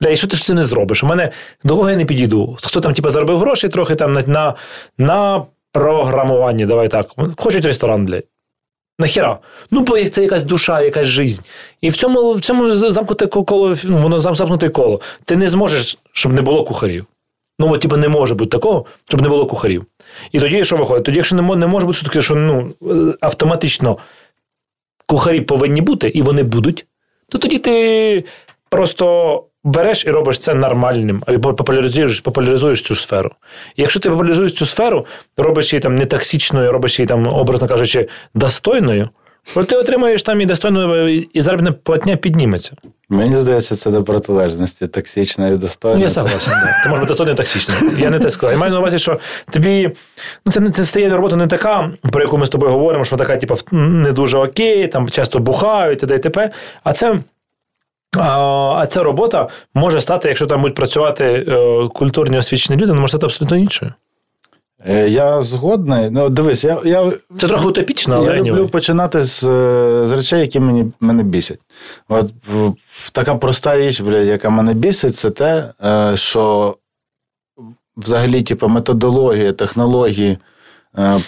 Бля, 0.00 0.10
і 0.10 0.16
що 0.16 0.26
ти 0.26 0.36
ж 0.36 0.44
це 0.44 0.54
не 0.54 0.64
зробиш? 0.64 1.04
У 1.04 1.06
мене 1.06 1.30
до 1.64 1.76
кого 1.76 1.90
я 1.90 1.96
не 1.96 2.04
підійду. 2.04 2.56
Хто 2.62 2.80
там, 2.80 2.94
типу, 2.94 3.10
заробив 3.10 3.38
гроші 3.38 3.68
трохи 3.68 3.94
там 3.94 4.12
на, 4.12 4.22
на, 4.26 4.54
на 4.98 5.46
програмуванні, 5.72 6.66
давай 6.66 6.88
так. 6.88 7.06
Хочуть 7.36 7.64
ресторан, 7.64 8.06
блядь. 8.06 8.24
Нахіра? 8.98 9.38
Ну, 9.70 9.80
бо 9.80 10.04
це 10.04 10.22
якась 10.22 10.44
душа, 10.44 10.80
якась 10.80 11.06
жизнь. 11.06 11.42
І 11.80 11.88
в 11.88 11.96
цьому, 11.96 12.32
в 12.32 12.40
цьому 12.40 12.74
замкнуте 12.74 13.26
коло, 13.26 13.76
ну, 13.84 13.98
воно 13.98 14.18
замкнуте 14.20 14.68
коло. 14.68 15.00
Ти 15.24 15.36
не 15.36 15.48
зможеш, 15.48 15.98
щоб 16.12 16.32
не 16.32 16.40
було 16.40 16.64
кухарів. 16.64 17.06
Ну, 17.58 17.72
от, 17.72 17.80
типу, 17.80 17.96
не 17.96 18.08
може 18.08 18.34
бути 18.34 18.50
такого, 18.50 18.84
щоб 19.08 19.22
не 19.22 19.28
було 19.28 19.46
кухарів. 19.46 19.84
І 20.32 20.40
тоді 20.40 20.64
що 20.64 20.76
виходить? 20.76 21.04
Тоді, 21.04 21.16
якщо 21.16 21.36
не, 21.36 21.42
мо- 21.42 21.56
не 21.56 21.66
може 21.66 21.86
бути 21.86 21.98
що 21.98 22.06
таке, 22.06 22.20
що 22.20 22.34
ну, 22.34 22.72
е, 22.82 23.14
автоматично 23.20 23.98
кухарі 25.06 25.40
повинні 25.40 25.80
бути, 25.80 26.08
і 26.08 26.22
вони 26.22 26.42
будуть, 26.42 26.86
то 27.28 27.38
тоді 27.38 27.58
ти 27.58 28.24
просто 28.70 29.44
береш 29.64 30.04
і 30.06 30.10
робиш 30.10 30.38
це 30.38 30.54
нормальним, 30.54 31.22
або 31.26 31.54
популяризуєш, 31.54 32.20
популяризуєш 32.20 32.82
цю 32.82 32.94
сферу. 32.96 33.30
І 33.76 33.82
якщо 33.82 34.00
ти 34.00 34.10
популяризуєш 34.10 34.52
цю 34.52 34.66
сферу, 34.66 35.06
робиш 35.36 35.72
її 35.72 35.80
там 35.80 35.94
не 35.94 36.06
токсичною, 36.06 36.72
робиш 36.72 36.98
її 36.98 37.06
там, 37.06 37.26
образно 37.26 37.68
кажучи, 37.68 38.08
достойною, 38.34 39.08
то 39.54 39.64
ти 39.64 39.76
отримаєш 39.76 40.22
там 40.22 40.40
і 40.40 40.46
достойну, 40.46 41.08
і 41.08 41.40
заробітна 41.40 41.72
платня 41.72 42.16
підніметься. 42.16 42.72
Мені 43.08 43.36
здається, 43.36 43.76
це 43.76 43.90
до 43.90 44.04
протилежності 44.04 44.86
токсична 44.86 45.48
і 45.48 45.56
достойна. 45.56 45.96
Ну, 45.96 46.04
я 46.04 46.10
согласен, 46.10 46.52
да. 46.52 46.82
Ти 46.82 46.88
можеш 46.88 47.00
бути 47.00 47.08
достойно 47.08 47.34
токсичним. 47.34 47.98
Я 47.98 48.10
не 48.10 48.18
те 48.18 48.30
сказав. 48.30 48.52
Я 48.52 48.58
маю 48.58 48.72
на 48.72 48.78
увазі, 48.78 48.98
що 48.98 49.18
тобі 49.50 49.90
ну, 50.46 50.52
це, 50.52 50.70
це 50.70 50.84
стає 50.84 51.08
робота 51.08 51.36
не 51.36 51.46
така, 51.46 51.90
про 52.12 52.20
яку 52.20 52.38
ми 52.38 52.46
з 52.46 52.48
тобою 52.48 52.72
говоримо, 52.72 53.04
що 53.04 53.16
така, 53.16 53.36
типу, 53.36 53.54
не 53.72 54.12
дуже 54.12 54.38
окей, 54.38 54.88
там 54.88 55.08
часто 55.08 55.38
бухають, 55.38 55.98
т.д. 55.98 56.14
і 56.14 56.18
т.п. 56.18 56.50
А 56.84 56.92
це. 56.92 57.18
А, 58.16 58.28
а 58.78 58.86
ця 58.86 59.02
робота 59.02 59.48
може 59.74 60.00
стати, 60.00 60.28
якщо 60.28 60.46
там 60.46 60.62
будуть 60.62 60.76
працювати 60.76 61.24
е, 61.24 61.88
культурні 61.94 62.38
освічені 62.38 62.80
люди, 62.80 62.90
вона 62.92 63.00
може 63.00 63.10
стати 63.10 63.26
абсолютно 63.26 63.56
іншою. 63.56 63.92
Е, 64.86 65.08
Я 65.08 65.42
згодний. 65.42 66.10
Ну, 66.10 66.28
дивись, 66.28 66.64
я, 66.64 66.80
я, 66.84 67.12
Це 67.38 67.48
трохи 67.48 67.68
утопічно, 67.68 68.14
але 68.14 68.26
я 68.26 68.42
люблю 68.42 68.64
anyway. 68.64 68.70
починати 68.70 69.24
з, 69.24 69.44
е, 69.44 70.06
з 70.06 70.12
речей, 70.12 70.40
які 70.40 70.60
мені, 70.60 70.92
мене 71.00 71.22
бісять. 71.22 71.58
От 72.08 72.32
така 73.12 73.34
проста 73.34 73.78
річ, 73.78 74.00
блядь, 74.00 74.26
яка 74.26 74.50
мене 74.50 74.74
бісить, 74.74 75.16
це 75.16 75.30
те, 75.30 75.64
е, 75.84 76.16
що 76.16 76.76
взагалі, 77.96 78.42
типу, 78.42 78.68
методологія, 78.68 79.52
технології 79.52 80.38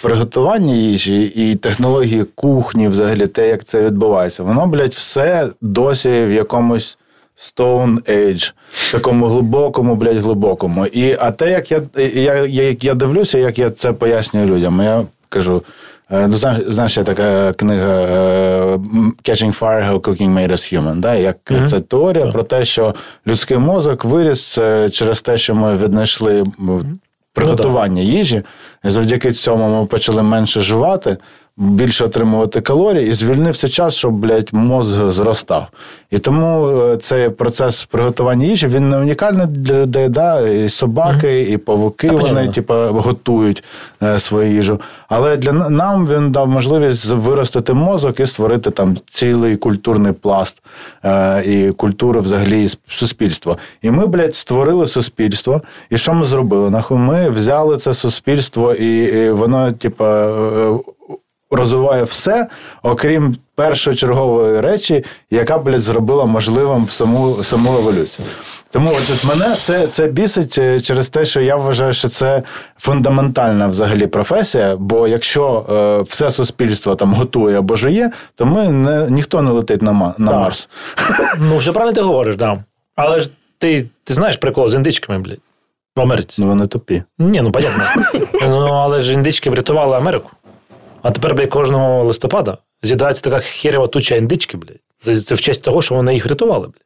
приготування 0.01 0.73
їжі 0.73 1.23
і 1.35 1.55
технології 1.55 2.23
кухні, 2.23 2.87
взагалі, 2.87 3.27
те, 3.27 3.47
як 3.47 3.63
це 3.63 3.81
відбувається, 3.81 4.43
воно, 4.43 4.67
блядь, 4.67 4.93
все 4.93 5.49
досі 5.61 6.09
в 6.09 6.31
якомусь. 6.31 6.97
Stone 7.41 8.09
Age, 8.09 8.53
такому 8.91 9.25
глибокому, 9.25 9.95
блядь, 9.95 10.17
глибокому. 10.17 10.85
І, 10.85 11.17
а 11.19 11.31
те, 11.31 11.51
як 11.51 11.71
я, 11.71 11.81
я, 11.97 12.35
я, 12.45 12.63
як 12.63 12.83
я 12.83 12.93
дивлюся, 12.93 13.37
як 13.37 13.59
я 13.59 13.69
це 13.69 13.93
пояснюю 13.93 14.47
людям, 14.47 14.81
я 14.81 15.03
кажу: 15.29 15.63
е, 16.11 16.27
ну, 16.27 16.35
знаєш, 16.67 16.97
є 16.97 17.03
така 17.03 17.53
книга 17.53 18.01
е, 18.01 18.77
Catching 19.23 19.59
Fire, 19.59 19.91
How 19.91 19.99
Cooking 19.99 20.33
Made 20.33 20.51
Us 20.51 20.73
Human. 20.81 20.99
Да? 20.99 21.15
Як 21.15 21.37
Мгм. 21.51 21.67
це 21.67 21.79
теорія 21.79 22.23
Так. 22.23 22.33
про 22.33 22.43
те, 22.43 22.65
що 22.65 22.95
людський 23.27 23.57
мозок 23.57 24.05
виріс 24.05 24.59
через 24.91 25.21
те, 25.21 25.37
що 25.37 25.55
ми 25.55 25.77
віднайшли 25.77 26.39
м, 26.59 26.99
приготування 27.33 28.01
їжі. 28.01 28.41
І 28.85 28.89
завдяки 28.89 29.31
цьому 29.31 29.79
ми 29.79 29.85
почали 29.85 30.23
менше 30.23 30.61
жувати, 30.61 31.17
більше 31.57 32.05
отримувати 32.05 32.61
калорій, 32.61 33.07
і 33.07 33.13
звільнився 33.13 33.67
час, 33.67 33.95
щоб, 33.95 34.13
блядь, 34.13 34.49
мозг 34.51 35.09
зростав. 35.09 35.67
І 36.11 36.19
тому 36.19 36.67
е, 36.67 36.97
цей 36.97 37.29
процес 37.29 37.85
приготування 37.85 38.45
їжі 38.45 38.67
він 38.67 38.89
не 38.89 38.97
унікальний 38.97 39.47
для 39.47 39.81
людей. 39.81 40.09
Да? 40.09 40.47
І 40.49 40.69
собаки, 40.69 41.41
і 41.41 41.57
павуки 41.57 42.07
Та, 42.07 42.13
вони, 42.13 42.47
типа, 42.47 42.87
готують 42.87 43.63
е, 44.03 44.19
свою 44.19 44.51
їжу. 44.51 44.81
Але 45.09 45.37
для 45.37 45.51
нам 45.51 46.07
він 46.07 46.31
дав 46.31 46.47
можливість 46.47 47.11
виростити 47.11 47.73
мозок 47.73 48.19
і 48.19 48.25
створити 48.25 48.71
там 48.71 48.97
цілий 49.05 49.57
культурний 49.57 50.13
пласт 50.13 50.61
е, 51.05 51.43
і 51.45 51.71
культуру 51.71 52.21
взагалі 52.21 52.65
і 52.65 52.69
суспільства. 52.87 53.57
І 53.81 53.91
ми, 53.91 54.07
блядь, 54.07 54.35
створили 54.35 54.85
суспільство. 54.85 55.61
І 55.89 55.97
що 55.97 56.13
ми 56.13 56.25
зробили? 56.25 56.69
Нахуй 56.69 56.97
ми 56.97 57.29
взяли 57.29 57.77
це 57.77 57.93
суспільство, 57.93 58.73
і, 58.73 58.97
і 58.97 59.29
воно, 59.29 59.71
типа. 59.71 60.31
Розвиває 61.51 62.03
все, 62.03 62.47
окрім 62.83 63.35
першочергової 63.55 64.61
речі, 64.61 65.05
яка, 65.31 65.57
блядь, 65.57 65.81
зробила 65.81 66.25
можливим 66.25 66.89
саму, 66.89 67.43
саму 67.43 67.77
еволюцію. 67.77 68.27
Тому 68.69 68.89
от, 68.89 69.11
от 69.13 69.23
мене 69.23 69.55
це, 69.59 69.87
це 69.87 70.07
бісить 70.07 70.57
е, 70.57 70.79
через 70.79 71.09
те, 71.09 71.25
що 71.25 71.41
я 71.41 71.55
вважаю, 71.55 71.93
що 71.93 72.07
це 72.07 72.43
фундаментальна 72.77 73.67
взагалі 73.67 74.07
професія. 74.07 74.75
Бо 74.75 75.07
якщо 75.07 75.65
е, 75.71 76.03
все 76.09 76.31
суспільство 76.31 76.95
там 76.95 77.13
готує 77.13 77.57
або 77.57 77.75
жує, 77.75 78.11
то 78.35 78.45
ми 78.45 78.69
не, 78.69 79.09
ніхто 79.09 79.41
не 79.41 79.51
летить 79.51 79.81
на, 79.81 80.13
на. 80.17 80.31
Марс. 80.31 80.69
Ну, 81.39 81.57
все 81.57 81.71
правильно 81.71 81.95
ти 81.95 82.01
говориш, 82.01 82.35
да. 82.35 82.63
Але 82.95 83.19
ж 83.19 83.29
ти, 83.57 83.89
ти 84.03 84.13
знаєш 84.13 84.37
прикол 84.37 84.67
з 84.67 84.73
індичками, 84.73 85.19
блядь, 85.19 85.39
в 85.95 86.01
Америці. 86.01 86.41
Ну 86.41 86.47
вони 86.47 86.67
тупі. 86.67 87.03
Ні, 87.19 87.41
ну 87.41 87.51
понятно. 87.51 87.83
ну, 88.41 88.57
але 88.57 88.99
ж 88.99 89.13
індички 89.13 89.49
врятували 89.49 89.97
Америку. 89.97 90.29
А 91.01 91.11
тепер, 91.11 91.35
блядь, 91.35 91.49
кожного 91.49 92.03
листопада 92.03 92.57
з'їдається 92.83 93.23
така 93.23 93.39
херова 93.39 93.87
туча 93.87 94.15
індички, 94.15 94.57
блядь. 94.57 94.79
Це- 94.99 95.21
Це 95.21 95.35
в 95.35 95.41
честь 95.41 95.63
того, 95.63 95.81
що 95.81 95.95
вони 95.95 96.13
їх 96.13 96.25
врятували, 96.25 96.67
блядь. 96.67 96.85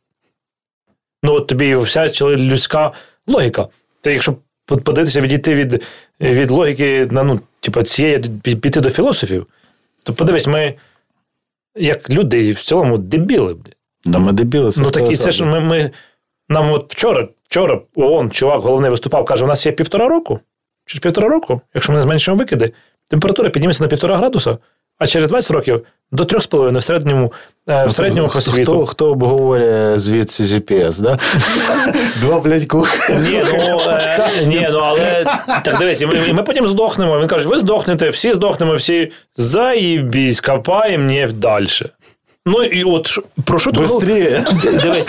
Ну, 1.23 1.33
от 1.33 1.47
тобі 1.47 1.75
вся 1.75 2.07
людська 2.21 2.91
логіка. 3.27 3.67
Ти, 4.01 4.13
якщо 4.13 4.35
подивитися, 4.65 5.21
відійти 5.21 5.55
від, 5.55 5.83
від 6.21 6.51
логіки, 6.51 7.07
ну, 7.11 7.39
типу, 7.59 7.81
цієї 7.83 8.19
піти 8.43 8.81
до 8.81 8.89
філософів, 8.89 9.47
то 10.03 10.13
подивись, 10.13 10.47
ми, 10.47 10.73
як 11.75 12.09
люди, 12.09 12.51
в 12.51 12.63
цілому 12.63 12.97
дебіли, 12.97 13.53
блядь. 13.53 13.75
Да 14.05 14.19
ми 14.19 14.31
дебіли. 14.31 14.71
Ну 14.77 14.91
так 14.91 15.11
і 15.11 15.17
це 15.17 15.31
ж 15.31 15.45
ми, 15.45 15.59
ми. 15.59 15.91
Нам 16.49 16.71
от 16.71 16.93
вчора, 16.93 17.27
вчора 17.49 17.81
ООН, 17.95 18.31
чувак 18.31 18.61
головний 18.61 18.91
виступав, 18.91 19.25
каже: 19.25 19.45
у 19.45 19.47
нас 19.47 19.65
є 19.65 19.71
півтора 19.71 20.07
року. 20.07 20.39
Через 20.85 21.01
півтора 21.01 21.27
року, 21.29 21.61
якщо 21.73 21.91
ми 21.91 21.97
не 21.97 22.03
зменшимо 22.03 22.37
викиди, 22.37 22.73
температура 23.09 23.49
підніметься 23.49 23.83
на 23.83 23.89
півтора 23.89 24.17
градуса, 24.17 24.57
а 24.99 25.07
через 25.07 25.29
20 25.29 25.51
років 25.51 25.81
до 26.11 26.23
3,5 26.23 26.77
в 26.77 26.83
середньому, 26.83 27.33
е, 27.69 27.85
в 27.87 27.93
середньому 27.93 28.27
по 28.27 28.31
хто, 28.31 28.41
світу. 28.41 28.73
хто, 28.73 28.85
хто 28.85 29.11
обговорює 29.11 29.97
звідси 29.97 30.43
GPS, 30.43 31.01
да? 31.01 31.19
Два, 32.21 32.39
блядь, 32.39 32.65
кух. 32.65 33.09
Ні, 33.09 33.43
ну, 33.45 33.79
е, 33.79 34.29
ні, 34.45 34.67
ну 34.71 34.79
але 34.79 35.25
так 35.63 35.77
дивись, 35.79 36.01
і 36.01 36.05
ми, 36.05 36.13
і 36.27 36.33
ми 36.33 36.43
потім 36.43 36.67
здохнемо. 36.67 37.19
Він 37.19 37.27
каже: 37.27 37.47
ви 37.47 37.59
здохнете, 37.59 38.09
всі 38.09 38.33
здохнемо, 38.33 38.75
всі 38.75 39.11
заїбісь, 39.35 40.41
копаємо 40.41 41.11
нефть 41.11 41.39
далі. 41.39 41.67
Ну 42.47 42.63
і 42.63 42.83
от 42.83 43.19
про 43.45 43.59
що 43.59 43.71
тут? 43.71 43.87
ну, 44.63 44.71
Дивись, 44.83 45.05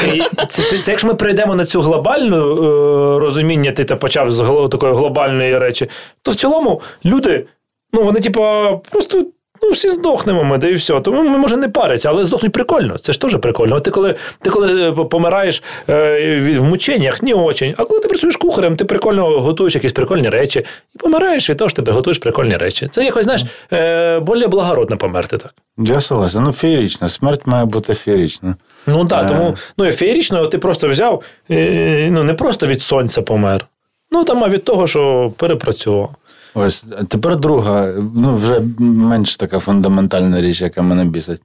це, 0.49 0.63
це, 0.63 0.79
це, 0.79 0.91
якщо 0.91 1.09
ми 1.09 1.15
прийдемо 1.15 1.55
на 1.55 1.65
цю 1.65 1.81
глобальну 1.81 2.37
е, 2.37 3.21
розуміння, 3.21 3.73
ти 3.73 3.85
почав 3.85 4.31
з 4.31 4.69
такої 4.71 4.95
глобальної 4.95 5.59
речі, 5.59 5.89
то 6.23 6.31
в 6.31 6.35
цілому 6.35 6.81
люди, 7.05 7.47
ну 7.93 8.03
вони, 8.03 8.21
типа, 8.21 8.77
просто 8.77 9.27
Ну, 9.63 9.71
всі 9.71 9.89
здохнемо 9.89 10.45
ми, 10.45 10.59
да 10.59 10.69
і 10.69 10.75
все. 10.75 11.01
Тому 11.01 11.23
ми 11.23 11.39
може 11.39 11.57
не 11.57 11.69
париться, 11.69 12.09
але 12.09 12.25
здохнуть 12.25 12.53
прикольно. 12.53 12.99
Це 12.99 13.13
ж 13.13 13.21
теж 13.21 13.37
прикольно. 13.37 13.77
От 13.77 13.83
ти 13.83 13.91
коли 13.91 14.15
ти 14.41 14.51
коли 14.51 14.93
помираєш 14.93 15.63
е, 15.89 16.57
в 16.59 16.65
мученнях, 16.65 17.23
не 17.23 17.35
очень. 17.35 17.75
А 17.77 17.85
коли 17.85 18.01
ти 18.01 18.09
працюєш 18.09 18.37
кухарем, 18.37 18.77
ти 18.77 18.85
прикольно 18.85 19.41
готуєш 19.41 19.75
якісь 19.75 19.93
прикольні 19.93 20.29
речі 20.29 20.65
і 20.95 20.99
помираєш 20.99 21.51
від 21.51 21.57
того, 21.57 21.69
що 21.69 21.83
ти 21.83 21.93
готуєш 21.93 22.19
прикольні 22.19 22.57
речі. 22.57 22.89
Це 22.89 23.05
якось, 23.05 23.25
знаєш, 23.25 23.45
е, 23.73 24.21
більш 24.21 24.47
благородно 24.47 24.97
померти 24.97 25.39
так. 25.39 25.55
Я 25.79 26.01
согласен. 26.01 26.43
Ну, 26.45 26.53
феєрічно. 26.53 27.09
Смерть 27.09 27.47
має 27.47 27.65
бути 27.65 27.95
феєрічна. 27.95 28.57
Ну 28.87 29.07
так, 29.07 29.25
Е. 29.25 29.29
тому 29.29 29.57
ну, 29.79 29.93
феєрично 29.93 30.47
ти 30.47 30.59
просто 30.59 30.89
взяв, 30.89 31.23
е, 31.51 32.09
ну 32.11 32.23
не 32.23 32.35
просто 32.35 32.67
від 32.67 32.83
сонця 32.83 33.23
помер. 33.23 33.67
Ну 34.11 34.25
там, 34.25 34.45
а 34.45 34.49
від 34.49 34.65
того, 34.65 34.87
що 34.87 35.33
перепрацював. 35.37 36.15
Ось 36.59 36.85
тепер 37.09 37.37
друга, 37.37 37.93
ну 38.15 38.37
вже 38.37 38.61
менш 38.79 39.37
така 39.37 39.59
фундаментальна 39.59 40.41
річ, 40.41 40.61
яка 40.61 40.83
мене 40.83 41.05
бісить. 41.05 41.43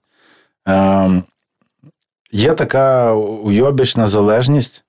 Е, 0.68 1.24
є 2.32 2.54
така 2.54 3.14
уйобічна 3.14 4.08
залежність. 4.08 4.84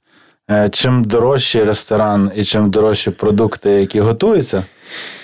Е, 0.51 0.69
чим 0.69 1.05
дорожчий 1.05 1.65
ресторан 1.65 2.31
і 2.37 2.45
чим 2.45 2.71
дорожчі 2.71 3.11
продукти, 3.11 3.71
які 3.71 4.01
готуються, 4.01 4.65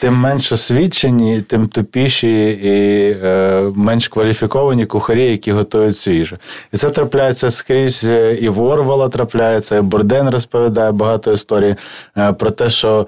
тим 0.01 0.14
менш 0.14 0.53
освічені, 0.53 1.42
тим 1.42 1.68
тупіші 1.68 2.49
і 2.51 3.16
е, 3.24 3.62
менш 3.74 4.09
кваліфіковані 4.09 4.86
кухарі, 4.86 5.30
які 5.30 5.53
готують 5.53 5.96
цю 5.96 6.11
їжу. 6.11 6.36
І 6.72 6.76
це 6.76 6.90
трапляється 6.90 7.51
скрізь 7.51 8.05
е, 8.05 8.34
і 8.34 8.49
в 8.49 8.62
Орвала 8.62 9.09
трапляється, 9.09 9.76
і 9.76 9.80
Бурден 9.80 10.30
розповідає 10.30 10.92
багато 10.92 11.32
історій 11.32 11.76
е, 12.18 12.32
про 12.32 12.51
те, 12.51 12.70
що, 12.70 13.07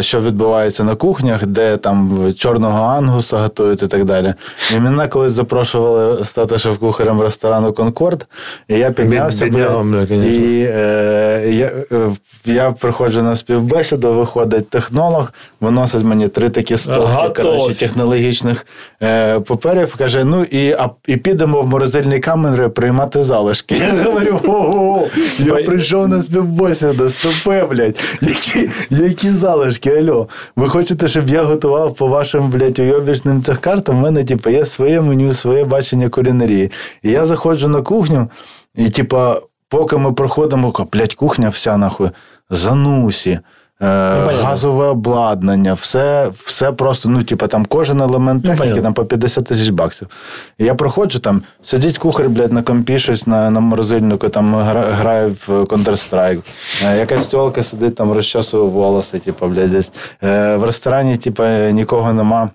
що 0.00 0.20
відбувається 0.20 0.84
на 0.84 0.94
кухнях, 0.94 1.46
де 1.46 1.76
там 1.76 2.32
чорного 2.38 2.84
ангуса 2.84 3.38
готують 3.38 3.82
і 3.82 3.86
так 3.86 4.04
далі. 4.04 4.34
І 4.74 4.78
мене 4.78 5.08
колись 5.08 5.32
запрошували 5.32 6.24
стати 6.24 6.58
шеф-кухарем 6.58 7.20
ресторану 7.20 7.72
Конкорд, 7.72 8.26
і 8.68 8.74
я 8.74 8.90
піднявся. 8.90 9.48
Да, 9.48 10.14
і 10.14 10.66
е, 10.68 11.48
я, 11.50 11.72
е, 11.92 12.12
я 12.44 12.70
приходжу 12.70 13.22
на 13.22 13.36
співбесіду, 13.36 14.14
виходить 14.14 14.70
технолог, 14.70 15.32
виносить 15.60 16.04
мені 16.04 16.28
три 16.28 16.48
такі 16.48 16.76
стопки 16.76 17.42
коротше, 17.42 17.78
технологічних 17.78 18.66
е, 19.02 19.40
паперів. 19.40 19.96
Каже: 19.96 20.24
ну 20.24 20.42
і, 20.42 20.72
а, 20.72 20.90
і 21.06 21.16
підемо 21.16 21.62
в 21.62 21.66
морозильні 21.66 22.18
камери 22.18 22.68
приймати 22.68 23.24
залишки. 23.24 23.74
Я 23.74 24.04
говорю, 24.04 24.40
ого, 24.44 25.06
я 25.38 25.54
прийшов 25.54 26.08
на 26.08 26.22
співбесіду, 26.22 27.08
стопе, 27.08 27.66
блядь, 27.70 28.00
які, 28.20 28.68
які 28.90 29.30
залишки, 29.30 29.65
альо. 29.86 30.28
Ви 30.56 30.68
хочете, 30.68 31.08
щоб 31.08 31.28
я 31.28 31.42
готував 31.42 31.94
по 31.94 32.06
вашим, 32.06 32.50
блядь, 32.50 32.78
уйобічним 32.78 33.42
цих 33.42 33.60
картам? 33.60 33.96
У 33.96 34.00
мене, 34.00 34.24
типу, 34.24 34.50
є 34.50 34.66
своє 34.66 35.00
меню, 35.00 35.34
своє 35.34 35.64
бачення 35.64 36.08
кулінарії. 36.08 36.70
І 37.02 37.10
я 37.10 37.26
заходжу 37.26 37.68
на 37.68 37.82
кухню, 37.82 38.30
і, 38.74 38.88
типу, 38.88 39.18
поки 39.68 39.96
ми 39.96 40.12
проходимо, 40.12 40.86
блядь, 40.92 41.14
кухня 41.14 41.48
вся 41.48 41.76
нахуй, 41.76 42.10
занусі. 42.50 43.38
Е, 43.82 43.86
газове 44.42 44.86
обладнання, 44.86 45.74
все, 45.74 46.32
все 46.44 46.72
просто, 46.72 47.08
ну, 47.08 47.22
типа, 47.22 47.46
там 47.46 47.66
кожен 47.66 48.00
елемент 48.00 48.42
техніки 48.42 48.62
понятно. 48.62 48.82
там 48.82 48.94
по 48.94 49.04
50 49.04 49.44
тисяч 49.44 49.68
баксів. 49.68 50.08
І 50.58 50.64
я 50.64 50.74
проходжу 50.74 51.18
там, 51.18 51.42
сидить 51.62 51.98
кухар, 51.98 52.28
блядь, 52.28 52.52
на 52.52 52.62
компі 52.62 52.98
щось 52.98 53.26
на, 53.26 53.50
на 53.50 53.60
морозильнику, 53.60 54.28
там 54.28 54.54
гра, 54.54 54.82
грає 54.82 55.26
в 55.26 55.48
Counter-Strike. 55.48 56.38
Е, 56.86 56.98
якась 56.98 57.26
тілка 57.26 57.62
сидить 57.62 57.94
там, 57.94 58.12
розчасує 58.12 58.62
волоси, 58.62 59.18
типу, 59.18 59.46
блядь, 59.46 59.70
десь. 59.70 59.92
Е, 60.22 60.56
в 60.56 60.64
ресторані, 60.64 61.16
типа, 61.16 61.70
нікого 61.70 62.12
нема. 62.12 62.50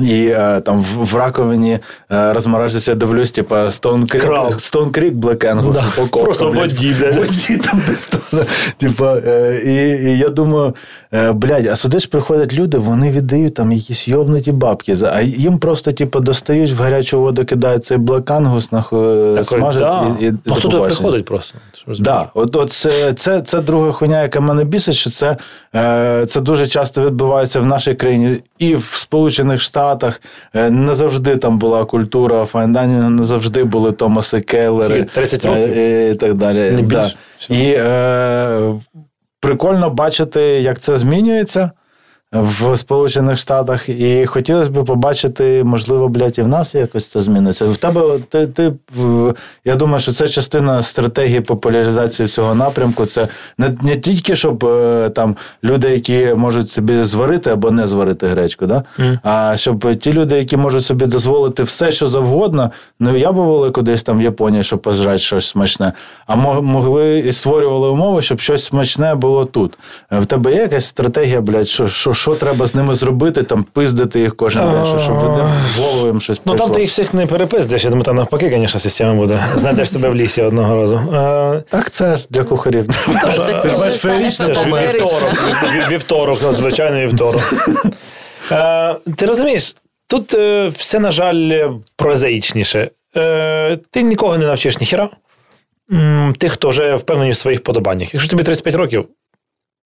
І 0.00 0.26
е, 0.26 0.60
там 0.64 0.80
в, 0.80 1.04
в 1.04 1.16
раковині 1.16 1.78
е, 2.12 2.32
розморожується, 2.32 2.94
дивлюсь, 2.94 3.32
типа 3.32 3.64
Stone 3.66 4.00
Creek, 4.14 4.20
Крав. 4.20 4.50
Stone 4.52 4.90
Creek 4.90 5.14
Black 5.20 5.54
Angus, 5.54 5.72
Да. 5.72 5.84
упаковка, 5.88 6.24
Просто 6.24 6.48
в 6.48 6.52
блядь. 6.52 6.72
воді, 6.72 6.94
блядь. 7.00 7.14
Воді 7.16 7.56
там 7.56 7.82
десь 7.88 8.04
там, 8.04 8.40
Типа, 8.76 9.16
е, 9.26 9.60
і, 9.64 9.70
і 10.10 10.18
я 10.18 10.28
думаю, 10.28 10.74
е, 11.14 11.32
блядь, 11.32 11.66
а 11.66 11.76
сюди 11.76 11.98
ж 11.98 12.08
приходять 12.08 12.52
люди, 12.52 12.78
вони 12.78 13.10
віддають 13.10 13.54
там 13.54 13.72
якісь 13.72 14.08
йобнуті 14.08 14.52
бабки, 14.52 14.96
а 15.12 15.20
їм 15.20 15.58
просто, 15.58 15.92
типа, 15.92 16.20
достають 16.20 16.72
в 16.72 16.82
гарячу 16.82 17.20
воду, 17.20 17.44
кидають 17.44 17.84
цей 17.84 17.98
Black 17.98 18.22
Angus, 18.24 18.68
нахуй, 18.72 19.34
Такий, 19.34 19.44
смажать 19.44 19.82
да. 19.82 20.16
і, 20.20 20.24
і 20.24 20.32
ну, 20.44 20.54
хто 20.54 20.68
туди 20.68 20.82
приходить 20.84 21.24
просто? 21.24 21.58
Да, 21.98 22.26
от, 22.34 22.56
от 22.56 22.72
це, 22.72 23.12
це, 23.12 23.40
це 23.40 23.60
друга 23.60 23.92
хуйня, 23.92 24.22
яка 24.22 24.40
мене 24.40 24.64
бісить, 24.64 24.94
що 24.94 25.10
це, 25.10 25.36
е, 25.74 26.26
це 26.26 26.40
дуже 26.40 26.66
часто 26.66 27.06
відбувається 27.06 27.60
в 27.60 27.66
нашій 27.66 27.94
країні 27.94 28.36
і 28.58 28.76
в 28.76 28.84
Сполучених 28.84 29.60
Штатах. 29.60 29.79
Е, 30.54 30.70
не 30.70 30.94
завжди 30.94 31.36
там 31.36 31.58
була 31.58 31.84
культура 31.84 32.44
файндайнінгу, 32.44 33.10
не 33.10 33.24
завжди 33.24 33.64
були 33.64 33.92
Томаси 33.92 34.40
Келлери. 34.40 35.04
30 35.04 35.44
е, 35.44 35.48
років? 35.48 35.76
І, 35.76 36.14
так 36.14 36.34
далі. 36.34 36.70
Не 36.70 36.82
да. 36.82 37.12
І 37.48 37.74
е, 37.76 38.74
прикольно 39.40 39.90
бачити, 39.90 40.40
як 40.40 40.78
це 40.78 40.96
змінюється. 40.96 41.70
В 42.32 42.76
Сполучених 42.76 43.38
Штатах, 43.38 43.88
і 43.88 44.26
хотілося 44.26 44.70
б 44.70 44.84
побачити, 44.84 45.64
можливо, 45.64 46.08
блядь, 46.08 46.38
і 46.38 46.42
в 46.42 46.48
нас 46.48 46.74
якось 46.74 47.08
це 47.08 47.20
зміниться. 47.20 47.64
В 47.64 47.76
тебе 47.76 48.18
ти, 48.28 48.46
ти 48.46 48.72
я 49.64 49.76
думаю, 49.76 50.00
що 50.00 50.12
це 50.12 50.28
частина 50.28 50.82
стратегії 50.82 51.40
популяризації 51.40 52.28
цього 52.28 52.54
напрямку. 52.54 53.06
Це 53.06 53.28
не, 53.58 53.76
не 53.82 53.96
тільки 53.96 54.36
щоб 54.36 54.64
е, 54.64 55.10
там 55.14 55.36
люди, 55.64 55.90
які 55.90 56.34
можуть 56.36 56.70
собі 56.70 57.02
зварити 57.02 57.50
або 57.50 57.70
не 57.70 57.88
зварити 57.88 58.26
гречку, 58.26 58.66
да? 58.66 58.82
Мгм. 58.98 59.18
а 59.22 59.56
щоб 59.56 59.96
ті 59.96 60.12
люди, 60.12 60.36
які 60.38 60.56
можуть 60.56 60.84
собі 60.84 61.06
дозволити 61.06 61.62
все, 61.62 61.92
що 61.92 62.08
завгодно. 62.08 62.70
Ну 63.00 63.16
я 63.16 63.32
бували 63.32 63.70
кудись 63.70 64.02
там 64.02 64.18
в 64.18 64.22
Японії, 64.22 64.64
щоб 64.64 64.82
пожрати 64.82 65.18
щось 65.18 65.48
смачне, 65.48 65.92
а 66.26 66.36
мо- 66.36 66.62
могли 66.62 67.18
і 67.18 67.32
створювали 67.32 67.88
умови, 67.88 68.22
щоб 68.22 68.40
щось 68.40 68.64
смачне 68.64 69.14
було 69.14 69.44
тут. 69.44 69.78
Е, 70.12 70.18
В 70.18 70.26
тебе 70.26 70.52
є 70.54 70.60
якась 70.60 70.86
стратегія, 70.86 71.40
блядь, 71.40 71.68
що, 71.68 71.88
що, 71.88 72.14
що 72.20 72.34
треба 72.34 72.66
з 72.66 72.74
ними 72.74 72.94
зробити, 72.94 73.42
там 73.42 73.64
пиздити 73.64 74.20
їх 74.20 74.36
кожен 74.36 74.70
день, 74.72 74.84
щоб 74.84 75.14
вони 75.14 75.50
голову 75.78 76.06
їм 76.06 76.20
щось 76.20 76.40
Ну 76.44 76.54
там 76.54 76.70
ти 76.70 76.80
їх 76.80 76.90
всіх 76.90 77.14
не 77.14 77.26
перепиздиш, 77.26 77.84
я 77.84 77.90
думаю, 77.90 78.04
там 78.04 78.16
навпаки, 78.16 78.54
звісно, 78.56 78.80
система 78.80 79.14
буде. 79.14 79.46
Знайдеш 79.56 79.90
себе 79.90 80.08
в 80.08 80.14
лісі 80.14 80.42
одного 80.42 80.74
разу. 80.74 80.96
Е, 80.96 81.62
Так 81.70 81.90
це 81.90 82.16
ж 82.16 82.26
для 82.30 82.44
кухарів. 82.44 82.86
Це 83.60 83.70
ж 83.70 83.88
вже 83.88 84.16
бач, 84.16 84.34
Це 84.36 84.44
вівторок, 84.44 85.32
вівторок, 85.90 86.38
ну, 86.42 86.52
звичайно, 86.52 87.00
вівторок. 87.00 87.42
Е, 88.52 88.94
ти 89.16 89.26
розумієш, 89.26 89.76
тут 90.06 90.34
е, 90.34 90.66
все, 90.66 90.98
на 90.98 91.10
жаль, 91.10 91.70
прозаїчніше. 91.96 92.90
Ти 93.90 94.02
нікого 94.02 94.38
не 94.38 94.46
навчиш 94.46 94.80
ніхіра. 94.80 95.08
Тих, 96.38 96.52
хто 96.52 96.68
вже 96.68 96.94
впевнений 96.94 97.32
в 97.32 97.36
своїх 97.36 97.62
подобаннях. 97.62 98.14
Якщо 98.14 98.30
тобі 98.30 98.42
35 98.42 98.74
років, 98.74 99.04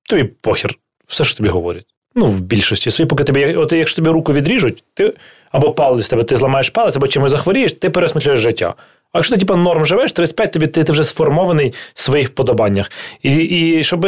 тобі 0.08 0.24
похер, 0.24 0.74
все, 1.06 1.24
що 1.24 1.36
тобі 1.36 1.48
говорять. 1.48 1.93
Ну, 2.14 2.26
в 2.26 2.40
більшості 2.40 2.90
своїй, 2.90 3.08
поки 3.08 3.24
тобі, 3.24 3.54
от 3.54 3.72
якщо 3.72 3.96
тобі 3.96 4.10
руку 4.10 4.32
відріжуть, 4.32 4.84
ти 4.94 5.14
або 5.52 5.72
палець 5.72 6.08
тебе, 6.08 6.22
ти 6.22 6.36
зламаєш 6.36 6.70
палець, 6.70 6.96
або 6.96 7.06
чимось 7.06 7.30
захворієш, 7.30 7.72
ти 7.72 7.90
переосмислюєш 7.90 8.38
життя. 8.38 8.74
А 9.12 9.18
якщо 9.18 9.34
ти 9.34 9.40
типу, 9.40 9.56
норм 9.56 9.86
живеш, 9.86 10.12
35 10.12 10.52
тобі 10.52 10.66
ти, 10.66 10.84
ти 10.84 10.92
вже 10.92 11.04
сформований 11.04 11.74
в 11.94 12.00
своїх 12.00 12.28
вподобаннях. 12.28 12.90
І, 13.22 13.34
і 13.34 13.84
щоб 13.84 14.06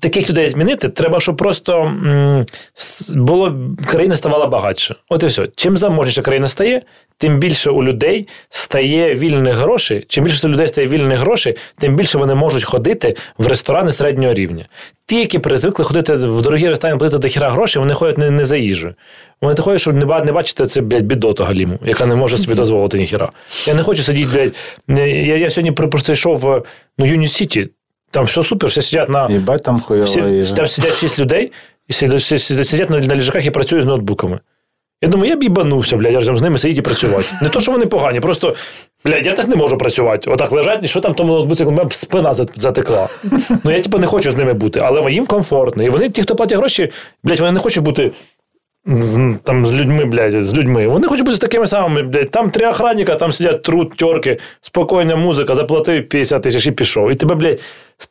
таких 0.00 0.30
людей 0.30 0.48
змінити, 0.48 0.88
треба, 0.88 1.20
щоб 1.20 1.36
просто 1.36 1.82
м, 1.82 2.44
було, 3.16 3.56
країна 3.86 4.16
ставала 4.16 4.46
багатше. 4.46 4.94
От 5.08 5.22
і 5.22 5.26
все. 5.26 5.48
Чим 5.56 5.76
заможніша 5.76 6.22
країна 6.22 6.48
стає, 6.48 6.82
тим 7.18 7.38
більше 7.38 7.70
у 7.70 7.84
людей 7.84 8.28
стає 8.48 9.14
вільних 9.14 9.56
грошей. 9.56 10.04
Чим 10.08 10.24
більше 10.24 10.48
у 10.48 10.50
людей 10.50 10.68
стає 10.68 10.86
вільних 10.86 11.18
грошей, 11.18 11.56
тим 11.78 11.96
більше 11.96 12.18
вони 12.18 12.34
можуть 12.34 12.64
ходити 12.64 13.16
в 13.38 13.46
ресторани 13.46 13.92
середнього 13.92 14.34
рівня. 14.34 14.66
Ті, 15.06 15.16
які 15.16 15.38
призвикли 15.38 15.84
ходити 15.84 16.14
в 16.14 16.42
дорогі 16.42 16.68
ресторани, 16.68 16.98
платити 16.98 17.18
до 17.18 17.28
хіра 17.28 17.50
грошей, 17.50 17.80
вони 17.80 17.94
ходять 17.94 18.18
не, 18.18 18.30
не 18.30 18.44
за 18.44 18.56
їжею. 18.56 18.94
Вони 19.40 19.54
не 19.54 19.62
ходять, 19.62 19.80
щоб 19.80 19.94
не, 19.94 20.20
не 20.24 20.32
бачити 20.32 20.66
це, 20.66 20.80
блядь, 20.80 21.04
бідоту 21.04 21.44
галіму, 21.44 21.78
яка 21.84 22.06
не 22.06 22.14
може 22.14 22.38
собі 22.38 22.54
дозволити 22.54 22.98
ніхіра. 22.98 23.30
Я 23.66 23.74
не 23.74 23.82
хочу 23.82 24.02
сидіти, 24.02 24.28
блядь. 24.32 24.98
Я, 24.98 25.36
я 25.36 25.50
сьогодні 25.50 25.72
просто 25.72 26.12
йшов 26.12 26.38
в 26.38 26.62
ну, 26.98 27.06
Юні 27.06 27.28
Сіті. 27.28 27.68
Там 28.10 28.24
все 28.24 28.42
супер, 28.42 28.70
всі 28.70 28.82
сидять 28.82 29.08
на. 29.08 29.30
Їбать 29.30 29.62
там 29.62 29.80
хуйова 29.80 30.06
Всі, 30.06 30.54
там 30.56 30.66
сидять 30.66 30.94
шість 30.94 31.18
людей, 31.18 31.52
і 31.88 31.92
сидять, 31.92 32.90
на, 32.90 32.98
на 32.98 33.14
ліжаках 33.14 33.46
і 33.46 33.50
працюють 33.50 33.84
з 33.84 33.86
ноутбуками. 33.86 34.40
Я 35.02 35.08
думаю, 35.08 35.30
я 35.30 35.36
б 35.36 35.42
їбанувся, 35.42 35.96
блядь, 35.96 36.14
разом 36.14 36.38
з 36.38 36.42
ними 36.42 36.58
сидіти 36.58 36.80
і 36.80 36.82
працювати. 36.82 37.26
Не 37.42 37.48
то, 37.48 37.60
що 37.60 37.72
вони 37.72 37.86
погані, 37.86 38.20
просто, 38.20 38.54
блядь, 39.04 39.26
я 39.26 39.32
так 39.32 39.48
не 39.48 39.56
можу 39.56 39.78
працювати. 39.78 40.30
Отак 40.30 40.52
лежать, 40.52 40.78
і 40.82 40.88
що 40.88 41.00
там 41.00 41.12
в 41.12 41.16
тому 41.16 41.32
ноутбуці, 41.32 41.64
мене 41.64 41.90
спина 41.90 42.34
затекла. 42.56 43.08
Ну, 43.64 43.70
я 43.70 43.82
типу 43.82 43.98
не 43.98 44.06
хочу 44.06 44.30
з 44.30 44.36
ними 44.36 44.52
бути, 44.52 44.80
але 44.82 45.12
їм 45.12 45.26
комфортно. 45.26 45.82
І 45.82 45.88
вони, 45.88 46.10
ті, 46.10 46.22
хто 46.22 46.36
платять 46.36 46.58
гроші, 46.58 46.90
блядь, 47.24 47.40
вони 47.40 47.52
не 47.52 47.60
хочуть 47.60 47.84
бути. 47.84 48.12
Там 49.42 49.66
з 49.66 49.76
людьми, 49.76 50.04
блядь, 50.04 50.42
з 50.42 50.54
людьми. 50.54 50.88
Вони 50.88 51.08
хочуть 51.08 51.26
бути 51.26 51.38
такими 51.38 51.66
самими, 51.66 52.02
блядь. 52.02 52.30
Там 52.30 52.50
три 52.50 52.66
охранника, 52.66 53.14
там 53.14 53.32
сидять 53.32 53.62
труд, 53.62 53.92
тьорки, 53.96 54.38
спокійна 54.62 55.16
музика, 55.16 55.54
заплатив 55.54 56.08
50 56.08 56.42
тисяч 56.42 56.66
і 56.66 56.70
пішов. 56.70 57.10
І 57.10 57.14
тебе, 57.14 57.34
блядь, 57.34 57.60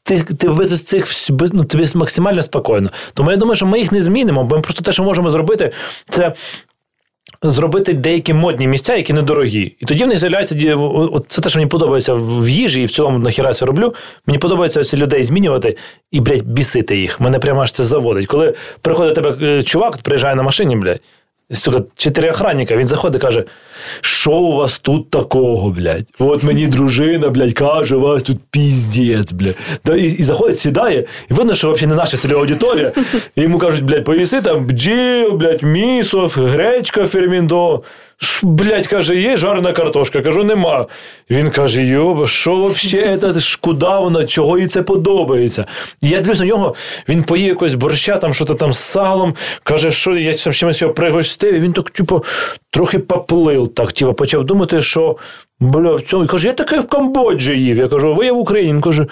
ти, 0.04 0.24
ти 0.24 0.50
без 0.50 0.86
цих 0.86 1.08
без, 1.30 1.54
ну, 1.54 1.64
тобі 1.64 1.86
максимально 1.96 2.42
спокійно. 2.42 2.92
Тому 3.14 3.32
я 3.32 3.38
думаю, 3.38 3.56
що 3.56 3.66
ми 3.66 3.80
їх 3.80 3.92
не 3.92 4.02
змінимо, 4.02 4.44
бо 4.44 4.56
ми 4.56 4.62
просто 4.62 4.84
те, 4.84 4.92
що 4.92 5.04
можемо 5.04 5.30
зробити, 5.30 5.72
це 6.10 6.34
зробити 7.42 7.94
деякі 7.94 8.34
модні 8.34 8.68
місця, 8.68 8.96
які 8.96 9.14
недорогі. 9.14 9.76
І 9.80 9.86
тоді 9.86 10.04
в 10.04 10.08
них 10.08 10.20
з'являється 10.20 10.76
от 10.78 11.26
це 11.28 11.42
те, 11.42 11.50
що 11.50 11.60
мені 11.60 11.70
подобається 11.70 12.14
в 12.14 12.50
їжі, 12.50 12.82
і 12.82 12.86
в 12.86 12.92
цілому 12.92 13.20
нахіра 13.20 13.54
це 13.54 13.66
роблю. 13.66 13.94
Мені 14.28 14.38
подобається 14.38 14.80
ось 14.80 14.94
людей 14.94 15.24
змінювати 15.24 15.78
і, 16.12 16.20
блядь, 16.20 16.42
бісити 16.42 16.98
їх. 16.98 17.20
Мене 17.20 17.40
прямо 17.40 17.62
аж 17.62 17.72
це 17.72 17.84
заводить. 17.84 18.26
Коли 18.26 18.54
приходить 18.82 19.16
тебе 19.16 19.38
е, 19.42 19.64
чувак, 19.64 19.98
приїжджає 19.98 20.36
на 20.36 20.44
машині, 20.44 20.76
блядь. 20.76 21.02
Сука, 21.54 21.80
чотири 21.96 22.30
охранника, 22.30 22.76
він 22.76 22.88
заходить 22.88 23.22
і 23.22 23.26
каже: 23.26 23.44
що 24.02 24.32
у 24.32 24.56
вас 24.56 24.80
тут 24.80 25.10
такого, 25.10 25.70
блядь? 25.70 26.08
От 26.20 26.44
мені 26.44 26.68
дружина, 26.68 27.30
блядь, 27.30 27.54
каже, 27.54 27.96
у 27.96 28.00
вас 28.00 28.24
тут 28.24 28.38
піздець, 28.52 29.32
блядь. 29.32 29.56
Да, 29.86 29.96
і, 29.96 30.04
і 30.04 30.24
заходить, 30.24 30.60
сідає, 30.60 31.06
і 31.32 31.34
видно, 31.34 31.56
що 31.56 31.72
взагалі 31.72 31.90
не 31.90 31.96
наша 31.96 32.18
цільова 32.18 32.42
аудиторія. 32.42 32.92
І 33.36 33.42
йому 33.42 33.58
кажуть, 33.58 33.84
блядь, 33.84 34.04
поїси 34.06 34.42
там 34.42 34.66
бджіл, 34.66 35.32
блядь, 35.32 35.64
місов, 35.64 36.36
гречка 36.40 37.08
ферміндо. 37.08 37.84
Блядь, 38.44 38.88
каже, 38.88 39.16
є 39.16 39.38
жарена 39.38 39.72
картошка. 39.72 40.22
Кажу, 40.22 40.44
нема. 40.44 40.88
Він 41.30 41.50
каже: 41.50 41.84
Йоба, 41.84 42.28
що 42.28 42.66
взагалі, 42.66 43.18
це 43.18 43.40
ж 43.40 43.58
куди 43.62 43.86
вона, 43.86 44.26
чого 44.26 44.58
їй 44.58 44.68
це 44.68 44.82
подобається? 44.82 45.66
І 46.02 46.08
я 46.10 46.20
дивлюсь 46.22 46.40
на 46.40 46.46
нього, 46.46 46.76
він 47.10 47.24
поїв 47.24 47.48
якось 47.48 47.74
борща, 47.74 48.18
там 48.18 48.34
що-то 48.34 48.54
там 48.54 48.74
з 48.74 48.80
салом, 48.80 49.36
каже, 49.64 49.92
що 49.92 50.18
я 50.18 50.34
там 50.34 50.54
чимось 50.54 50.82
його 50.82 50.94
пригостив, 50.94 51.60
він 51.60 51.74
так, 51.74 51.90
типу, 51.90 52.24
трохи 52.70 53.00
поплив, 53.00 53.68
так, 53.68 53.92
типу, 53.92 54.14
почав 54.14 54.44
думати, 54.44 54.82
що 54.82 55.18
бля, 55.60 55.96
в 55.96 56.02
цьому. 56.02 56.28
Каже, 56.28 56.48
я 56.48 56.54
таке 56.54 56.80
в 56.80 56.88
Камбоджі 56.88 57.54
їв. 57.54 57.78
Я 57.78 57.88
кажу, 57.88 58.14
ви 58.14 58.26
є 58.26 58.32
в 58.32 58.38
Україні. 58.38 58.74
Він 58.74 58.82
каже. 58.82 59.08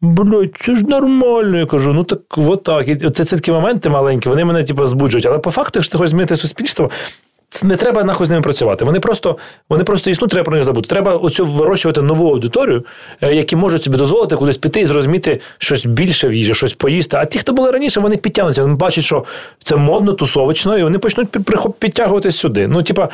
Блять, 0.00 0.54
це 0.60 0.76
ж 0.76 0.84
нормально. 0.84 1.58
Я 1.58 1.66
кажу, 1.66 1.92
ну 1.92 2.04
так 2.04 2.20
от 2.36 2.62
так. 2.62 2.88
І 2.88 2.96
це, 2.96 3.24
це 3.24 3.36
такі 3.36 3.52
моменти 3.52 3.88
маленькі, 3.88 4.28
вони 4.28 4.44
мене 4.44 4.64
типу, 4.64 4.86
збуджують. 4.86 5.26
Але 5.26 5.38
по 5.38 5.50
факту, 5.50 5.78
якщо 5.78 5.92
ти 5.92 5.98
хочеш 5.98 6.10
змінити 6.10 6.36
суспільство, 6.36 6.90
це 7.50 7.66
не 7.66 7.76
треба 7.76 8.04
нахуй 8.04 8.26
з 8.26 8.30
ними 8.30 8.42
працювати. 8.42 8.84
Вони 8.84 9.00
просто, 9.00 9.36
вони 9.68 9.84
просто 9.84 10.10
існують, 10.10 10.30
треба 10.32 10.44
про 10.44 10.54
них 10.54 10.64
забути. 10.64 10.88
Треба 10.88 11.16
оцю 11.16 11.46
вирощувати 11.46 12.02
нову 12.02 12.30
аудиторію, 12.30 12.84
е, 13.20 13.34
які 13.34 13.56
можуть 13.56 13.82
собі 13.82 13.96
дозволити 13.96 14.36
кудись 14.36 14.58
піти 14.58 14.80
і 14.80 14.84
зрозуміти 14.84 15.40
щось 15.58 15.86
більше 15.86 16.28
в 16.28 16.32
їжі, 16.32 16.54
щось 16.54 16.72
поїсти. 16.72 17.16
А 17.16 17.24
ті, 17.24 17.38
хто 17.38 17.52
були 17.52 17.70
раніше, 17.70 18.00
вони 18.00 18.16
підтягнуться. 18.16 18.62
Вони 18.62 18.74
бачать, 18.74 19.04
що 19.04 19.24
це 19.64 19.76
модно, 19.76 20.12
тусовично, 20.12 20.78
і 20.78 20.82
вони 20.82 20.98
почнуть 20.98 21.28
пі- 21.28 21.72
підтягуватись 21.78 22.36
сюди. 22.36 22.68
Ну, 22.68 22.82
типа, 22.82 23.08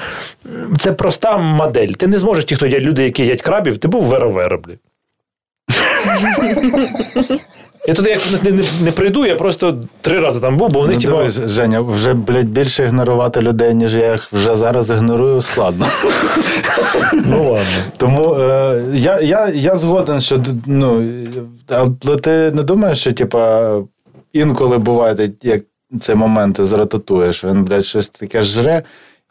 це 0.79 0.93
проста 0.93 1.37
модель. 1.39 1.89
Ти 1.89 2.07
не 2.07 2.19
зможеш 2.19 2.45
ті, 2.45 2.57
хто 2.57 2.67
є 2.67 2.81
люди, 2.81 3.05
які 3.05 3.23
їдять 3.23 3.43
крабів, 3.43 3.79
ти 3.79 3.89
був 3.89 4.03
вера-вера, 4.03 4.57
блін. 4.57 4.79
Я 7.89 7.95
туди 7.95 8.11
як 8.11 8.45
не, 8.45 8.51
не, 8.51 8.65
не 8.83 8.93
прийду, 8.93 9.27
я 9.27 9.37
просто 9.37 9.81
три 10.01 10.21
рази 10.21 10.41
там 10.41 10.57
був, 10.57 10.69
бо 10.71 10.81
вони, 10.81 10.95
Ну, 10.95 11.01
типу, 11.01 11.13
дивись, 11.17 11.41
Женя, 11.47 11.81
вже, 11.81 12.15
блядь, 12.15 12.49
більше 12.49 12.83
ігнорувати 12.83 13.41
людей, 13.41 13.75
ніж 13.75 13.95
я 13.95 14.13
їх 14.13 14.33
вже 14.33 14.57
зараз 14.57 14.91
ігнорую, 14.91 15.43
складно. 15.43 15.87
ну 17.13 17.45
ладно. 17.45 17.67
Тому 17.97 18.35
е, 18.35 18.85
я, 18.95 19.21
я, 19.21 19.49
я 19.49 19.77
згоден, 19.77 20.21
що 20.21 20.43
ну, 20.67 21.05
але 21.69 22.17
ти 22.17 22.31
не 22.31 22.63
думаєш, 22.63 22.99
що 23.01 23.13
типа, 23.13 23.75
інколи 24.33 24.79
буває, 24.79 25.31
як 25.43 25.63
це 26.01 26.15
моменти 26.15 26.65
з 26.65 26.73
він, 27.45 27.65
блядь, 27.65 27.87
щось 27.87 28.09
таке 28.09 28.43
жре, 28.43 28.83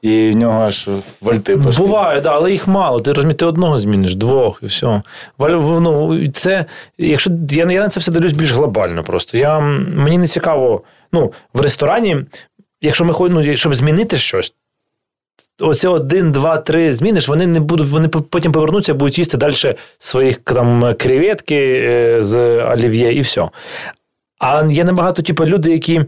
і 0.01 0.31
в 0.31 0.35
нього 0.35 0.61
аж 0.61 0.89
вольти 1.21 1.57
пішли. 1.57 1.85
Буває, 1.85 2.21
да, 2.21 2.29
але 2.29 2.51
їх 2.51 2.67
мало. 2.67 2.99
Ти 2.99 3.11
розумієш, 3.11 3.37
ти 3.39 3.45
одного 3.45 3.79
зміниш, 3.79 4.15
двох 4.15 4.59
і 4.63 4.65
все. 4.65 5.01
Ну, 5.39 6.27
це, 6.33 6.65
якщо 6.97 7.31
я, 7.49 7.65
на 7.65 7.89
це 7.89 7.99
все 7.99 8.11
дивлюсь 8.11 8.33
більш 8.33 8.51
глобально 8.51 9.03
просто. 9.03 9.37
Я, 9.37 9.59
мені 9.59 10.17
не 10.17 10.27
цікаво, 10.27 10.81
ну, 11.11 11.33
в 11.53 11.61
ресторані, 11.61 12.17
якщо 12.81 13.05
ми 13.05 13.13
ходимо, 13.13 13.41
ну, 13.41 13.57
щоб 13.57 13.75
змінити 13.75 14.17
щось. 14.17 14.53
Оце 15.59 15.87
один, 15.87 16.31
два, 16.31 16.57
три 16.57 16.93
зміниш, 16.93 17.27
вони 17.27 17.47
не 17.47 17.59
будуть, 17.59 17.87
вони 17.87 18.07
потім 18.07 18.51
повернуться, 18.51 18.93
будуть 18.93 19.19
їсти 19.19 19.37
далі 19.37 19.75
своїх 19.99 20.37
там 20.37 20.95
креветки 20.99 21.83
е, 21.85 22.23
з 22.23 22.63
олів'є 22.63 23.13
і 23.13 23.21
все. 23.21 23.49
А 24.39 24.65
є 24.69 24.83
набагато, 24.83 25.21
типу, 25.21 25.45
люди, 25.45 25.71
які 25.71 26.01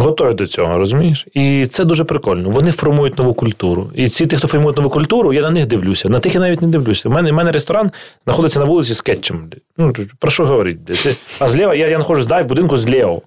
готові 0.00 0.34
до 0.34 0.46
цього, 0.46 0.78
розумієш? 0.78 1.26
І 1.34 1.66
це 1.66 1.84
дуже 1.84 2.04
прикольно. 2.04 2.50
Вони 2.50 2.72
формують 2.72 3.18
нову 3.18 3.34
культуру. 3.34 3.90
І 3.94 4.08
ці, 4.08 4.26
ті, 4.26 4.36
хто 4.36 4.48
формують 4.48 4.76
нову 4.76 4.90
культуру, 4.90 5.32
я 5.32 5.42
на 5.42 5.50
них 5.50 5.66
дивлюся. 5.66 6.08
На 6.08 6.18
тих 6.18 6.34
я 6.34 6.40
навіть 6.40 6.62
не 6.62 6.68
дивлюся. 6.68 7.08
У 7.08 7.12
мене, 7.12 7.30
у 7.30 7.34
мене 7.34 7.52
ресторан 7.52 7.90
знаходиться 8.24 8.60
на 8.60 8.66
вулиці 8.66 8.94
з 8.94 9.00
кетчем. 9.00 9.50
Ну, 9.78 9.92
про 10.18 10.30
що 10.30 10.46
говорити? 10.46 10.94
А 11.40 11.48
зліва 11.48 11.74
я, 11.74 11.88
я 11.88 11.96
знаходжусь 11.96 12.26
дай, 12.26 12.42
в 12.42 12.46
будинку 12.46 12.76
зліва. 12.76 13.20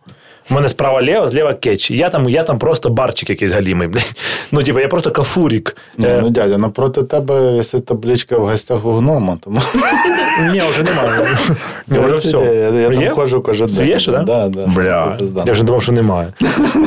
У 0.49 0.53
мене 0.53 0.69
справа 0.69 1.01
лево, 1.01 1.27
зліва 1.27 1.53
кетч. 1.53 1.91
Я 1.91 2.09
там, 2.09 2.30
я 2.30 2.43
там 2.43 2.59
просто 2.59 2.89
барчик 2.89 3.30
якийсь 3.30 3.51
галімий, 3.51 3.88
блядь. 3.88 4.11
Ну, 4.51 4.63
типу, 4.63 4.80
я 4.80 4.88
просто 4.88 5.11
кафурік. 5.11 5.76
Ну, 5.97 6.07
Е, 6.07 6.19
ну, 6.22 6.30
дядя, 6.30 6.57
напроти 6.57 7.03
тебе 7.03 7.55
висить 7.55 7.85
табличка 7.85 8.38
в 8.38 8.47
гостях 8.47 8.85
у 8.85 8.91
гнома, 8.91 9.38
тому 9.43 9.59
Ні, 10.51 10.63
вже 10.69 10.84
немає. 10.84 11.38
Вже 11.88 12.13
все. 12.13 12.38
я, 12.38 12.80
я 12.81 12.89
там 12.89 13.09
ходжу 13.09 13.41
кожен 13.45 13.68
день. 13.68 13.88
Є 13.88 13.99
ще, 13.99 14.11
да? 14.11 14.23
Да, 14.23 14.47
да. 14.47 14.68
Бля, 14.68 15.18
я 15.45 15.51
вже 15.53 15.63
думав, 15.63 15.84
що 15.84 15.91
немає. 15.91 16.34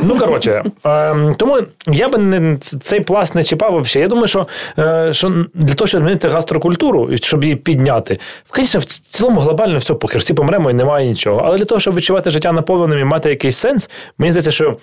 Ну, 0.03 0.17
коротше, 0.19 0.63
ем, 0.83 1.35
тому 1.37 1.59
я 1.87 2.09
би 2.09 2.17
не, 2.17 2.57
цей 2.57 2.99
пласт 2.99 3.35
не 3.35 3.43
чіпав 3.43 3.81
взагалі. 3.81 4.01
Я 4.03 4.07
думаю, 4.07 4.27
що, 4.27 4.47
е, 4.79 5.09
що 5.13 5.45
для 5.53 5.73
того, 5.73 5.87
щоб 5.87 6.01
змінити 6.01 6.27
гастрокультуру, 6.27 7.09
щоб 7.17 7.43
її 7.43 7.55
підняти, 7.55 8.19
звісно, 8.55 8.79
в 8.79 8.85
цілому 8.85 9.39
глобально 9.39 9.77
все 9.77 9.93
похер, 9.93 10.21
всі 10.21 10.33
помремо 10.33 10.71
і 10.71 10.73
немає 10.73 11.07
нічого. 11.09 11.41
Але 11.45 11.57
для 11.57 11.65
того, 11.65 11.81
щоб 11.81 11.95
відчувати 11.95 12.29
життя 12.29 12.51
наповненим 12.51 12.99
і 12.99 13.03
мати 13.03 13.29
якийсь 13.29 13.44
сенс, 13.51 13.89
мені 14.17 14.31
здається, 14.31 14.51
що 14.51 14.77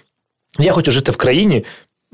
я 0.59 0.73
хочу 0.73 0.93
жити 0.93 1.13
в 1.13 1.17
країні. 1.17 1.65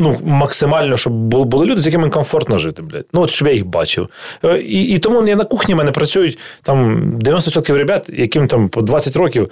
Ну, 0.00 0.16
максимально, 0.24 0.96
щоб 0.96 1.12
були 1.12 1.66
люди, 1.66 1.80
з 1.80 1.86
якими 1.86 2.10
комфортно 2.10 2.58
жити, 2.58 2.82
блядь. 2.82 3.06
Ну, 3.12 3.20
от 3.20 3.30
щоб 3.30 3.48
я 3.48 3.54
їх 3.54 3.66
бачив. 3.66 4.08
Е, 4.44 4.58
І, 4.60 4.82
і 4.82 4.98
тому 4.98 5.28
я 5.28 5.36
на 5.36 5.44
кухні 5.44 5.74
в 5.74 5.76
мене 5.76 5.92
працюють 5.92 6.38
там 6.62 6.98
90% 7.18 7.72
ребят, 7.72 8.10
яким 8.12 8.48
там 8.48 8.68
по 8.68 8.82
20 8.82 9.16
років. 9.16 9.48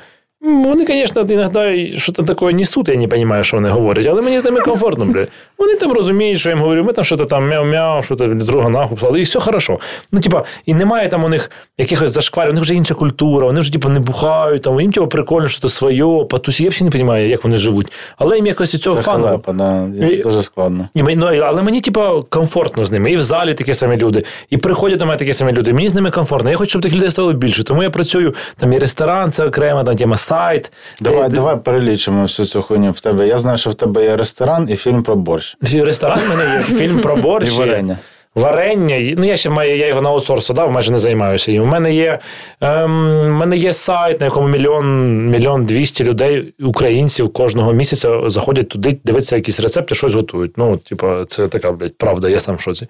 Вони, 0.47 0.86
звісно, 0.86 1.23
іноді 1.23 1.94
щось 1.98 2.16
таке 2.27 2.52
несуть, 2.52 2.89
я 2.89 2.97
не 2.97 3.06
розумію, 3.06 3.44
що 3.44 3.56
вони 3.56 3.68
говорять, 3.68 4.06
але 4.06 4.23
мені 4.23 4.40
з 4.40 4.44
ними 4.44 4.60
комфортно, 4.60 5.05
блядь. 5.05 5.28
Вони 5.59 5.74
там 5.74 5.93
розуміють, 5.93 6.39
що 6.40 6.51
я 6.51 6.56
їм 6.56 6.62
говорю, 6.62 6.85
ми 6.85 6.93
там 6.93 7.05
щось 7.05 7.27
там 7.27 7.51
мяу-мяу, 7.51 8.02
що 8.02 8.16
то 8.16 8.27
друга 8.27 8.68
нахуй 8.68 8.97
писали, 8.97 9.20
і 9.20 9.23
все 9.23 9.40
хорошо. 9.40 9.78
Ну, 10.12 10.20
типа, 10.20 10.44
і 10.66 10.74
немає 10.74 11.09
там 11.09 11.24
у 11.24 11.28
них 11.28 11.51
якихось 11.78 12.10
зашкварів, 12.10 12.51
у 12.51 12.55
них 12.55 12.62
вже 12.62 12.74
інша 12.74 12.94
культура, 12.94 13.47
вони 13.47 13.60
вже 13.60 13.73
типу, 13.73 13.89
не 13.89 14.01
бухають, 14.01 14.62
там, 14.62 14.81
їм 14.81 14.93
типу, 14.93 15.06
прикольно, 15.06 15.48
що 15.48 15.60
це 15.60 15.68
своє, 15.68 16.24
потусі. 16.31 16.64
Я 16.64 16.70
взагалі 16.70 16.90
не 16.90 17.05
розумію, 17.05 17.28
як 17.28 17.44
вони 17.44 17.56
живуть. 17.56 17.93
Але 18.18 18.36
їм 18.36 18.47
якось 18.47 18.74
із 18.74 18.81
цього 18.81 18.97
фану. 18.97 19.43
да. 19.52 19.86
Дуже 20.23 20.43
складно. 20.43 20.89
І 20.94 21.02
ну, 21.02 21.27
але 21.27 21.62
мені, 21.62 21.81
типу, 21.81 22.01
комфортно 22.28 22.85
з 22.85 22.93
ними. 22.93 23.12
І 23.12 23.16
в 23.16 23.23
залі 23.23 23.55
такі 23.55 23.74
самі 23.74 23.97
люди, 23.97 24.24
і 24.51 24.56
приходять 24.56 24.98
до 24.98 25.06
мене 25.06 25.18
такі 25.18 25.32
самі 25.32 25.52
люди. 25.52 25.73
Мені 25.73 25.89
з 25.89 25.94
ними 25.94 26.10
комфортно. 26.10 26.51
Я 26.51 26.56
хочу, 26.56 26.70
щоб 26.70 26.82
тих 26.82 26.94
людей 26.94 27.10
стало 27.10 27.32
більше. 27.32 27.64
Тому 27.64 27.82
я 27.82 27.90
працюю 27.90 28.35
там 28.56 28.73
і 28.73 28.78
ресторан, 28.78 29.31
це 29.31 29.47
окремо, 29.47 29.85
там 29.85 29.97
тема 29.97 30.16
сайт. 30.37 30.73
Давай, 31.01 31.29
де... 31.29 31.37
давай 31.37 31.57
перелічимо 31.57 32.23
всю 32.23 32.47
цю 32.47 32.63
хуйню 32.63 32.91
в 32.91 33.01
тебе. 33.01 33.27
Я 33.27 33.39
знаю, 33.39 33.59
що 33.59 33.71
в 33.71 33.75
тебе 33.75 34.05
є 34.05 34.17
ресторан 34.17 34.69
і 34.71 34.77
фільм 34.77 35.03
про 35.03 35.17
борщ. 35.17 35.57
Ресторан 35.75 36.19
в 36.19 36.29
мене 36.29 36.55
є, 36.55 36.63
фільм 36.63 37.01
про 37.01 37.17
борщ. 37.17 37.55
І 37.55 37.59
варення. 37.59 37.99
Варення. 38.37 39.15
Ну, 39.17 39.27
я 39.27 39.37
ще 39.37 39.51
маю, 39.51 39.77
я 39.77 39.87
його 39.87 40.01
на 40.01 40.09
аутсорс 40.09 40.51
дав, 40.51 40.73
майже 40.73 40.93
не 40.93 40.99
займаюся. 40.99 41.53
І 41.53 41.61
у 41.61 41.67
мене 41.67 41.95
є, 41.95 42.19
ем, 42.61 43.33
мене 43.33 43.57
є 43.57 43.73
сайт, 43.73 44.21
на 44.21 44.27
якому 44.27 44.49
мільйон, 44.49 45.17
мільйон 45.31 45.65
двісті 45.65 46.05
людей, 46.05 46.55
українців 46.61 47.33
кожного 47.33 47.73
місяця 47.73 48.21
заходять 48.27 48.69
туди, 48.69 48.99
дивитися 49.05 49.37
якісь 49.37 49.61
рецепти, 49.61 49.95
щось 49.95 50.15
готують. 50.15 50.59
Ну, 50.59 50.77
типу, 50.77 51.07
це 51.29 51.47
така, 51.47 51.73
блядь, 51.73 51.99
правда, 51.99 52.29
я 52.29 52.41
сам 52.41 52.57
в 52.57 52.61
шоці. 52.61 52.87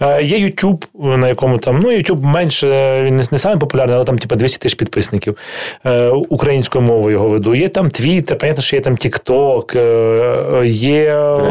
Е, 0.00 0.22
є 0.22 0.38
YouTube, 0.38 0.84
на 1.16 1.28
якому 1.28 1.58
там, 1.58 1.80
ну, 1.82 1.90
YouTube 1.90 2.24
менше, 2.24 3.02
він 3.04 3.16
не, 3.16 3.24
не 3.30 3.38
самий 3.38 3.58
популярний, 3.58 3.96
але 3.96 4.04
там, 4.04 4.18
типу, 4.18 4.36
200 4.36 4.58
тисяч 4.58 4.78
підписників. 4.78 5.36
Е, 5.86 6.08
українською 6.08 6.84
мовою 6.84 7.12
його 7.12 7.28
веду. 7.28 7.54
Є 7.54 7.68
там 7.68 7.86
Twitter, 7.86 8.34
понятно, 8.34 8.62
що 8.62 8.76
є 8.76 8.82
там 8.82 8.94
TikTok, 8.94 9.78
е, 9.78 10.66
є. 10.66 11.02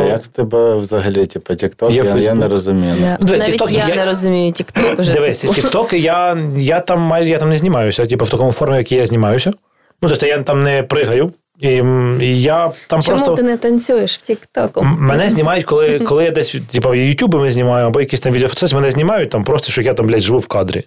Як 0.08 0.24
в 0.24 0.28
тебе 0.28 0.76
взагалі, 0.76 1.26
типу, 1.26 1.54
TikTok? 1.54 1.92
Є 1.92 2.04
Я, 2.04 2.16
я 2.16 2.34
не 2.34 2.48
розумію. 2.48 2.94
Да. 3.22 3.31
Дивись, 3.32 3.48
Навіть 3.48 3.62
TikTok 3.62 3.72
я, 3.72 3.88
я- 3.88 3.96
не 3.96 4.06
розумію 4.06 4.52
TikTok 4.52 5.00
уже. 5.00 5.14
Дивись, 5.14 5.40
типу. 5.42 5.54
тіктоки, 5.54 5.98
я, 6.00 6.38
я 6.58 6.80
там 6.80 7.00
майже 7.00 7.30
я 7.30 7.38
там 7.38 7.50
не 7.50 7.58
знімаюся, 7.58 8.06
типу, 8.06 8.26
в 8.26 8.30
такому 8.30 8.52
формі, 8.52 8.78
як 8.78 8.92
я 8.92 9.06
знімаюся. 9.06 9.52
Ну, 10.02 10.10
тобто 10.10 10.26
я 10.28 10.44
там 10.44 10.64
не 10.64 10.84
пригаю. 10.84 11.34
І, 11.60 11.68
і 12.22 12.42
я 12.42 12.72
там 12.88 13.02
Чому 13.02 13.18
просто. 13.18 13.36
ти 13.36 13.44
не 13.44 13.58
танцюєш 13.58 14.20
в 14.24 14.32
TikTok? 14.32 14.80
М- 14.82 14.98
Мене 15.00 15.30
знімають, 15.30 15.66
коли, 15.66 16.00
коли 16.08 16.24
я 16.24 16.32
десь, 16.32 16.56
типу, 16.72 16.94
Ютуби 16.94 17.40
ми 17.40 17.52
знімаємо, 17.52 17.88
або 17.88 18.00
якісь 18.00 18.20
там 18.20 18.34
відеофотосесії, 18.34 18.80
мене 18.80 18.92
знімають 18.92 19.30
там 19.30 19.44
просто, 19.44 19.72
що 19.72 19.82
я 19.82 19.94
там, 19.94 20.08
блядь, 20.08 20.22
живу 20.22 20.40
в 20.40 20.48
кадрі. 20.48 20.84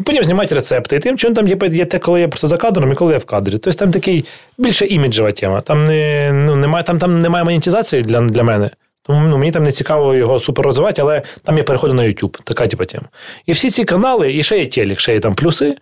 І 0.00 0.02
потім 0.02 0.24
знімають 0.24 0.52
рецепти. 0.52 0.96
І 0.96 0.98
тим 0.98 1.18
чином 1.18 1.34
там 1.34 1.48
є, 1.48 1.56
є 1.76 1.84
те, 1.84 1.98
коли 1.98 2.20
я 2.20 2.28
просто 2.28 2.48
за 2.48 2.56
кадром 2.56 2.92
і 2.92 2.94
коли 2.94 3.12
я 3.12 3.18
в 3.18 3.24
кадрі. 3.24 3.52
Тобто 3.52 3.72
там 3.78 3.90
такий 3.90 4.24
більше 4.58 4.86
іміджева 4.86 5.30
тема. 5.32 5.60
Там, 5.60 5.84
не, 5.84 6.30
ну, 6.32 6.56
немає, 6.56 6.84
там, 6.84 6.98
там 6.98 7.20
немає 7.20 7.44
монетизації 7.44 8.02
для, 8.02 8.20
для 8.20 8.42
мене. 8.42 8.70
Тому 9.08 9.28
ну, 9.28 9.38
мені 9.38 9.52
там 9.52 9.62
не 9.62 9.70
цікаво 9.72 10.14
його 10.14 10.40
супер 10.40 10.64
розвивати, 10.64 11.02
але 11.02 11.22
там 11.42 11.58
я 11.58 11.64
переходив 11.64 11.96
на 11.96 12.02
YouTube, 12.02 12.38
така 12.44 12.66
типу 12.66 12.84
тема. 12.84 13.06
І 13.46 13.52
всі 13.52 13.70
ці 13.70 13.84
канали, 13.84 14.34
і 14.34 14.42
ще 14.42 14.58
є 14.58 14.66
телек, 14.66 15.00
ще 15.00 15.12
є 15.12 15.20
там 15.20 15.34
плюси. 15.34 15.76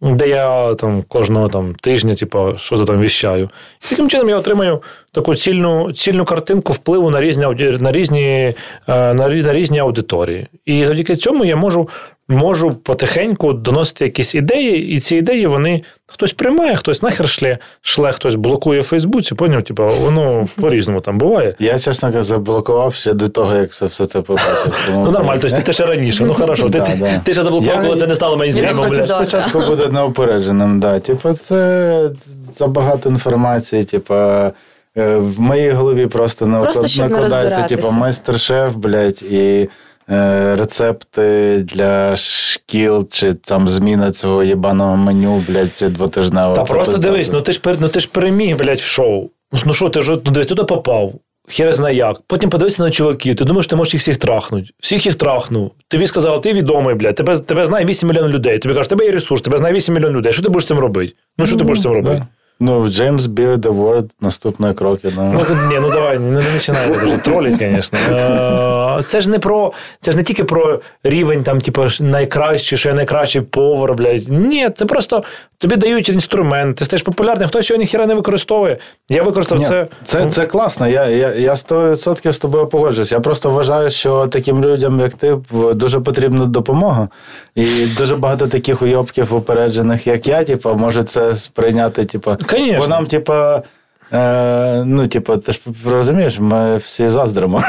де 0.00 0.28
я 0.28 0.74
там 0.74 1.02
кожного 1.02 1.48
там 1.48 1.74
тижня, 1.74 2.14
типу, 2.14 2.52
що 2.56 2.76
за 2.76 2.84
там 2.84 3.00
віщаю. 3.00 3.50
І 3.86 3.90
таким 3.90 4.08
чином 4.10 4.28
я 4.28 4.36
отримаю 4.36 4.82
таку 5.12 5.34
цільну, 5.34 5.92
цільну 5.92 6.24
картинку 6.24 6.72
впливу 6.72 7.10
на 7.10 7.20
різні 7.20 7.46
на 7.80 7.92
різні, 7.92 8.54
е, 8.88 9.14
на, 9.14 9.28
рі- 9.28 9.44
на 9.46 9.52
різні 9.52 9.78
аудиторії. 9.78 10.46
І 10.66 10.84
завдяки 10.84 11.16
цьому 11.16 11.44
я 11.44 11.56
можу, 11.56 11.88
можу 12.28 12.70
потихеньку 12.70 13.52
доносити 13.52 14.04
якісь 14.04 14.34
ідеї, 14.34 14.88
і 14.88 15.00
ці 15.00 15.16
ідеї 15.16 15.46
вони 15.46 15.82
хтось 16.06 16.32
приймає, 16.32 16.76
хтось 16.76 17.02
нахер 17.02 17.28
шле, 17.28 17.58
шле, 17.82 18.12
хтось 18.12 18.34
блокує 18.34 18.80
в 18.80 18.84
Фейсбуці. 18.84 19.34
Поняв? 19.34 19.62
Типу, 19.62 19.82
воно 19.88 20.46
по-різному 20.60 21.00
там 21.00 21.18
буває. 21.18 21.54
Я, 21.58 21.78
чесно 21.78 22.08
кажучи, 22.08 22.28
заблокував 22.28 22.94
до 23.06 23.28
того, 23.28 23.54
як 23.56 23.72
це 23.72 23.86
все 23.86 24.06
це 24.06 24.20
побачив. 24.22 24.88
Ну 24.92 25.10
нормально, 25.10 25.40
тобто 25.42 25.60
ти, 25.60 25.72
ще 25.72 25.86
раніше. 25.86 26.24
Ну 26.24 26.34
хорошо, 26.34 26.68
ти, 26.68 26.80
ти, 27.24 27.32
ще 27.32 27.42
заблокував, 27.42 27.82
коли 27.82 27.96
це 27.96 28.06
не 28.06 28.14
стало 28.14 28.36
мейнстрімом. 28.36 28.94
Я 28.94 29.06
Спочатку 29.06 29.60
буде 29.60 29.88
неупередженим, 29.88 30.80
да. 30.80 30.98
Типу, 30.98 31.32
це 31.32 32.10
забагато 32.58 33.08
інформації, 33.08 33.84
типу. 33.84 34.14
е, 34.14 34.52
В 35.16 35.40
моїй 35.40 35.70
голові 35.70 36.06
просто, 36.06 36.60
Просто, 36.62 37.02
накладається, 37.02 37.62
типу, 37.62 37.90
майстер-шеф, 37.90 38.76
блядь, 38.76 39.22
і 39.22 39.68
рецепти 40.56 41.58
для 41.62 42.16
шкіл, 42.16 43.08
чи 43.10 43.34
там 43.34 43.68
зміна 43.68 44.12
цього 44.12 44.44
єбаного 44.44 44.96
меню, 44.96 45.44
блядь, 45.48 45.72
це 45.72 45.88
двотижнево. 45.88 46.54
Та 46.54 46.62
просто 46.62 46.92
пиздато. 46.92 47.12
дивись, 47.12 47.32
ну 47.32 47.40
ти 47.40 47.52
ж 47.52 47.60
ну 47.80 47.88
ти 47.88 48.00
ж 48.00 48.08
переміг, 48.12 48.56
блядь, 48.56 48.78
в 48.78 48.86
шоу. 48.86 49.30
Ну 49.66 49.74
що, 49.74 49.88
ти 49.88 50.02
ж 50.02 50.10
ну, 50.10 50.32
дивись, 50.32 50.46
туди 50.46 50.64
попав. 50.64 51.12
Хер 51.48 51.74
знає 51.74 51.96
як. 51.96 52.20
Потім 52.26 52.50
подивися 52.50 52.82
на 52.82 52.90
чуваків. 52.90 53.34
Ти 53.34 53.44
думаєш, 53.44 53.66
ти 53.66 53.76
можеш 53.76 53.94
їх 53.94 54.00
всіх 54.00 54.16
трахнути. 54.16 54.68
Всіх 54.80 55.06
їх 55.06 55.14
трахнув. 55.14 55.70
Тобі 55.88 56.06
сказали, 56.06 56.38
ти 56.38 56.52
відомий, 56.52 56.94
блядь. 56.94 57.14
Тебе, 57.14 57.36
тебе 57.36 57.66
знає 57.66 57.84
8 57.84 58.08
мільйонів 58.08 58.30
людей. 58.30 58.58
Тобі 58.58 58.74
кажуть, 58.74 58.88
тебе 58.88 59.04
є 59.04 59.12
ресурс, 59.12 59.42
тебе 59.42 59.58
знає 59.58 59.74
8 59.74 59.94
мільйонів 59.94 60.16
людей. 60.16 60.32
Що 60.32 60.42
ти 60.42 60.48
будеш 60.48 60.64
з 60.64 60.66
цим 60.66 60.78
робити? 60.78 61.14
Ну 61.38 61.46
що 61.46 61.56
ти 61.56 61.64
будеш 61.64 61.78
з 61.78 61.82
цим 61.82 61.92
робити? 61.92 62.22
Ну, 62.60 62.88
Джеймс 62.88 63.22
Beard 63.22 63.60
Award, 63.60 64.10
наступні 64.20 64.74
кроки. 64.74 65.12
Ну. 65.16 65.32
Ну, 65.34 65.56
ні, 65.68 65.78
ну 65.80 65.90
давай, 65.90 66.18
не, 66.18 66.42
починай 66.54 66.88
дуже 66.88 67.18
тролить, 67.18 67.58
звісно. 67.58 67.98
Е, 68.98 69.02
Це 69.06 69.20
ж 69.20 69.30
не 69.30 69.38
про 69.38 69.72
це 70.00 70.12
ж 70.12 70.16
не 70.18 70.24
тільки 70.24 70.44
про 70.44 70.80
рівень, 71.04 71.42
там, 71.42 71.60
типу, 71.60 71.86
найкращий, 72.00 72.78
що 72.78 72.88
я 72.88 72.94
найкращий 72.94 73.42
повар, 73.42 73.94
блядь. 73.94 74.28
Ні, 74.28 74.70
це 74.76 74.84
просто 74.84 75.22
тобі 75.58 75.76
дають 75.76 76.08
інструмент, 76.08 76.76
ти 76.76 76.84
стаєш 76.84 77.02
популярним, 77.02 77.48
хтось 77.48 77.70
його 77.70 77.80
ніхіра 77.80 78.06
не 78.06 78.14
використовує. 78.14 78.78
Я 79.08 79.22
використав 79.22 79.58
Ні, 79.58 79.64
це. 79.64 79.86
це, 80.04 80.26
це 80.30 80.46
класно. 80.46 80.88
Я, 80.88 81.06
я, 81.06 81.34
я 81.34 81.52
100% 81.54 82.32
з 82.32 82.38
тобою 82.38 82.66
погоджуюсь. 82.66 83.12
Я 83.12 83.20
просто 83.20 83.50
вважаю, 83.50 83.90
що 83.90 84.26
таким 84.26 84.64
людям, 84.64 85.00
як 85.00 85.14
ти, 85.14 85.36
дуже 85.74 86.00
потрібна 86.00 86.46
допомога. 86.46 87.08
І 87.54 87.86
дуже 87.86 88.16
багато 88.16 88.46
таких 88.46 88.82
уйобків 88.82 89.34
упереджених, 89.34 90.06
як 90.06 90.26
я, 90.26 90.44
типу, 90.44 90.74
може 90.74 91.02
це 91.02 91.34
сприйняти, 91.34 92.04
типу, 92.04 92.36
Конечно. 92.48 92.80
бо 92.80 92.88
нам, 92.88 93.06
типу. 93.06 93.32
Е, 94.12 94.82
ну, 94.86 95.06
типу, 95.06 95.36
ти 95.36 95.52
ж 95.52 95.60
розумієш, 95.86 96.38
ми 96.40 96.76
всі 96.76 97.08
заздримо. 97.08 97.62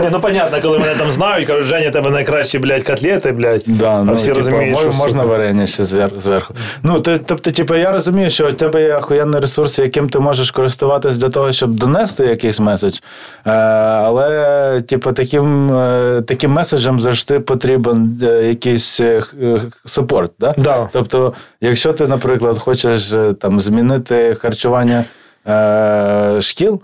Ні, 0.00 0.08
ну 0.12 0.20
понятно, 0.20 0.60
коли 0.62 0.78
мене 0.78 0.94
там 0.94 1.10
знають, 1.10 1.46
кажуть, 1.46 1.64
Женя, 1.64 1.90
тебе 1.90 2.10
найкращі, 2.10 2.58
блядь, 2.58 2.82
котлети, 2.82 3.32
блядь. 3.32 3.62
Да, 3.66 3.90
а 3.90 4.02
ну, 4.04 4.14
всі 4.14 4.26
типу, 4.26 4.38
розуміють, 4.38 4.78
що 4.78 4.86
можна 4.88 5.22
супер. 5.22 5.26
варення 5.26 5.66
ще 5.66 5.82
звер- 5.82 6.18
зверху. 6.18 6.54
Ну, 6.82 7.00
то- 7.00 7.18
тобто, 7.18 7.50
типу, 7.50 7.74
я 7.74 7.92
розумію, 7.92 8.30
що 8.30 8.48
у 8.48 8.52
тебе 8.52 8.82
є 8.82 8.96
охуєнний 8.96 9.40
ресурс, 9.40 9.78
яким 9.78 10.08
ти 10.08 10.18
можеш 10.18 10.50
користуватись 10.50 11.16
для 11.16 11.28
того, 11.28 11.52
щоб 11.52 11.70
донести 11.70 12.24
якийсь 12.26 12.60
меседж. 12.60 12.94
Е, 13.46 13.50
але, 13.52 14.80
типу, 14.80 15.12
таким, 15.12 15.72
е, 15.76 16.22
таким 16.26 16.50
меседжем 16.52 17.00
завжди 17.00 17.40
потрібен 17.40 18.20
е, 18.22 18.26
якийсь 18.48 19.00
е, 19.00 19.22
е, 19.42 19.60
супорт. 19.84 20.32
Да? 20.40 20.54
Да. 20.58 20.88
Тобто, 20.92 21.32
якщо 21.60 21.92
ти, 21.92 22.06
наприклад, 22.06 22.58
хочеш 22.58 23.12
е, 23.12 23.32
там, 23.32 23.60
змінити 23.60 24.34
харчування 24.34 24.61
е, 25.48 26.42
шкіл. 26.42 26.80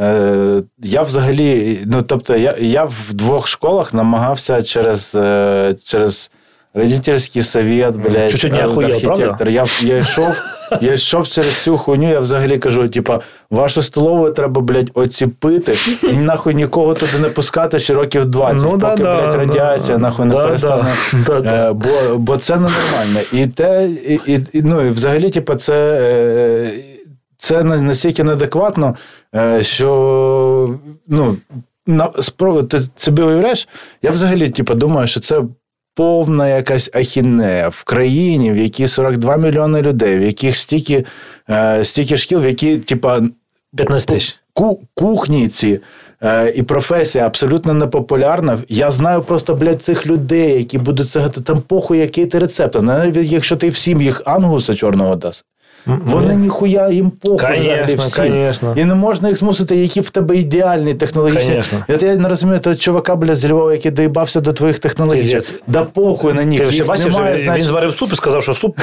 Е, 0.00 0.62
я 0.78 1.02
взагалі, 1.02 1.78
ну 1.86 2.02
тобто, 2.02 2.36
я, 2.36 2.54
я 2.58 2.84
в 2.84 3.12
двох 3.12 3.46
школах 3.48 3.94
намагався 3.94 4.62
через, 4.62 5.14
е, 5.14 5.74
через 5.84 6.30
родительський 6.74 7.42
совет, 7.42 7.96
блядь, 7.96 8.30
Чуть-чуть 8.30 8.52
не 8.52 8.58
е, 8.58 8.64
архітектор. 8.64 9.48
Я, 9.48 9.64
я 9.82 9.96
йшов, 9.96 10.42
я 10.80 10.92
йшов 10.92 11.28
через 11.28 11.56
цю 11.56 11.78
хуйню, 11.78 12.10
я 12.10 12.20
взагалі 12.20 12.58
кажу: 12.58 12.88
типа, 12.88 13.20
вашу 13.50 13.82
столову 13.82 14.30
треба, 14.30 14.60
блядь, 14.60 14.90
оціпити, 14.94 15.74
і 16.02 16.12
нахуй 16.12 16.54
нікого 16.54 16.94
туди 16.94 17.18
не 17.20 17.28
пускати 17.28 17.78
ще 17.78 17.94
років 17.94 18.26
20, 18.26 18.62
Ну, 18.70 18.76
да, 18.76 18.90
поки, 18.90 19.02
да, 19.02 19.16
блядь, 19.16 19.34
радіація 19.34 19.96
да. 19.96 20.02
нахуй 20.02 20.26
не 20.26 20.32
Да, 20.34 20.44
перестане. 20.44 20.92
да, 21.26 21.40
да. 21.40 21.68
Е, 21.68 21.72
бо, 21.72 22.18
бо 22.18 22.36
це 22.36 22.54
ненормально. 22.54 23.20
І 23.32 23.46
те, 23.46 23.88
і, 24.06 24.20
і, 24.26 24.46
і, 24.52 24.62
ну, 24.62 24.82
і 24.82 24.90
взагалі, 24.90 25.30
типу, 25.30 25.54
це, 25.54 25.74
е, 26.02 26.91
це 27.42 27.62
настільки 27.64 28.24
неадекватно, 28.24 28.96
е, 29.34 29.62
що 29.62 30.78
ну, 31.08 31.36
на, 31.86 32.06
спро- 32.08 32.66
ти 32.66 32.80
собі 32.96 33.22
уявляєш, 33.22 33.68
я 34.02 34.10
взагалі 34.10 34.48
типу, 34.50 34.74
думаю, 34.74 35.06
що 35.06 35.20
це. 35.20 35.42
Повна 35.94 36.48
якась 36.48 36.90
ахінея 36.94 37.68
в 37.68 37.84
країні, 37.84 38.52
в 38.52 38.56
якій 38.56 38.86
42 38.86 39.36
мільйони 39.36 39.82
людей, 39.82 40.18
в 40.18 40.22
яких 40.22 40.56
стільки, 40.56 41.04
е, 41.50 41.84
стільки 41.84 42.16
шкіл, 42.16 42.40
в 42.40 42.44
які, 42.44 42.78
типа, 42.78 43.20
15 43.76 44.08
тисяч. 44.08 44.40
ку- 44.52 44.80
кухні 44.94 45.48
ці 45.48 45.80
е, 46.22 46.52
і 46.56 46.62
професія 46.62 47.26
абсолютно 47.26 47.74
непопулярна. 47.74 48.58
Я 48.68 48.90
знаю 48.90 49.22
просто, 49.22 49.54
блядь, 49.54 49.82
цих 49.82 50.06
людей, 50.06 50.52
які 50.58 50.78
будуть 50.78 51.10
це 51.10 51.28
там 51.28 51.60
похуй, 51.60 51.98
який 51.98 52.26
ти 52.26 52.38
рецепт. 52.38 52.82
Навіть 52.82 53.32
якщо 53.32 53.56
ти 53.56 53.68
всім 53.68 54.02
їх 54.02 54.22
ангуса 54.24 54.74
чорного 54.74 55.16
дасть. 55.16 55.44
Вони 55.86 56.34
ніхуя 56.34 56.88
їм 56.90 57.10
похуй 57.10 57.38
конечно. 58.16 58.74
І 58.76 58.84
не 58.84 58.94
можна 58.94 59.28
їх 59.28 59.38
змусити, 59.38 59.76
які 59.76 60.00
в 60.00 60.10
тебе 60.10 60.36
ідеальні 60.36 60.94
технологічні. 60.94 61.48
Конечно. 61.48 61.84
От 61.88 62.02
я 62.02 62.16
не 62.16 62.28
розумію 62.28 62.58
того 62.58 62.76
чувака, 62.76 63.16
бля, 63.16 63.34
з 63.34 63.46
Львова, 63.46 63.72
який 63.72 63.90
доїбався 63.90 64.40
до 64.40 64.52
твоїх 64.52 64.78
технологій. 64.78 65.38
Да 65.66 65.84
похуй 65.84 66.32
на 66.32 66.44
них. 66.44 66.60
Ти 66.60 66.66
ще 66.66 66.76
їх 66.76 66.86
бачив, 66.86 67.12
немає, 67.12 67.34
він, 67.34 67.40
значить- 67.44 67.60
він 67.62 67.66
зварив 67.68 67.94
суп 67.94 68.12
і 68.12 68.16
сказав, 68.16 68.42
що 68.42 68.54
суп. 68.54 68.78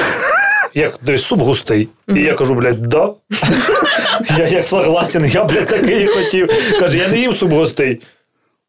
Як 0.76 1.00
дивись, 1.06 1.24
суп 1.24 1.40
густий. 1.40 1.88
І 2.08 2.20
я 2.20 2.34
кажу, 2.34 2.56
блядь, 2.56 2.82
да. 2.82 3.10
Я, 4.38 4.48
я 4.48 4.64
согласен, 4.64 5.26
я, 5.26 5.46
блядь, 5.46 5.68
такий 5.68 6.08
хотів. 6.08 6.50
Каже, 6.80 6.98
я 6.98 7.08
не 7.08 7.20
їм 7.20 7.34
суп 7.34 7.52
густий. 7.52 8.02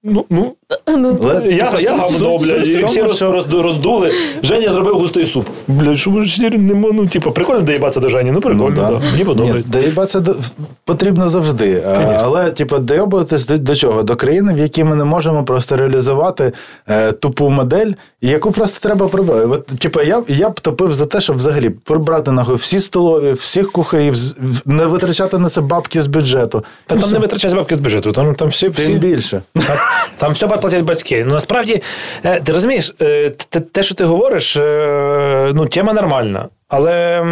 Ну, 0.03 0.25
ну, 0.31 0.55
Ну, 0.97 1.19
Але, 1.23 1.47
я, 1.53 1.75
я 1.81 2.09
суть 2.09 2.43
блядь, 2.43 2.69
і 2.69 2.85
всі 2.85 3.03
роз, 3.03 3.17
що- 3.17 3.33
роз- 3.33 3.63
роздули. 3.63 4.11
Женя 4.43 4.73
зробив 4.73 4.95
густий 4.95 5.27
суп. 5.27 5.49
Блядь, 5.69 5.99
що 5.99 6.23
ж 6.23 6.51
не 6.51 6.75
ну, 6.75 7.07
типу, 7.07 7.31
прикольно 7.31 7.61
доїбатися 7.61 8.01
до 8.01 8.09
Жені, 8.09 8.31
ну 8.31 8.41
прикольно, 8.41 8.77
да. 8.77 8.91
да. 8.91 9.01
Мені 9.13 9.25
подобається. 9.25 9.71
доїбатися 9.71 10.21
до... 10.21 10.37
потрібно 10.85 11.29
завжди. 11.29 11.83
А, 11.87 11.91
Але, 12.23 12.51
типу, 12.51 12.79
доїбатись 12.79 13.47
до, 13.47 13.59
до 13.59 13.75
чого? 13.75 14.03
До 14.03 14.17
країни, 14.17 14.55
в 14.55 14.59
якій 14.59 14.85
ми 14.85 14.97
не 14.97 15.05
можемо 15.05 15.45
просто 15.45 15.77
реалізувати 15.77 16.53
е, 16.89 17.13
тупу 17.13 17.49
модель, 17.49 17.93
яку 18.23 18.53
просто 18.53 18.89
треба 18.89 19.09
прибрати. 19.09 19.47
От, 19.47 19.67
типу, 19.67 20.01
я, 20.01 20.23
я 20.29 20.49
б 20.49 20.61
топив 20.61 20.93
за 20.93 21.07
те, 21.07 21.21
щоб 21.21 21.37
взагалі 21.37 21.71
прибрати 21.71 22.33
нахуй 22.33 22.57
всі 22.57 22.81
столові, 22.81 23.33
всіх 23.33 23.73
кухарів, 23.73 24.15
з- 24.15 24.37
не 24.67 24.87
витрачати 24.87 25.39
на 25.39 25.49
це 25.49 25.61
бабки 25.61 26.03
з 26.03 26.07
бюджету. 26.07 26.61
Та 26.61 26.95
там 26.95 26.99
все. 26.99 27.13
не 27.13 27.19
витрачають 27.19 27.57
бабки 27.57 27.75
з 27.75 27.81
бюджету, 27.81 28.13
там, 28.13 28.35
там 28.35 28.49
всі, 28.49 28.69
всі... 28.69 28.87
Тим 28.87 28.99
більше. 28.99 29.43
Та- 29.91 30.27
Там 30.27 30.33
все 30.33 30.49
платять 30.49 30.85
батьки. 30.85 31.25
Ну 31.25 31.35
насправді, 31.35 31.83
е, 32.25 32.41
ти 32.41 32.53
розумієш, 32.53 32.95
е, 33.01 33.31
те, 33.73 33.83
що 33.83 33.95
ти 33.95 34.05
говориш, 34.05 34.57
е, 34.57 35.53
ну, 35.55 35.67
тема 35.67 35.93
нормальна. 35.93 36.49
Але 36.69 37.23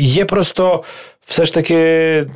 є 0.00 0.24
просто 0.24 0.82
все 1.24 1.44
ж 1.44 1.54
таки 1.54 1.76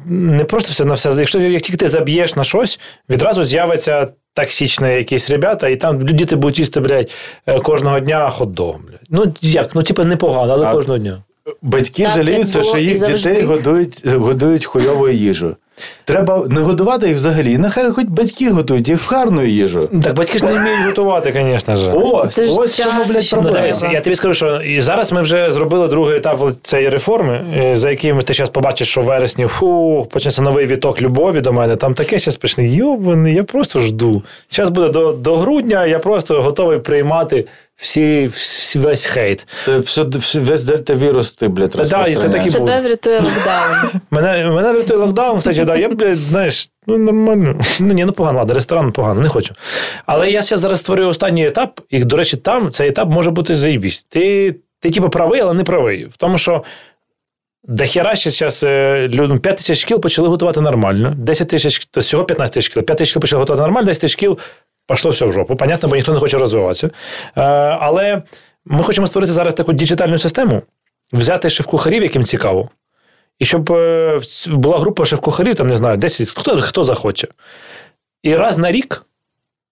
не 0.06 0.44
просто 0.44 0.70
все 0.72 0.84
на 0.84 0.94
все. 0.94 1.10
Якщо 1.18 1.40
як 1.40 1.62
тільки 1.62 1.76
ти 1.76 1.88
заб'єш 1.88 2.36
на 2.36 2.44
щось, 2.44 2.80
відразу 3.10 3.44
з'явиться 3.44 4.08
токсичні 4.34 4.88
якісь 4.88 5.30
ребята, 5.30 5.68
і 5.68 5.76
там 5.76 5.98
діти 6.06 6.36
будуть 6.36 6.58
їсти, 6.58 6.80
блядь, 6.80 7.14
кожного 7.62 8.00
дня 8.00 8.28
хот-дог. 8.30 8.74
Ну 9.10 9.34
як? 9.40 9.74
Ну, 9.74 9.82
типу, 9.82 10.04
непогано, 10.04 10.52
але 10.52 10.66
А- 10.66 10.72
кожного 10.72 10.98
дня. 10.98 11.22
Батьки 11.62 12.02
Так, 12.02 12.12
жаліються, 12.12 12.62
що 12.62 12.78
їх 12.78 13.06
дітей 13.06 13.42
годують, 13.42 14.06
годують 14.06 14.64
хуйовою 14.64 15.14
їжу. 15.14 15.56
Треба 16.04 16.44
не 16.48 16.60
годувати 16.60 17.06
їх 17.08 17.16
взагалі. 17.16 17.58
Нехай 17.58 17.90
хоч 17.90 18.04
батьки 18.04 18.50
готують 18.50 18.88
їх 18.88 19.12
гарну 19.12 19.44
їжу. 19.44 19.88
Так 20.02 20.14
батьки 20.14 20.38
ж 20.38 20.44
не 20.44 20.52
вміють 20.52 20.86
готувати, 20.86 21.32
звісно 21.50 21.76
ж. 21.76 21.92
Ось, 21.92 22.34
Це 22.34 22.46
ж 22.46 22.52
ось 22.52 22.72
в 22.80 22.84
чому, 22.84 23.04
блядь, 23.04 23.28
Ну, 23.32 23.42
проблема. 23.42 23.60
дивись, 23.60 23.82
я 23.92 24.00
тобі 24.00 24.16
скажу, 24.16 24.34
що 24.34 24.60
і 24.60 24.80
зараз 24.80 25.12
ми 25.12 25.22
вже 25.22 25.52
зробили 25.52 25.88
другий 25.88 26.16
етап 26.16 26.40
цієї 26.62 26.88
реформи, 26.88 27.44
е, 27.56 27.76
за 27.76 27.90
яким 27.90 28.22
ти 28.22 28.32
зараз 28.34 28.50
побачиш, 28.50 28.88
що 28.88 29.00
в 29.00 29.04
вересні 29.04 29.46
фу, 29.46 30.06
почнеться 30.10 30.42
новий 30.42 30.66
віток 30.66 31.02
любові 31.02 31.40
до 31.40 31.52
мене. 31.52 31.76
Там 31.76 31.94
таке 31.94 32.18
зараз 32.18 32.36
почне. 32.36 32.68
Йобаний, 32.68 33.34
я 33.34 33.44
просто 33.44 33.78
жду. 33.80 34.22
Зараз 34.50 34.70
буде 34.70 34.88
до, 34.88 35.12
до 35.12 35.36
грудня, 35.36 35.86
я 35.86 35.98
просто 35.98 36.42
готовий 36.42 36.78
приймати 36.78 37.46
всі, 37.76 38.26
всі 38.26 38.78
весь 38.78 39.04
хейт. 39.04 39.46
Це 39.64 39.78
все, 39.78 40.02
все, 40.02 40.40
весь 40.40 40.64
дельта-вірус 40.64 41.38
ти, 41.38 41.48
блядь, 41.48 41.70
Та 41.70 41.84
да, 41.84 42.04
тебе 42.04 42.80
врятує 42.80 43.20
локдаун. 43.20 43.90
Мене, 44.10 44.46
мене 44.50 44.72
врятує 44.72 45.00
локдаун, 45.00 45.38
втечі, 45.38 45.64
да, 45.64 45.76
я, 45.76 45.88
блядь, 45.88 46.16
знаєш, 46.16 46.68
ну 46.86 46.98
нормально. 46.98 47.60
Ну 47.80 47.94
ні, 47.94 48.04
ну 48.04 48.12
погано, 48.12 48.38
ладно, 48.38 48.54
ресторан 48.54 48.92
погано, 48.92 49.20
не 49.20 49.28
хочу. 49.28 49.54
Але 50.06 50.30
я 50.30 50.42
зараз 50.42 50.60
зараз 50.60 50.80
створюю 50.80 51.08
останній 51.08 51.46
етап, 51.46 51.80
і, 51.90 52.04
до 52.04 52.16
речі, 52.16 52.36
там 52.36 52.70
цей 52.70 52.88
етап 52.88 53.08
може 53.08 53.30
бути 53.30 53.54
заїбість. 53.54 54.08
Ти 54.08 54.54
ти 54.80 54.90
типу 54.90 55.08
правий, 55.08 55.40
але 55.40 55.54
не 55.54 55.64
правий. 55.64 56.04
В 56.04 56.16
тому, 56.16 56.38
що 56.38 56.64
дохера 57.66 58.16
ще 58.16 58.30
зараз 58.30 58.64
людям 59.14 59.38
5 59.38 59.56
тисяч 59.56 59.78
шкіл 59.78 60.00
почали 60.00 60.28
готувати 60.28 60.60
нормально. 60.60 61.14
10 61.16 61.48
тисяч, 61.48 61.86
то 61.86 62.00
всього 62.00 62.24
15 62.24 62.54
тисяч 62.54 62.70
шкіл. 62.70 62.82
5 62.82 62.98
тисяч 62.98 63.10
шкіл 63.10 63.20
почали 63.20 63.40
готувати 63.40 63.62
нормально, 63.62 63.86
10 63.86 64.00
тисяч 64.00 64.12
шкіл 64.12 64.38
пішло 64.88 65.10
все 65.10 65.26
в 65.26 65.32
жопу. 65.32 65.56
Понятно, 65.56 65.88
бо 65.88 65.96
ніхто 65.96 66.12
не 66.12 66.18
хоче 66.18 66.38
розвиватися. 66.38 66.86
Е, 66.86 67.42
Але 67.80 68.22
ми 68.64 68.82
хочемо 68.82 69.06
створити 69.06 69.32
зараз 69.32 69.54
таку 69.54 69.72
діджитальну 69.72 70.18
систему, 70.18 70.62
взяти 71.12 71.50
шеф-кухарів, 71.50 72.02
яким 72.02 72.24
цікаво. 72.24 72.68
І 73.38 73.44
щоб 73.44 73.72
е, 73.72 74.20
була 74.46 74.78
група 74.78 75.04
шеф-кухарів, 75.04 75.54
там, 75.54 75.66
не 75.66 75.76
знаю, 75.76 75.96
10, 75.96 76.28
хто, 76.28 76.60
хто 76.60 76.84
захоче. 76.84 77.28
І 78.22 78.36
раз 78.36 78.58
на 78.58 78.72
рік 78.72 79.06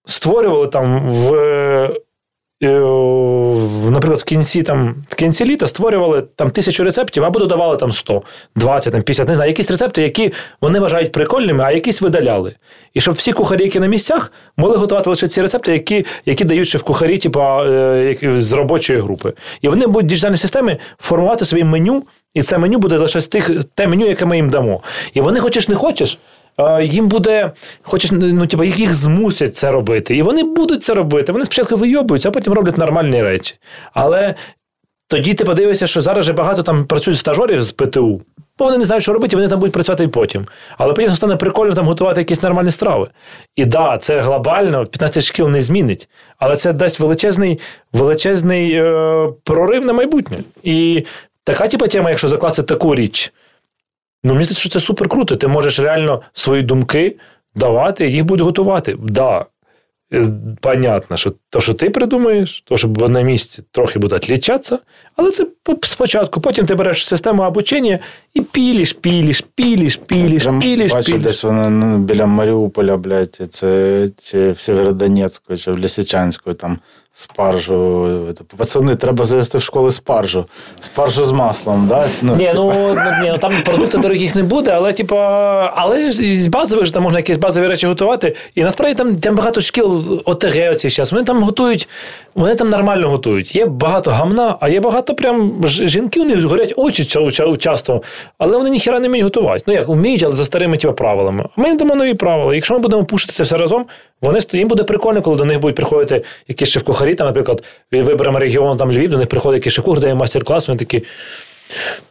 створювали 0.05 0.67
там 0.67 1.09
в 1.09 1.95
наприклад, 3.91 4.19
в 4.19 4.23
кінці, 4.23 4.63
там, 4.63 4.95
в 5.09 5.15
кінці 5.15 5.45
літа 5.45 5.67
створювали 5.67 6.23
там 6.35 6.49
тисячу 6.49 6.83
рецептів, 6.83 7.23
або 7.23 7.39
додавали 7.39 7.77
там 7.77 7.91
100, 7.91 8.23
20, 8.55 8.93
там, 8.93 9.01
50, 9.01 9.27
не 9.27 9.35
знаю, 9.35 9.49
якісь 9.49 9.71
рецепти, 9.71 10.01
які 10.01 10.33
вони 10.61 10.79
вважають 10.79 11.11
прикольними, 11.11 11.63
а 11.63 11.71
якісь 11.71 12.01
видаляли. 12.01 12.55
І 12.93 13.01
щоб 13.01 13.15
всі 13.15 13.31
кухарі, 13.31 13.63
які 13.63 13.79
на 13.79 13.87
місцях, 13.87 14.31
могли 14.57 14.77
готувати 14.77 15.09
лише 15.09 15.27
ці 15.27 15.41
рецепти, 15.41 15.73
які, 15.73 16.05
які 16.25 16.43
дають 16.43 16.67
шеф-кухарі, 16.67 17.17
типу, 17.17 17.39
е, 17.39 18.17
з 18.37 18.53
робочої 18.53 18.99
групи. 18.99 19.33
І 19.61 19.67
вони 19.67 19.87
будуть 19.87 20.05
в 20.05 20.09
діджитальній 20.09 20.37
системі 20.37 20.77
формувати 20.99 21.45
собі 21.45 21.63
меню, 21.63 22.03
і 22.33 22.41
це 22.41 22.57
меню 22.57 22.77
буде 22.77 22.97
лише 22.97 23.21
з 23.21 23.27
тих, 23.27 23.51
те 23.75 23.87
меню, 23.87 24.07
яке 24.07 24.25
ми 24.25 24.35
їм 24.35 24.49
дамо. 24.49 24.81
І 25.13 25.21
вони, 25.21 25.39
хочеш 25.39 25.69
не 25.69 25.75
хочеш, 25.75 26.13
е, 26.13 26.44
їм 26.81 27.07
буде, 27.07 27.51
хочеш, 27.81 28.11
ну, 28.11 28.47
типу, 28.47 28.63
їх, 28.63 28.79
їх 28.79 28.95
змусять 28.95 29.55
це 29.55 29.71
робити. 29.71 30.15
І 30.15 30.21
вони 30.21 30.43
будуть 30.43 30.83
це 30.83 30.93
робити. 30.93 31.31
Вони 31.31 31.45
спочатку 31.45 31.75
вийобуються, 31.75 32.29
а 32.29 32.31
потім 32.31 32.53
роблять 32.53 32.77
нормальні 32.77 33.23
речі. 33.23 33.55
Але 33.93 34.35
тоді 35.07 35.33
ти 35.33 35.45
подивишся, 35.45 35.87
що 35.87 36.01
зараз 36.01 36.25
же 36.25 36.33
багато 36.33 36.63
там 36.63 36.85
працюють 36.85 37.19
стажерів 37.19 37.63
з 37.63 37.71
ПТУ. 37.71 38.21
Бо 38.57 38.65
вони 38.65 38.77
не 38.77 38.85
знають, 38.85 39.03
що 39.03 39.13
робити, 39.13 39.33
і 39.33 39.35
вони 39.35 39.47
там 39.47 39.59
будуть 39.59 39.73
працювати 39.73 40.03
і 40.03 40.07
потім. 40.07 40.45
Але 40.77 40.93
потім 40.93 41.15
стане 41.15 41.35
прикольно 41.35 41.73
там 41.73 41.85
готувати 41.85 42.21
якісь 42.21 42.43
нормальні 42.43 42.71
страви. 42.71 43.07
І 43.55 43.65
да, 43.65 43.97
це 43.97 44.19
глобально 44.19 44.85
15 44.85 45.23
шкіл 45.23 45.49
не 45.49 45.61
змінить, 45.61 46.09
але 46.37 46.55
це 46.55 46.73
дасть 46.73 46.99
величезний, 46.99 47.59
величезний 47.93 48.71
е, 48.71 49.29
прорив 49.43 49.85
на 49.85 49.93
майбутнє. 49.93 50.37
І 50.63 51.05
така 51.43 51.67
типа 51.67 51.87
тема, 51.87 52.09
якщо 52.09 52.27
закласти 52.27 52.63
таку 52.63 52.95
річ, 52.95 53.33
ну 54.25 54.33
мені 54.33 54.43
здається, 54.43 54.59
що 54.59 54.69
це 54.69 54.79
супер 54.79 55.07
круто. 55.07 55.35
Ти 55.35 55.47
можеш 55.47 55.79
реально 55.79 56.21
свої 56.33 56.61
думки 56.61 57.15
давати, 57.55 58.07
їх 58.07 58.25
будуть 58.25 58.45
готувати. 58.45 58.97
Да, 59.03 59.45
е, 60.13 60.27
понятно, 60.61 61.17
що 61.17 61.31
то, 61.49 61.61
що 61.61 61.73
ти 61.73 61.89
придумаєш, 61.89 62.63
то, 62.67 62.77
що 62.77 62.87
на 62.87 63.21
місці 63.21 63.63
трохи 63.71 63.99
буде 63.99 64.15
відлічатися, 64.15 64.79
але 65.15 65.31
це 65.31 65.45
спочатку. 65.81 66.41
Потім 66.41 66.65
ти 66.65 66.75
береш 66.75 67.07
систему 67.07 67.43
обучення 67.43 67.99
і 68.33 68.41
піліш, 68.41 68.93
піліш, 68.93 69.45
піліш, 69.55 69.95
піліш, 69.95 70.47
піліш, 70.61 70.91
бачу, 70.91 71.11
піліш. 71.11 71.23
десь 71.23 71.43
вони 71.43 71.69
ну, 71.69 71.97
біля 71.97 72.25
Маріуполя, 72.25 72.97
блядь, 72.97 73.39
це 73.49 74.09
чи 74.23 74.51
в 74.51 74.59
Сєвєродонецьку, 74.59 75.57
чи 75.57 75.71
в 75.71 75.79
Лисичанську, 75.79 76.53
там 76.53 76.79
спаржу. 77.17 78.17
Пацани, 78.57 78.95
треба 78.95 79.25
завести 79.25 79.57
в 79.57 79.61
школи 79.61 79.91
спаржу. 79.91 80.45
Спаржу 80.79 81.25
з 81.25 81.31
маслом, 81.31 81.87
да? 81.87 82.07
Ну, 82.21 82.35
Ні, 82.35 82.51
ну, 82.55 82.73
ну, 82.95 82.95
ні, 83.23 83.29
ну 83.31 83.37
там 83.37 83.53
продуктів 83.65 84.01
дорогих 84.01 84.35
не 84.35 84.43
буде, 84.43 84.71
але 84.71 84.93
типа, 84.93 85.17
але 85.75 86.11
з 86.11 86.47
базових 86.47 86.85
ж 86.85 86.93
там 86.93 87.03
можна 87.03 87.19
якісь 87.19 87.37
базові 87.37 87.67
речі 87.67 87.87
готувати. 87.87 88.35
І 88.55 88.63
насправді 88.63 88.95
там, 88.95 89.15
там 89.15 89.35
багато 89.35 89.61
шкіл 89.61 90.21
ОТГ 90.25 90.71
оці 90.71 90.89
зараз. 90.89 91.11
Вони 91.11 91.23
там 91.25 91.43
готують, 91.43 91.87
вони 92.35 92.55
там 92.55 92.69
нормально 92.69 93.09
готують. 93.09 93.55
Є 93.55 93.65
багато 93.65 94.11
гамна, 94.11 94.55
а 94.59 94.69
є 94.69 94.79
багато 94.79 95.15
прям 95.15 95.61
жінки, 95.65 96.19
у 96.21 96.23
них 96.23 96.43
горять 96.43 96.73
очі 96.77 97.03
ча- 97.03 97.25
ча- 97.25 97.57
часто, 97.57 98.01
але 98.37 98.57
вони 98.57 98.69
ніхіра 98.69 98.99
не 98.99 99.07
вміють 99.07 99.23
готувати. 99.23 99.63
Ну 99.67 99.73
як 99.73 99.87
вміють, 99.87 100.23
але 100.23 100.35
за 100.35 100.45
старими 100.45 100.77
типа, 100.77 100.93
правилами. 100.93 101.45
А 101.57 101.61
ми 101.61 101.67
їм 101.67 101.77
дамо 101.77 101.95
нові 101.95 102.13
правила. 102.13 102.55
Якщо 102.55 102.73
ми 102.73 102.79
будемо 102.79 103.05
пушити 103.05 103.33
це 103.33 103.43
все 103.43 103.57
разом, 103.57 103.85
вони 104.21 104.39
їм 104.53 104.67
буде 104.67 104.83
прикольно, 104.83 105.21
коли 105.21 105.37
до 105.37 105.45
них 105.45 105.59
будуть 105.59 105.75
приходити 105.75 106.23
якісь 106.47 106.69
шеф-кухарі, 107.05 107.15
там, 107.15 107.27
наприклад, 107.27 107.63
виберемо 107.91 108.39
регіон 108.39 108.77
там 108.77 108.91
Львів, 108.91 109.09
до 109.09 109.17
них 109.17 109.27
приходить 109.27 109.59
якийсь 109.59 109.73
шеф-кухар, 109.73 110.01
дає 110.01 110.15
майстер-клас, 110.15 110.67
вони 110.67 110.79
такі. 110.79 111.03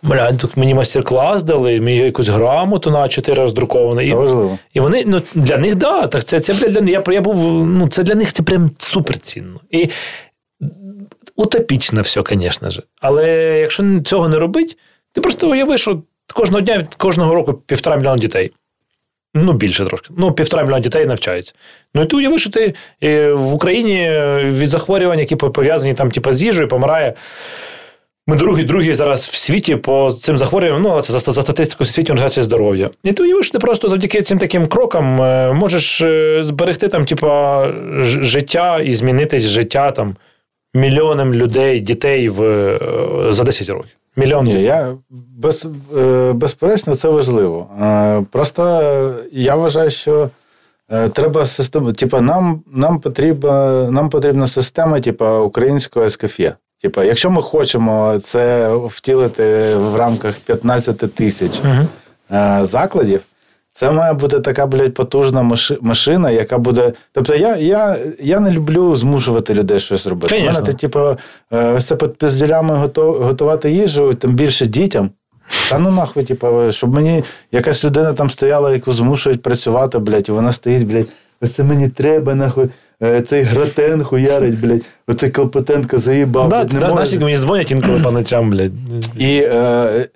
Бля, 0.03 0.33
мені 0.57 0.75
майстер-клас 0.75 1.43
дали, 1.43 1.81
мені 1.81 1.99
якусь 1.99 2.29
грамоту 2.29 2.91
на 2.91 3.09
4 3.09 3.43
роздруковано. 3.43 4.03
І, 4.03 4.13
важливо. 4.13 4.59
і 4.75 4.81
вони 4.81 5.05
ну, 5.07 5.23
для 5.35 5.59
них, 5.59 5.75
да, 5.75 6.07
так 6.07 6.25
це, 6.25 6.41
це 6.41 6.69
для 6.69 6.81
них. 6.81 6.91
Я, 6.93 7.15
я 7.15 7.21
був, 7.21 7.67
ну, 7.67 7.89
це 7.89 8.03
для 8.03 8.15
них 8.15 8.33
це 8.33 8.43
прям 8.43 8.71
супер 8.79 9.19
цінно. 9.19 9.61
І 9.71 9.89
утопічно 11.37 12.01
все, 12.01 12.23
звісно 12.31 12.71
ж. 12.71 12.83
Але 13.01 13.59
якщо 13.61 14.01
цього 14.05 14.29
не 14.29 14.39
робить, 14.39 14.77
ти 15.13 15.21
просто 15.21 15.51
уяви, 15.51 15.79
що 15.79 16.03
кожного 16.35 16.61
дня, 16.61 16.89
кожного 16.97 17.35
року 17.35 17.55
півтора 17.55 17.97
мільйона 17.97 18.19
дітей. 18.19 18.53
Ну, 19.35 19.53
більше 19.53 19.85
трошки. 19.85 20.09
Ну, 20.17 20.33
півтора 20.33 20.63
мільйона 20.63 20.81
дітей 20.81 21.07
навчається. 21.07 21.55
Ну, 21.95 22.03
і 22.03 22.07
ти 22.07 22.17
уяви, 22.17 22.39
що 22.39 22.51
ти 22.51 22.75
е, 23.03 23.33
в 23.33 23.55
Україні 23.55 24.11
від 24.45 24.69
захворювань, 24.69 25.19
які 25.19 25.37
пов'язані 25.37 25.95
там, 25.95 26.11
типу, 26.11 26.33
з 26.33 26.43
їжею, 26.43 26.69
помирає. 26.69 27.15
Ми 28.27 28.37
другі, 28.37 28.65
другі 28.65 28.95
зараз 28.95 29.27
в 29.27 29.35
світі 29.35 29.77
по 29.77 30.11
цим 30.11 30.39
захворюванням, 30.39 30.83
ну, 30.83 31.03
це 31.03 31.13
за, 31.13 31.33
за 31.33 31.43
статистикою 31.43 31.89
Світньої 31.89 32.13
організації 32.13 32.45
здоров'я. 32.45 32.91
І 33.05 33.13
ти 33.13 33.23
уявиш, 33.23 33.51
ти 33.51 33.59
просто 33.59 33.89
завдяки 33.89 34.23
цим 34.23 34.39
таким 34.39 34.67
крокам 34.67 35.23
е, 35.23 35.53
можеш 35.53 36.01
е, 36.01 36.45
зберегти 36.45 36.89
там, 36.89 37.05
типа, 37.05 37.73
життя 38.03 38.81
і 38.81 38.95
змінити 38.95 39.39
життя 39.39 39.91
там 39.91 40.17
мільйонам 40.75 41.35
людей, 41.35 41.81
дітей 41.81 42.29
в, 42.29 42.43
е, 42.43 42.79
за 43.31 43.45
10 43.45 43.69
років. 43.69 43.97
Мільйон 44.17 44.45
Ні, 44.45 44.63
я 44.63 44.95
без, 45.11 45.69
е, 45.97 46.33
безперечно, 46.33 46.97
це 46.97 47.09
важливо. 47.09 47.67
Е, 47.83 48.25
Просто 48.31 48.63
я 49.33 49.55
вважаю, 49.55 49.91
що 49.91 50.31
е, 50.91 51.09
треба 51.09 51.47
систему. 51.47 51.93
Типа, 51.93 52.21
нам, 52.21 52.63
нам, 52.73 53.01
потрібна, 53.01 53.91
нам 53.91 54.11
потрібна 54.11 54.47
система, 54.47 55.01
типа 55.01 55.39
українського 55.41 56.07
ескафе. 56.07 56.55
Типа, 56.83 57.05
якщо 57.05 57.31
ми 57.31 57.43
хочемо 57.43 58.19
це 58.23 58.75
втілити 58.77 59.77
в 59.77 59.97
рамках 59.97 60.35
15 60.41 61.15
тисяч 61.15 61.61
е, 62.31 62.59
закладів, 62.63 63.21
це 63.77 63.91
має 63.91 64.13
бути 64.13 64.41
така, 64.41 64.67
блядь, 64.67 64.95
потужна 64.95 65.57
машина, 65.81 66.31
яка 66.31 66.59
буде. 66.59 66.93
Тобто, 67.13 67.35
я, 67.35 67.57
я, 67.57 67.99
я 68.21 68.41
не 68.41 68.51
люблю 68.51 68.97
змушувати 68.97 69.55
людей 69.55 69.81
щось 69.81 70.07
робити. 70.07 70.39
У 70.43 70.45
мене 70.47 70.61
ти, 70.61 70.73
типу, 70.73 71.17
е, 71.53 71.73
ось 71.73 71.87
це 71.87 71.97
під 71.97 72.19
пізділями 72.19 72.91
готувати 72.97 73.71
їжу, 73.71 74.15
тим 74.15 74.35
більше 74.35 74.67
дітям. 74.67 75.11
Та 75.71 75.79
ну 75.79 75.91
нахуй, 75.91 76.25
типу, 76.25 76.73
щоб 76.73 76.95
мені 76.95 77.25
якась 77.53 77.85
людина 77.85 78.13
там 78.13 78.31
стояла, 78.31 78.73
яку 78.73 78.93
змушують 78.93 79.43
працювати, 79.43 79.99
блядь, 79.99 80.29
і 80.29 80.33
вона 80.33 80.53
стоїть, 80.53 80.87
блядь, 80.87 81.09
ось 81.41 81.53
це 81.53 81.63
мені 81.65 81.89
треба, 81.89 82.35
нахуй. 82.35 82.69
Е, 83.03 83.23
Цей 83.23 83.43
гратен 83.43 84.05
хуярить, 84.05 84.61
блядь, 84.61 84.85
оцей 85.09 85.31
Клопотенко 85.31 85.99
заїбав. 85.99 86.49
Да, 86.49 86.59
не 86.59 86.65
да, 86.81 86.89
може. 86.89 86.95
наші 86.95 87.19
мені 87.19 87.37
дзвонять 87.37 87.71
інколи 87.71 88.01
по 88.01 88.11
ночам, 88.11 88.51
блядь. 88.51 88.73
І 89.19 89.37
е, 89.45 90.09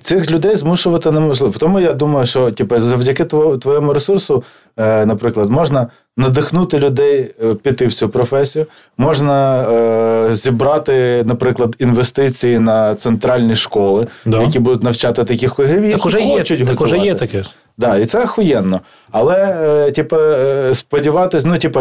цих 0.00 0.30
людей 0.30 0.56
змушувати 0.56 1.10
неможливо. 1.10 1.54
Тому 1.58 1.80
я 1.80 1.92
думаю, 1.92 2.26
що 2.26 2.50
типу, 2.50 2.78
завдяки 2.78 3.24
твоєму 3.60 3.92
ресурсу, 3.92 4.44
е, 4.76 5.06
наприклад, 5.06 5.50
можна 5.50 5.86
надихнути 6.16 6.78
людей 6.78 7.30
е, 7.44 7.54
піти 7.54 7.86
в 7.86 7.92
цю 7.94 8.08
професію, 8.08 8.66
можна 8.98 9.62
е, 9.62 10.34
зібрати, 10.34 11.22
наприклад, 11.26 11.76
інвестиції 11.78 12.58
на 12.58 12.94
центральні 12.94 13.56
школи, 13.56 14.06
Да. 14.26 14.42
які 14.42 14.58
будуть 14.58 14.82
навчати 14.82 15.24
таких 15.24 15.54
Так 15.92 16.00
які 16.14 16.38
хочуть 16.38 16.66
так 16.66 16.80
уже 16.80 16.98
є 16.98 17.14
таке. 17.14 17.44
Да, 17.78 17.98
і 17.98 18.04
це 18.04 18.24
охуєнно. 18.24 18.80
Але, 19.10 19.56
е, 19.88 19.90
типу, 19.90 20.16
сподіватися, 20.16 20.74
сподіватись, 20.74 21.44
ну, 21.44 21.58
типу, 21.58 21.80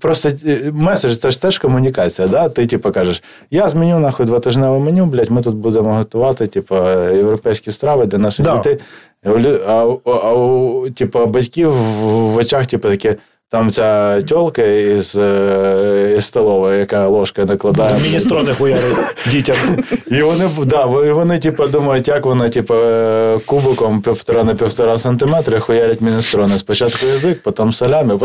просто 0.00 0.28
е, 0.46 0.70
меседж 0.72 1.16
це 1.16 1.30
ж 1.30 1.42
теж 1.42 1.58
комунікація. 1.58 2.28
Да? 2.28 2.48
Ти, 2.48 2.66
типу, 2.66 2.92
кажеш, 2.92 3.22
я 3.50 3.68
зміню 3.68 3.98
нахуй 3.98 4.26
двотижневе 4.26 4.78
меню, 4.78 5.06
блядь, 5.06 5.30
ми 5.30 5.42
тут 5.42 5.54
будемо 5.54 5.94
готувати, 5.94 6.46
типу, 6.46 6.74
європейські 7.14 7.72
страви 7.72 8.06
для 8.06 8.18
наших 8.18 8.44
Да. 8.44 8.56
дітей. 8.56 8.78
А, 9.24 9.30
у 9.30 9.38
лю- 9.38 9.60
а, 9.68 10.10
а 10.86 10.90
типу, 10.90 11.26
батьків 11.26 11.70
в, 11.72 12.06
в 12.06 12.36
очах, 12.36 12.66
типу, 12.66 12.88
таке. 12.88 13.16
Там 13.52 13.70
ця 13.70 14.22
тьолка 14.22 14.62
із, 14.62 15.16
е, 15.16 16.14
із 16.18 16.24
столової, 16.24 16.78
яка 16.78 17.08
ложка 17.08 17.44
накладає. 17.44 17.96
Міністрони 18.02 18.54
хуярить 18.54 19.16
дітям. 19.30 19.56
І 20.06 20.22
вони, 20.22 20.48
да, 20.66 20.84
вони, 20.86 21.38
типу, 21.38 21.66
думають, 21.66 22.08
як 22.08 22.26
вони 22.26 22.48
типу, 22.48 22.74
е, 22.74 23.38
кубиком 23.46 24.02
півтора 24.02 24.44
на 24.44 24.54
півтора 24.54 24.98
сантиметра 24.98 25.60
хуярять 25.60 26.00
міністрони. 26.00 26.58
Спочатку 26.58 27.06
язик, 27.06 27.42
потім 27.42 27.72
салями, 27.72 28.14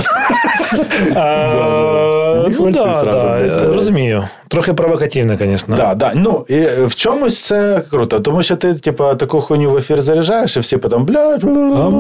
ну, 2.50 2.72
да, 2.72 3.04
да, 3.04 3.74
розумію. 3.74 4.28
Трохи 4.48 4.74
провокативно, 4.74 5.38
звісно. 5.38 5.76
Да, 5.76 5.96
да. 5.96 6.12
Ну, 6.16 6.46
і 6.50 6.62
в 6.86 6.96
чомусь 6.96 7.42
це 7.42 7.82
круто, 7.90 8.20
тому 8.20 8.44
що 8.44 8.56
ти, 8.56 8.74
типу, 8.74 9.04
таку 9.04 9.42
хуйню 9.42 9.72
в 9.72 9.78
ефір 9.78 10.02
заряджаєш, 10.02 10.58
і 10.58 10.60
всі 10.60 10.78
потім, 10.78 11.06
блядь, 11.06 11.44
ну, 11.44 11.92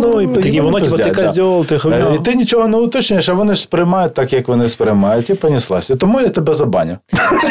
воно, 0.62 0.82
типу, 0.82 0.98
ти 0.98 1.12
козьол, 1.12 1.66
ти 1.66 1.78
хуйня. 1.78 2.08
Е, 2.12 2.16
І 2.16 2.26
ти 2.26 2.36
нічого 2.36 2.68
не 2.68 2.78
уточнюєш, 2.78 3.17
а 3.30 3.34
вони 3.34 3.56
ж 3.56 3.62
сприймають 3.62 4.14
так, 4.14 4.34
як 4.34 4.48
вони 4.48 4.68
сприймають, 4.68 5.30
і 5.30 5.34
понеслась. 5.34 5.90
І 5.90 5.96
тому 5.96 6.22
я 6.22 6.30
тебе 6.30 6.54
забаню. 6.54 6.98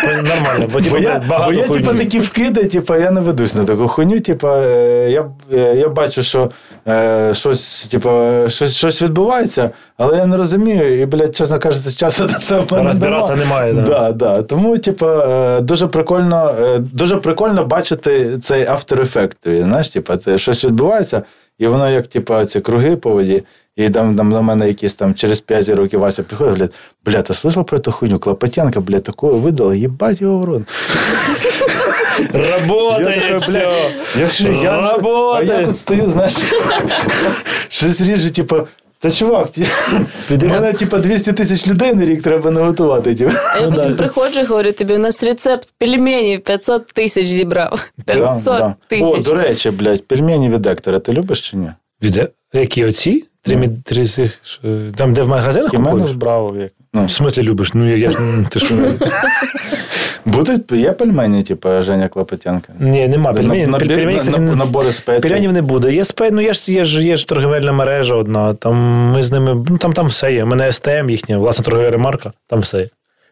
Нормально, 0.04 0.68
бо, 0.72 0.80
типу, 0.80 0.90
Бо 0.90 0.98
я, 0.98 1.22
бо 1.28 1.52
я 1.52 1.68
типу, 1.68 1.94
такі 1.94 2.20
вкиди, 2.20 2.64
типу, 2.64 2.94
я 2.94 3.10
не 3.10 3.20
ведусь 3.20 3.54
на 3.54 3.64
таку 3.64 3.88
хуйню. 3.88 4.20
Типу, 4.20 4.48
е, 4.48 5.10
я, 5.10 5.30
е, 5.52 5.74
я 5.76 5.88
бачу, 5.88 6.22
що 6.22 6.50
е, 6.88 7.34
щось, 7.34 7.86
типу, 7.86 8.10
щось, 8.48 8.76
щось 8.76 9.02
відбувається, 9.02 9.70
але 9.96 10.16
я 10.16 10.26
не 10.26 10.36
розумію, 10.36 11.00
і, 11.02 11.06
блядь, 11.06 11.36
чесно 11.36 11.58
кажучи, 11.58 11.90
часу 11.90 12.24
на 12.24 12.38
це 12.38 12.60
в 12.60 12.72
мене 12.72 12.88
Розбиратися 12.88 13.36
немає, 13.36 13.74
да. 13.74 13.82
Да, 13.82 14.12
да. 14.12 14.42
Тому, 14.42 14.78
типу, 14.78 15.06
е, 15.06 15.60
дуже 15.60 15.86
прикольно, 15.86 16.54
дуже 16.78 17.16
прикольно 17.16 17.64
бачити 17.64 18.38
цей 18.38 18.66
Effect. 18.66 19.64
Знаєш, 19.64 19.88
типу, 19.88 20.12
щось 20.36 20.64
відбувається, 20.64 21.22
і 21.58 21.66
воно 21.66 21.90
як, 21.90 22.06
типу, 22.06 22.44
ці 22.44 22.60
круги 22.60 22.96
по 22.96 23.10
воді. 23.10 23.42
І 23.76 23.90
там, 23.90 24.16
там 24.16 24.28
на 24.28 24.40
мене 24.40 24.68
якісь 24.68 24.94
там 24.94 25.14
через 25.14 25.40
5 25.40 25.68
років 25.68 26.00
Вася 26.00 26.22
приходить, 26.22 26.56
блядь, 26.56 26.72
бля, 27.04 27.22
ти 27.22 27.32
слышал 27.32 27.64
про 27.64 27.78
ту 27.78 27.92
хуйню? 27.92 28.18
Клопотенка, 28.18 28.80
бля, 28.80 29.00
такого 29.00 29.38
видала, 29.38 29.74
їбать 29.74 30.20
його 30.20 30.38
в 30.38 30.44
рот. 30.44 30.62
Работає 32.32 33.36
все. 33.36 33.90
Якщо 34.20 34.52
я, 34.52 34.98
а 35.34 35.42
я 35.42 35.64
тут 35.64 35.78
стою, 35.78 36.10
знаєш, 36.10 36.34
щось 37.68 38.00
ріже, 38.00 38.30
типу, 38.30 38.56
та 38.98 39.10
чувак, 39.10 39.48
Піди- 40.28 40.48
мене 40.48 40.72
типу, 40.72 40.96
200 40.98 41.32
тисяч 41.32 41.68
людей 41.68 41.94
на 41.94 42.04
рік 42.04 42.22
треба 42.22 42.50
наготувати. 42.50 43.14
Типу. 43.14 43.32
А 43.54 43.58
я 43.58 43.68
Ну, 43.70 43.76
потім 43.76 43.96
приходжу 43.96 44.40
і 44.40 44.44
говорю 44.44 44.72
тобі, 44.72 44.94
у 44.94 44.98
нас 44.98 45.24
рецепт 45.24 45.74
пельменів 45.78 46.42
500 46.42 46.86
тисяч 46.86 47.26
зібрав. 47.26 47.80
500 48.06 48.44
Да, 48.58 48.74
да. 48.90 49.04
О, 49.04 49.16
до 49.16 49.34
речі, 49.34 49.70
блядь, 49.70 50.06
пельмені 50.06 50.48
від 50.50 50.66
Ектора, 50.66 50.98
ти 50.98 51.12
любиш 51.12 51.50
чи 51.50 51.56
ні? 51.56 51.70
Від 52.02 52.28
Які 52.52 52.84
оці? 52.84 53.24
Три, 53.46 53.68
три 53.84 54.06
цих, 54.06 54.30
там, 54.96 55.12
де 55.12 55.22
в 55.22 55.28
магазинах 55.28 55.70
купуєш? 55.70 56.10
Браво. 56.10 56.56
Як. 56.56 56.72
Ну, 56.94 57.06
В 57.06 57.10
смислі 57.10 57.42
любиш? 57.42 57.70
Ну, 57.74 57.90
я, 57.90 57.96
я 57.96 58.10
ж, 58.10 58.16
ти 58.50 58.60
що? 58.60 58.74
будуть, 60.24 60.72
є 60.72 60.92
пельмені, 60.92 61.42
типу, 61.42 61.68
Женя 61.82 62.08
Клопотенка? 62.08 62.72
Ні, 62.80 63.08
нема. 63.08 63.32
Пельмені, 63.32 63.66
Набір- 63.66 63.88
пельмені, 63.94 64.18
на- 64.24 64.30
на- 64.30 64.38
не- 64.38 64.54
набори 64.56 64.92
спецій. 64.92 65.22
Пельменів 65.28 65.52
не 65.52 65.62
буде. 65.62 65.94
Є 65.94 66.04
спе, 66.04 66.30
ну 66.30 66.40
є 66.40 66.54
ж 66.54 66.72
є 66.72 66.84
ж 66.84 67.06
є 67.06 67.16
ж 67.16 67.28
торговельна 67.28 67.72
мережа 67.72 68.14
одна. 68.16 68.54
Там 68.54 68.74
ми 69.14 69.22
з 69.22 69.32
ними, 69.32 69.64
ну 69.68 69.78
там 69.78 69.92
там 69.92 70.06
все 70.06 70.32
є. 70.32 70.44
У 70.44 70.46
мене 70.46 70.72
СТМ 70.72 71.10
їхня, 71.10 71.38
власна 71.38 71.64
торгова 71.64 71.90
марка, 71.90 72.32
там 72.46 72.58
все 72.60 72.78
є. 72.80 72.86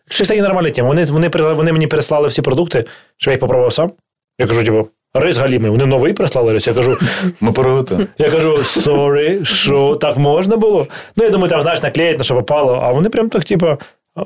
Що 0.09 0.25
все 0.25 0.37
є 0.37 0.43
нормальна 0.43 0.71
тема. 0.71 0.89
Вони, 0.89 1.05
вони, 1.05 1.29
вони 1.29 1.73
мені 1.73 1.87
переслали 1.87 2.29
всі 2.29 2.43
продукти, 2.43 2.85
щоб 3.17 3.31
я 3.31 3.33
їх 3.33 3.41
попробував 3.41 3.73
сам. 3.73 3.93
Я 4.39 4.47
кажу, 4.47 4.65
типу, 4.65 4.89
рис 5.15 5.37
галімий. 5.37 5.71
Вони 5.71 5.87
новий 5.87 6.13
прислали 6.13 6.53
рис. 6.53 6.67
Я 6.67 6.75
кажу, 6.75 6.99
Ми 7.41 7.53
приготуємо. 7.53 8.07
я 8.19 8.31
кажу, 8.31 8.57
sorry, 8.57 9.41
що 9.45 9.95
так 9.95 10.17
можна 10.17 10.57
було? 10.57 10.87
Ну, 11.17 11.25
я 11.25 11.31
думаю, 11.31 11.51
там, 11.51 11.63
знаєш, 11.63 11.83
наклеїть, 11.83 12.19
на 12.19 12.25
що 12.25 12.35
попало, 12.35 12.81
а 12.83 12.91
вони 12.93 13.09
прям 13.09 13.29
так, 13.29 13.45
типу, 13.45 13.67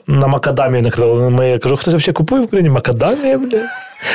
на 0.07 0.27
макадамію 0.27 0.83
накрили. 0.83 1.31
Ми- 1.31 1.49
Я 1.51 1.59
кажу, 1.59 1.77
хтось 1.77 1.95
взагалі 1.95 2.13
купує 2.15 2.43
в 2.43 2.45
Україні 2.45 2.71
макадамія, 2.71 3.39
бля. 3.39 3.61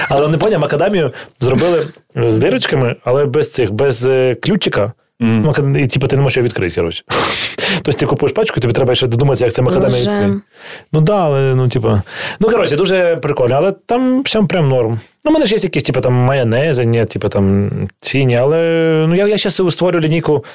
Але 0.09 0.21
вони 0.25 0.37
поняв, 0.37 0.61
макадамію 0.61 1.13
зробили 1.39 1.87
з 2.15 2.37
дирочками, 2.37 2.95
але 3.03 3.25
без 3.25 3.51
цих, 3.53 3.71
без 3.71 4.05
е, 4.07 4.35
ключика. 4.35 4.91
Макад- 5.25 5.77
І 5.77 5.87
типу, 5.87 6.07
ти 6.07 6.15
не 6.15 6.21
можеш 6.21 6.37
його 6.37 6.45
відкрити, 6.45 6.75
коротше. 6.75 7.03
Тобто 7.81 7.99
ти 7.99 8.05
купуєш 8.05 8.33
пачку, 8.33 8.59
тобі 8.59 8.73
треба 8.73 8.95
ще 8.95 9.07
додуматися, 9.07 9.45
як 9.45 9.53
це 9.53 9.61
макадамія 9.61 9.99
відкрити. 10.01 10.41
Ну 10.91 11.01
да, 11.01 11.15
але 11.25 11.55
ну, 11.55 11.69
типу. 11.69 12.01
Ну, 12.39 12.49
коротше, 12.49 12.75
дуже 12.75 13.15
прикольно, 13.15 13.55
але 13.55 13.71
там 13.71 14.23
все 14.23 14.41
прям 14.41 14.67
норм. 14.69 14.99
Ну, 15.25 15.31
у 15.31 15.33
мене 15.33 15.45
ж 15.45 15.55
є 15.55 15.59
якісь, 15.63 15.83
типу, 15.83 16.01
там 16.01 16.13
майонези, 16.13 16.85
ні, 16.85 17.05
типу 17.05 17.29
там 17.29 17.69
ціні, 18.01 18.37
але 18.37 18.57
ну, 19.09 19.15
я, 19.15 19.27
я 19.27 19.37
зараз 19.37 19.73
створю 19.75 19.99
лінійку. 19.99 20.45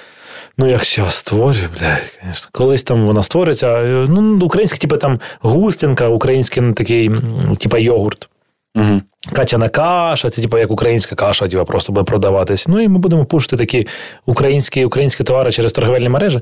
Ну, 0.59 0.71
як 0.71 0.85
зараз 0.85 1.15
створю, 1.15 1.57
блядь, 1.79 2.19
звісно. 2.27 2.49
Колись 2.53 2.83
там 2.83 3.07
вона 3.07 3.23
створиться. 3.23 3.69
е, 3.69 4.05
Ну, 4.09 4.39
український, 4.43 4.79
типу, 4.79 4.97
там 4.97 5.21
густинка, 5.41 6.09
український 6.09 6.73
такий, 6.73 7.11
типу, 7.59 7.77
йогурт. 7.77 8.29
Угу. 8.79 9.03
Качана 9.33 9.69
каша, 9.69 10.31
це 10.31 10.43
типу 10.43 10.59
як 10.59 10.71
українська 10.71 11.15
каша, 11.15 11.49
типу, 11.49 11.65
просто 11.65 11.93
буде 11.93 12.05
продаватись. 12.05 12.69
Ну 12.69 12.81
і 12.81 12.89
ми 12.89 12.99
будемо 12.99 13.25
пушити 13.25 13.57
такі 13.57 13.87
українські, 14.27 14.85
українські 14.85 15.25
товари 15.25 15.53
через 15.53 15.73
торговельні 15.73 16.09
мережі. 16.09 16.41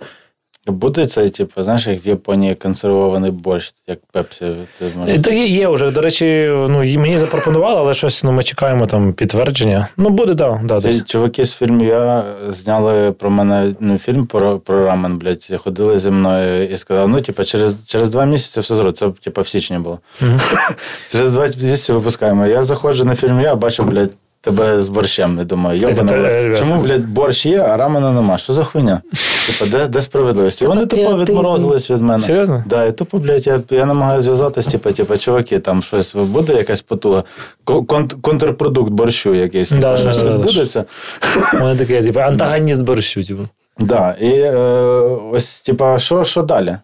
Буде 0.67 1.07
цей, 1.07 1.31
типу, 1.31 1.63
знаєш, 1.63 1.87
як 1.87 2.07
в 2.07 2.09
Японії 2.09 2.55
консервований 2.55 3.31
борщ, 3.31 3.75
як 3.87 3.99
пепсі. 4.13 4.45
Ти 4.79 4.87
Е, 5.09 5.19
Так 5.19 5.33
є, 5.35 5.69
вже. 5.69 5.91
До 5.91 6.01
речі, 6.01 6.51
ну 6.69 6.79
мені 6.79 7.19
запропонували, 7.19 7.81
але 7.81 7.95
щось 7.95 8.25
ну, 8.25 8.33
ми 8.33 8.43
чекаємо 8.43 8.87
там 8.87 9.13
підтвердження. 9.13 9.89
Ну, 9.97 10.09
буде, 10.09 10.35
да, 10.35 10.61
да, 10.65 10.81
Ці 10.81 11.01
чуваки 11.01 11.45
з 11.45 11.55
фільму 11.55 11.85
Я 11.85 12.25
зняли 12.49 13.13
про 13.13 13.31
мене 13.31 13.75
ну, 13.81 13.99
фільм 13.99 14.27
про, 14.27 14.59
про 14.59 14.87
рамен, 14.87 15.19
блядь, 15.19 15.53
ходили 15.65 16.01
зі 16.01 16.11
мною 16.11 16.69
і 16.69 16.79
сказали, 16.79 17.09
ну, 17.09 17.21
типу, 17.21 17.45
через, 17.45 17.77
через 17.87 18.09
два 18.11 18.25
місяці 18.25 18.61
все 18.61 18.75
зробить. 18.75 18.97
Це, 18.97 19.11
типу, 19.11 19.41
в 19.41 19.49
січні 19.49 19.79
було. 19.79 19.99
через 21.09 21.33
два 21.33 21.43
місяці 21.43 21.93
випускаємо. 21.93 22.47
Я 22.47 22.65
заходжу 22.65 23.05
на 23.05 23.17
фільм 23.17 23.41
Я, 23.41 23.55
бачу, 23.55 23.83
блядь, 23.83 24.11
тебе 24.47 24.82
з 24.82 24.89
борщем. 24.89 25.40
І 25.40 25.44
думаю, 25.44 25.78
йобана, 25.81 26.12
блядь, 26.12 26.59
чому, 26.59 26.82
блядь, 26.82 27.06
борщ 27.09 27.47
є, 27.47 27.59
а 27.60 27.77
рамена 27.77 28.12
нема? 28.12 28.39
Що 28.39 28.52
за 28.52 28.64
хуйня? 28.64 29.01
Типу, 29.47 29.70
де, 29.70 29.89
де 29.89 30.02
справедливість? 30.02 30.62
І 30.62 30.66
вони 30.66 30.86
тупо 30.86 31.18
відморозились 31.18 31.90
від 31.90 32.01
мене. 32.01 32.18
Серйозно? 32.18 32.64
Да, 32.66 32.85
і 32.85 32.93
тупо, 32.93 33.18
блядь, 33.18 33.47
я, 33.47 33.60
я 33.70 33.86
намагаюся 33.86 34.23
зв'язатись, 34.23 34.66
типу, 34.66 34.93
типу, 34.93 35.16
чуваки, 35.16 35.59
там 35.59 35.82
щось 35.82 36.14
буде 36.14 36.55
якась 36.55 36.82
потуга, 36.82 37.23
контрпродукт 38.23 38.90
борщу 38.90 39.35
якийсь, 39.35 39.70
Да, 39.70 39.97
типу, 39.97 40.10
щось 40.10 40.23
да, 40.23 40.35
відбудеться. 40.35 40.85
Вони 41.60 41.77
такі, 41.77 42.02
типу, 42.02 42.20
антагоніст 42.20 42.82
борщу, 42.82 43.24
типу. 43.24 43.43
Да, 43.78 44.16
і 44.20 44.31
е, 44.31 44.56
ось, 45.32 45.60
типа, 45.60 45.98
що, 45.98 46.24
що 46.24 46.43
далі? 46.43 46.77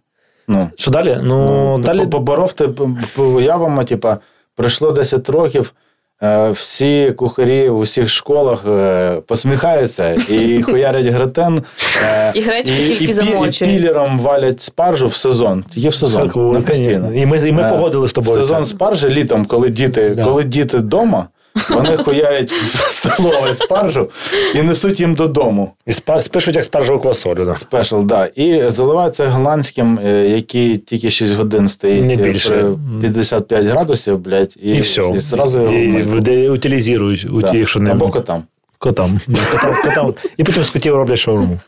Ну, 0.48 0.70
Що 0.76 0.90
далі? 0.90 1.18
Ну, 1.22 1.46
ну, 1.46 1.78
далі. 1.84 1.98
по- 1.98 2.06
поборов 2.06 2.52
ти 2.52 2.70
уявами, 3.16 3.84
типа, 3.84 4.18
пройшло 4.56 4.90
10 4.92 5.28
років. 5.30 5.74
Е, 6.22 6.50
Всі 6.50 7.12
кухарі 7.16 7.68
в 7.68 7.78
усіх 7.78 8.08
школах 8.08 8.64
е, 8.68 9.10
посміхаються 9.26 10.12
і 10.28 10.62
хуярять 10.66 11.06
гратен. 11.06 11.62
е, 12.04 12.32
І 12.34 12.40
гречку 12.40 12.76
тільки 12.86 13.04
і, 13.04 13.12
замочують. 13.12 13.62
І 13.62 13.64
пілером 13.78 14.18
валять 14.20 14.62
спаржу 14.62 15.06
в 15.08 15.14
сезон. 15.14 15.64
Є 15.74 15.88
в 15.88 15.94
сезон. 15.94 16.28
Так. 16.66 16.76
І 17.14 17.26
ми, 17.26 17.48
і 17.48 17.52
ми 17.52 17.68
погодили 17.68 18.08
з 18.08 18.12
тобою. 18.12 18.40
Сезон 18.40 18.64
це. 18.64 18.70
спаржі 18.70 19.08
літом, 19.08 19.44
коли 19.44 19.68
діти, 19.68 20.10
Да. 20.10 20.24
коли 20.24 20.44
діти 20.44 20.76
вдома, 20.76 21.26
вони 21.70 21.96
хуярять 21.96 22.52
в 22.52 22.90
столову 22.90 23.52
спаржу 23.54 24.10
і 24.54 24.62
несуть 24.62 25.00
їм 25.00 25.14
додому. 25.14 25.72
І 25.86 25.92
спишуть 26.20 26.56
як 26.56 26.64
спаржеву 26.64 26.98
квасолю. 27.00 27.44
Да. 27.44 27.54
Спешл, 27.54 28.00
да. 28.00 28.26
І 28.26 28.70
заливається 28.70 29.26
голландським, 29.26 29.98
е, 30.06 30.28
який 30.28 30.78
тільки 30.78 31.10
6 31.10 31.34
годин 31.34 31.68
стоїть 31.68 32.04
Не 32.04 32.14
е, 32.14 32.16
більше. 32.16 32.68
55 33.00 33.66
градусів, 33.66 34.18
блядь, 34.18 34.54
і, 34.62 34.70
І, 34.70 34.80
все. 34.80 35.12
і 35.16 35.20
зразу 35.20 35.58
його 35.60 35.72
і, 35.72 36.48
утилізують, 36.48 37.24
у 37.32 37.40
Да. 37.40 37.52
якщо 37.54 37.80
не 37.80 37.90
Або 37.90 38.08
котам. 38.08 38.42
котам. 38.78 39.20
Котам, 39.52 39.74
котам. 39.84 40.14
І 40.36 40.44
потім 40.44 40.64
з 40.64 40.70
котів 40.70 40.96
роблять 40.96 41.18
шаурму. 41.18 41.58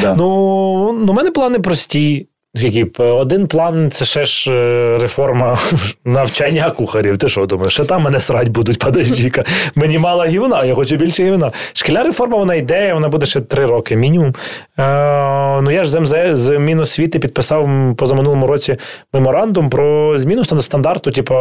Да. 0.00 0.14
Ну, 0.14 0.92
ну, 0.92 1.12
у 1.12 1.14
мене 1.14 1.30
плани 1.30 1.58
прості. 1.58 2.26
Які 2.60 2.84
один 3.02 3.46
план 3.46 3.90
це 3.90 4.04
ще 4.04 4.24
ж 4.24 4.52
е, 4.52 4.98
реформа 4.98 5.58
навчання 6.04 6.70
кухарів. 6.70 7.18
Ти 7.18 7.28
що 7.28 7.46
думаєш? 7.46 7.72
Ще 7.72 7.84
там 7.84 8.02
мене 8.02 8.20
срать 8.20 8.48
будуть, 8.48 8.78
подожди-ка. 8.78 9.44
Мені 9.74 9.98
мало 9.98 10.24
гівна, 10.24 10.64
я 10.64 10.74
хочу 10.74 10.96
більше 10.96 11.24
гівна. 11.24 11.52
Шкільна 11.72 12.02
реформа, 12.02 12.36
вона 12.36 12.54
йде, 12.54 12.94
вона 12.94 13.08
буде 13.08 13.26
ще 13.26 13.40
три 13.40 13.66
роки 13.66 13.96
мінімум. 13.96 14.34
Е, 14.78 15.60
ну 15.60 15.70
я 15.70 15.84
ж 15.84 15.90
з 15.90 16.00
МЗ, 16.00 16.14
з 16.38 16.58
Міносвіти 16.58 17.18
підписав 17.18 17.68
позаминулому 17.96 18.46
році 18.46 18.76
меморандум 19.12 19.70
про 19.70 20.18
зміну 20.18 20.42
стан- 20.44 20.62
стандарту, 20.62 21.10
типу, 21.10 21.34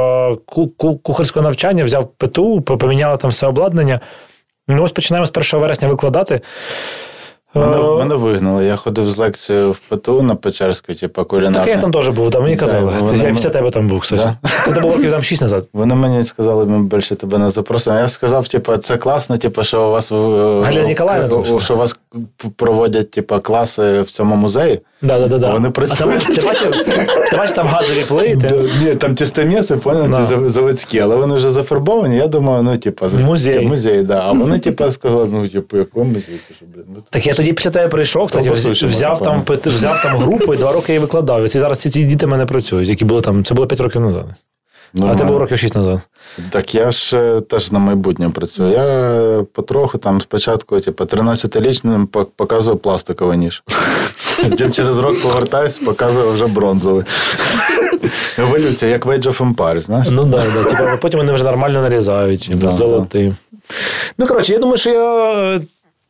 ку- 0.45 0.67
ку- 0.67 0.97
кухарського 0.97 1.43
навчання, 1.43 1.83
взяв 1.83 2.07
ПТУ, 2.17 2.61
поміняли 2.61 3.17
там 3.17 3.29
все 3.29 3.47
обладнання. 3.47 3.99
Ну, 4.67 4.83
ось 4.83 4.91
починаємо 4.91 5.25
з 5.27 5.29
1 5.53 5.59
вересня 5.59 5.87
викладати. 5.87 6.41
Мене, 7.55 7.77
Е, 7.77 7.97
мене 7.97 8.15
вигнали. 8.15 8.65
Я 8.65 8.75
ходив 8.75 9.07
з 9.09 9.17
лекцією 9.17 9.71
в 9.71 9.79
ПТУ 9.79 10.21
на 10.21 10.35
Печерську, 10.35 10.93
типу, 10.93 11.23
кулінарне. 11.25 11.57
Так 11.59 11.67
я 11.67 11.77
там 11.77 11.91
теж 11.91 12.09
був, 12.09 12.31
там 12.31 12.43
мені 12.43 12.55
Да, 12.55 12.59
казали. 12.59 12.93
вони 13.01 13.23
я 13.27 13.33
після 13.33 13.49
тебе 13.49 13.69
там 13.69 13.87
був, 13.87 13.99
кстати. 13.99 14.23
Да? 14.43 14.73
Це 14.73 14.81
було 14.81 14.93
років 14.93 15.11
там 15.11 15.23
6 15.23 15.41
назад. 15.41 15.67
Вони 15.73 15.95
мені 15.95 16.23
сказали, 16.23 16.65
ми 16.65 16.83
більше 16.83 17.15
тебе 17.15 17.37
не 17.37 17.49
запросимо. 17.49 17.97
Я 17.99 18.09
сказав, 18.09 18.47
типу, 18.47 18.77
це 18.77 18.97
класно, 18.97 19.37
типу, 19.37 19.63
що 19.63 19.87
у 19.87 19.91
вас 19.91 20.11
Галя 20.11 20.83
Ніколаївна, 20.83 21.43
що? 21.59 21.73
у 21.73 21.77
вас 21.77 21.95
проводять 22.55 23.11
типа, 23.11 23.39
класи 23.39 24.01
в 24.01 24.11
цьому 24.11 24.35
музеї. 24.35 24.79
Да, 25.01 25.27
да, 25.27 25.37
да. 25.37 25.53
Вони 25.53 25.67
А 25.67 25.71
працюють. 25.71 26.19
там, 26.25 26.35
ти, 26.35 26.45
бачив, 26.45 26.71
ти 27.31 27.37
бачиш 27.37 27.55
там 27.55 27.67
газові 27.67 28.03
плити? 28.07 28.35
Да, 28.35 28.85
ні, 28.85 28.95
там 28.95 29.15
тістоміси, 29.15 29.77
поняли, 29.77 30.07
Да. 30.07 30.25
ці 30.25 30.49
заводські, 30.49 30.99
але 30.99 31.15
вони 31.15 31.35
вже 31.35 31.51
зафарбовані. 31.51 32.15
Я 32.17 32.27
думаю, 32.27 32.63
ну, 32.63 32.77
типа, 32.77 33.09
за- 33.09 33.17
Музей. 33.17 33.67
музей, 33.67 34.03
да. 34.03 34.19
А 34.23 34.31
вони, 34.31 34.59
типа, 34.59 34.91
сказали, 34.91 35.29
ну, 35.31 35.47
типу, 35.47 35.77
якого 35.77 36.05
музею? 36.05 36.37
Ти 36.47 36.53
що, 36.55 36.65
блін, 36.75 36.83
ну, 36.95 37.03
Так 37.09 37.27
я 37.27 37.33
тоді 37.33 37.53
після 37.53 37.69
тебе 37.71 37.87
прийшов, 37.87 38.27
кстати, 38.27 38.49
взяв 38.85 39.21
там, 39.21 39.43
взяв 39.65 40.03
там 40.03 40.17
групу 40.17 40.53
і 40.53 40.57
два 40.57 40.71
роки 40.71 40.91
її 40.91 40.99
викладав. 40.99 41.43
І 41.43 41.47
зараз 41.47 41.79
ці, 41.79 42.05
діти 42.05 42.27
мене 42.27 42.45
працюють, 42.45 42.89
які 42.89 43.05
були 43.05 43.21
там. 43.21 43.43
Це 43.43 43.53
було 43.53 43.67
5 43.67 43.81
років 43.81 44.01
назад. 44.01 44.25
А 44.97 44.99
нормально. 44.99 45.19
це 45.19 45.25
було 45.25 45.39
років 45.39 45.59
6 45.59 45.75
назад. 45.75 45.99
Так 46.49 46.75
я 46.75 46.91
ж 46.91 47.39
теж 47.49 47.71
на 47.71 47.79
майбутнє 47.79 48.29
працюю. 48.29 48.71
Я 48.71 49.43
потроху 49.53 49.97
там 49.97 50.21
спочатку, 50.21 50.79
типу, 50.79 51.03
13-річним 51.03 52.07
пок- 52.07 52.27
показував 52.35 52.79
пластиковий 52.79 53.37
ніж. 53.37 53.63
Потім 54.49 54.71
через 54.71 54.99
рок 54.99 55.21
повертаюсь, 55.23 55.79
показую 55.79 56.31
вже 56.31 56.47
бронзовий. 56.47 57.03
Еволюція, 58.37 58.91
як 58.91 59.05
в 59.05 59.09
Age 59.09 59.27
of 59.27 59.55
Empires, 59.55 59.81
знаєш? 59.81 60.07
Ну 60.11 60.23
да, 60.23 60.43
да. 60.53 60.63
Типу, 60.63 60.83
а 60.83 60.97
потім 60.97 61.19
вони 61.19 61.33
вже 61.33 61.43
нормально 61.43 61.81
нарізають, 61.81 62.51
Да, 62.53 62.71
золотий. 62.71 63.33
Ну, 64.17 64.27
коротше, 64.27 64.53
я 64.53 64.59
думаю, 64.59 64.77
що 64.77 64.89
я. 64.89 65.61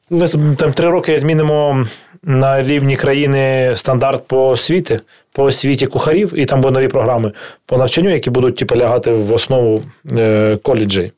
Ми 0.10 0.28
там 0.58 0.74
три 0.74 0.90
роки 0.90 1.20
змінимо 1.20 1.86
на 2.24 2.64
рівні 2.64 2.96
країни 2.96 3.74
стандарт 3.76 4.28
по 4.28 4.50
освіті, 4.50 5.00
по 5.32 5.44
освіті 5.44 5.88
кухарів, 5.88 6.34
і 6.36 6.46
там 6.46 6.62
будуть 6.62 6.74
нові 6.74 6.88
програми 6.88 7.32
по 7.66 7.78
навчанню, 7.78 8.10
які 8.10 8.30
будуть 8.30 8.56
типу, 8.56 8.76
лягати 8.76 9.12
в 9.12 9.34
основу 9.34 9.84
е, 10.18 10.58
коледжей. 10.64 11.12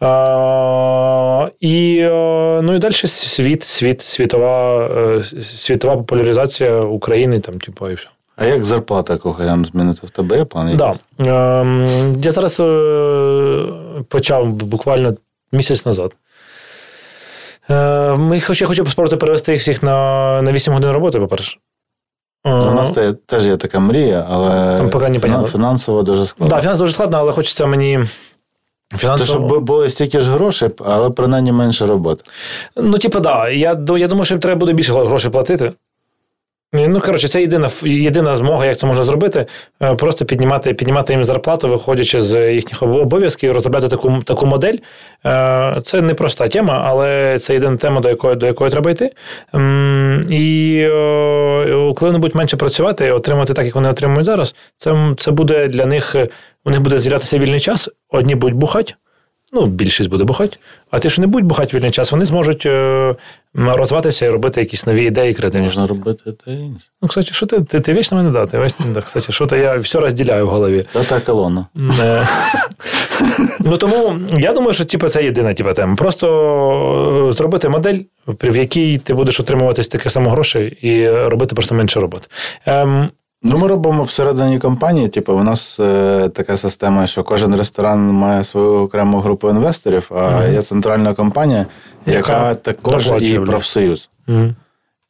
А, 0.00 1.48
і, 1.60 1.98
е, 1.98 2.60
ну, 2.62 2.74
і 2.74 2.78
далі 2.78 2.92
світ, 2.92 3.62
світ, 3.62 4.02
світова, 4.02 4.86
е, 4.86 5.24
світова 5.42 5.96
популяризація 5.96 6.80
України, 6.80 7.40
там, 7.40 7.58
типу, 7.58 7.90
і 7.90 7.94
все. 7.94 8.08
А 8.36 8.44
як 8.44 8.64
зарплата 8.64 9.16
кухарям 9.16 9.64
змінити? 9.66 10.00
В 10.06 10.10
тебе 10.10 10.38
є? 10.38 10.44
Да. 10.76 10.94
Ем, 11.60 11.86
я 12.22 12.30
зараз 12.30 12.60
е, 12.60 13.64
почав 14.08 14.46
буквально 14.52 15.14
місяць 15.52 15.86
назад. 15.86 16.12
Е, 17.70 18.14
ми 18.14 18.40
хоч, 18.40 18.60
я 18.60 18.66
хочу 18.66 18.86
спробувати 18.86 19.16
перевести 19.16 19.52
їх 19.52 19.60
всіх 19.60 19.82
на, 19.82 20.42
на 20.42 20.52
8 20.52 20.74
годин 20.74 20.90
роботи, 20.90 21.20
по-перше. 21.20 21.58
Ну, 22.44 22.70
У 22.70 22.74
нас 22.74 22.90
те- 22.90 23.12
теж 23.12 23.46
є 23.46 23.56
така 23.56 23.80
мрія, 23.80 24.26
але 24.30 24.76
Там 24.78 24.90
поки 24.90 25.08
не 25.08 25.18
фінан- 25.18 25.44
фінансово 25.44 26.02
дуже 26.02 26.26
складно. 26.26 26.56
да, 26.56 26.62
фінансово 26.62 26.84
дуже 26.86 26.94
складно, 26.94 27.18
але 27.18 27.32
хочеться 27.32 27.66
мені. 27.66 28.04
То, 29.00 29.24
щоб 29.24 29.64
було 29.64 29.88
стільки 29.88 30.20
ж 30.20 30.30
грошей, 30.30 30.70
але 30.84 31.10
принаймні 31.10 31.52
менше 31.52 31.86
роботи. 31.86 32.24
Ну, 32.76 32.98
типу, 32.98 33.20
да. 33.20 33.48
Я, 33.48 33.78
я 33.98 34.08
думаю, 34.08 34.24
що 34.24 34.34
їм 34.34 34.40
треба 34.40 34.58
буде 34.58 34.72
більше 34.72 34.92
грошей 34.92 35.30
платити. 35.30 35.72
Ну, 36.72 37.00
коротше, 37.00 37.28
це 37.28 37.40
єдина, 37.40 37.68
єдина 37.82 38.34
змога, 38.34 38.66
як 38.66 38.78
це 38.78 38.86
можна 38.86 39.04
зробити. 39.04 39.46
Е, 39.82 39.94
Просто 39.94 40.24
піднімати, 40.24 40.74
піднімати 40.74 41.12
їм 41.12 41.24
зарплату, 41.24 41.68
виходячи 41.68 42.20
з 42.20 42.52
їхніх 42.54 42.82
обов'язків, 42.82 43.52
розробляти 43.52 43.88
таку, 43.88 44.18
таку 44.24 44.46
модель. 44.46 44.74
Е, 45.26 45.80
Це 45.84 46.00
не 46.02 46.14
проста 46.14 46.48
тема, 46.48 46.82
але 46.86 47.38
це 47.38 47.54
єдина 47.54 47.76
тема, 47.76 48.00
до 48.00 48.08
якої, 48.08 48.36
до 48.36 48.46
якої 48.46 48.70
треба 48.70 48.90
йти. 48.90 49.10
І 50.30 50.78
е, 50.84 51.92
коли 51.96 52.10
вони 52.10 52.18
будуть 52.18 52.34
менше 52.34 52.56
працювати, 52.56 53.12
отримати 53.12 53.54
так, 53.54 53.64
як 53.64 53.74
вони 53.74 53.88
отримують 53.88 54.24
зараз, 54.24 54.54
це, 54.76 55.14
це 55.18 55.30
буде 55.30 55.68
для 55.68 55.86
них, 55.86 56.16
у 56.64 56.70
них 56.70 56.80
буде 56.80 56.98
з'являтися 56.98 57.38
вільний 57.38 57.60
час, 57.60 57.90
одні 58.10 58.34
будуть 58.34 58.56
бухати. 58.56 58.94
Ну, 59.52 59.66
більшість 59.66 60.10
буде 60.10 60.24
бухати. 60.24 60.56
А 60.90 60.98
ті, 60.98 61.10
що 61.10 61.22
не 61.22 61.26
будуть 61.26 61.46
бухати 61.46 61.76
вільний 61.76 61.90
час, 61.90 62.12
вони 62.12 62.24
зможуть 62.24 62.66
е, 62.66 63.14
розвиватися 63.54 64.26
і 64.26 64.30
робити 64.30 64.60
якісь 64.60 64.86
нові 64.86 65.04
ідеї 65.04 65.34
креативні. 65.34 65.66
Можна 65.66 65.86
робити 65.86 66.32
те 66.44 66.52
інше. 66.52 66.84
Ну, 67.02 67.08
кстати, 67.08 67.32
що 67.32 67.46
ти, 67.46 67.60
ти, 67.60 67.80
ти 67.80 67.92
вічно 67.92 68.16
мене 68.16 68.30
да, 68.30 68.46
ти 68.46 68.58
вічно, 68.58 68.86
да, 68.94 69.00
кстати, 69.00 69.32
що 69.32 69.46
то 69.46 69.56
я 69.56 69.76
все 69.76 70.00
розділяю 70.00 70.46
в 70.46 70.50
голові. 70.50 70.84
Та 70.92 71.04
та 71.04 71.20
колона. 71.20 71.66
Е, 72.00 72.26
Ну 73.60 73.76
тому 73.76 74.18
я 74.38 74.52
думаю, 74.52 74.72
що 74.72 74.84
типу, 74.84 75.08
це 75.08 75.24
єдина 75.24 75.54
типу, 75.54 75.72
тема. 75.72 75.96
Просто 75.96 77.28
е, 77.28 77.32
зробити 77.32 77.68
модель, 77.68 77.98
в 78.26 78.56
якій 78.56 78.98
ти 78.98 79.14
будеш 79.14 79.40
отримувати 79.40 79.82
таке 79.82 80.10
само 80.10 80.30
грошей 80.30 80.78
і 80.82 81.10
робити 81.10 81.54
просто 81.54 81.74
менше 81.74 82.00
роботи. 82.00 82.26
Ем, 82.66 83.08
Ну, 83.42 83.58
ми 83.58 83.68
робимо 83.68 84.02
всередині 84.02 84.58
компанії. 84.58 85.08
Типу, 85.08 85.32
у 85.32 85.42
нас 85.42 85.80
е, 85.80 86.28
така 86.28 86.56
система, 86.56 87.06
що 87.06 87.24
кожен 87.24 87.54
ресторан 87.56 88.00
має 88.00 88.44
свою 88.44 88.72
окрему 88.72 89.18
групу 89.20 89.50
інвесторів, 89.50 90.10
а 90.14 90.30
Мгм. 90.30 90.52
є 90.52 90.62
центральна 90.62 91.14
компанія, 91.14 91.66
яка, 92.06 92.18
Яка 92.32 92.54
також 92.54 93.10
і 93.20 93.38
профсоюз. 93.38 94.10
м. 94.28 94.56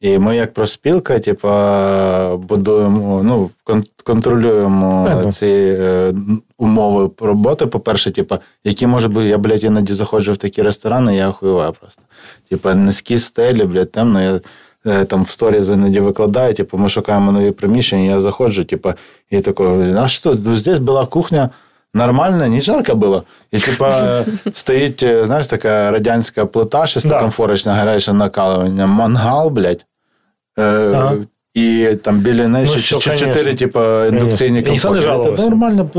І 0.01 0.17
ми, 0.19 0.35
як 0.35 0.53
профспілка, 0.53 1.19
типу, 1.19 1.47
будуємо, 2.47 3.21
ну, 3.23 3.49
контролюємо 4.03 5.03
Понятно. 5.03 5.31
ці 5.31 5.45
е, 5.79 6.13
умови 6.57 7.09
роботи. 7.21 7.65
По-перше, 7.65 8.11
типу, 8.11 8.35
які 8.63 8.87
може 8.87 9.07
бути, 9.07 9.25
я, 9.27 9.37
блядь, 9.37 9.63
іноді 9.63 9.93
заходжу 9.93 10.33
в 10.33 10.37
такі 10.37 10.61
ресторани, 10.61 11.15
я 11.15 11.29
охуєваю 11.29 11.73
просто. 11.79 12.01
Типу, 12.49 12.69
низькі 12.73 13.19
стелі, 13.19 13.63
блядь, 13.63 13.91
темно. 13.91 14.21
Я 14.21 14.39
там 15.07 15.23
в 15.23 15.29
сторіз 15.29 15.69
іноді 15.69 15.99
викладаю, 15.99 16.53
типу, 16.53 16.77
ми 16.77 16.89
шукаємо 16.89 17.31
нові 17.31 17.51
приміщення, 17.51 18.11
я 18.11 18.19
заходжу, 18.19 18.63
типу, 18.63 18.93
і 19.29 19.41
такой, 19.41 19.93
а 19.97 20.07
що, 20.07 20.37
ну, 20.45 20.55
здесь 20.55 20.79
була 20.79 21.05
кухня. 21.05 21.49
Нормально, 21.93 22.47
не 22.47 22.61
жарко 22.61 22.95
було. 22.95 23.23
І 23.51 23.59
типа 23.59 24.21
стоїть, 24.51 25.03
е, 25.03 25.25
знаєш, 25.25 25.47
така 25.47 25.91
радянська 25.91 26.45
плита, 26.45 26.87
шестикомфорочна, 26.87 27.73
гаряче 27.73 28.13
накалування, 28.13 28.87
мангал, 28.87 29.49
блядь. 29.49 29.85
Е, 30.59 30.91
Ага. 30.95 31.17
І 31.53 31.95
там 32.03 32.19
біля 32.19 32.47
неї 32.47 32.67
Ну, 32.69 32.79
ще 32.79 33.17
чотири, 33.17 33.53
типу, 33.53 33.79
індукційні 34.05 34.79
жалувався. 35.01 35.43
Та 35.43 35.49
Нормально. 35.49 35.89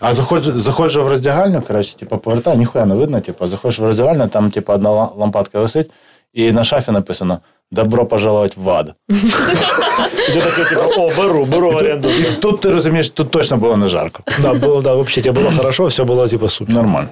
А 0.00 0.14
заходжу, 0.14 0.60
заходжу 0.60 1.04
в 1.04 1.08
роздягальню, 1.08 1.62
коротше, 1.62 1.96
типу, 1.96 2.18
повертаю, 2.18 2.58
ніхуя 2.58 2.86
не 2.86 2.94
видно, 2.94 3.20
типу, 3.20 3.46
заходиш 3.46 3.78
в 3.78 3.84
роздягальню, 3.84 4.28
там, 4.28 4.50
типу, 4.50 4.72
одна 4.72 4.90
лампадка 4.90 5.60
висить, 5.60 5.90
і 6.32 6.52
на 6.52 6.64
шафі 6.64 6.90
написано 6.90 7.38
Добро 7.72 8.06
пожаловать 8.06 8.56
в 8.56 8.70
ад. 8.70 8.94
І 9.08 10.32
ти 10.32 10.40
такий, 10.40 10.64
типу, 10.64 10.82
о, 11.00 11.08
беру, 11.18 11.44
беру 11.44 11.70
в 11.70 11.76
оренду. 11.76 12.10
І 12.10 12.24
тут 12.40 12.60
ти 12.60 12.70
розумієш, 12.70 13.10
тут 13.10 13.30
точно 13.30 13.56
було 13.56 13.76
не 13.76 13.88
жарко. 13.88 14.22
Да, 14.42 14.54
було, 14.54 14.82
да, 14.82 14.94
взагалі, 14.94 15.22
тебе 15.22 15.40
було 15.42 15.56
хорошо, 15.56 15.86
все 15.86 16.04
було 16.04 16.28
типу 16.28 16.48
супер. 16.48 16.74
Нормально. 16.74 17.08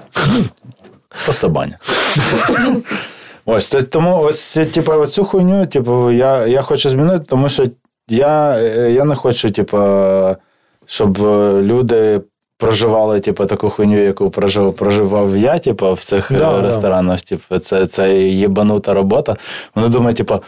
Просто 1.25 1.49
баня. 1.49 1.77
Ось 3.45 3.69
то- 3.69 3.81
тому 3.81 4.17
ось 4.21 4.57
типу, 4.73 4.91
оцю 4.91 5.25
хуйню, 5.25 5.65
типу, 5.65 6.11
я, 6.11 6.47
я 6.47 6.61
хочу 6.61 6.89
змінити, 6.89 7.25
тому 7.29 7.49
що 7.49 7.65
я, 8.09 8.51
е, 8.59 8.91
я 8.91 9.03
не 9.03 9.15
хочу, 9.15 9.51
типу, 9.51 9.77
щоб 10.85 11.17
люди 11.61 12.21
проживали, 12.61 13.19
типу, 13.19 13.45
таку 13.45 13.69
хуйню, 13.69 14.03
яку 14.03 14.29
прожив, 14.29 14.73
проживав 14.73 15.37
я, 15.37 15.59
типу, 15.59 15.93
в 15.93 16.03
цих 16.03 16.31
да, 16.37 16.61
ресторанах. 16.61 17.17
да. 17.17 17.23
Типу, 17.23 17.59
це, 17.59 17.87
це 17.87 18.19
єбанута 18.21 18.93
робота. 18.93 19.35
Вони 19.75 19.87
думають, 19.87 20.17
типу. 20.17 20.39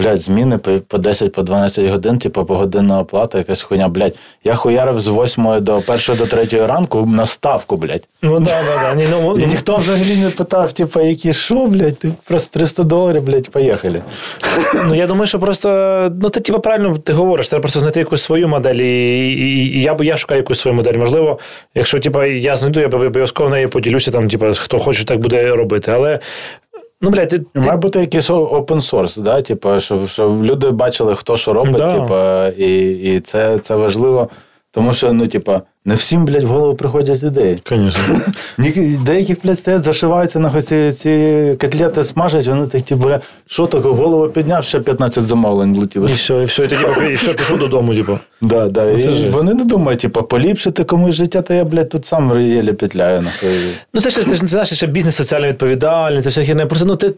Блядь, 0.00 0.20
зміни 0.20 0.58
по 0.58 0.70
по 0.88 0.98
10 0.98 1.32
по 1.32 1.42
12 1.42 1.90
годин, 1.90 2.18
типу 2.18 2.44
погодинна 2.44 3.00
оплата, 3.00 3.38
якась 3.38 3.62
хуйня. 3.62 3.88
Блядь, 3.88 4.14
я 4.44 4.54
хуярив 4.54 5.00
з 5.00 5.08
8 5.08 5.60
до 5.60 5.76
1 5.76 6.16
до 6.18 6.26
3 6.26 6.66
ранку 6.66 7.06
на 7.06 7.26
ставку, 7.26 7.76
блядь. 7.76 8.08
Ну, 8.22 8.40
да, 8.40 8.50
да, 8.50 8.82
да. 8.82 8.94
Ні, 8.94 9.06
ну, 9.10 9.38
І 9.38 9.46
ніхто 9.46 9.76
взагалі 9.76 10.16
не 10.16 10.30
питав, 10.30 10.72
типу, 10.72 11.00
які 11.00 11.32
що, 11.32 11.66
блядь, 11.66 11.98
ти 11.98 12.12
просто 12.24 12.58
300 12.58 12.82
доларів, 12.82 13.22
блядь, 13.22 13.50
поїхали. 13.50 14.02
Ну, 14.88 14.94
я 14.94 15.06
думаю, 15.06 15.26
що 15.26 15.38
просто, 15.38 15.68
ну, 16.22 16.28
ти 16.28 16.40
типу, 16.40 16.60
правильно 16.60 16.98
ти 16.98 17.12
говориш, 17.12 17.48
треба 17.48 17.62
просто 17.62 17.80
знайти 17.80 18.00
якусь 18.00 18.22
свою 18.22 18.48
модель, 18.48 18.74
і, 18.74 19.28
і, 19.32 19.78
і 19.78 19.82
я, 19.82 19.96
я 20.00 20.16
шукаю 20.16 20.40
якусь 20.40 20.60
свою 20.60 20.76
модель. 20.76 20.94
Можливо, 20.94 21.38
якщо 21.74 21.98
типу, 21.98 22.22
я 22.22 22.56
знайду, 22.56 22.80
я 22.80 22.86
обов'язково 22.86 23.50
нею 23.50 23.68
поділюся, 23.68 24.10
там, 24.10 24.28
типу, 24.28 24.46
хто 24.54 24.78
хоче, 24.78 25.04
так 25.04 25.18
буде 25.18 25.48
робити. 25.48 25.92
Але, 25.94 26.18
ну, 27.00 27.10
блядь, 27.10 27.28
ти, 27.28 27.38
ти, 27.38 27.60
Має 27.60 27.76
бути 27.76 28.00
якийсь 28.00 28.30
open 28.30 28.66
source, 28.66 29.20
да? 29.20 29.42
типу, 29.42 29.80
щоб, 29.80 30.08
щоб 30.08 30.44
люди 30.44 30.70
бачили, 30.70 31.14
хто 31.16 31.36
що 31.36 31.52
робить, 31.52 31.76
Да. 31.76 32.00
типу, 32.00 32.14
і, 32.64 32.90
і 32.90 33.20
це, 33.20 33.58
це 33.58 33.76
важливо. 33.76 34.28
Тому 34.70 34.94
що, 34.94 35.12
ну, 35.12 35.28
типу, 35.28 35.60
не 35.84 35.94
всім, 35.94 36.24
блядь, 36.24 36.44
в 36.44 36.46
голову 36.46 36.74
приходять 36.74 37.22
ідеї. 37.22 37.58
Звісно. 37.68 38.20
Деякі, 39.04 39.36
блядь, 39.44 39.58
стоять, 39.58 39.82
зашиваються 39.82 40.38
на 40.38 40.62
ці, 40.62 40.92
ці 40.92 41.56
котлети 41.60 42.04
смажать, 42.04 42.46
вони 42.46 42.66
такі, 42.66 42.94
бля, 42.94 43.20
що 43.46 43.66
таке, 43.66 43.88
голову 43.88 44.28
підняв, 44.28 44.64
ще 44.64 44.80
15 44.80 45.26
замовлень 45.26 45.74
влетіло. 45.74 46.08
І 46.08 46.12
все, 46.12 46.34
і 46.34 46.44
все, 46.44 46.64
і 46.64 46.68
типу, 46.68 47.02
і 47.02 47.14
все, 47.14 47.32
пішов 47.32 47.58
додому, 47.58 47.94
типу. 47.94 48.18
Да, 48.40 48.68
да. 48.68 48.84
Ну, 48.84 48.98
І 48.98 49.00
жесть. 49.00 49.30
вони 49.30 49.54
не 49.54 49.64
думають, 49.64 50.00
типу, 50.00 50.22
поліпшити 50.22 50.84
комусь 50.84 51.14
життя, 51.14 51.42
та 51.42 51.54
я, 51.54 51.64
блядь, 51.64 51.88
тут 51.88 52.04
сам 52.04 52.40
єлі 52.40 52.72
петляю. 52.72 53.20
Нахуй. 53.20 53.48
Ну, 53.94 54.00
це 54.00 54.10
ж 54.10 54.24
ти 54.24 54.36
ж 54.36 54.46
знаєш, 54.46 54.72
ще 54.72 54.86
бізнес 54.86 55.14
соціально 55.14 55.46
відповідальний, 55.46 56.22
це 56.22 56.28
вся 56.28 56.44
херня. 56.44 56.66
Просто 56.66 56.86
ну 56.86 56.96
ти, 56.96 57.14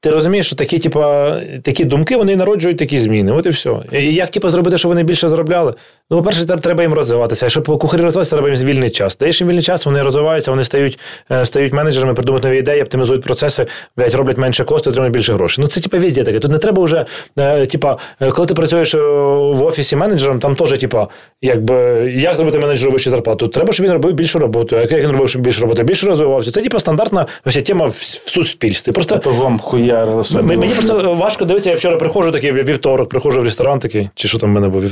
ти 0.00 0.10
розумієш, 0.10 0.46
що 0.46 0.56
такі, 0.56 0.78
типа, 0.78 1.36
такі 1.62 1.84
думки 1.84 2.16
вони 2.16 2.36
народжують 2.36 2.78
такі 2.78 2.98
зміни. 2.98 3.32
От 3.32 3.46
і 3.46 3.48
все. 3.48 3.70
І 3.92 4.14
як 4.14 4.30
типа, 4.30 4.50
зробити, 4.50 4.78
щоб 4.78 4.88
вони 4.88 5.02
більше 5.02 5.28
заробляли? 5.28 5.74
Ну, 6.10 6.16
по-перше, 6.16 6.44
треба 6.44 6.82
їм 6.82 6.94
розвиватися. 6.94 7.46
А 7.46 7.48
щоб 7.48 7.78
кухарі 7.78 8.05
розвиватися, 8.06 8.36
треба 8.36 8.50
їм 8.50 8.66
вільний 8.66 8.90
час. 8.90 9.18
Даєш 9.18 9.40
їм 9.40 9.48
вільний 9.48 9.62
час, 9.62 9.86
вони 9.86 10.02
розвиваються, 10.02 10.50
вони 10.50 10.64
стають, 10.64 10.98
е, 11.30 11.46
стають 11.46 11.72
менеджерами, 11.72 12.14
придумують 12.14 12.44
нові 12.44 12.58
ідеї, 12.58 12.82
оптимізують 12.82 13.22
процеси, 13.22 13.66
блядь, 13.96 14.14
роблять 14.14 14.38
менше 14.38 14.64
коштів, 14.64 14.90
отримують 14.90 15.14
більше 15.14 15.34
грошей. 15.34 15.62
Ну 15.62 15.68
це 15.68 15.80
типу, 15.80 15.98
везде 15.98 16.24
таке. 16.24 16.38
Тут 16.38 16.50
не 16.50 16.58
треба 16.58 16.82
вже, 16.82 17.06
е, 17.38 17.66
типа, 17.66 17.96
е, 18.20 18.30
коли 18.30 18.48
ти 18.48 18.54
працюєш 18.54 18.94
в 18.94 19.64
офісі 19.64 19.96
менеджером, 19.96 20.40
там 20.40 20.54
теж, 20.54 20.78
типа, 20.78 21.08
якби 21.42 21.74
як 22.16 22.36
зробити 22.36 22.58
менеджеру 22.58 22.92
вищу 22.92 23.10
зарплату. 23.10 23.48
Треба, 23.48 23.72
щоб 23.72 23.86
він 23.86 23.92
робив 23.92 24.12
більшу 24.12 24.38
роботу. 24.38 24.76
А 24.76 24.80
як 24.80 24.92
він 24.92 25.10
робив, 25.10 25.28
щоб 25.28 25.42
більше 25.42 25.60
роботи, 25.60 25.82
більше 25.82 26.06
розвивався. 26.06 26.50
Це 26.50 26.62
типа 26.62 26.80
стандартна 26.80 27.26
ось, 27.44 27.56
тема 27.56 27.86
в, 27.86 27.90
в 27.90 28.30
суспільстві. 28.30 28.92
Просто 28.92 29.18
То 29.18 29.30
вам 29.30 29.58
хуяр 29.58 30.08
Мені 30.42 30.74
просто 30.74 31.14
важко 31.14 31.44
дивитися, 31.44 31.70
я 31.70 31.76
вчора 31.76 31.96
приходжу 31.96 32.30
такий 32.30 32.52
вівторок, 32.52 33.08
приходжу 33.08 33.40
в 33.40 33.44
ресторан 33.44 33.78
такий, 33.78 34.08
чи 34.14 34.28
що 34.28 34.38
там 34.38 34.50
в 34.50 34.52
мене 34.52 34.68
був. 34.68 34.84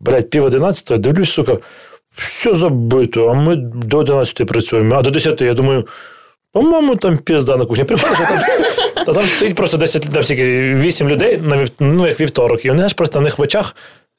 Блять, 0.00 0.30
пів 0.30 0.44
одинадцятого, 0.44 0.98
дивлюсь, 0.98 1.30
сука, 1.30 1.58
все 2.18 2.54
забито, 2.54 3.24
а 3.24 3.34
ми 3.34 3.56
до 3.56 3.98
11 3.98 4.46
працюємо, 4.46 4.96
а 4.96 5.02
до 5.02 5.10
10 5.10 5.40
я 5.40 5.54
думаю. 5.54 5.86
По-моєму, 6.52 6.96
там 6.96 7.16
пізда 7.16 7.56
на 7.56 7.64
кухні. 7.66 7.84
Приходиш, 7.84 8.18
а 8.20 8.24
там, 8.24 8.38
а 9.06 9.12
там 9.12 9.26
стоїть 9.26 9.54
просто 9.54 9.76
10, 9.76 10.08
там 10.12 10.22
стільки, 10.22 10.74
8 10.74 11.08
людей 11.08 11.38
на 11.42 11.56
вів, 11.56 11.68
ну, 11.80 12.06
як 12.06 12.20
вівторок, 12.20 12.64
і 12.64 12.68
вони 12.68 12.78
знаєш, 12.78 12.94
просто 12.94 13.18
в 13.18 13.22
них 13.22 13.38
в 13.38 13.42
очах 13.42 13.76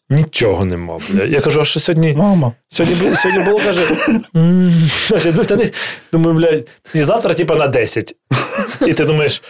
нічого 0.10 0.66
нема. 0.66 0.98
Бля. 1.10 1.24
Я 1.24 1.42
кажу, 1.42 1.62
а 1.62 1.66
що 1.66 1.80
сьогодні. 1.80 2.14
Мама. 2.14 2.52
Сьогодні, 2.70 3.02
було- 3.04 3.16
сьогодні 3.16 3.44
було, 3.44 3.60
каже. 3.60 3.82
На 4.34 5.70
думаю, 6.12 6.38
блядь, 6.38 6.68
і 6.96 7.04
завтра, 7.04 7.34
типа, 7.34 7.56
на 7.56 7.68
10. 7.68 8.16
І 8.88 8.94
ти 8.94 9.06
думаєш. 9.06 9.42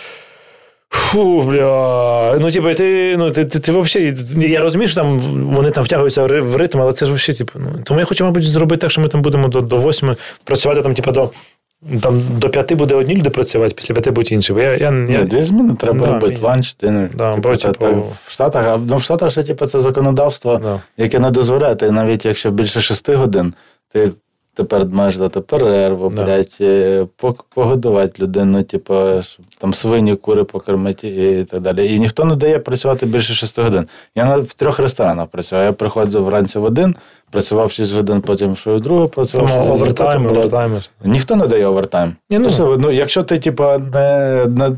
Фу, 0.90 1.42
бля. 1.42 2.38
Ну, 2.40 2.52
типу, 2.52 2.74
ти, 2.74 3.16
ну, 3.18 3.32
ти, 3.32 3.46
ти, 3.46 3.60
ти 3.60 3.72
взагалі, 3.72 4.16
я 4.38 4.62
розумію, 4.62 4.88
що 4.88 5.02
там 5.02 5.20
вони 5.20 5.72
там 5.72 5.84
втягуються 5.84 6.24
в 6.24 6.56
ритм, 6.56 6.82
але 6.82 6.92
це 6.92 7.06
ж 7.06 7.14
взагалі, 7.14 7.38
типу, 7.38 7.60
ну, 7.60 7.80
тому 7.84 8.00
я 8.00 8.06
хочу, 8.06 8.26
мабуть, 8.26 8.44
зробити 8.52 8.82
так, 8.82 8.92
що 8.92 9.02
ми 9.02 9.08
там 9.08 9.22
будемо 9.22 9.48
до, 9.48 9.62
до 9.62 9.78
8 9.78 10.16
працювати 10.44 10.82
там, 10.82 10.94
типу, 10.94 11.12
до, 11.12 11.30
там, 12.02 12.22
до 12.38 12.50
5 12.50 12.74
буде 12.74 12.96
одні 12.96 13.16
люди 13.16 13.30
працювати, 13.30 13.74
після 13.76 13.94
5 13.96 14.10
будуть 14.10 14.32
інші. 14.32 14.54
Бо 14.54 14.60
я, 14.60 14.78
я, 14.78 14.92
Ні, 14.92 15.14
я, 15.14 15.24
дві 15.24 15.44
зміни 15.44 15.74
треба 15.74 16.00
Да, 16.00 16.08
робити. 16.14 16.42
Ланч, 16.42 16.76
динер. 16.76 17.10
Да, 17.16 17.34
Типу, 17.34 17.50
бо, 17.50 17.56
та- 17.56 17.72
типу- 17.72 17.86
та 17.86 17.92
в 18.26 18.32
Штатах, 18.32 18.66
а 18.68 18.78
ну, 18.78 18.98
в 18.98 19.02
Штатах 19.04 19.32
ще 19.32 19.44
типу, 19.44 19.66
це 19.66 19.80
законодавство, 19.80 20.58
Да. 20.64 20.82
яке 20.98 21.20
не 21.20 21.32
дозволяє. 21.32 21.76
Ти 21.76 21.92
навіть 21.92 22.26
якщо 22.26 22.52
більше 22.52 22.82
шести 22.82 23.16
годин, 23.16 23.54
ти 23.94 24.12
тепер 24.60 24.86
маєш 24.92 25.18
дати 25.18 25.42
перерву, 25.42 26.10
Да. 26.10 26.26
блядь, 26.26 26.58
е, 26.62 27.06
погодувати 27.56 28.24
людину, 28.24 28.64
типу, 28.64 28.94
там 29.58 29.74
свині, 29.74 30.16
кури 30.16 30.44
покормити 30.44 31.08
і 31.08 31.44
так 31.44 31.62
далі. 31.62 31.94
І 31.96 32.00
ніхто 32.00 32.26
не 32.26 32.36
дає 32.36 32.60
працювати 32.60 33.06
більше 33.06 33.34
шести 33.34 33.62
годин. 33.62 33.88
Я 34.16 34.38
в 34.38 34.54
трьох 34.54 34.80
ресторанах 34.80 35.28
працював. 35.28 35.66
Я 35.66 35.72
приходив 35.72 36.24
вранці 36.24 36.60
в 36.60 36.64
один, 36.64 36.96
працював 37.32 37.72
6 37.72 37.94
годин, 37.96 38.22
потім 38.22 38.56
що 38.56 38.76
в 38.76 38.82
другу, 38.82 39.08
працював 39.08 39.48
там 39.50 39.58
6 39.60 39.70
овертайм, 39.70 40.26
овертайм. 40.28 40.80
Ніхто 41.06 41.36
не 41.36 41.48
дає 41.48 41.66
овертайм. 41.66 42.14
Ні, 42.30 42.40
ну. 42.40 42.78
Ну, 42.80 42.92
якщо 42.92 43.24
ти, 43.24 43.40
типа, 43.40 43.78
не, 43.78 44.46
не, 44.48 44.72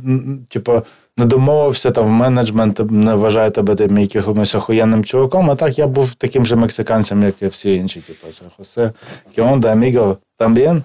типа, 0.50 0.82
не 1.18 1.26
домовився, 1.26 1.92
там 1.92 2.10
менеджмент 2.10 2.92
не 2.92 3.16
вважає 3.16 3.50
тебе 3.50 3.76
тим 3.76 3.98
якимось 3.98 4.56
охуєнним 4.56 5.06
чуваком, 5.06 5.52
а 5.52 5.56
так 5.56 5.80
я 5.80 5.88
був 5.88 6.14
таким 6.14 6.46
же 6.46 6.56
мексиканцем, 6.56 7.24
як 7.24 7.36
і 7.42 7.48
всі 7.48 7.76
інші. 7.76 8.00
Типу, 8.00 8.28
це 8.34 8.42
Хосе, 8.58 8.92
Кіонда, 9.36 9.72
Аміго, 9.72 10.18
тамбієн. 10.38 10.84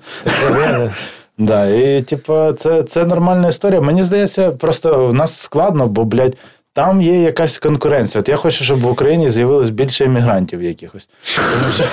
Да, 1.39 1.67
і 1.67 2.03
типу, 2.03 2.53
це, 2.53 2.83
це 2.83 3.05
нормальна 3.05 3.49
історія. 3.49 3.81
Мені 3.81 4.05
здається, 4.05 4.51
просто 4.51 5.07
в 5.07 5.15
нас 5.15 5.41
складно, 5.41 5.87
бо, 5.87 6.05
блядь, 6.05 6.37
там 6.73 7.03
є 7.03 7.23
якась 7.23 7.59
конкуренція. 7.59 8.21
От 8.21 8.29
я 8.29 8.37
хочу, 8.37 8.65
щоб 8.65 8.81
в 8.81 8.87
Україні 8.87 9.31
з'явилось 9.31 9.71
більше 9.71 10.05
іммігрантів 10.05 10.63
якихось. 10.63 11.09
Тому 11.37 11.73
що, 11.75 11.85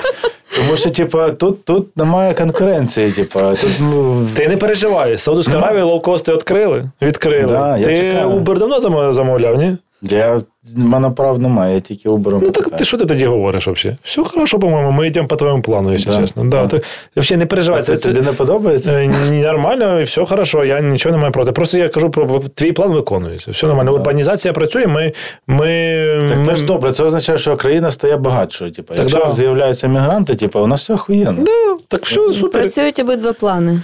тому 0.56 0.76
що 0.76 0.90
типа, 0.90 1.30
тут, 1.30 1.64
тут 1.64 1.96
немає 1.96 2.34
конкуренції. 2.34 3.12
Типа, 3.12 3.54
тут, 3.54 3.70
ну, 3.80 4.26
Ти 4.34 4.48
не 4.48 4.56
переживай, 4.56 5.18
Саудовська 5.18 5.56
Аравія 5.58 5.84
лоукости 5.84 6.32
відкрили. 6.32 6.90
Відкрили. 7.02 7.52
Да, 7.52 7.78
ти. 7.78 8.12
Uber 8.24 8.58
давно 8.58 9.12
замовляв, 9.12 9.56
ні? 9.58 9.76
Я, 10.10 10.36
в 10.36 10.78
мене 10.78 11.10
прав 11.10 11.38
немає, 11.38 11.74
я 11.74 11.80
тільки 11.80 12.08
уберу. 12.08 12.40
Ну 12.42 12.50
так 12.50 12.76
ти 12.76 12.84
що 12.84 12.98
ти 12.98 13.04
тоді 13.04 13.26
говориш 13.26 13.68
взагалі? 13.68 13.98
Все 14.02 14.24
хорошо, 14.24 14.58
по-моєму, 14.58 14.90
ми 14.90 15.06
йдемо 15.06 15.28
по 15.28 15.36
твоєму 15.36 15.62
плану, 15.62 15.90
якщо 15.90 16.10
Да, 16.10 16.16
чесно. 16.16 16.44
Да, 16.44 16.62
да. 16.62 16.66
Ти, 16.68 16.82
взагалі 17.16 17.38
не 17.38 17.46
переживай. 17.46 17.80
А 17.80 17.82
це 17.82 17.96
Це, 17.96 18.12
тобі 18.12 18.26
не 18.26 18.32
подобається? 18.32 18.92
Е, 18.92 19.10
Нормально, 19.30 20.00
і 20.00 20.02
все 20.02 20.24
хорошо, 20.24 20.64
я 20.64 20.80
нічого 20.80 21.16
не 21.16 21.20
маю 21.20 21.32
проти. 21.32 21.52
Просто 21.52 21.78
я 21.78 21.88
кажу 21.88 22.10
про 22.10 22.40
твій 22.54 22.72
план 22.72 22.92
виконується. 22.92 23.50
Все 23.50 23.66
нормально. 23.66 23.94
Урбанізація 23.94 24.54
працює, 24.54 24.86
ми. 24.86 25.12
ми, 25.46 26.26
Так 26.28 26.38
ми... 26.38 26.46
це 26.46 26.56
ж 26.56 26.66
добре, 26.66 26.92
це 26.92 27.04
означає, 27.04 27.38
що 27.38 27.56
країна 27.56 27.90
стає 27.90 28.16
багатшою. 28.16 28.70
Типу. 28.70 28.94
Якщо 28.96 29.18
да. 29.18 29.30
з'являються 29.30 29.88
мігранти, 29.88 30.34
типу, 30.34 30.60
у 30.60 30.66
нас 30.66 30.82
все 30.82 30.94
охуєнно. 30.94 31.42
Да, 31.42 31.76
так 31.88 32.02
все 32.02 32.32
супер. 32.32 32.62
Працюють 32.62 33.00
обидва 33.00 33.32
плани. 33.32 33.80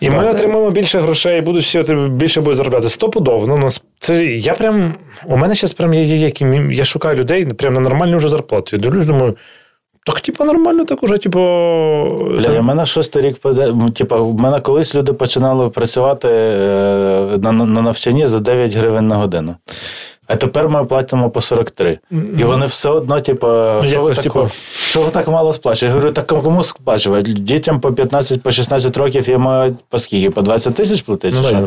І 0.00 0.10
ми 0.10 0.30
отримаємо 0.30 0.70
більше 0.70 1.00
грошей, 1.00 1.38
і 1.38 1.40
будуть 1.40 1.62
всі 1.62 1.82
більше 2.10 2.40
будуть 2.40 2.56
заробляти. 2.56 2.88
Стопудово. 2.88 3.46
Ну, 3.46 3.68
це 3.98 4.24
я 4.26 4.54
прям. 4.54 4.94
У 5.26 5.36
мене 5.36 5.54
зараз 5.54 5.72
прям 5.72 5.94
є, 5.94 6.02
є, 6.02 6.28
мі- 6.28 6.72
я 6.72 6.84
шукаю 6.84 7.16
людей 7.16 7.44
прям 7.44 7.72
на 7.72 7.80
нормальну 7.80 8.16
вже 8.16 8.28
зарплату. 8.28 8.76
Я 8.76 8.82
дивлюсь, 8.82 9.06
думаю, 9.06 9.36
так, 10.06 10.20
типу, 10.20 10.44
нормально, 10.44 10.84
так 10.84 11.02
уже, 11.02 11.18
типу. 11.18 11.38
Бля, 12.38 12.60
у 12.60 12.62
мене 12.62 12.86
шостий 12.86 13.22
рік 13.22 13.36
ну, 13.44 13.90
Типу, 13.90 14.16
у 14.16 14.38
мене 14.38 14.60
колись 14.60 14.94
люди 14.94 15.12
починали 15.12 15.68
працювати 15.68 16.28
е, 16.28 17.38
на, 17.38 17.52
на 17.52 17.82
навчанні 17.82 18.26
за 18.26 18.40
9 18.40 18.74
гривень 18.74 19.08
на 19.08 19.16
годину. 19.16 19.56
А 20.32 20.36
тепер 20.36 20.68
ми 20.68 20.84
платимо 20.84 21.30
по 21.30 21.40
43. 21.40 21.98
І 22.38 22.44
вони 22.44 22.66
все 22.66 22.90
одно, 22.90 23.20
типу, 23.20 23.46
що, 23.84 24.02
ви 24.02 24.14
так, 24.14 24.22
типу- 24.22 24.48
що 24.76 25.02
ви 25.02 25.10
так 25.10 25.28
мало 25.28 25.52
сплачуєте? 25.52 25.86
Я 25.86 25.92
говорю, 25.92 26.12
так 26.12 26.26
кому 26.26 26.64
сплачувати? 26.64 27.32
Дітям 27.32 27.80
по 27.80 27.92
15, 27.92 28.42
по 28.42 28.52
16 28.52 28.96
років 28.96 29.28
я 29.28 29.38
маю 29.38 29.76
по 29.88 29.98
скільки? 29.98 30.30
По 30.30 30.42
20 30.42 30.74
тисяч 30.74 31.02
платити? 31.02 31.36
Ну, 31.42 31.50
так, 31.50 31.64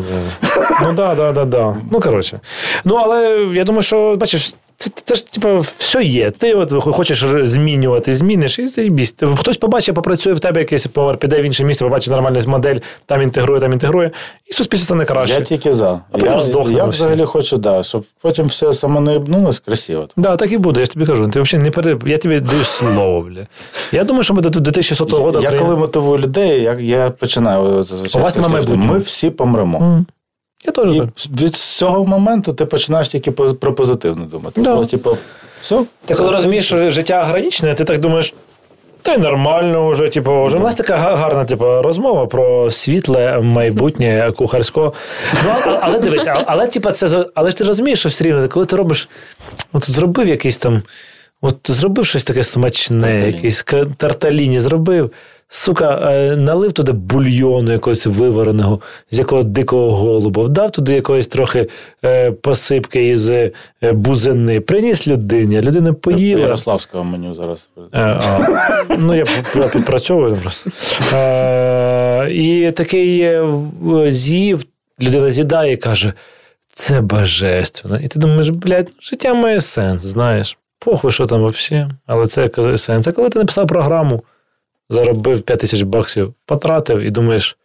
ну 0.82 0.92
да, 0.92 1.44
да. 1.44 1.76
Ну, 1.90 2.00
коротше. 2.00 2.40
Ну, 2.84 2.94
але 2.94 3.48
я 3.54 3.64
думаю, 3.64 3.82
що, 3.82 4.16
бачиш, 4.16 4.54
це, 4.76 4.90
це 5.04 5.14
ж 5.14 5.32
типу, 5.32 5.58
все 5.58 6.02
є. 6.04 6.30
Ти 6.30 6.54
от 6.54 6.72
хочеш 6.94 7.24
змінювати, 7.42 8.14
зміниш 8.14 8.58
і 8.58 8.66
заїбісь. 8.66 9.16
Хтось 9.36 9.56
побачить, 9.56 9.94
попрацює 9.94 10.32
в 10.32 10.40
тебе 10.40 10.60
якийсь 10.60 10.86
повар, 10.86 11.16
піде 11.16 11.42
в 11.42 11.44
інше 11.44 11.64
місце, 11.64 11.84
побачить 11.84 12.10
нормальну 12.10 12.40
модель, 12.46 12.76
там 13.06 13.22
інтегрує, 13.22 13.60
там 13.60 13.72
інтегрує. 13.72 14.10
І 14.50 14.52
суспільство 14.52 14.88
це 14.88 14.94
не 14.94 15.04
краще. 15.04 15.34
Я 15.34 15.40
тільки 15.40 15.74
за. 15.74 16.00
потім 16.10 16.26
Я, 16.28 16.40
здохнемо 16.40 16.78
я 16.78 16.84
всі. 16.84 16.96
взагалі 16.96 17.24
хочу, 17.24 17.56
да, 17.56 17.82
щоб 17.82 18.04
потім 18.22 18.46
все 18.46 18.72
самонаїбнулось 18.72 19.58
красиво. 19.58 20.08
Да, 20.16 20.36
так 20.36 20.52
і 20.52 20.58
буде, 20.58 20.80
я 20.80 20.86
ж 20.86 20.92
тобі 20.92 21.06
кажу. 21.06 21.28
Ти 21.28 21.40
взагалі 21.40 21.64
не 21.64 21.70
пере... 21.70 21.98
Я 22.06 22.18
тобі 22.18 22.40
даю 22.40 22.64
слово, 22.64 23.20
бля. 23.20 23.46
Я 23.92 24.04
думаю, 24.04 24.24
що 24.24 24.34
ми 24.34 24.42
до 24.42 24.50
2100 24.50 25.18
року. 25.18 25.30
Я 25.34 25.38
Україна- 25.40 25.62
коли 25.62 25.76
мотивую 25.76 26.18
людей, 26.18 26.62
я, 26.62 26.72
я 26.80 27.10
починаю 27.10 27.82
зазвичай. 27.82 28.20
У 28.20 28.24
вас 28.24 28.32
з 28.32 28.36
того, 28.36 28.48
нема 28.48 28.60
що 28.62 28.68
майбутнього. 28.70 28.94
Ми 28.94 29.00
всі 29.00 29.30
помремо. 29.30 29.78
М. 29.78 30.06
Я 30.66 30.72
теж 30.72 30.94
І 30.94 30.98
так. 30.98 31.08
від 31.40 31.54
цього 31.56 32.04
моменту 32.04 32.52
ти 32.52 32.64
починаєш 32.64 33.08
тільки 33.08 33.30
про 33.30 33.74
позитивно 33.74 34.24
думати. 34.24 34.60
Да. 34.60 34.74
Бо, 34.74 34.86
типу, 34.86 35.16
все. 35.60 35.84
Ти 36.04 36.14
коли 36.14 36.30
розумієш, 36.30 36.66
що 36.66 36.90
життя 36.90 37.22
ограничене, 37.22 37.74
ти 37.74 37.84
так 37.84 37.98
думаєш. 37.98 38.34
Та 39.02 39.14
й 39.14 39.18
нормально 39.18 39.90
вже, 39.90 40.08
типу, 40.08 40.44
вже 40.44 40.56
у 40.56 40.60
нас 40.60 40.74
така 40.74 40.96
гарна 40.96 41.44
типу, 41.44 41.64
розмова 41.82 42.26
про 42.26 42.70
світле 42.70 43.40
майбутнє 43.40 44.32
кухарського. 44.36 44.92
Ну, 45.44 45.50
а- 45.66 45.78
але 45.82 46.00
дивись, 46.00 46.26
але, 46.46 46.66
типу, 46.66 46.90
це, 46.90 47.26
але 47.34 47.50
ж 47.50 47.56
ти 47.56 47.64
розумієш, 47.64 47.98
що 47.98 48.08
все 48.08 48.24
рівно, 48.24 48.48
коли 48.48 48.66
ти 48.66 48.76
робиш, 48.76 49.08
от 49.72 49.90
зробив 49.90 50.28
якийсь 50.28 50.58
там, 50.58 50.82
от 51.40 51.56
зробив 51.64 52.06
щось 52.06 52.24
таке 52.24 52.44
смачне, 52.44 53.26
якийсь 53.26 53.64
тарталіні 53.96 54.60
зробив. 54.60 55.10
Сука, 55.48 56.12
е, 56.12 56.36
налив 56.36 56.72
туди 56.72 56.92
бульйону 56.92 57.72
якогось 57.72 58.06
вивареного, 58.06 58.80
з 59.10 59.18
якого 59.18 59.42
дикого 59.42 59.90
голуба, 59.90 60.42
вдав 60.42 60.70
туди 60.70 60.94
якоїсь 60.94 61.26
трохи 61.26 61.68
е, 62.04 62.30
посипки 62.30 63.08
із 63.08 63.30
е, 63.30 63.50
бузини, 63.82 64.60
приніс 64.60 65.08
людині, 65.08 65.60
людина 65.60 65.92
поїла. 65.92 66.40
Ярославського 66.40 67.04
меню 67.04 67.34
зараз. 67.34 67.68
А, 67.92 68.18
ну, 68.98 69.14
я, 69.14 69.26
підпрацьовую. 69.72 70.40
Е, 71.12 72.30
і 72.30 72.72
такий 72.72 73.40
з'їв, 74.08 74.64
людина 75.02 75.30
з'їдає 75.30 75.72
і 75.72 75.76
каже: 75.76 76.12
це 76.68 77.00
божественно. 77.00 77.98
І 77.98 78.08
ти 78.08 78.18
думаєш, 78.18 78.48
блядь, 78.48 78.88
ну, 78.88 78.94
життя 79.00 79.34
має 79.34 79.60
сенс, 79.60 80.02
знаєш. 80.02 80.58
Похуй, 80.78 81.12
що 81.12 81.26
там 81.26 81.44
взагалі, 81.44 81.90
але 82.06 82.26
це 82.26 82.50
сенс. 82.76 83.08
А 83.08 83.12
коли 83.12 83.28
ти 83.28 83.38
написав 83.38 83.66
програму, 83.66 84.22
заробив 84.88 85.42
5 85.42 85.58
тисяч 85.60 85.82
баксів, 85.82 86.34
потратив 86.46 86.98
і 87.00 87.10
думаєш, 87.10 87.56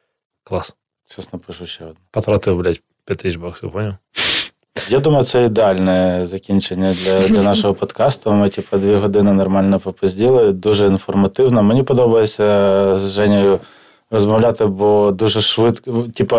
клас, 0.44 0.76
Зараз 1.10 1.34
напишу 1.34 1.66
ще 1.66 1.84
одне. 1.84 1.96
потратив, 2.12 2.58
блядь, 2.58 2.82
5 3.06 3.20
тисяч 3.20 3.36
баксів, 3.38 3.72
поняв? 3.72 3.94
Я 4.90 5.00
думаю, 5.00 5.24
це 5.24 5.46
ідеальне 5.46 6.28
закінчення 6.28 6.96
для, 7.04 7.20
для 7.28 7.44
нашого 7.44 7.74
подкасту. 7.74 8.32
Ми, 8.32 8.50
типу, 8.50 8.78
дві 8.78 8.96
години 8.96 9.34
нормально 9.34 9.80
попизділи, 9.80 10.52
дуже 10.52 10.86
інформативно. 10.86 11.64
Мені 11.64 11.84
подобається 11.84 12.46
з 13.00 13.12
Женєю 13.12 13.60
розмовляти, 14.12 14.66
бо 14.66 15.12
дуже 15.12 15.42
швидко, 15.42 16.06
типу, 16.16 16.38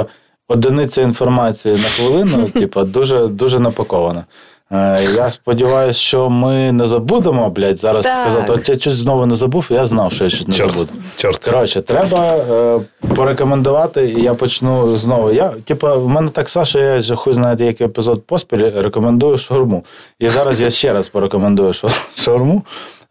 одиниця 0.49 1.03
інформації 1.03 1.75
на 1.75 1.89
хвилину, 1.89 2.51
типу, 2.51 2.83
дуже, 2.83 3.29
дуже 3.29 3.59
напакована. 3.59 4.25
Е, 4.73 5.05
Я 5.17 5.31
сподіваюся, 5.31 6.01
що 6.01 6.31
ми 6.31 6.73
не 6.73 6.87
забудемо, 6.87 7.51
блядь, 7.51 7.79
зараз 7.79 8.05
Так. 8.05 8.15
сказати. 8.15 8.53
От 8.53 8.69
я 8.69 8.79
щось 8.79 8.95
знову 8.95 9.27
не 9.27 9.35
забув, 9.35 9.69
і 9.71 9.75
я 9.75 9.87
знав, 9.87 10.13
що 10.13 10.25
я 10.25 10.31
щось 10.31 10.49
не 10.49 10.55
Чорт. 10.55 10.73
забуду. 10.73 10.93
Чорт. 11.17 11.45
Коротше, 11.45 11.81
треба 11.81 12.19
е, 12.37 12.81
порекомендувати, 13.15 14.09
і 14.11 14.23
я 14.23 14.35
почну 14.35 14.97
знову. 14.97 15.33
Я, 15.33 15.49
типу, 15.49 15.87
в 16.01 16.09
мене 16.09 16.29
так 16.29 16.49
Саша, 16.49 16.79
я 16.79 16.99
вже 16.99 17.15
хуй 17.17 17.33
знаєте, 17.33 17.65
який 17.65 17.87
епізод 17.87 18.27
поспіль 18.27 18.71
рекомендую 18.77 19.39
шаурму. 19.39 19.85
І 20.19 20.29
зараз 20.29 20.61
я 20.61 20.71
ще 20.71 20.93
раз 20.93 21.09
порекомендую 21.09 21.69
ша- 21.73 22.01
шаурму. 22.15 22.63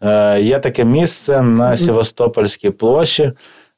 Е, 0.04 0.42
є 0.42 0.60
таке 0.60 0.84
місце 0.86 1.42
на 1.42 1.78
Севастопольській 1.78 2.70
площі. 2.70 3.32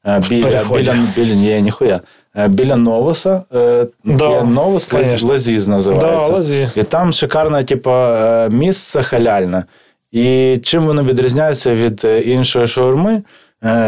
е, 0.06 0.20
Біля, 0.28 0.42
переході. 0.42 0.80
біля, 0.82 0.96
біля, 1.16 1.34
ні, 1.34 1.62
ніхуя. 1.62 2.00
Е, 2.36 2.48
Біля 2.48 2.76
Новоса. 2.76 3.42
е, 3.54 3.86
Да, 4.04 4.44
Новос 4.44 4.86
конечно. 4.86 5.28
Лазіз 5.28 5.68
називається. 5.68 6.28
Да, 6.28 6.36
Лазіз. 6.36 6.76
І 6.76 6.82
там 6.82 7.12
шикарне, 7.12 7.64
типу, 7.64 7.90
е, 7.90 8.48
місце 8.48 9.02
халяльне. 9.02 9.64
І 10.12 10.58
чим 10.62 10.86
воно 10.86 11.02
відрізняється 11.02 11.74
від 11.74 12.06
іншої 12.24 12.66
шаурми? 12.66 13.22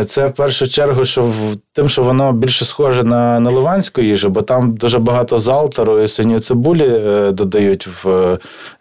Це 0.06 0.26
в 0.26 0.32
першу 0.34 0.68
чергу, 0.68 1.04
що 1.04 1.22
в 1.22 1.56
тим, 1.72 1.88
що 1.88 2.02
воно 2.02 2.32
більше 2.32 2.64
схоже 2.64 3.02
на, 3.04 3.40
на 3.40 3.50
ливанську 3.50 4.00
їжу, 4.00 4.28
бо 4.28 4.42
там 4.42 4.74
дуже 4.74 4.98
багато 4.98 5.38
залтеру 5.38 6.00
і 6.00 6.08
синьої 6.08 6.40
цибулі 6.40 6.86
е, 6.88 7.32
додають 7.32 7.86
в, 7.86 8.08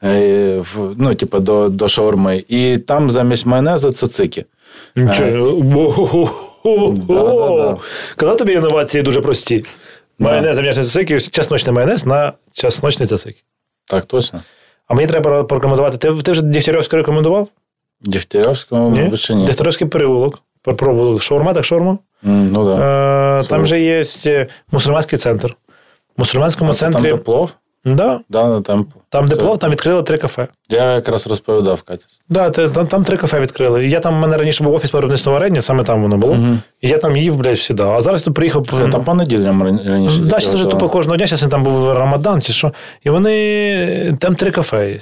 е, 0.04 0.58
в 0.58 0.94
ну, 0.98 1.16
типу, 1.16 1.40
до, 1.40 1.70
до 1.70 1.88
шаурми. 1.88 2.44
І 2.48 2.78
там 2.78 3.12
замість 3.12 3.46
майонезу 3.46 3.92
цицики. 3.92 4.46
Нічого. 4.96 5.30
Да-да-да. 6.64 7.78
Казав 8.16 8.38
тобі 8.38 8.54
інновації 8.54 9.02
дуже 9.04 9.22
прості. 9.22 9.66
Майонез, 10.20 10.56
зам'яшний 10.56 10.86
цицики, 10.86 11.20
чесночний 11.20 11.76
майонез 11.76 12.06
на 12.06 12.34
чесночний 12.54 13.08
цицики. 13.08 13.42
Так 13.88 14.06
точно. 14.06 14.42
А 14.88 14.94
мені 14.94 15.08
треба 15.08 15.44
порекомендувати. 15.44 15.98
Ти, 15.98 16.14
ти 16.22 16.32
вже 16.32 16.42
Дегтярьовську 16.42 16.96
рекомендував? 16.96 17.48
Дегтярівському 18.02 18.90
Ні? 18.90 19.04
більше 19.10 19.36
ні. 19.36 19.46
Дегтярьовський 19.46 19.88
переулок. 19.88 20.40
Пробував 20.62 21.22
шаурма, 21.22 21.54
так 21.54 21.66
шаурма. 21.66 21.98
М, 22.26 22.50
Ну, 22.52 22.66
да. 22.66 23.40
Е, 23.40 23.44
там 23.44 23.66
же 23.66 23.80
є 23.82 24.04
е, 24.26 24.48
мусульманський 24.72 25.20
центр. 25.20 25.56
В 26.18 26.20
мусульманському 26.20 26.72
А 26.72 26.74
це 26.74 26.90
там, 26.90 27.02
де 27.02 27.16
плов? 27.18 27.50
Да, 27.86 28.20
Да, 28.30 28.48
да, 28.48 28.62
там, 28.62 28.88
там, 29.10 29.28
де 29.28 29.36
плов, 29.36 29.60
там 29.60 29.72
відкрили 29.72 30.04
три 30.04 30.18
кафе. 30.18 30.48
Я 30.70 30.94
якраз 30.94 31.28
розповідав 31.28 31.82
Катя. 31.82 32.06
Да, 32.30 32.50
там, 32.50 32.88
там 32.88 33.04
три 33.04 33.18
кафе 33.18 33.40
відкрили. 33.40 33.86
І 33.86 33.90
я 33.90 34.00
там, 34.00 34.18
у 34.18 34.20
мене 34.20 34.38
раніше 34.38 34.64
був 34.64 34.74
офіс 34.74 34.92
по 34.92 34.98
виробництву 34.98 35.34
варення, 35.34 35.62
саме 35.62 35.84
там 35.84 36.02
воно 36.02 36.18
було. 36.18 36.34
Мгм. 36.34 36.60
І 36.82 36.90
я 36.90 36.98
там 36.98 37.16
їв, 37.16 37.36
блядь, 37.36 37.58
всіда. 37.58 37.90
А 37.90 38.02
зараз 38.02 38.24
тут 38.24 38.34
приїхав. 38.34 38.66
Я 38.86 38.88
там 38.88 39.04
по 39.04 39.14
неділям 39.14 39.64
раніше. 39.64 40.18
Да, 40.22 40.40
зараз 40.40 40.54
вже 40.54 40.66
тупо 40.66 40.90
кожного 40.90 41.18
дня, 41.18 41.28
зараз 41.28 41.52
там 41.52 41.64
був 41.64 41.94
Рамадан 41.94 42.42
чи 42.42 42.54
що. 42.54 42.74
І 43.04 43.10
вони. 43.10 44.18
Там 44.20 44.36
три 44.36 44.52
кафе 44.52 44.90
є. 44.90 45.00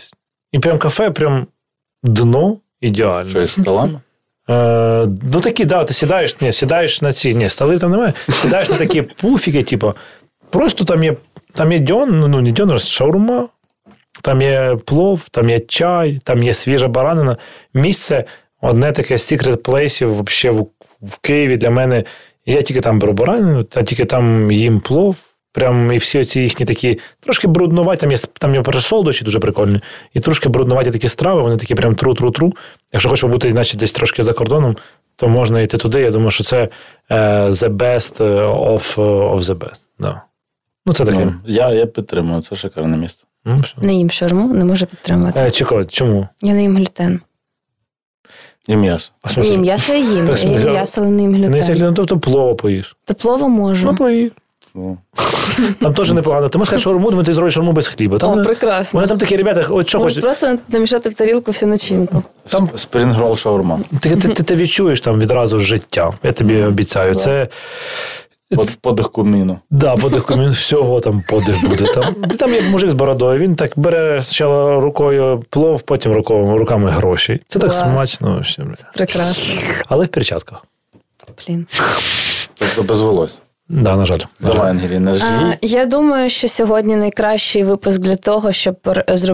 І 0.51 0.59
прям 0.59 0.77
кафе, 0.77 1.11
прям 1.11 1.47
дно 2.03 2.57
ідеальне. 2.81 3.29
Що, 3.29 3.41
із 3.41 3.51
столами? 3.51 3.99
Е, 4.49 5.07
ну 5.33 5.39
такі, 5.41 5.65
да, 5.65 5.83
ти 5.83 5.93
сідаєш, 5.93 6.41
ні, 6.41 6.51
сідаєш 6.51 7.01
на 7.01 7.13
ці, 7.13 7.35
ні, 7.35 7.49
столів 7.49 7.79
там 7.79 7.91
немає. 7.91 8.13
Сідаєш 8.29 8.69
на 8.69 8.77
такі 8.77 9.01
пуфіки, 9.01 9.63
типу, 9.63 9.93
просто 10.49 10.85
там 10.85 11.03
є, 11.03 11.15
там 11.53 11.71
є 11.71 11.79
дьон, 11.79 12.19
ну, 12.19 12.27
ну 12.27 12.41
не 12.41 12.51
дьон, 12.51 12.79
шаурма, 12.79 13.47
там 14.23 14.41
є 14.41 14.77
плов, 14.85 15.29
там 15.29 15.49
є 15.49 15.59
чай, 15.59 16.19
там 16.23 16.43
є 16.43 16.53
свіжа 16.53 16.87
баранина. 16.87 17.37
Місце 17.73 18.25
одне 18.61 18.91
таке 18.91 19.15
secret 19.15 19.55
плейсів 19.55 20.13
вообще 20.13 20.49
в, 20.49 20.67
в 21.01 21.17
Києві 21.17 21.57
для 21.57 21.69
мене. 21.69 22.03
Я 22.45 22.61
тільки 22.61 22.81
там 22.81 22.99
беру 22.99 23.13
баранину, 23.13 23.63
та 23.63 23.83
тільки 23.83 24.05
там 24.05 24.51
їм 24.51 24.79
плов. 24.79 25.21
Прям 25.53 25.91
і 25.91 25.97
всі 25.97 26.19
оці 26.19 26.41
їхні 26.41 26.65
такі 26.65 26.99
трошки 27.19 27.47
бруднуваті, 27.47 28.01
там 28.01 28.11
є, 28.11 28.17
там 28.17 28.55
є 28.55 28.63
солодощі 28.79 29.25
дуже 29.25 29.39
прикольні, 29.39 29.81
і 30.13 30.19
трошки 30.19 30.49
бруднуваті 30.49 30.91
такі 30.91 31.07
страви, 31.07 31.41
вони 31.41 31.57
такі 31.57 31.75
прям 31.75 31.95
тру-тру-тру. 31.95 32.53
Якщо 32.93 33.09
хочеш 33.09 33.21
побути 33.21 33.53
наче 33.53 33.77
десь 33.77 33.93
трошки 33.93 34.23
за 34.23 34.33
кордоном, 34.33 34.77
то 35.15 35.29
можна 35.29 35.61
йти 35.61 35.77
туди. 35.77 36.01
Я 36.01 36.11
думаю, 36.11 36.31
що 36.31 36.43
це 36.43 36.69
е, 37.09 37.17
the 37.49 37.69
best 37.69 38.17
of, 38.73 38.95
of 39.33 39.39
the 39.39 39.55
best. 39.55 39.85
Да. 39.99 40.21
Ну, 40.85 40.93
це 40.93 41.05
таке. 41.05 41.25
Ну, 41.25 41.33
я, 41.45 41.69
я 41.69 41.85
підтримую, 41.85 42.41
це 42.41 42.55
шикарне 42.55 42.97
місто. 42.97 43.23
Ну, 43.45 43.55
все. 43.55 43.73
Не 43.81 43.93
їм 43.93 44.09
шаурму, 44.09 44.53
не 44.53 44.65
можу 44.65 44.85
підтримувати. 44.85 45.39
Е, 45.39 45.51
Чекай, 45.51 45.85
чому? 45.85 46.27
Я 46.41 46.53
не 46.53 46.61
їм 46.61 46.77
глютен. 46.77 47.21
І 48.67 48.75
м'ясо. 48.75 49.11
А 49.21 49.41
Ні, 49.41 49.57
м'ясо 49.57 49.93
я 49.93 49.99
їм. 49.99 50.27
Так, 50.27 50.43
Я 50.43 50.49
їм 50.49 50.63
м'ясо, 50.71 51.01
але 51.01 51.09
не 51.09 51.21
їм 51.21 51.33
Ти 51.43 51.49
не 51.49 51.61
глютен. 51.61 51.93
тобто 51.93 52.19
плова 52.19 52.55
поїш. 52.55 52.95
Та 53.05 53.13
плова 53.13 53.47
можу. 53.47 53.85
Ну, 53.87 53.95
поїж. 53.95 54.31
Ну, 54.75 54.97
Там 55.81 55.93
теж 55.93 56.11
непогано. 56.11 56.49
Ти 56.49 56.57
можеш 56.57 56.67
сказати 56.69 56.83
шаурму, 56.83 57.09
думаю, 57.09 57.25
ти 57.25 57.33
зробиш 57.33 57.53
шаурму 57.53 57.71
без 57.71 57.87
хліба. 57.87 58.17
Там, 58.17 58.39
О, 58.39 58.43
прекрасно. 58.43 58.97
вони 58.97 59.07
там 59.07 59.17
такі 59.17 59.37
ребята, 59.37 59.65
от 59.69 59.89
що 59.89 59.99
хочуть. 59.99 60.21
просто 60.23 60.57
намішати 60.69 61.09
в 61.09 61.13
тарілку 61.13 61.51
всю 61.51 61.69
начинку. 61.69 62.23
Там- 62.47 62.65
Сп- 62.67 62.77
Спрінгрол 62.77 63.35
шаурма. 63.37 63.79
Ти, 64.01 64.15
ти, 64.15 64.27
ти, 64.27 64.43
ти 64.43 64.55
відчуєш 64.55 65.01
там 65.01 65.19
відразу 65.19 65.59
життя. 65.59 66.13
Я 66.23 66.31
тобі 66.31 66.63
обіцяю. 66.63 67.15
Це. 67.15 67.47
Под, 68.55 68.77
подих 68.81 69.11
куміну. 69.11 69.59
Да, 69.69 69.95
подих 69.95 70.25
комін, 70.25 70.49
всього 70.49 70.99
там 70.99 71.23
подих 71.29 71.69
буде. 71.69 71.85
Там, 71.93 72.15
там 72.39 72.53
є 72.53 72.61
мужик 72.61 72.89
з 72.91 72.93
бородою, 72.93 73.39
він 73.39 73.55
так 73.55 73.71
бере 73.75 74.21
спочатку 74.23 74.81
рукою 74.81 75.43
плов, 75.49 75.81
потім 75.81 76.11
рукою, 76.11 76.57
руками 76.57 76.89
гроші. 76.89 77.41
Це 77.47 77.59
так 77.59 77.73
смачно. 77.73 78.31
вообще, 78.31 78.63
бля. 78.63 78.73
Прекрасно. 78.93 79.61
Але 79.87 80.05
в 80.05 80.07
перчатках. 80.07 80.65
Блін. 81.47 81.67
Тобто 82.57 82.83
без 82.83 83.01
волосся. 83.01 83.37
Да, 83.69 83.95
на 83.95 84.05
жаль. 84.05 84.19
Давай, 84.39 84.69
Ангеліна, 84.71 85.57
я 85.61 85.85
думаю, 85.85 86.29
що 86.29 86.47
сьогодні 86.47 86.95
найкращий 86.95 87.63
випуск 87.63 87.99
для 88.01 88.15
того, 88.15 88.51
щоб 88.51 88.75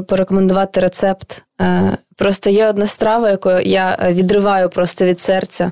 порекомендувати 0.07 0.79
рецепт. 0.79 1.43
Просто 2.17 2.49
є 2.49 2.67
одна 2.67 2.87
страва, 2.87 3.29
яку 3.29 3.49
я 3.49 3.97
е, 4.03 4.13
відриваю 4.13 4.69
просто 4.69 5.05
від 5.05 5.19
серця. 5.19 5.71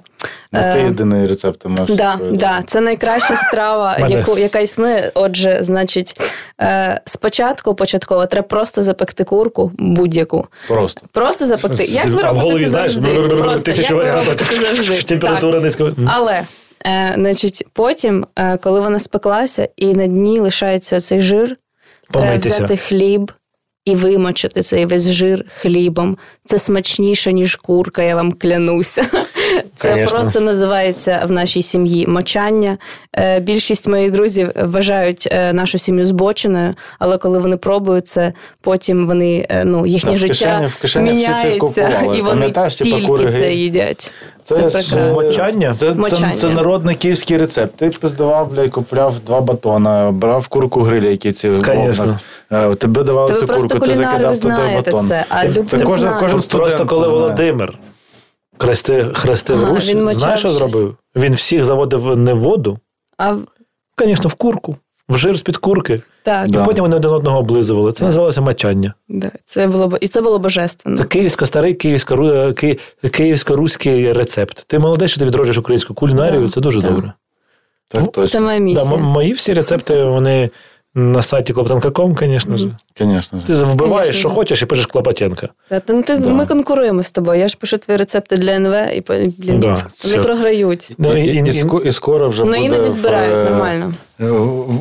Ну, 0.51 0.59
ти 0.59 0.80
Е, 0.80 0.84
єдиний 0.84 1.27
рецепт 1.27 1.59
ти 1.59 1.69
можеш 1.69 1.95
Да, 1.95 2.19
да, 2.31 2.63
це 2.67 2.81
найкраща 2.81 3.35
страва, 3.35 3.97
яку, 4.09 4.38
яка 4.38 4.59
існує. 4.59 5.11
Отже, 5.13 5.57
значить, 5.61 6.22
е, 6.61 7.01
спочатку 7.05 7.76
початково 7.76 8.26
треба 8.26 8.47
просто 8.47 8.81
запекти 8.81 9.23
курку 9.23 9.72
будь-яку. 9.77 10.47
Просто. 10.67 11.01
Просто 11.11 11.45
запекти. 11.45 11.84
Як 11.84 12.05
ви 12.05 12.22
а 12.23 12.31
в 12.31 12.38
голові 12.38 12.67
знаєш, 12.67 12.95
тисячу 13.63 13.95
варіантів. 13.95 14.51
робите? 14.89 15.03
Температура 15.07 15.59
низько. 15.59 15.91
Але, 16.07 16.43
е, 16.85 17.13
значить, 17.15 17.63
потім, 17.73 18.27
е, 18.35 18.57
коли 18.57 18.80
вона 18.80 18.99
спеклася, 18.99 19.69
і 19.76 19.93
на 19.93 20.07
дні 20.07 20.39
лишається 20.39 20.99
цей 20.99 21.22
жир, 21.22 21.57
треба 22.11 22.35
взяти 22.35 22.77
хліб 22.77 23.31
і 23.85 23.95
вимочити 23.95 24.61
цей 24.61 24.85
весь 24.85 25.11
жир 25.11 25.45
хлібом. 25.47 26.17
Це 26.45 26.57
смачніше, 26.57 27.33
ніж 27.33 27.55
курка, 27.55 28.03
я 28.03 28.15
вам 28.15 28.31
клянуся. 28.31 29.07
Це 29.76 29.90
Конечно. 29.91 30.19
просто 30.19 30.40
називається 30.40 31.23
в 31.27 31.32
нашій 31.32 31.61
сім'ї 31.61 32.07
мочання. 32.07 32.77
Е, 33.18 33.40
Більшість 33.40 33.88
моїх 33.88 34.11
друзів 34.11 34.52
вважають 34.64 35.27
е, 35.32 35.53
нашу 35.53 35.77
сім'ю 35.77 36.06
збоченою, 36.06 36.73
але 36.99 37.18
коли 37.18 37.40
вони 37.40 37.57
пробують 37.57 38.07
це, 38.07 38.34
потім 38.61 39.07
вони 39.07 39.48
е, 39.49 39.65
ну 39.65 39.86
їхнє 39.86 40.11
в 40.14 40.18
життя 40.18 40.34
кишені- 40.34 40.68
в 40.68 40.76
кишені 40.76 41.11
міняється, 41.11 41.48
і 42.18 42.22
вони 42.22 42.22
Пам'ятаєш, 42.22 42.76
тільки 42.76 43.27
це 43.32 43.53
їдять. 43.53 44.11
Це, 44.44 44.56
Це 44.56 44.61
ж, 44.82 44.95
прекрасно. 44.95 45.22
е, 45.22 45.27
Мочання? 45.27 45.76
Це, 45.80 45.95
це, 46.10 46.32
це 46.36 46.49
народний 46.49 46.95
київський 46.95 47.38
рецепт. 47.38 47.76
Ти 47.76 47.90
пиздував, 47.90 48.52
блядь, 48.52 48.72
купляв 48.72 49.19
два 49.26 49.41
батона, 49.41 50.11
брав 50.11 50.48
курку 50.48 50.82
гриля, 50.82 51.07
які 51.07 51.32
ці 51.32 51.49
Конечно. 51.49 52.19
Тебе 52.77 53.03
давали 53.03 53.32
ви 53.34 53.40
цю 53.40 53.45
просто 53.45 53.68
курку, 53.69 53.86
ти 53.86 53.95
закидав 53.95 54.40
туди 54.40 54.56
батон. 54.76 55.07
це, 55.07 55.26
а 55.30 55.45
люди 55.48 55.64
Це 55.64 55.77
кожен- 55.80 56.14
кожен 56.19 56.41
Просто 56.52 56.86
коли 56.86 57.02
це 57.03 57.10
знає. 57.10 57.23
Володимир 57.23 57.77
хрести, 58.57 59.11
хрестив 59.14 59.57
Ага, 59.64 59.76
Русь, 59.76 59.90
він 59.90 60.03
мочав 60.03 60.19
знаєш, 60.19 60.40
що 60.40 60.49
щось. 60.49 60.72
зробив? 60.72 60.95
Він 61.15 61.34
всіх 61.34 61.64
заводив 61.64 62.18
не 62.18 62.34
в 62.34 62.40
воду, 62.40 62.80
А 63.18 63.32
в- 63.34 63.41
звісно, 64.06 64.30
в 64.30 64.34
курку, 64.34 64.76
в 65.10 65.18
жир 65.18 65.38
з-під 65.38 65.57
курки. 65.57 66.02
так, 66.23 66.48
І 66.48 66.52
Да. 66.52 66.64
потім 66.65 66.84
вони 66.84 66.95
один 66.95 67.11
одного 67.11 67.40
облизували. 67.40 67.91
Це 67.94 68.06
називалося 68.06 68.41
мочання. 68.41 68.94
да, 69.10 69.32
це 69.45 69.68
було 69.68 69.98
і 70.02 70.07
це 70.07 70.22
було 70.22 70.40
божественно. 70.40 70.98
Це 70.98 71.03
київсько 71.03 71.45
старий 71.45 71.73
київсько 71.73 72.15
київсько-руський 73.11 74.14
рецепт. 74.14 74.64
Ти 74.68 74.80
молодець, 74.80 75.10
що 75.11 75.19
ти 75.19 75.26
відроджуєш 75.26 75.57
українську 75.57 75.94
кулінарію, 75.94 76.45
Да, 76.45 76.52
це 76.52 76.61
дуже 76.61 76.82
да. 76.82 76.88
добре. 76.90 77.14
Так 77.88 78.03
Це 78.03 78.07
точно. 78.11 78.41
моя 78.41 78.57
Да, 78.57 78.64
місія. 78.64 78.98
мої 78.98 79.34
всі 79.34 79.53
рецепти, 79.53 80.03
вони 80.03 80.49
на 80.95 81.22
сайті 81.22 81.53
Клопотенка.ком, 81.53 82.15
звісно 82.19 82.57
ж. 82.57 82.67
Конечно 82.97 83.39
же. 83.39 83.45
Ти 83.47 83.53
вбиваєш, 83.53 84.07
Конечно. 84.07 84.19
що 84.19 84.30
хочеш, 84.30 84.61
і 84.61 84.65
пишеш 84.65 84.85
Клопотенка. 84.85 85.49
Та, 85.69 85.81
ну, 85.89 86.01
ти, 86.03 86.17
Да. 86.17 86.30
Ми 86.30 86.45
конкуруємо 86.45 87.03
з 87.03 87.11
тобою. 87.11 87.39
Я 87.39 87.47
ж 87.47 87.57
пишу 87.57 87.77
твої 87.77 87.97
рецепти 87.97 88.38
для 88.38 88.51
НВ, 88.51 88.73
і 88.97 89.03
блін, 89.38 89.59
Да, 89.59 89.67
вони 89.67 89.81
це- 89.91 90.17
програють. 90.17 90.91
Ну, 90.97 91.17
і- 91.17 91.22
і, 91.22 91.35
і- 91.35 91.39
і, 91.39 91.51
ско- 91.51 91.81
і 91.88 91.91
скоро 91.91 92.30
вже 92.30 92.43
Ну 92.45 92.51
буде 92.51 92.61
іноді 92.63 92.88
в, 92.88 92.91
збирають 92.91 93.47
е, 93.47 93.49
нормально. 93.49 93.93
В- 94.19 94.79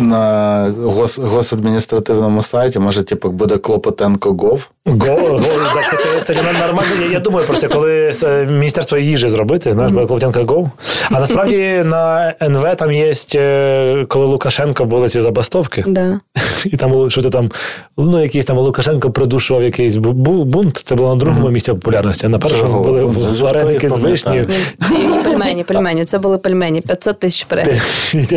на 0.00 0.74
гос, 0.84 1.18
госадміністративному 1.18 2.42
сайті, 2.42 2.78
може, 2.78 3.02
типу, 3.02 3.30
буде 3.30 3.58
Клопотенко 3.58 4.32
Гов. 4.32 4.68
Го, 4.86 4.94
го, 5.16 5.40
кстати, 5.84 6.20
кстати, 6.20 6.42
нормально. 6.42 6.82
Я, 7.02 7.10
я 7.12 7.18
думаю 7.20 7.46
про 7.46 7.56
це, 7.56 7.68
коли 7.68 8.12
е, 8.24 8.46
Міністерство 8.46 8.98
їжі 8.98 9.28
зробити, 9.28 9.72
знаєш, 9.72 9.92
буде 9.92 10.06
Клопотенко 10.06 10.54
Го. 10.54 10.70
А 11.10 11.20
насправді 11.20 11.82
на 11.84 12.34
НВ 12.42 12.76
там 12.76 12.92
є, 12.92 13.12
е, 13.34 14.04
коли 14.08 14.26
Лукашенко 14.26 14.84
були 14.84 15.08
ці 15.08 15.20
забастовки, 15.20 15.84
Да. 15.86 16.20
і 16.64 16.76
там 16.76 16.90
було, 16.90 17.10
що 17.10 17.22
ти 17.22 17.30
там, 17.30 17.50
ну, 17.98 18.22
якийсь 18.22 18.44
там 18.44 18.58
Лукашенко 18.58 19.10
придушував 19.10 19.62
якийсь 19.62 19.96
бу- 19.96 20.12
бу- 20.12 20.44
бунт. 20.44 20.78
Це 20.78 20.94
було 20.94 21.14
на 21.14 21.20
другому 21.20 21.48
місці 21.48 21.72
популярності, 21.72 22.26
а 22.26 22.28
на 22.28 22.38
першому 22.38 22.82
були 22.84 23.04
вареники 23.40 23.88
з 23.88 23.98
вишнею. 23.98 24.48
пельмені, 25.24 25.64
пельмені. 25.64 26.04
Це 26.04 26.18
були 26.18 26.38
пельмені. 26.38 26.80
500 26.80 27.18
тисяч 27.18 27.44
переглядів. 27.44 27.82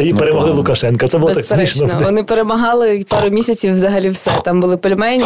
І 0.08 0.14
перемогли 0.14 0.32
правильно. 0.32 0.58
Лукашенка. 0.58 1.08
Це 1.08 1.18
було 1.18 1.34
так 1.34 1.46
смішно. 1.46 2.00
вони 2.04 2.24
перемагали 2.24 3.06
пару 3.10 3.30
місяців 3.30 3.74
взагалі 3.74 4.10
все. 4.10 4.32
Там 4.44 4.62
були 4.62 4.78
пельмені, 4.78 5.24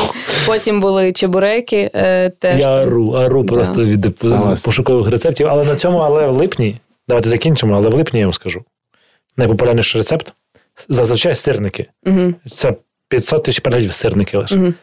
потім 0.48 0.82
були 0.82 1.12
чебуреки. 1.12 1.92
Е, 1.96 2.30
теж. 2.30 2.60
Я 2.60 2.72
ару, 2.72 3.12
ару 3.12 3.44
Да. 3.44 3.54
просто 3.54 3.86
від 3.86 4.06
е, 4.06 4.12
пошукових 4.64 5.10
рецептів. 5.10 5.48
Але 5.48 5.66
на 5.66 5.76
цьому, 5.76 5.98
але 5.98 6.28
в 6.28 6.32
липні, 6.32 6.80
давайте 7.08 7.30
закінчимо, 7.30 7.76
але 7.76 7.90
в 7.90 7.94
липні 7.94 8.20
я 8.20 8.26
вам 8.26 8.34
скажу. 8.34 8.64
Найпопулярніший 9.38 10.00
рецепт 10.00 10.34
зазвичай 10.90 11.36
сирники. 11.36 11.86
Угу. 12.06 12.34
Це 12.54 12.74
500 13.08 13.44
тисяч 13.44 13.60
переглядів 13.60 13.92
сирники 13.92 14.38
лише. 14.38 14.56
Мгм. 14.56 14.74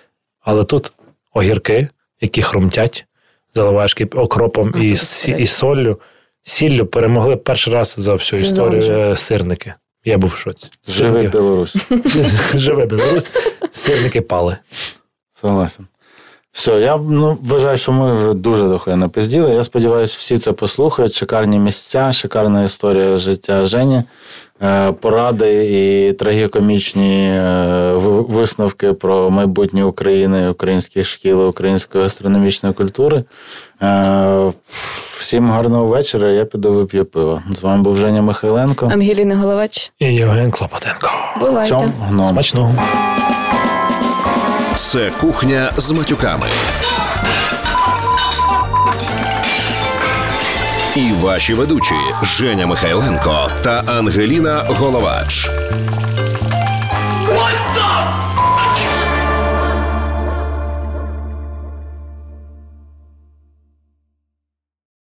Але 0.41 0.65
тут 0.65 0.93
огірки, 1.35 1.89
які 2.21 2.43
хрумтять, 2.43 3.07
заливаєш 3.55 3.97
окропом 4.15 4.73
А, 4.75 4.79
і, 4.79 4.97
і 5.39 5.47
соллю. 5.47 6.01
Сіллю 6.49 6.87
перемогли 6.87 7.37
перший 7.37 7.75
раз 7.75 7.95
за 7.99 8.13
всю 8.13 8.41
Сезон 8.43 8.53
історію 8.53 8.83
же. 8.83 9.11
е, 9.11 9.17
сирники. 9.17 9.75
Я 10.07 10.19
був 10.19 10.31
в 10.31 10.37
шоці. 10.37 10.71
Живе 10.89 11.29
Білорусь. 11.29 11.77
Живе 12.55 12.87
Білорусь, 12.87 13.33
сирники 13.73 14.21
пали. 14.21 14.57
Согласен. 15.33 15.87
Все, 16.53 16.81
я 16.81 16.97
ну, 16.97 17.39
вважаю, 17.43 17.79
що 17.79 17.93
ми 17.93 18.17
вже 18.17 18.35
дуже 18.35 18.65
дохуя 18.65 18.97
напизділи. 18.97 19.55
Я 19.55 19.65
сподіваюся, 19.65 20.17
всі 20.19 20.39
це 20.39 20.53
послухають. 20.53 21.15
Шикарні 21.15 21.59
місця, 21.59 22.13
шикарна 22.13 22.65
історія 22.65 23.17
життя 23.17 23.65
Жені, 23.65 24.03
поради 25.01 25.67
і 25.67 26.13
трагікомічні 26.13 27.29
е, 27.29 27.93
висновки 28.29 28.93
про 28.93 29.31
майбутнє 29.31 29.85
України, 29.85 30.49
українських 30.51 31.07
шкіл, 31.07 31.49
української 31.49 32.05
астрономічної 32.05 32.75
культури. 32.75 33.25
Е, 33.83 34.53
Всім 35.19 35.51
гарного 35.51 35.87
вечора. 35.87 36.29
Я 36.31 36.45
піду 36.45 36.73
вип'ю 36.73 37.05
пиво. 37.05 37.43
З 37.57 37.63
вами 37.63 37.83
був 37.83 37.97
Женя 37.97 38.23
Михайленко. 38.23 38.87
Ангеліна 38.93 39.37
Головач. 39.37 39.93
І 39.99 40.07
Євген 40.07 40.51
Клопотенко. 40.51 41.11
Бувайте. 41.41 41.75
Гном. 42.09 42.29
Смачного. 42.29 42.75
Це 44.77 45.11
кухня 45.21 45.73
з 45.77 45.93
матюками. 45.93 46.47
І 50.97 51.13
ваші 51.13 51.55
ведучі 51.55 51.95
Женя 52.23 52.67
Михайленко 52.67 53.51
та 53.63 53.83
Ангеліна 53.87 54.65
Головач. 54.69 55.51